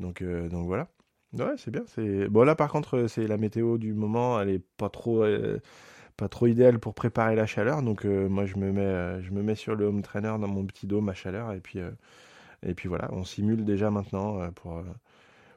Donc, 0.01 0.23
donc 0.23 0.67
voilà. 0.67 0.89
Ouais, 1.35 1.55
c'est 1.59 1.71
bien. 1.71 1.83
C'est 1.89 2.29
bon 2.29 2.45
là 2.45 2.55
par 2.55 2.71
contre, 2.71 3.07
c'est 3.09 3.27
la 3.27 3.37
météo 3.37 3.77
du 3.79 3.93
moment, 3.93 4.41
elle 4.41 4.51
est 4.51 4.63
pas 4.77 4.89
trop 4.89 5.25
pas 6.17 6.29
trop 6.29 6.47
idéal 6.47 6.79
pour 6.79 6.95
préparer 6.95 7.37
la 7.37 7.47
chaleur. 7.47 7.83
Donc 7.83 8.05
euh, 8.05 8.29
moi 8.29 8.47
je 8.47 8.57
me 8.57 8.73
mets 8.73 8.81
euh, 8.83 9.23
je 9.23 9.31
me 9.33 9.43
mets 9.43 9.55
sur 9.57 9.75
le 9.75 9.87
home 9.87 10.03
trainer 10.03 10.29
dans 10.41 10.49
mon 10.49 10.65
petit 10.67 10.87
dôme 10.87 11.09
à 11.09 11.15
chaleur 11.15 11.53
et 11.53 11.61
puis 11.61 11.81
euh, 11.81 11.91
et 12.65 12.75
puis 12.75 12.89
voilà, 12.89 13.09
on 13.13 13.25
simule 13.25 13.65
déjà 13.65 13.91
maintenant 13.91 14.51
pour 14.53 14.83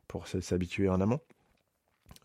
pour 0.08 0.28
s'habituer 0.28 0.90
en 0.90 1.02
amont. 1.02 1.22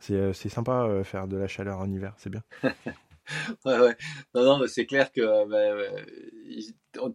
C'est 0.01 0.33
sympa 0.51 1.03
faire 1.05 1.29
de 1.29 1.37
la 1.39 1.49
chaleur 1.49 1.79
en 1.79 1.91
hiver, 1.91 2.13
c'est 2.19 2.31
bien. 2.31 2.43
ouais, 3.65 3.79
ouais. 3.79 3.97
Non, 4.35 4.59
non, 4.59 4.67
c'est 4.67 4.87
clair 4.87 5.13
que 5.13 5.49
bah, 5.49 5.93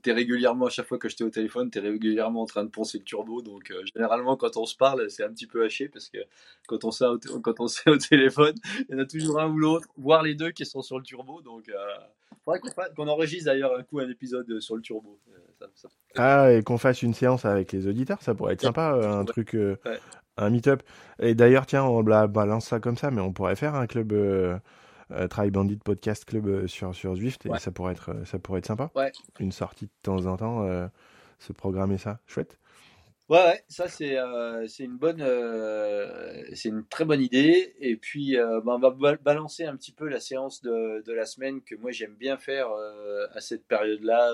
t'es 0.01 0.11
régulièrement, 0.11 0.65
à 0.65 0.69
chaque 0.69 0.87
fois 0.87 0.97
que 0.97 1.09
je 1.09 1.15
t'ai 1.15 1.23
au 1.23 1.29
téléphone, 1.29 1.69
t'es 1.69 1.79
régulièrement 1.79 2.41
en 2.41 2.45
train 2.45 2.63
de 2.63 2.69
poncer 2.69 2.97
le 2.97 3.03
turbo. 3.03 3.41
Donc, 3.41 3.71
euh, 3.71 3.83
généralement, 3.93 4.35
quand 4.35 4.57
on 4.57 4.65
se 4.65 4.75
parle, 4.75 5.09
c'est 5.09 5.23
un 5.23 5.29
petit 5.29 5.47
peu 5.47 5.63
haché 5.63 5.87
parce 5.89 6.09
que 6.09 6.17
quand 6.67 6.83
on 6.83 6.91
s'est 6.91 7.05
au, 7.05 7.19
quand 7.41 7.59
on 7.59 7.65
au 7.91 7.97
téléphone, 7.97 8.55
il 8.89 8.95
y 8.95 8.95
en 8.95 8.99
a 8.99 9.05
toujours 9.05 9.39
un 9.39 9.49
ou 9.49 9.57
l'autre, 9.57 9.87
voire 9.97 10.23
les 10.23 10.35
deux 10.35 10.51
qui 10.51 10.65
sont 10.65 10.81
sur 10.81 10.97
le 10.97 11.03
turbo. 11.03 11.41
Donc, 11.41 11.69
euh, 11.69 11.75
faudrait 12.43 12.59
qu'on, 12.95 13.07
enregistre 13.07 13.45
d'ailleurs 13.45 13.77
un 13.77 13.83
coup 13.83 13.99
un 13.99 14.09
épisode 14.09 14.59
sur 14.59 14.75
le 14.75 14.81
turbo. 14.81 15.19
Euh, 15.29 15.67
ah, 16.15 16.51
et 16.51 16.63
qu'on 16.63 16.77
fasse 16.77 17.01
une 17.01 17.13
séance 17.13 17.45
avec 17.45 17.71
les 17.71 17.87
auditeurs, 17.87 18.21
ça 18.21 18.35
pourrait 18.35 18.53
être 18.53 18.61
sympa, 18.61 18.99
un 19.03 19.25
truc, 19.25 19.57
un 20.37 20.49
meet-up. 20.49 20.83
Et 21.19 21.33
d'ailleurs, 21.33 21.65
tiens, 21.65 21.83
on 21.83 22.03
balance 22.03 22.67
ça 22.67 22.79
comme 22.79 22.95
ça, 22.95 23.09
mais 23.09 23.21
on 23.21 23.33
pourrait 23.33 23.55
faire 23.55 23.73
un 23.73 23.87
club 23.87 24.13
euh, 25.11 25.27
Try 25.27 25.51
Bandit 25.51 25.77
Podcast 25.77 26.25
Club 26.25 26.47
euh, 26.47 26.67
sur, 26.67 26.93
sur 26.93 27.15
Zwift 27.15 27.45
et 27.45 27.59
ça 27.59 27.71
pourrait 27.71 27.93
être, 27.93 28.09
euh, 28.09 28.25
ça 28.25 28.39
pourrait 28.39 28.59
être 28.59 28.65
sympa. 28.65 28.91
Une 29.39 29.51
sortie 29.51 29.85
de 29.85 29.91
temps 30.01 30.25
en 30.25 30.37
temps, 30.37 30.89
se 31.39 31.53
programmer 31.53 31.97
ça, 31.97 32.19
chouette. 32.25 32.57
Ouais, 33.29 33.39
ouais, 33.39 33.63
ça 33.67 33.89
c'est 33.89 34.15
une 34.79 34.97
bonne 34.97 35.21
c'est 36.53 36.69
une 36.69 36.85
très 36.85 37.03
bonne 37.03 37.21
idée 37.21 37.75
et 37.81 37.97
puis 37.97 38.37
bah, 38.37 38.75
on 38.75 38.79
va 38.79 39.17
balancer 39.17 39.65
un 39.65 39.75
petit 39.75 39.91
peu 39.91 40.07
la 40.07 40.21
séance 40.21 40.61
de, 40.61 41.03
de 41.05 41.13
la 41.13 41.25
semaine 41.25 41.61
que 41.61 41.75
moi 41.75 41.91
j'aime 41.91 42.15
bien 42.15 42.37
faire 42.37 42.69
à 43.33 43.41
cette 43.41 43.67
période-là. 43.67 44.31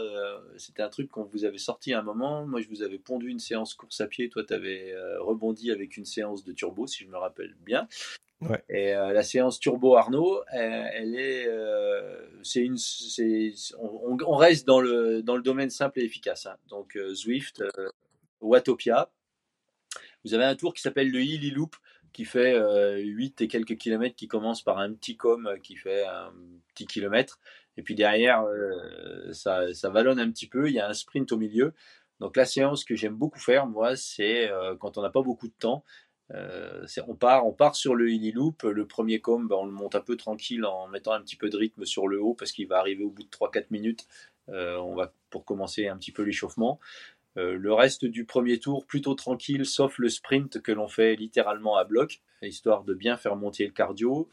C'était 0.57 0.83
un 0.83 0.89
truc 0.89 1.09
qu'on 1.09 1.23
vous 1.23 1.43
avait 1.43 1.57
sorti 1.57 1.93
à 1.93 1.99
un 1.99 2.03
moment. 2.03 2.45
Moi 2.45 2.61
je 2.61 2.69
vous 2.69 2.83
avais 2.83 2.99
pondu 2.99 3.29
une 3.29 3.39
séance 3.39 3.73
course 3.73 3.99
à 3.99 4.07
pied, 4.07 4.29
toi 4.29 4.43
tu 4.43 4.53
avais 4.53 4.93
rebondi 5.19 5.71
avec 5.71 5.97
une 5.97 6.05
séance 6.05 6.43
de 6.43 6.53
turbo 6.53 6.85
si 6.85 7.03
je 7.03 7.09
me 7.09 7.17
rappelle 7.17 7.55
bien. 7.65 7.87
Et 8.69 8.93
euh, 8.93 9.13
la 9.13 9.23
séance 9.23 9.59
Turbo 9.59 9.95
Arnaud, 9.95 10.41
elle, 10.51 11.15
est, 11.15 11.47
euh, 11.47 12.27
c'est 12.43 12.61
une, 12.61 12.77
c'est, 12.77 13.53
on, 13.79 14.35
reste 14.35 14.67
dans 14.67 14.81
le 14.81 15.21
dans 15.21 15.35
le 15.35 15.41
domaine 15.41 15.69
simple 15.69 15.99
et 15.99 16.03
efficace. 16.03 16.45
Hein. 16.45 16.57
Donc 16.69 16.95
euh, 16.95 17.13
Zwift, 17.13 17.63
Watopia. 18.41 19.11
Vous 20.25 20.33
avez 20.33 20.45
un 20.45 20.55
tour 20.55 20.73
qui 20.73 20.81
s'appelle 20.81 21.11
le 21.11 21.21
Hilly 21.21 21.51
Loop, 21.51 21.75
qui 22.13 22.23
fait 22.23 22.57
8 22.97 23.41
et 23.41 23.47
quelques 23.47 23.77
kilomètres, 23.77 24.15
qui 24.15 24.27
commence 24.27 24.61
par 24.61 24.77
un 24.77 24.93
petit 24.93 25.17
com 25.17 25.49
qui 25.61 25.75
fait 25.75 26.05
un 26.05 26.31
petit 26.73 26.85
kilomètre, 26.85 27.39
et 27.75 27.83
puis 27.83 27.93
derrière 27.93 28.45
ça, 29.33 29.73
ça 29.73 29.89
vallonne 29.89 30.19
un 30.19 30.31
petit 30.31 30.47
peu. 30.47 30.69
Il 30.69 30.73
y 30.73 30.79
a 30.79 30.87
un 30.87 30.93
sprint 30.93 31.31
au 31.33 31.37
milieu. 31.37 31.73
Donc 32.21 32.37
la 32.37 32.45
séance 32.45 32.85
que 32.85 32.95
j'aime 32.95 33.15
beaucoup 33.15 33.39
faire, 33.39 33.67
moi, 33.67 33.97
c'est 33.97 34.49
quand 34.79 34.97
on 34.97 35.01
n'a 35.01 35.09
pas 35.09 35.21
beaucoup 35.21 35.49
de 35.49 35.55
temps, 35.59 35.83
euh, 36.31 36.85
on, 37.07 37.15
part, 37.15 37.45
on 37.45 37.51
part 37.51 37.75
sur 37.75 37.95
le 37.95 38.11
hilly 38.11 38.31
loop. 38.31 38.63
Le 38.63 38.85
premier 38.85 39.19
com, 39.19 39.47
ben, 39.47 39.57
on 39.57 39.65
le 39.65 39.71
monte 39.71 39.95
un 39.95 40.01
peu 40.01 40.15
tranquille 40.15 40.65
en 40.65 40.87
mettant 40.87 41.13
un 41.13 41.21
petit 41.21 41.35
peu 41.35 41.49
de 41.49 41.57
rythme 41.57 41.85
sur 41.85 42.07
le 42.07 42.21
haut 42.21 42.33
parce 42.33 42.51
qu'il 42.51 42.67
va 42.67 42.79
arriver 42.79 43.03
au 43.03 43.09
bout 43.09 43.23
de 43.23 43.29
3-4 43.29 43.65
minutes. 43.71 44.07
Euh, 44.49 44.77
on 44.77 44.95
va 44.95 45.13
pour 45.29 45.45
commencer 45.45 45.87
un 45.87 45.97
petit 45.97 46.11
peu 46.11 46.23
l'échauffement. 46.23 46.79
Euh, 47.37 47.55
le 47.55 47.73
reste 47.73 48.05
du 48.05 48.25
premier 48.25 48.59
tour, 48.59 48.85
plutôt 48.85 49.15
tranquille, 49.15 49.65
sauf 49.65 49.97
le 49.97 50.09
sprint 50.09 50.61
que 50.61 50.71
l'on 50.71 50.87
fait 50.87 51.15
littéralement 51.15 51.77
à 51.77 51.83
bloc, 51.83 52.21
histoire 52.43 52.83
de 52.83 52.93
bien 52.93 53.17
faire 53.17 53.35
monter 53.35 53.65
le 53.65 53.71
cardio. 53.71 54.29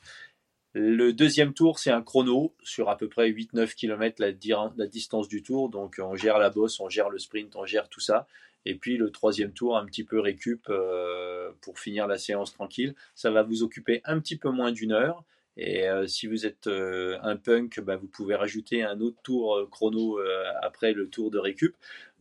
Le 0.72 1.12
deuxième 1.12 1.52
tour, 1.52 1.78
c'est 1.78 1.90
un 1.90 2.02
chrono 2.02 2.54
sur 2.62 2.90
à 2.90 2.96
peu 2.96 3.08
près 3.08 3.30
8-9 3.30 3.74
km 3.74 4.20
la, 4.20 4.30
la, 4.76 4.86
distance 4.86 5.28
du 5.28 5.42
tour. 5.42 5.68
Donc 5.68 6.00
on 6.00 6.14
gère 6.14 6.38
la 6.38 6.50
bosse, 6.50 6.78
on 6.78 6.88
gère 6.88 7.10
le 7.10 7.18
sprint, 7.18 7.56
on 7.56 7.64
gère 7.64 7.88
tout 7.88 8.00
ça. 8.00 8.26
Et 8.66 8.74
puis 8.76 8.96
le 8.96 9.10
troisième 9.10 9.52
tour, 9.52 9.76
un 9.76 9.86
petit 9.86 10.04
peu 10.04 10.20
récup 10.20 10.66
euh, 10.68 11.50
pour 11.60 11.78
finir 11.78 12.06
la 12.06 12.18
séance 12.18 12.52
tranquille. 12.52 12.94
Ça 13.14 13.30
va 13.30 13.42
vous 13.42 13.62
occuper 13.62 14.00
un 14.04 14.20
petit 14.20 14.36
peu 14.36 14.50
moins 14.50 14.72
d'une 14.72 14.92
heure. 14.92 15.24
Et 15.56 15.88
euh, 15.88 16.06
si 16.06 16.26
vous 16.26 16.46
êtes 16.46 16.66
euh, 16.66 17.18
un 17.22 17.36
punk, 17.36 17.80
bah, 17.80 17.96
vous 17.96 18.06
pouvez 18.06 18.34
rajouter 18.34 18.82
un 18.82 19.00
autre 19.00 19.20
tour 19.22 19.68
chrono 19.70 20.18
après 20.62 20.92
le 20.92 21.08
tour 21.08 21.30
de 21.30 21.38
récup. 21.38 21.74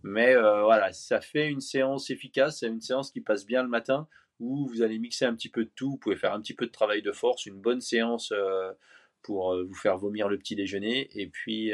Mais 0.03 0.33
voilà, 0.35 0.93
ça 0.93 1.19
fait 1.19 1.49
une 1.49 1.59
séance 1.59 2.09
efficace, 2.09 2.59
c'est 2.59 2.67
une 2.67 2.79
séance 2.79 3.11
qui 3.11 3.19
passe 3.19 3.45
bien 3.45 3.63
le 3.63 3.69
matin 3.69 4.07
où 4.39 4.65
vous 4.67 4.81
allez 4.81 4.97
mixer 4.97 5.25
un 5.25 5.35
petit 5.35 5.49
peu 5.49 5.65
de 5.65 5.71
tout. 5.75 5.91
Vous 5.91 5.97
pouvez 5.97 6.15
faire 6.15 6.33
un 6.33 6.39
petit 6.39 6.53
peu 6.53 6.65
de 6.65 6.71
travail 6.71 7.01
de 7.01 7.11
force, 7.11 7.45
une 7.45 7.59
bonne 7.59 7.81
séance 7.81 8.33
pour 9.23 9.61
vous 9.61 9.73
faire 9.73 9.97
vomir 9.97 10.29
le 10.29 10.37
petit 10.37 10.55
déjeuner. 10.55 11.09
Et 11.19 11.27
puis, 11.27 11.73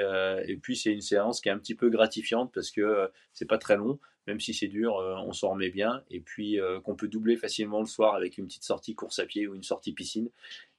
puis 0.64 0.76
c'est 0.76 0.92
une 0.92 1.02
séance 1.02 1.40
qui 1.40 1.50
est 1.50 1.52
un 1.52 1.60
petit 1.60 1.76
peu 1.76 1.92
gratifiante 1.92 2.52
parce 2.52 2.72
que 2.72 3.08
c'est 3.32 3.48
pas 3.48 3.60
très 3.60 3.78
long 3.78 4.00
même 4.27 4.39
si 4.39 4.53
c'est 4.53 4.68
dur, 4.68 4.97
euh, 4.97 5.15
on 5.26 5.34
s'en 5.34 5.52
remet 5.52 5.69
bien. 5.69 6.03
Et 6.10 6.19
puis 6.19 6.60
euh, 6.60 6.80
qu'on 6.81 6.95
peut 6.95 7.07
doubler 7.07 7.38
facilement 7.38 7.80
le 7.80 7.85
soir 7.85 8.15
avec 8.15 8.38
une 8.38 8.45
petite 8.45 8.64
sortie 8.64 8.95
course 8.95 9.19
à 9.19 9.26
pied 9.26 9.47
ou 9.47 9.56
une 9.56 9.64
sortie 9.64 9.93
piscine. 9.93 10.30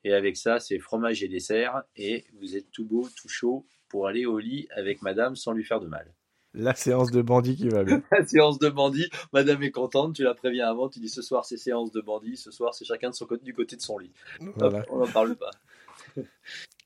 Et 0.04 0.12
avec 0.12 0.36
ça, 0.36 0.60
c'est 0.60 0.78
fromage 0.78 1.22
et 1.22 1.28
dessert. 1.28 1.82
Et 1.96 2.24
vous 2.40 2.56
êtes 2.56 2.70
tout 2.70 2.84
beau, 2.84 3.08
tout 3.16 3.28
chaud 3.28 3.66
pour 3.88 4.06
aller 4.06 4.26
au 4.26 4.38
lit 4.38 4.68
avec 4.74 5.02
madame 5.02 5.36
sans 5.36 5.52
lui 5.52 5.64
faire 5.64 5.80
de 5.80 5.86
mal. 5.86 6.12
La 6.54 6.74
séance 6.74 7.10
de 7.10 7.20
bandit 7.20 7.56
qui 7.56 7.68
va 7.68 7.84
bien. 7.84 8.02
la 8.10 8.26
séance 8.26 8.58
de 8.58 8.70
bandit, 8.70 9.10
madame 9.32 9.62
est 9.62 9.70
contente, 9.70 10.14
tu 10.14 10.22
la 10.22 10.32
préviens 10.32 10.66
avant, 10.66 10.88
tu 10.88 11.00
dis 11.00 11.10
ce 11.10 11.20
soir 11.20 11.44
c'est 11.44 11.58
séance 11.58 11.92
de 11.92 12.00
bandit, 12.00 12.38
ce 12.38 12.50
soir 12.50 12.72
c'est 12.72 12.86
chacun 12.86 13.10
de 13.10 13.14
son 13.14 13.26
côté, 13.26 13.44
du 13.44 13.52
côté 13.52 13.76
de 13.76 13.82
son 13.82 13.98
lit. 13.98 14.12
on 14.40 14.98
n'en 14.98 15.06
parle 15.12 15.36
pas. 15.36 15.50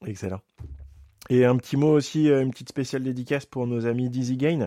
Excellent. 0.06 0.40
Et 1.28 1.44
un 1.44 1.56
petit 1.56 1.76
mot 1.76 1.92
aussi, 1.92 2.28
euh, 2.28 2.42
une 2.42 2.50
petite 2.50 2.70
spéciale 2.70 3.04
dédicace 3.04 3.46
pour 3.46 3.68
nos 3.68 3.86
amis 3.86 4.10
d'Easy 4.10 4.36
Gain. 4.36 4.62
Euh, 4.62 4.66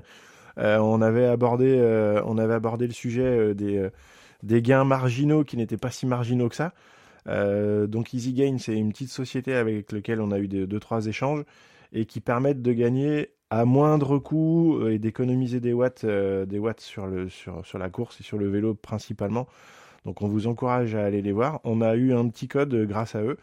on, 0.58 1.02
avait 1.02 1.26
abordé, 1.26 1.78
euh, 1.78 2.22
on 2.26 2.38
avait 2.38 2.54
abordé 2.54 2.88
le 2.88 2.94
sujet 2.94 3.22
euh, 3.22 3.54
des, 3.54 3.90
des 4.44 4.62
gains 4.62 4.84
marginaux 4.84 5.44
qui 5.44 5.58
n'étaient 5.58 5.78
pas 5.78 5.92
si 5.92 6.06
marginaux 6.06 6.50
que 6.50 6.56
ça. 6.56 6.74
donc 7.26 8.14
Easy 8.14 8.34
Gain, 8.34 8.58
c'est 8.60 8.76
une 8.76 8.92
petite 8.92 9.10
société 9.10 9.54
avec 9.54 9.92
laquelle 9.92 10.22
on 10.22 10.32
a 10.32 10.40
eu 10.40 10.48
deux, 10.48 10.80
trois 10.80 11.06
échanges 11.08 11.44
et 11.92 12.06
qui 12.06 12.20
permettent 12.20 12.62
de 12.62 12.74
gagner 12.74 13.30
à 13.50 13.66
moindre 13.66 14.18
coût 14.18 14.88
et 14.88 14.98
d'économiser 14.98 15.60
des 15.60 15.74
watts, 15.74 16.06
des 16.06 16.60
watts 16.60 16.82
sur 16.82 17.08
la 17.08 17.90
course 17.90 18.20
et 18.20 18.24
sur 18.24 18.38
le 18.38 18.50
vélo 18.50 18.74
principalement. 18.74 19.48
Donc 20.06 20.22
on 20.22 20.28
vous 20.28 20.48
encourage 20.48 20.96
à 20.96 21.06
aller 21.06 21.22
les 21.22 21.32
voir. 21.32 21.62
On 21.64 21.82
a 21.82 21.96
eu 21.96 22.14
un 22.14 22.28
petit 22.28 22.48
code 22.48 22.76
grâce 22.88 23.16
à 23.16 23.22
eux. 23.22 23.38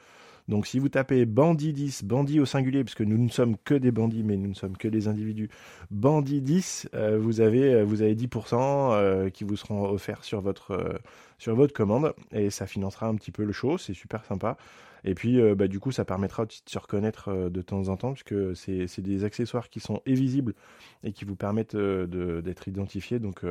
Donc 0.51 0.67
si 0.67 0.81
vous 0.81 0.89
tapez 0.89 1.27
bandit 1.27 1.73
10, 1.73 2.03
bandit 2.03 2.41
au 2.41 2.45
singulier, 2.45 2.83
parce 2.83 2.97
que 2.97 3.05
nous 3.05 3.17
ne 3.17 3.29
sommes 3.29 3.57
que 3.65 3.75
des 3.75 3.93
bandits, 3.93 4.25
mais 4.25 4.37
nous 4.37 4.49
ne 4.49 4.55
sommes 4.55 4.77
que 4.77 4.89
des 4.89 5.07
individus, 5.07 5.49
bandit 5.93 6.41
10, 6.41 6.89
euh, 6.95 7.17
vous, 7.19 7.41
avez, 7.41 7.73
euh, 7.73 7.85
vous 7.85 8.03
avez 8.03 8.17
10% 8.17 8.57
euh, 8.57 9.31
qui 9.31 9.45
vous 9.45 9.55
seront 9.55 9.89
offerts 9.89 10.25
sur 10.25 10.41
votre, 10.41 11.01
sur 11.39 11.55
votre 11.55 11.73
commande, 11.73 12.15
et 12.33 12.51
ça 12.51 12.67
financera 12.67 13.07
un 13.07 13.15
petit 13.15 13.31
peu 13.31 13.45
le 13.45 13.53
show, 13.53 13.79
c'est 13.79 13.95
super 13.95 14.25
sympa. 14.25 14.57
Et 15.05 15.15
puis, 15.15 15.41
bah, 15.55 15.67
du 15.67 15.81
coup, 15.81 15.93
ça 15.93 16.05
permettra 16.05 16.45
de 16.45 16.53
se 16.67 16.79
reconnaître 16.79 17.49
de 17.49 17.63
temps 17.63 17.89
en 17.89 17.97
temps, 17.97 18.13
puisque 18.13 18.55
c'est 18.55 19.01
des 19.01 19.25
accessoires 19.25 19.71
qui 19.71 19.81
sont 19.81 20.03
évisibles 20.05 20.53
et 21.05 21.13
qui 21.13 21.25
vous 21.25 21.37
permettent 21.37 21.75
d'être 21.75 22.69
identifiés. 22.69 23.19
Donc, 23.19 23.43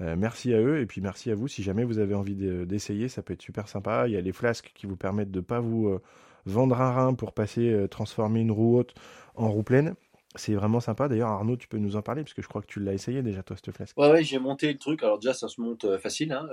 euh, 0.00 0.14
merci 0.16 0.54
à 0.54 0.60
eux 0.60 0.80
et 0.80 0.86
puis 0.86 1.00
merci 1.00 1.30
à 1.30 1.34
vous. 1.34 1.48
Si 1.48 1.62
jamais 1.62 1.84
vous 1.84 1.98
avez 1.98 2.14
envie 2.14 2.34
d'essayer, 2.34 3.08
ça 3.08 3.22
peut 3.22 3.32
être 3.32 3.42
super 3.42 3.68
sympa. 3.68 4.06
Il 4.06 4.12
y 4.12 4.16
a 4.16 4.20
les 4.20 4.32
flasques 4.32 4.72
qui 4.74 4.86
vous 4.86 4.96
permettent 4.96 5.30
de 5.30 5.40
ne 5.40 5.44
pas 5.44 5.60
vous 5.60 5.88
euh, 5.88 6.00
vendre 6.46 6.80
un 6.80 6.92
rein 6.92 7.14
pour 7.14 7.32
passer, 7.32 7.70
euh, 7.70 7.88
transformer 7.88 8.40
une 8.40 8.52
roue 8.52 8.78
haute 8.78 8.94
en 9.34 9.50
roue 9.50 9.64
pleine. 9.64 9.94
C'est 10.36 10.54
vraiment 10.54 10.78
sympa. 10.78 11.08
D'ailleurs, 11.08 11.30
Arnaud, 11.30 11.56
tu 11.56 11.66
peux 11.66 11.78
nous 11.78 11.96
en 11.96 12.02
parler 12.02 12.22
parce 12.22 12.34
que 12.34 12.42
je 12.42 12.48
crois 12.48 12.60
que 12.60 12.66
tu 12.66 12.80
l'as 12.80 12.92
essayé 12.92 13.22
déjà, 13.22 13.42
toi, 13.42 13.56
cette 13.56 13.74
flasque. 13.74 13.98
Ouais, 13.98 14.10
ouais, 14.10 14.22
j'ai 14.22 14.38
monté 14.38 14.70
le 14.70 14.78
truc. 14.78 15.02
Alors, 15.02 15.18
déjà, 15.18 15.34
ça 15.34 15.48
se 15.48 15.60
monte 15.60 15.98
facile. 15.98 16.32
Hein. 16.32 16.48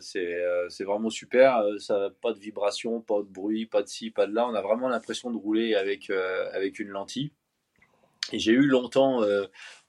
c'est 0.00 0.84
vraiment 0.84 1.10
super. 1.10 1.64
Ça 1.78 2.10
pas 2.20 2.34
de 2.34 2.38
vibration, 2.38 3.00
pas 3.00 3.22
de 3.22 3.28
bruit, 3.28 3.66
pas 3.66 3.82
de 3.82 3.88
ci, 3.88 4.10
pas 4.10 4.26
de 4.26 4.34
là. 4.34 4.46
On 4.46 4.54
a 4.54 4.60
vraiment 4.60 4.88
l'impression 4.88 5.30
de 5.30 5.38
rouler 5.38 5.74
avec, 5.74 6.10
avec 6.10 6.78
une 6.78 6.88
lentille. 6.88 7.32
J'ai 8.32 8.52
eu 8.52 8.66
longtemps 8.66 9.22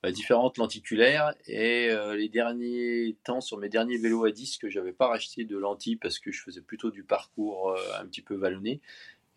bah, 0.04 0.12
différentes 0.12 0.60
lenticulaires 0.60 1.34
et 1.48 1.90
euh, 1.90 2.16
les 2.16 2.30
derniers 2.30 3.16
temps 3.24 3.42
sur 3.42 3.58
mes 3.58 3.68
derniers 3.68 3.98
vélos 3.98 4.26
à 4.26 4.32
disque, 4.32 4.70
j'avais 4.70 4.94
pas 4.94 5.08
racheté 5.08 5.44
de 5.44 5.58
lentilles 5.58 5.96
parce 5.96 6.20
que 6.20 6.32
je 6.32 6.44
faisais 6.44 6.62
plutôt 6.62 6.92
du 6.92 7.04
parcours 7.04 7.72
euh, 7.72 7.78
un 8.00 8.06
petit 8.06 8.22
peu 8.22 8.36
vallonné. 8.36 8.80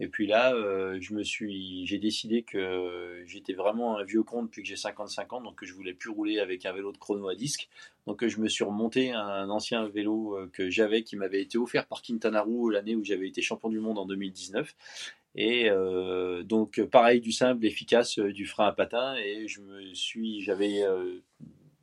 Et 0.00 0.08
puis 0.08 0.26
là, 0.26 0.54
euh, 0.54 0.98
j'ai 1.00 1.98
décidé 1.98 2.42
que 2.42 3.22
j'étais 3.26 3.52
vraiment 3.52 3.98
un 3.98 4.04
vieux 4.04 4.22
con 4.22 4.44
depuis 4.44 4.62
que 4.62 4.68
j'ai 4.68 4.76
55 4.76 5.32
ans, 5.32 5.40
donc 5.40 5.56
que 5.56 5.66
je 5.66 5.74
voulais 5.74 5.92
plus 5.92 6.10
rouler 6.10 6.38
avec 6.38 6.64
un 6.64 6.72
vélo 6.72 6.92
de 6.92 6.98
chrono 6.98 7.28
à 7.28 7.34
disque. 7.34 7.68
Donc 8.06 8.26
je 8.26 8.38
me 8.40 8.48
suis 8.48 8.64
remonté 8.64 9.12
un 9.12 9.50
ancien 9.50 9.88
vélo 9.88 10.38
que 10.54 10.70
j'avais 10.70 11.02
qui 11.02 11.16
m'avait 11.16 11.42
été 11.42 11.58
offert 11.58 11.86
par 11.86 12.00
Quintana 12.00 12.40
Roo 12.40 12.70
l'année 12.70 12.96
où 12.96 13.04
j'avais 13.04 13.28
été 13.28 13.42
champion 13.42 13.68
du 13.68 13.78
monde 13.78 13.98
en 13.98 14.06
2019. 14.06 14.74
Et 15.34 15.70
euh, 15.70 16.42
donc 16.42 16.82
pareil 16.82 17.20
du 17.20 17.32
simple, 17.32 17.64
efficace, 17.64 18.18
euh, 18.18 18.32
du 18.32 18.46
frein 18.46 18.66
à 18.66 18.72
patin. 18.72 19.14
Et 19.16 19.46
je 19.46 19.60
me 19.60 19.94
suis, 19.94 20.42
j'avais 20.42 20.82
euh, 20.82 21.20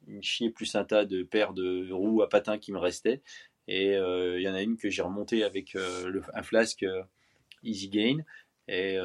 une 0.08 0.24
chier 0.24 0.50
plus 0.50 0.76
un 0.76 0.84
tas 0.84 1.06
de 1.06 1.24
paires 1.24 1.54
de 1.54 1.92
roues 1.92 2.22
à 2.22 2.30
patin 2.30 2.58
qui 2.58 2.72
me 2.72 2.80
restaient. 2.80 3.22
Et 3.70 3.96
il 3.96 4.42
y 4.42 4.48
en 4.48 4.54
a 4.54 4.62
une 4.62 4.78
que 4.78 4.90
j'ai 4.90 5.02
remontée 5.02 5.44
avec 5.44 5.76
un 5.76 6.42
flasque 6.42 6.86
Easy 7.64 7.90
Gain. 7.90 8.20
Et, 8.70 8.98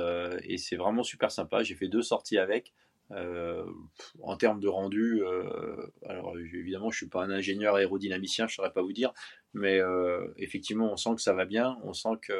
et 0.45 0.57
c'est 0.57 0.77
vraiment 0.77 1.03
super 1.03 1.33
sympa. 1.33 1.65
J'ai 1.65 1.75
fait 1.75 1.89
deux 1.89 2.03
sorties 2.03 2.39
avec. 2.39 2.73
en 3.11 4.37
termes 4.37 4.61
de 4.61 4.69
rendu, 4.69 5.21
alors 6.09 6.39
évidemment, 6.39 6.93
je 6.93 6.99
suis 6.99 7.09
pas 7.09 7.25
un 7.25 7.31
ingénieur 7.31 7.75
aérodynamicien, 7.75 8.47
je 8.47 8.55
saurais 8.55 8.73
pas 8.73 8.83
vous 8.83 8.93
dire, 8.93 9.13
mais 9.53 9.81
effectivement, 10.37 10.93
on 10.93 10.97
sent 10.97 11.17
que 11.17 11.23
ça 11.23 11.33
va 11.33 11.45
bien, 11.45 11.77
on 11.83 11.93
sent 11.93 12.21
que 12.23 12.33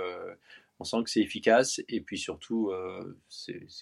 on 0.83 0.85
sent 0.85 1.05
que 1.05 1.11
c'est 1.11 1.21
efficace 1.21 1.81
et 1.89 2.01
puis 2.01 2.19
surtout, 2.19 2.71
euh, 2.71 3.17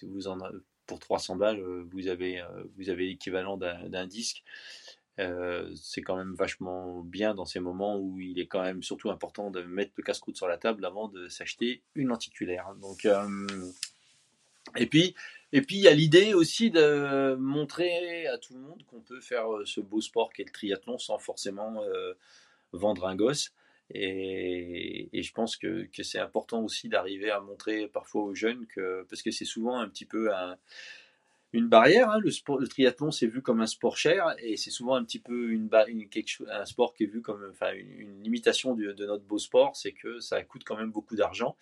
vous 0.03 0.27
en, 0.27 0.37
pour 0.85 0.99
300 0.99 1.35
balles, 1.35 1.59
euh, 1.59 1.83
vous 1.91 2.07
avez, 2.07 2.39
euh, 2.39 2.63
vous 2.77 2.89
avez 2.89 3.07
l'équivalent 3.07 3.57
d'un 3.57 4.07
disque. 4.07 4.43
c'est 5.17 6.01
quand 6.01 6.15
même 6.15 6.33
vachement 6.35 7.01
bien 7.01 7.33
dans 7.33 7.45
ces 7.45 7.59
moments 7.59 7.97
où 7.97 8.19
il 8.19 8.39
est 8.39 8.47
quand 8.47 8.61
même 8.61 8.81
surtout 8.83 9.09
important 9.09 9.51
de 9.51 9.61
mettre 9.63 9.93
le 9.97 10.03
casse-croûte 10.03 10.37
sur 10.37 10.47
la 10.47 10.57
table 10.57 10.85
avant 10.85 11.07
de 11.07 11.27
s'acheter 11.27 11.83
une 11.95 12.07
lenticulaire. 12.07 12.73
Donc, 12.81 13.07
et 14.77 14.85
puis, 14.85 15.15
et 15.51 15.61
puis 15.61 15.77
il 15.77 15.81
y 15.81 15.87
a 15.87 15.93
l'idée 15.93 16.33
aussi 16.33 16.71
de 16.71 17.35
montrer 17.35 18.25
à 18.27 18.37
tout 18.37 18.53
le 18.53 18.61
monde 18.61 18.83
qu'on 18.87 19.01
peut 19.01 19.21
faire 19.21 19.45
ce 19.65 19.81
beau 19.81 20.01
sport 20.01 20.31
qu'est 20.33 20.45
le 20.45 20.51
triathlon 20.51 20.97
sans 20.97 21.19
forcément 21.19 21.83
vendre 22.71 23.05
un 23.05 23.15
gosse. 23.15 23.51
Et, 23.93 25.09
je 25.13 25.31
pense 25.33 25.55
que, 25.57 25.87
c'est 26.01 26.19
important 26.19 26.63
aussi 26.63 26.89
d'arriver 26.89 27.29
à 27.31 27.39
montrer 27.39 27.87
parfois 27.87 28.23
aux 28.23 28.35
jeunes 28.35 28.65
que, 28.67 29.05
parce 29.09 29.21
que 29.21 29.31
c'est 29.31 29.45
souvent 29.45 29.79
un 29.79 29.89
petit 29.89 30.05
peu 30.05 30.29
une 31.53 31.67
barrière. 31.67 32.09
Hein, 32.09 32.19
le, 32.19 32.67
triathlon, 32.67 33.11
c'est 33.11 33.27
vu 33.27 33.41
comme 33.41 33.61
un 33.61 33.67
sport 33.67 33.97
cher 33.97 34.35
et 34.39 34.57
c'est 34.57 34.69
souvent 34.69 34.95
un 34.95 35.03
petit 35.03 35.19
peu 35.19 35.51
une, 35.51 35.69
quelque 36.09 36.43
un 36.49 36.65
sport 36.65 36.93
qui 36.93 37.03
est 37.03 37.07
vu 37.07 37.21
comme 37.21 37.45
enfin, 37.51 37.73
une, 37.73 38.21
limitation 38.23 38.75
de, 38.75 38.93
notre 39.05 39.23
beau 39.23 39.37
sport, 39.37 39.75
c'est 39.75 39.91
que 39.91 40.19
ça 40.19 40.41
coûte 40.43 40.63
quand 40.65 40.77
même 40.77 40.91
beaucoup 40.91 41.15
d'argent 41.15 41.55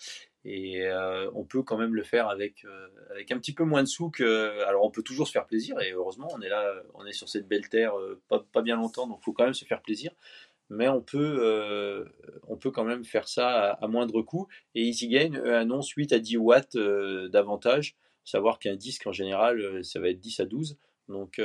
et 0.46 0.86
euh, 0.86 1.30
on 1.36 1.44
peut 1.44 1.64
quand 1.64 1.78
même 1.78 1.94
le 1.94 2.04
faire 2.04 2.30
avec, 2.30 2.64
euh, 2.64 2.88
avec 3.12 3.32
un 3.32 3.38
petit 3.38 3.54
peu 3.54 3.66
moins 3.66 3.84
de 3.84 3.88
sous 3.88 4.10
que. 4.10 4.64
Alors 4.64 4.86
on 4.86 4.92
peut 4.92 5.04
toujours 5.04 5.28
se 5.28 5.34
faire 5.34 5.46
plaisir 5.46 5.80
et 5.82 5.92
heureusement 5.92 6.30
on 6.34 6.42
est 6.42 6.50
là, 6.50 6.74
on 6.94 7.06
est 7.06 7.14
sur 7.14 7.28
cette 7.28 7.48
belle 7.48 7.68
terre 7.68 7.98
euh, 7.98 8.22
pas, 8.30 8.46
pas 8.52 8.62
bien 8.62 8.78
longtemps 8.78 9.08
donc 9.08 9.20
il 9.22 9.26
faut 9.26 9.34
quand 9.34 9.46
même 9.46 9.54
se 9.54 9.66
faire 9.66 9.82
plaisir 9.82 10.12
mais 10.70 10.88
on 10.88 11.02
peut, 11.02 11.40
euh, 11.42 12.06
on 12.48 12.56
peut 12.56 12.72
quand 12.72 12.84
même 12.84 13.04
faire 13.04 13.28
ça 13.28 13.72
à, 13.72 13.88
moindre 13.88 14.22
coût. 14.22 14.48
Et 14.76 14.88
EasyGain 14.88 15.34
annonce 15.46 15.90
8 15.90 16.14
à 16.14 16.20
10 16.20 16.38
watts 16.38 16.76
euh, 16.76 17.28
d'avantage. 17.30 17.96
Savoir 18.24 18.60
qu'un 18.60 18.76
disque 18.76 19.08
en 19.08 19.12
général, 19.12 19.60
euh, 19.60 19.84
ça 19.84 20.00
va 20.00 20.10
être 20.10 20.20
10 20.20 20.40
à 20.40 20.46
12. 20.46 20.78
Donc 21.08 21.42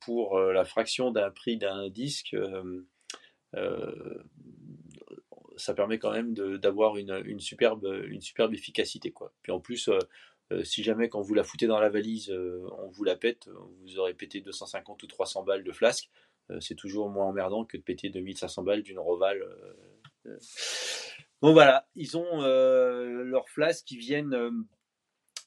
pour 0.00 0.38
la 0.38 0.66
fraction 0.66 1.10
d'un 1.10 1.30
prix 1.30 1.56
d'un 1.56 1.88
disque, 1.88 2.36
ça 5.56 5.72
permet 5.72 5.98
quand 5.98 6.12
même 6.12 6.34
d'avoir 6.34 6.98
une, 6.98 7.40
superbe, 7.40 7.86
une 8.08 8.20
superbe 8.20 8.52
efficacité. 8.52 9.12
Quoi. 9.12 9.32
Puis 9.40 9.52
en 9.52 9.58
plus, 9.58 9.88
si 10.64 10.82
jamais 10.82 11.08
quand 11.08 11.22
vous 11.22 11.32
la 11.32 11.44
foutez 11.44 11.66
dans 11.66 11.80
la 11.80 11.88
valise, 11.88 12.30
on 12.30 12.88
vous 12.90 13.04
la 13.04 13.16
pète, 13.16 13.48
vous 13.80 13.98
aurez 13.98 14.12
pété 14.12 14.42
250 14.42 15.02
ou 15.02 15.06
300 15.06 15.44
balles 15.44 15.64
de 15.64 15.72
flasque. 15.72 16.10
Euh, 16.50 16.60
c'est 16.60 16.74
toujours 16.74 17.10
moins 17.10 17.26
emmerdant 17.26 17.64
que 17.64 17.76
de 17.76 17.82
péter 17.82 18.08
2500 18.10 18.62
balles 18.62 18.82
d'une 18.82 18.98
Roval. 18.98 19.42
Euh, 19.42 19.72
euh. 20.26 20.38
Bon 21.42 21.52
voilà, 21.52 21.86
ils 21.94 22.16
ont 22.16 22.40
leurs 22.40 23.48
flasques 23.50 23.84
qui 23.86 23.98
viennent 23.98 24.66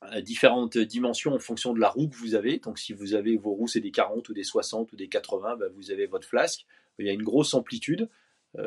à 0.01 0.21
différentes 0.21 0.77
dimensions 0.77 1.33
en 1.33 1.39
fonction 1.39 1.73
de 1.73 1.79
la 1.79 1.89
roue 1.89 2.07
que 2.07 2.15
vous 2.15 2.35
avez. 2.35 2.59
Donc 2.59 2.77
si 2.77 2.93
vous 2.93 3.15
avez 3.15 3.37
vos 3.37 3.53
roues, 3.53 3.67
c'est 3.67 3.79
des 3.79 3.91
40 3.91 4.29
ou 4.29 4.33
des 4.33 4.43
60 4.43 4.93
ou 4.93 4.95
des 4.95 5.09
80, 5.09 5.57
bah, 5.57 5.65
vous 5.73 5.89
avez 5.91 6.05
votre 6.05 6.27
flasque. 6.27 6.67
Il 6.99 7.07
y 7.07 7.09
a 7.09 7.13
une 7.13 7.23
grosse 7.23 7.55
amplitude. 7.55 8.07
vous 8.53 8.61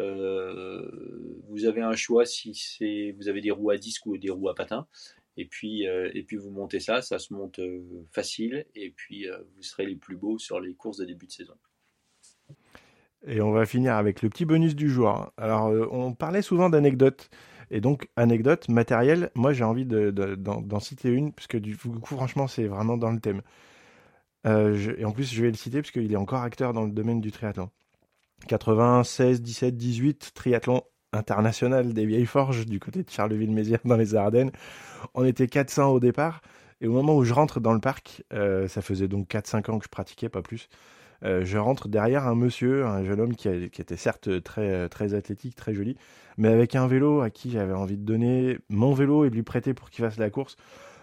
avez 1.65 1.81
un 1.81 1.95
choix 1.95 2.27
si 2.27 2.55
c'est 2.55 3.15
vous 3.17 3.29
avez 3.29 3.41
des 3.41 3.53
roues 3.53 3.71
à 3.71 3.79
disque 3.79 4.05
ou 4.07 4.19
des 4.19 4.31
roues 4.31 4.49
à 4.49 4.55
patin. 4.57 4.89
Et 5.37 5.45
puis, 5.45 5.85
et 5.85 6.25
puis 6.25 6.37
vous 6.37 6.51
montez 6.51 6.81
ça, 6.81 7.03
ça 7.03 7.21
se 7.21 7.33
monte 7.33 7.61
facile, 8.11 8.67
et 8.75 8.91
puis 8.91 9.27
vous 9.55 9.63
serez 9.63 9.87
les 9.87 9.97
plus 9.97 10.17
beaux 10.17 10.39
sur 10.39 10.59
les 10.59 10.75
courses 10.75 10.99
de 10.99 11.05
début 11.05 11.27
de 11.27 11.33
saison. 11.33 11.55
Et 13.27 13.41
on 13.41 13.53
va 13.53 13.67
finir 13.67 13.95
avec 13.95 14.23
le 14.23 14.29
petit 14.29 14.45
bonus 14.45 14.75
du 14.75 14.91
jour. 14.91 15.31
Alors, 15.37 15.73
on 15.93 16.13
parlait 16.13 16.43
souvent 16.43 16.71
d'anecdotes. 16.71 17.31
Et 17.71 17.81
donc, 17.81 18.09
anecdote, 18.17 18.69
matériel, 18.69 19.31
moi 19.35 19.53
j'ai 19.55 19.65
envie 19.65 19.87
d'en 19.87 20.81
citer 20.81 21.09
une, 21.09 21.33
puisque 21.33 21.57
du 21.57 21.77
coup, 21.77 22.17
franchement, 22.17 22.47
c'est 22.47 22.67
vraiment 22.67 22.97
dans 22.99 23.11
le 23.11 23.21
thème. 23.21 23.43
Euh, 24.47 24.95
et 24.99 25.05
en 25.05 25.13
plus, 25.13 25.33
je 25.33 25.43
vais 25.43 25.49
le 25.49 25.57
citer, 25.57 25.81
parce 25.81 25.91
qu'il 25.91 26.13
est 26.13 26.17
encore 26.17 26.43
acteur 26.43 26.73
dans 26.73 26.85
le 26.85 26.91
domaine 26.91 27.21
du 27.21 27.33
triathlon. 27.33 27.71
96, 28.49 29.41
17, 29.41 29.77
18, 29.77 30.33
triathlon 30.35 30.83
international 31.13 31.93
des 31.93 32.07
vieilles 32.07 32.27
forges 32.27 32.67
du 32.67 32.81
côté 32.81 33.03
de 33.03 33.11
Charleville-Mézières 33.11 33.81
dans 33.85 33.97
les 33.97 34.15
Ardennes. 34.15 34.51
On 35.15 35.25
était 35.25 35.47
400 35.47 35.91
au 35.93 36.01
départ. 36.01 36.43
Et 36.81 36.89
au 36.89 36.93
moment 36.93 37.15
où 37.17 37.25
je 37.25 37.33
rentre 37.33 37.61
dans 37.61 37.73
le 37.73 37.81
parc, 37.81 38.25
euh, 38.33 38.67
ça 38.67 38.83
faisait 38.83 39.07
donc 39.07 39.29
4-5 39.29 39.71
ans 39.71 39.79
que 39.79 39.85
je 39.85 39.89
pratiquais, 39.89 40.29
pas 40.29 40.43
plus. 40.43 40.69
Euh, 41.25 41.45
je 41.45 41.59
rentre 41.59 41.89
derrière 41.89 42.27
un 42.27 42.35
monsieur, 42.35 42.85
un 42.85 43.05
jeune 43.05 43.21
homme 43.21 43.37
qui, 43.37 43.49
était 43.49 43.97
certes 43.97 44.43
très, 44.43 44.89
très 44.89 45.15
athlétique, 45.15 45.55
très 45.55 45.75
joli, 45.75 45.97
mais 46.37 46.49
avec 46.49 46.75
un 46.75 46.87
vélo 46.87 47.21
à 47.21 47.31
qui 47.31 47.51
j'avais 47.51 47.73
envie 47.73 47.97
de 47.97 48.05
donner 48.05 48.59
mon 48.69 48.93
vélo 48.93 49.25
et 49.25 49.31
de 49.31 49.35
lui 49.35 49.43
prêter 49.43 49.75
pour 49.75 49.91
qu'il 49.91 50.05
fasse 50.05 50.19
la 50.19 50.31
course. 50.31 50.57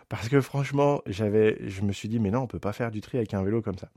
Parce 0.09 0.27
que 0.27 0.41
franchement, 0.41 1.01
j'avais, 1.05 1.57
je 1.67 1.83
me 1.83 1.91
suis 1.91 2.09
dit, 2.09 2.19
mais 2.19 2.31
non, 2.31 2.41
on 2.41 2.47
peut 2.47 2.59
pas 2.59 2.73
faire 2.73 2.91
du 2.91 2.99
tri 2.99 3.17
avec 3.17 3.33
un 3.33 3.43
vélo 3.43 3.61
comme 3.61 3.77
ça. 3.77 3.89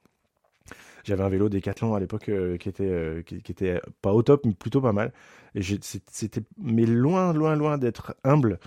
J'avais 1.05 1.24
un 1.24 1.28
vélo 1.28 1.49
Décathlon 1.49 1.94
à 1.94 2.01
l'époque 2.01 2.28
euh, 2.28 2.57
qui 2.59 2.69
était 2.69 2.89
euh, 2.89 3.23
qui, 3.23 3.36
était 3.36 3.81
pas 4.03 4.12
au 4.12 4.23
top, 4.23 4.44
mais 4.44 4.53
plutôt 4.53 4.81
pas 4.81 4.93
mal. 4.93 5.12
Et 5.55 5.62
c'était 5.81 6.43
mais 6.59 6.86
loin, 6.86 7.32
loin, 7.32 7.57
loin 7.57 7.78
d'être 7.78 8.15
humble. 8.24 8.61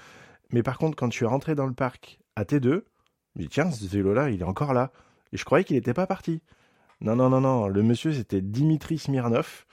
Mais 0.52 0.64
par 0.64 0.78
contre, 0.78 0.98
quand 0.98 1.12
je 1.12 1.16
suis 1.16 1.26
rentré 1.26 1.56
dans 1.56 1.68
le 1.68 1.74
parc 1.74 2.20
à 2.36 2.44
T2, 2.44 2.62
je 2.64 2.80
me 3.36 3.42
dis 3.44 3.48
tiens, 3.48 3.72
ce 3.72 3.86
vélo-là, 3.88 4.30
il 4.32 4.42
est 4.42 4.46
encore 4.46 4.74
là. 4.74 4.92
Et 5.32 5.38
je 5.38 5.46
croyais 5.46 5.64
qu'il 5.64 5.78
n'était 5.78 5.94
pas 5.94 6.08
parti. 6.08 6.42
Non, 7.02 7.16
non, 7.16 7.30
non, 7.30 7.42
non. 7.42 7.68
Le 7.68 7.84
monsieur, 7.84 8.14
c'était 8.14 8.42
Dimitri 8.42 8.98
Smirnov, 8.98 9.66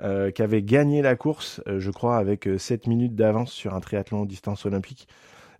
euh, 0.00 0.30
qui 0.30 0.42
avait 0.42 0.62
gagné 0.62 1.00
la 1.00 1.16
course, 1.16 1.62
euh, 1.68 1.80
je 1.80 1.90
crois, 1.90 2.18
avec 2.18 2.48
7 2.58 2.86
euh, 2.86 2.90
minutes 2.90 3.14
d'avance 3.14 3.52
sur 3.52 3.74
un 3.74 3.80
triathlon 3.80 4.24
distance 4.24 4.66
olympique. 4.66 5.08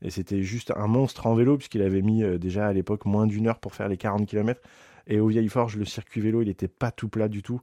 Et 0.02 0.10
c'était 0.10 0.42
juste 0.42 0.72
un 0.76 0.88
monstre 0.88 1.26
en 1.26 1.34
vélo, 1.34 1.56
puisqu'il 1.56 1.82
avait 1.82 2.02
mis 2.02 2.22
déjà 2.38 2.66
à 2.66 2.72
l'époque 2.72 3.06
moins 3.06 3.26
d'une 3.26 3.46
heure 3.46 3.58
pour 3.58 3.74
faire 3.74 3.88
les 3.88 3.96
40 3.96 4.26
km. 4.26 4.60
Et 5.06 5.20
au 5.20 5.28
Vieille 5.28 5.48
Forge, 5.48 5.76
le 5.76 5.84
circuit 5.86 6.20
vélo, 6.20 6.42
il 6.42 6.48
n'était 6.48 6.68
pas 6.68 6.90
tout 6.90 7.08
plat 7.08 7.28
du 7.28 7.42
tout. 7.42 7.60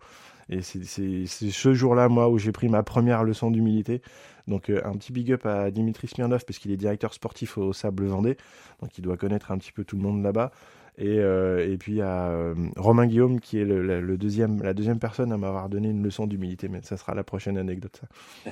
Et 0.49 0.61
c'est 0.61 0.81
ce 1.27 1.73
jour-là, 1.73 2.09
moi, 2.09 2.29
où 2.29 2.39
j'ai 2.39 2.51
pris 2.51 2.69
ma 2.69 2.81
première 2.81 3.23
leçon 3.23 3.51
d'humilité. 3.51 4.01
Donc, 4.47 4.69
un 4.71 4.93
petit 4.93 5.13
big 5.13 5.31
up 5.31 5.45
à 5.45 5.69
Dimitri 5.69 6.07
Smirnov, 6.07 6.43
parce 6.43 6.57
qu'il 6.57 6.71
est 6.71 6.77
directeur 6.77 7.13
sportif 7.13 7.57
au 7.59 7.71
Sable 7.71 8.05
Vendée. 8.07 8.35
Donc, 8.81 8.97
il 8.97 9.01
doit 9.01 9.15
connaître 9.15 9.51
un 9.51 9.59
petit 9.59 9.71
peu 9.71 9.83
tout 9.83 9.95
le 9.95 10.01
monde 10.01 10.23
là-bas. 10.23 10.51
Et, 10.97 11.19
euh, 11.19 11.71
et 11.71 11.77
puis 11.77 12.01
à 12.01 12.29
euh, 12.29 12.53
Romain 12.77 13.07
Guillaume, 13.07 13.39
qui 13.39 13.57
est 13.57 13.65
le, 13.65 14.17
deuxième, 14.17 14.61
la 14.61 14.73
deuxième 14.73 14.99
personne 14.99 15.31
à 15.31 15.37
m'avoir 15.37 15.69
donné 15.69 15.89
une 15.89 16.03
leçon 16.03 16.27
d'humilité. 16.27 16.67
Mais 16.67 16.81
ça 16.83 16.97
sera 16.97 17.15
la 17.15 17.23
prochaine 17.23 17.57
anecdote. 17.57 18.01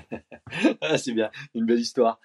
Ah, 0.81 0.97
c'est 0.97 1.13
bien, 1.13 1.31
une 1.55 1.65
belle 1.65 1.79
histoire. 1.79 2.19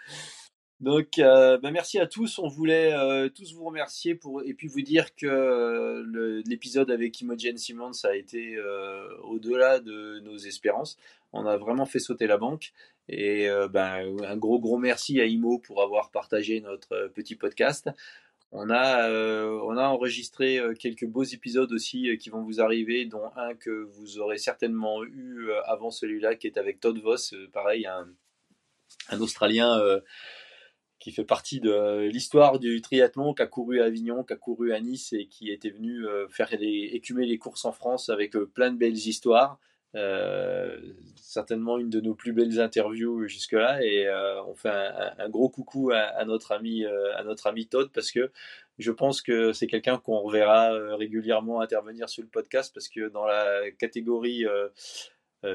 Donc, 0.80 1.18
euh, 1.18 1.58
bah, 1.58 1.70
merci 1.70 2.00
à 2.00 2.06
tous. 2.06 2.40
On 2.40 2.48
voulait 2.48 2.92
tous 3.30 3.54
vous 3.54 3.64
remercier 3.64 4.14
pour, 4.16 4.42
et 4.42 4.52
puis 4.52 4.66
vous 4.66 4.80
dire 4.80 5.14
que 5.14 6.02
l'épisode 6.48 6.90
avec 6.90 7.20
Imogen 7.20 7.56
Simmons 7.56 7.92
a 8.04 8.16
été 8.16 8.56
au-delà 9.22 9.78
de 9.78 10.20
nos 10.20 10.36
espérances. 10.36 10.96
On 11.32 11.46
a 11.46 11.56
vraiment 11.56 11.86
fait 11.86 12.00
sauter 12.00 12.26
la 12.26 12.36
banque. 12.36 12.72
Et 13.08 13.48
ben, 13.70 14.16
un 14.24 14.36
gros, 14.36 14.58
gros 14.58 14.78
merci 14.78 15.20
à 15.20 15.24
Imo 15.24 15.60
pour 15.60 15.82
avoir 15.82 16.10
partagé 16.10 16.60
notre 16.60 17.12
petit 17.14 17.36
podcast. 17.36 17.88
On 18.52 18.70
a, 18.70 19.08
euh, 19.08 19.60
on 19.64 19.76
a 19.76 19.86
enregistré 19.88 20.58
euh, 20.58 20.72
quelques 20.74 21.06
beaux 21.06 21.24
épisodes 21.24 21.72
aussi 21.72 22.08
euh, 22.08 22.16
qui 22.16 22.30
vont 22.30 22.42
vous 22.42 22.60
arriver, 22.60 23.04
dont 23.04 23.30
un 23.36 23.54
que 23.54 23.70
vous 23.70 24.18
aurez 24.18 24.38
certainement 24.38 25.04
eu 25.04 25.50
avant 25.64 25.90
celui-là, 25.90 26.36
qui 26.36 26.46
est 26.46 26.56
avec 26.56 26.80
Todd 26.80 26.98
Voss, 26.98 27.34
pareil, 27.52 27.86
un, 27.86 28.08
un 29.08 29.20
Australien 29.20 29.80
qui 30.98 31.12
fait 31.12 31.24
partie 31.24 31.60
de 31.60 32.08
l'histoire 32.10 32.58
du 32.58 32.80
triathlon, 32.80 33.34
qui 33.34 33.42
a 33.42 33.46
couru 33.46 33.80
à 33.80 33.84
Avignon, 33.84 34.24
qui 34.24 34.32
a 34.32 34.36
couru 34.36 34.72
à 34.72 34.80
Nice 34.80 35.12
et 35.12 35.26
qui 35.26 35.50
était 35.50 35.70
venu 35.70 36.04
faire 36.30 36.48
les, 36.58 36.90
écumer 36.94 37.26
les 37.26 37.38
courses 37.38 37.64
en 37.64 37.72
France 37.72 38.08
avec 38.08 38.32
plein 38.54 38.70
de 38.70 38.78
belles 38.78 38.96
histoires. 38.96 39.58
Euh, 39.96 40.78
certainement 41.16 41.78
une 41.78 41.88
de 41.90 42.00
nos 42.00 42.14
plus 42.14 42.32
belles 42.32 42.60
interviews 42.60 43.26
jusque-là. 43.26 43.82
Et 43.82 44.06
euh, 44.06 44.42
on 44.44 44.54
fait 44.54 44.70
un, 44.70 45.28
gros 45.28 45.48
coucou 45.48 45.90
à, 45.92 46.24
notre 46.24 46.52
ami 46.52 46.84
euh, 46.84 47.16
à 47.16 47.24
notre 47.24 47.46
ami 47.46 47.66
Todd 47.66 47.90
parce 47.92 48.10
que 48.10 48.30
je 48.78 48.92
pense 48.92 49.22
que 49.22 49.52
c'est 49.52 49.66
quelqu'un 49.66 49.98
qu'on 49.98 50.18
reverra 50.20 50.70
régulièrement 50.96 51.60
intervenir 51.60 52.08
sur 52.10 52.22
le 52.22 52.28
podcast 52.28 52.72
parce 52.74 52.88
que 52.88 53.08
dans 53.08 53.24
la 53.24 53.70
catégorie 53.72 54.44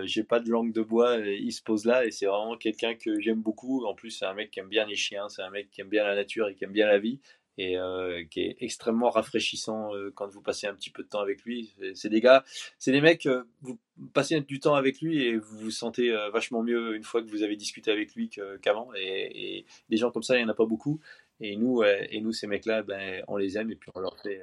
j'ai 0.04 0.24
pas 0.24 0.40
de 0.40 0.50
langue 0.50 0.72
de 0.72 0.82
bois, 0.82 1.18
il 1.18 1.52
se 1.52 1.62
pose 1.62 1.86
là. 1.86 2.06
Et 2.06 2.12
c'est 2.12 2.26
vraiment 2.26 2.58
quelqu'un 2.58 2.96
que 2.96 3.20
j'aime 3.20 3.42
beaucoup. 3.42 3.86
En 3.86 3.94
plus, 3.94 4.12
c'est 4.12 4.26
un 4.26 4.34
mec 4.34 4.50
qui 4.52 4.60
aime 4.60 4.70
bien 4.70 4.86
les 4.86 4.96
chiens, 4.96 5.30
c'est 5.30 5.42
un 5.42 5.50
mec 5.50 5.70
qui 5.70 5.82
aime 5.82 5.90
bien 5.90 6.04
la 6.04 6.16
nature 6.16 6.48
et 6.48 6.56
qui 6.56 6.64
aime 6.64 6.72
bien 6.72 6.88
la 6.88 6.98
vie 7.00 7.20
et 7.62 7.78
euh, 7.78 8.24
qui 8.30 8.42
est 8.42 8.58
extrêmement 8.60 9.12
rafraîchissant 9.12 9.94
euh, 9.94 10.12
quand 10.16 10.28
vous 10.28 10.42
passez 10.42 10.66
un 10.66 10.74
petit 10.74 10.90
peu 10.90 11.04
de 11.04 11.08
temps 11.08 11.20
avec 11.20 11.44
lui. 11.44 11.74
C'est 11.94 12.10
des 12.10 12.20
gars, 12.20 12.44
c'est 12.80 12.92
des 12.92 13.02
mecs, 13.02 13.28
euh, 13.28 13.44
vous 13.62 13.78
passez 14.14 14.42
du 14.42 14.60
temps 14.60 14.74
avec 14.74 15.00
lui 15.00 15.24
et 15.24 15.38
vous 15.38 15.58
vous 15.60 15.72
sentez 15.72 16.12
vachement 16.34 16.64
mieux 16.64 16.96
une 16.96 17.04
fois 17.04 17.22
que 17.22 17.30
vous 17.30 17.44
avez 17.44 17.56
discuté 17.56 17.92
avec 17.92 18.16
lui 18.16 18.30
qu'avant. 18.62 18.90
et, 18.96 19.66
des 19.90 19.98
gens 19.98 20.10
comme 20.10 20.24
ça, 20.24 20.36
il 20.36 20.40
n'y 20.40 20.46
en 20.46 20.52
a 20.52 20.56
pas 20.56 20.66
beaucoup. 20.66 21.00
Et 21.40 21.56
nous, 21.56 21.84
et 21.84 22.20
nous 22.22 22.34
ces 22.34 22.48
mecs-là, 22.48 22.84
ben, 22.84 23.24
on 23.28 23.38
les 23.38 23.58
aime 23.58 23.72
et 23.72 23.76
puis 23.76 23.92
on 23.94 24.00
leur 24.00 24.18
fait, 24.20 24.42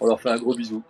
on 0.00 0.06
leur 0.06 0.20
fait 0.20 0.30
un 0.30 0.38
gros 0.38 0.54
bisou. 0.54 0.82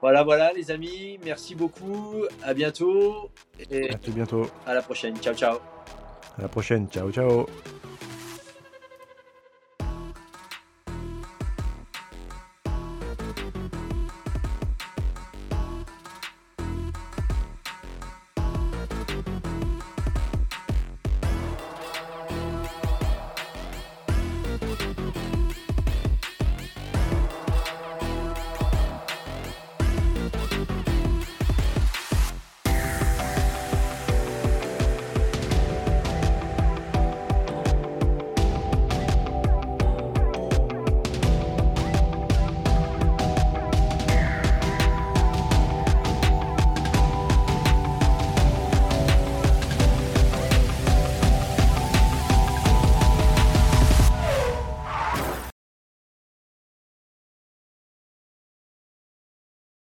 Voilà, 0.00 0.22
voilà, 0.22 0.52
les 0.52 0.70
amis, 0.70 1.18
merci 1.24 1.54
beaucoup, 1.54 2.24
à 2.42 2.54
bientôt. 2.54 3.30
Et 3.70 3.90
à 3.90 3.96
bientôt. 4.08 4.46
À 4.66 4.74
la 4.74 4.82
prochaine, 4.82 5.16
ciao, 5.18 5.34
ciao. 5.34 5.58
À 6.38 6.42
la 6.42 6.48
prochaine, 6.48 6.88
ciao, 6.88 7.10
ciao. 7.10 7.46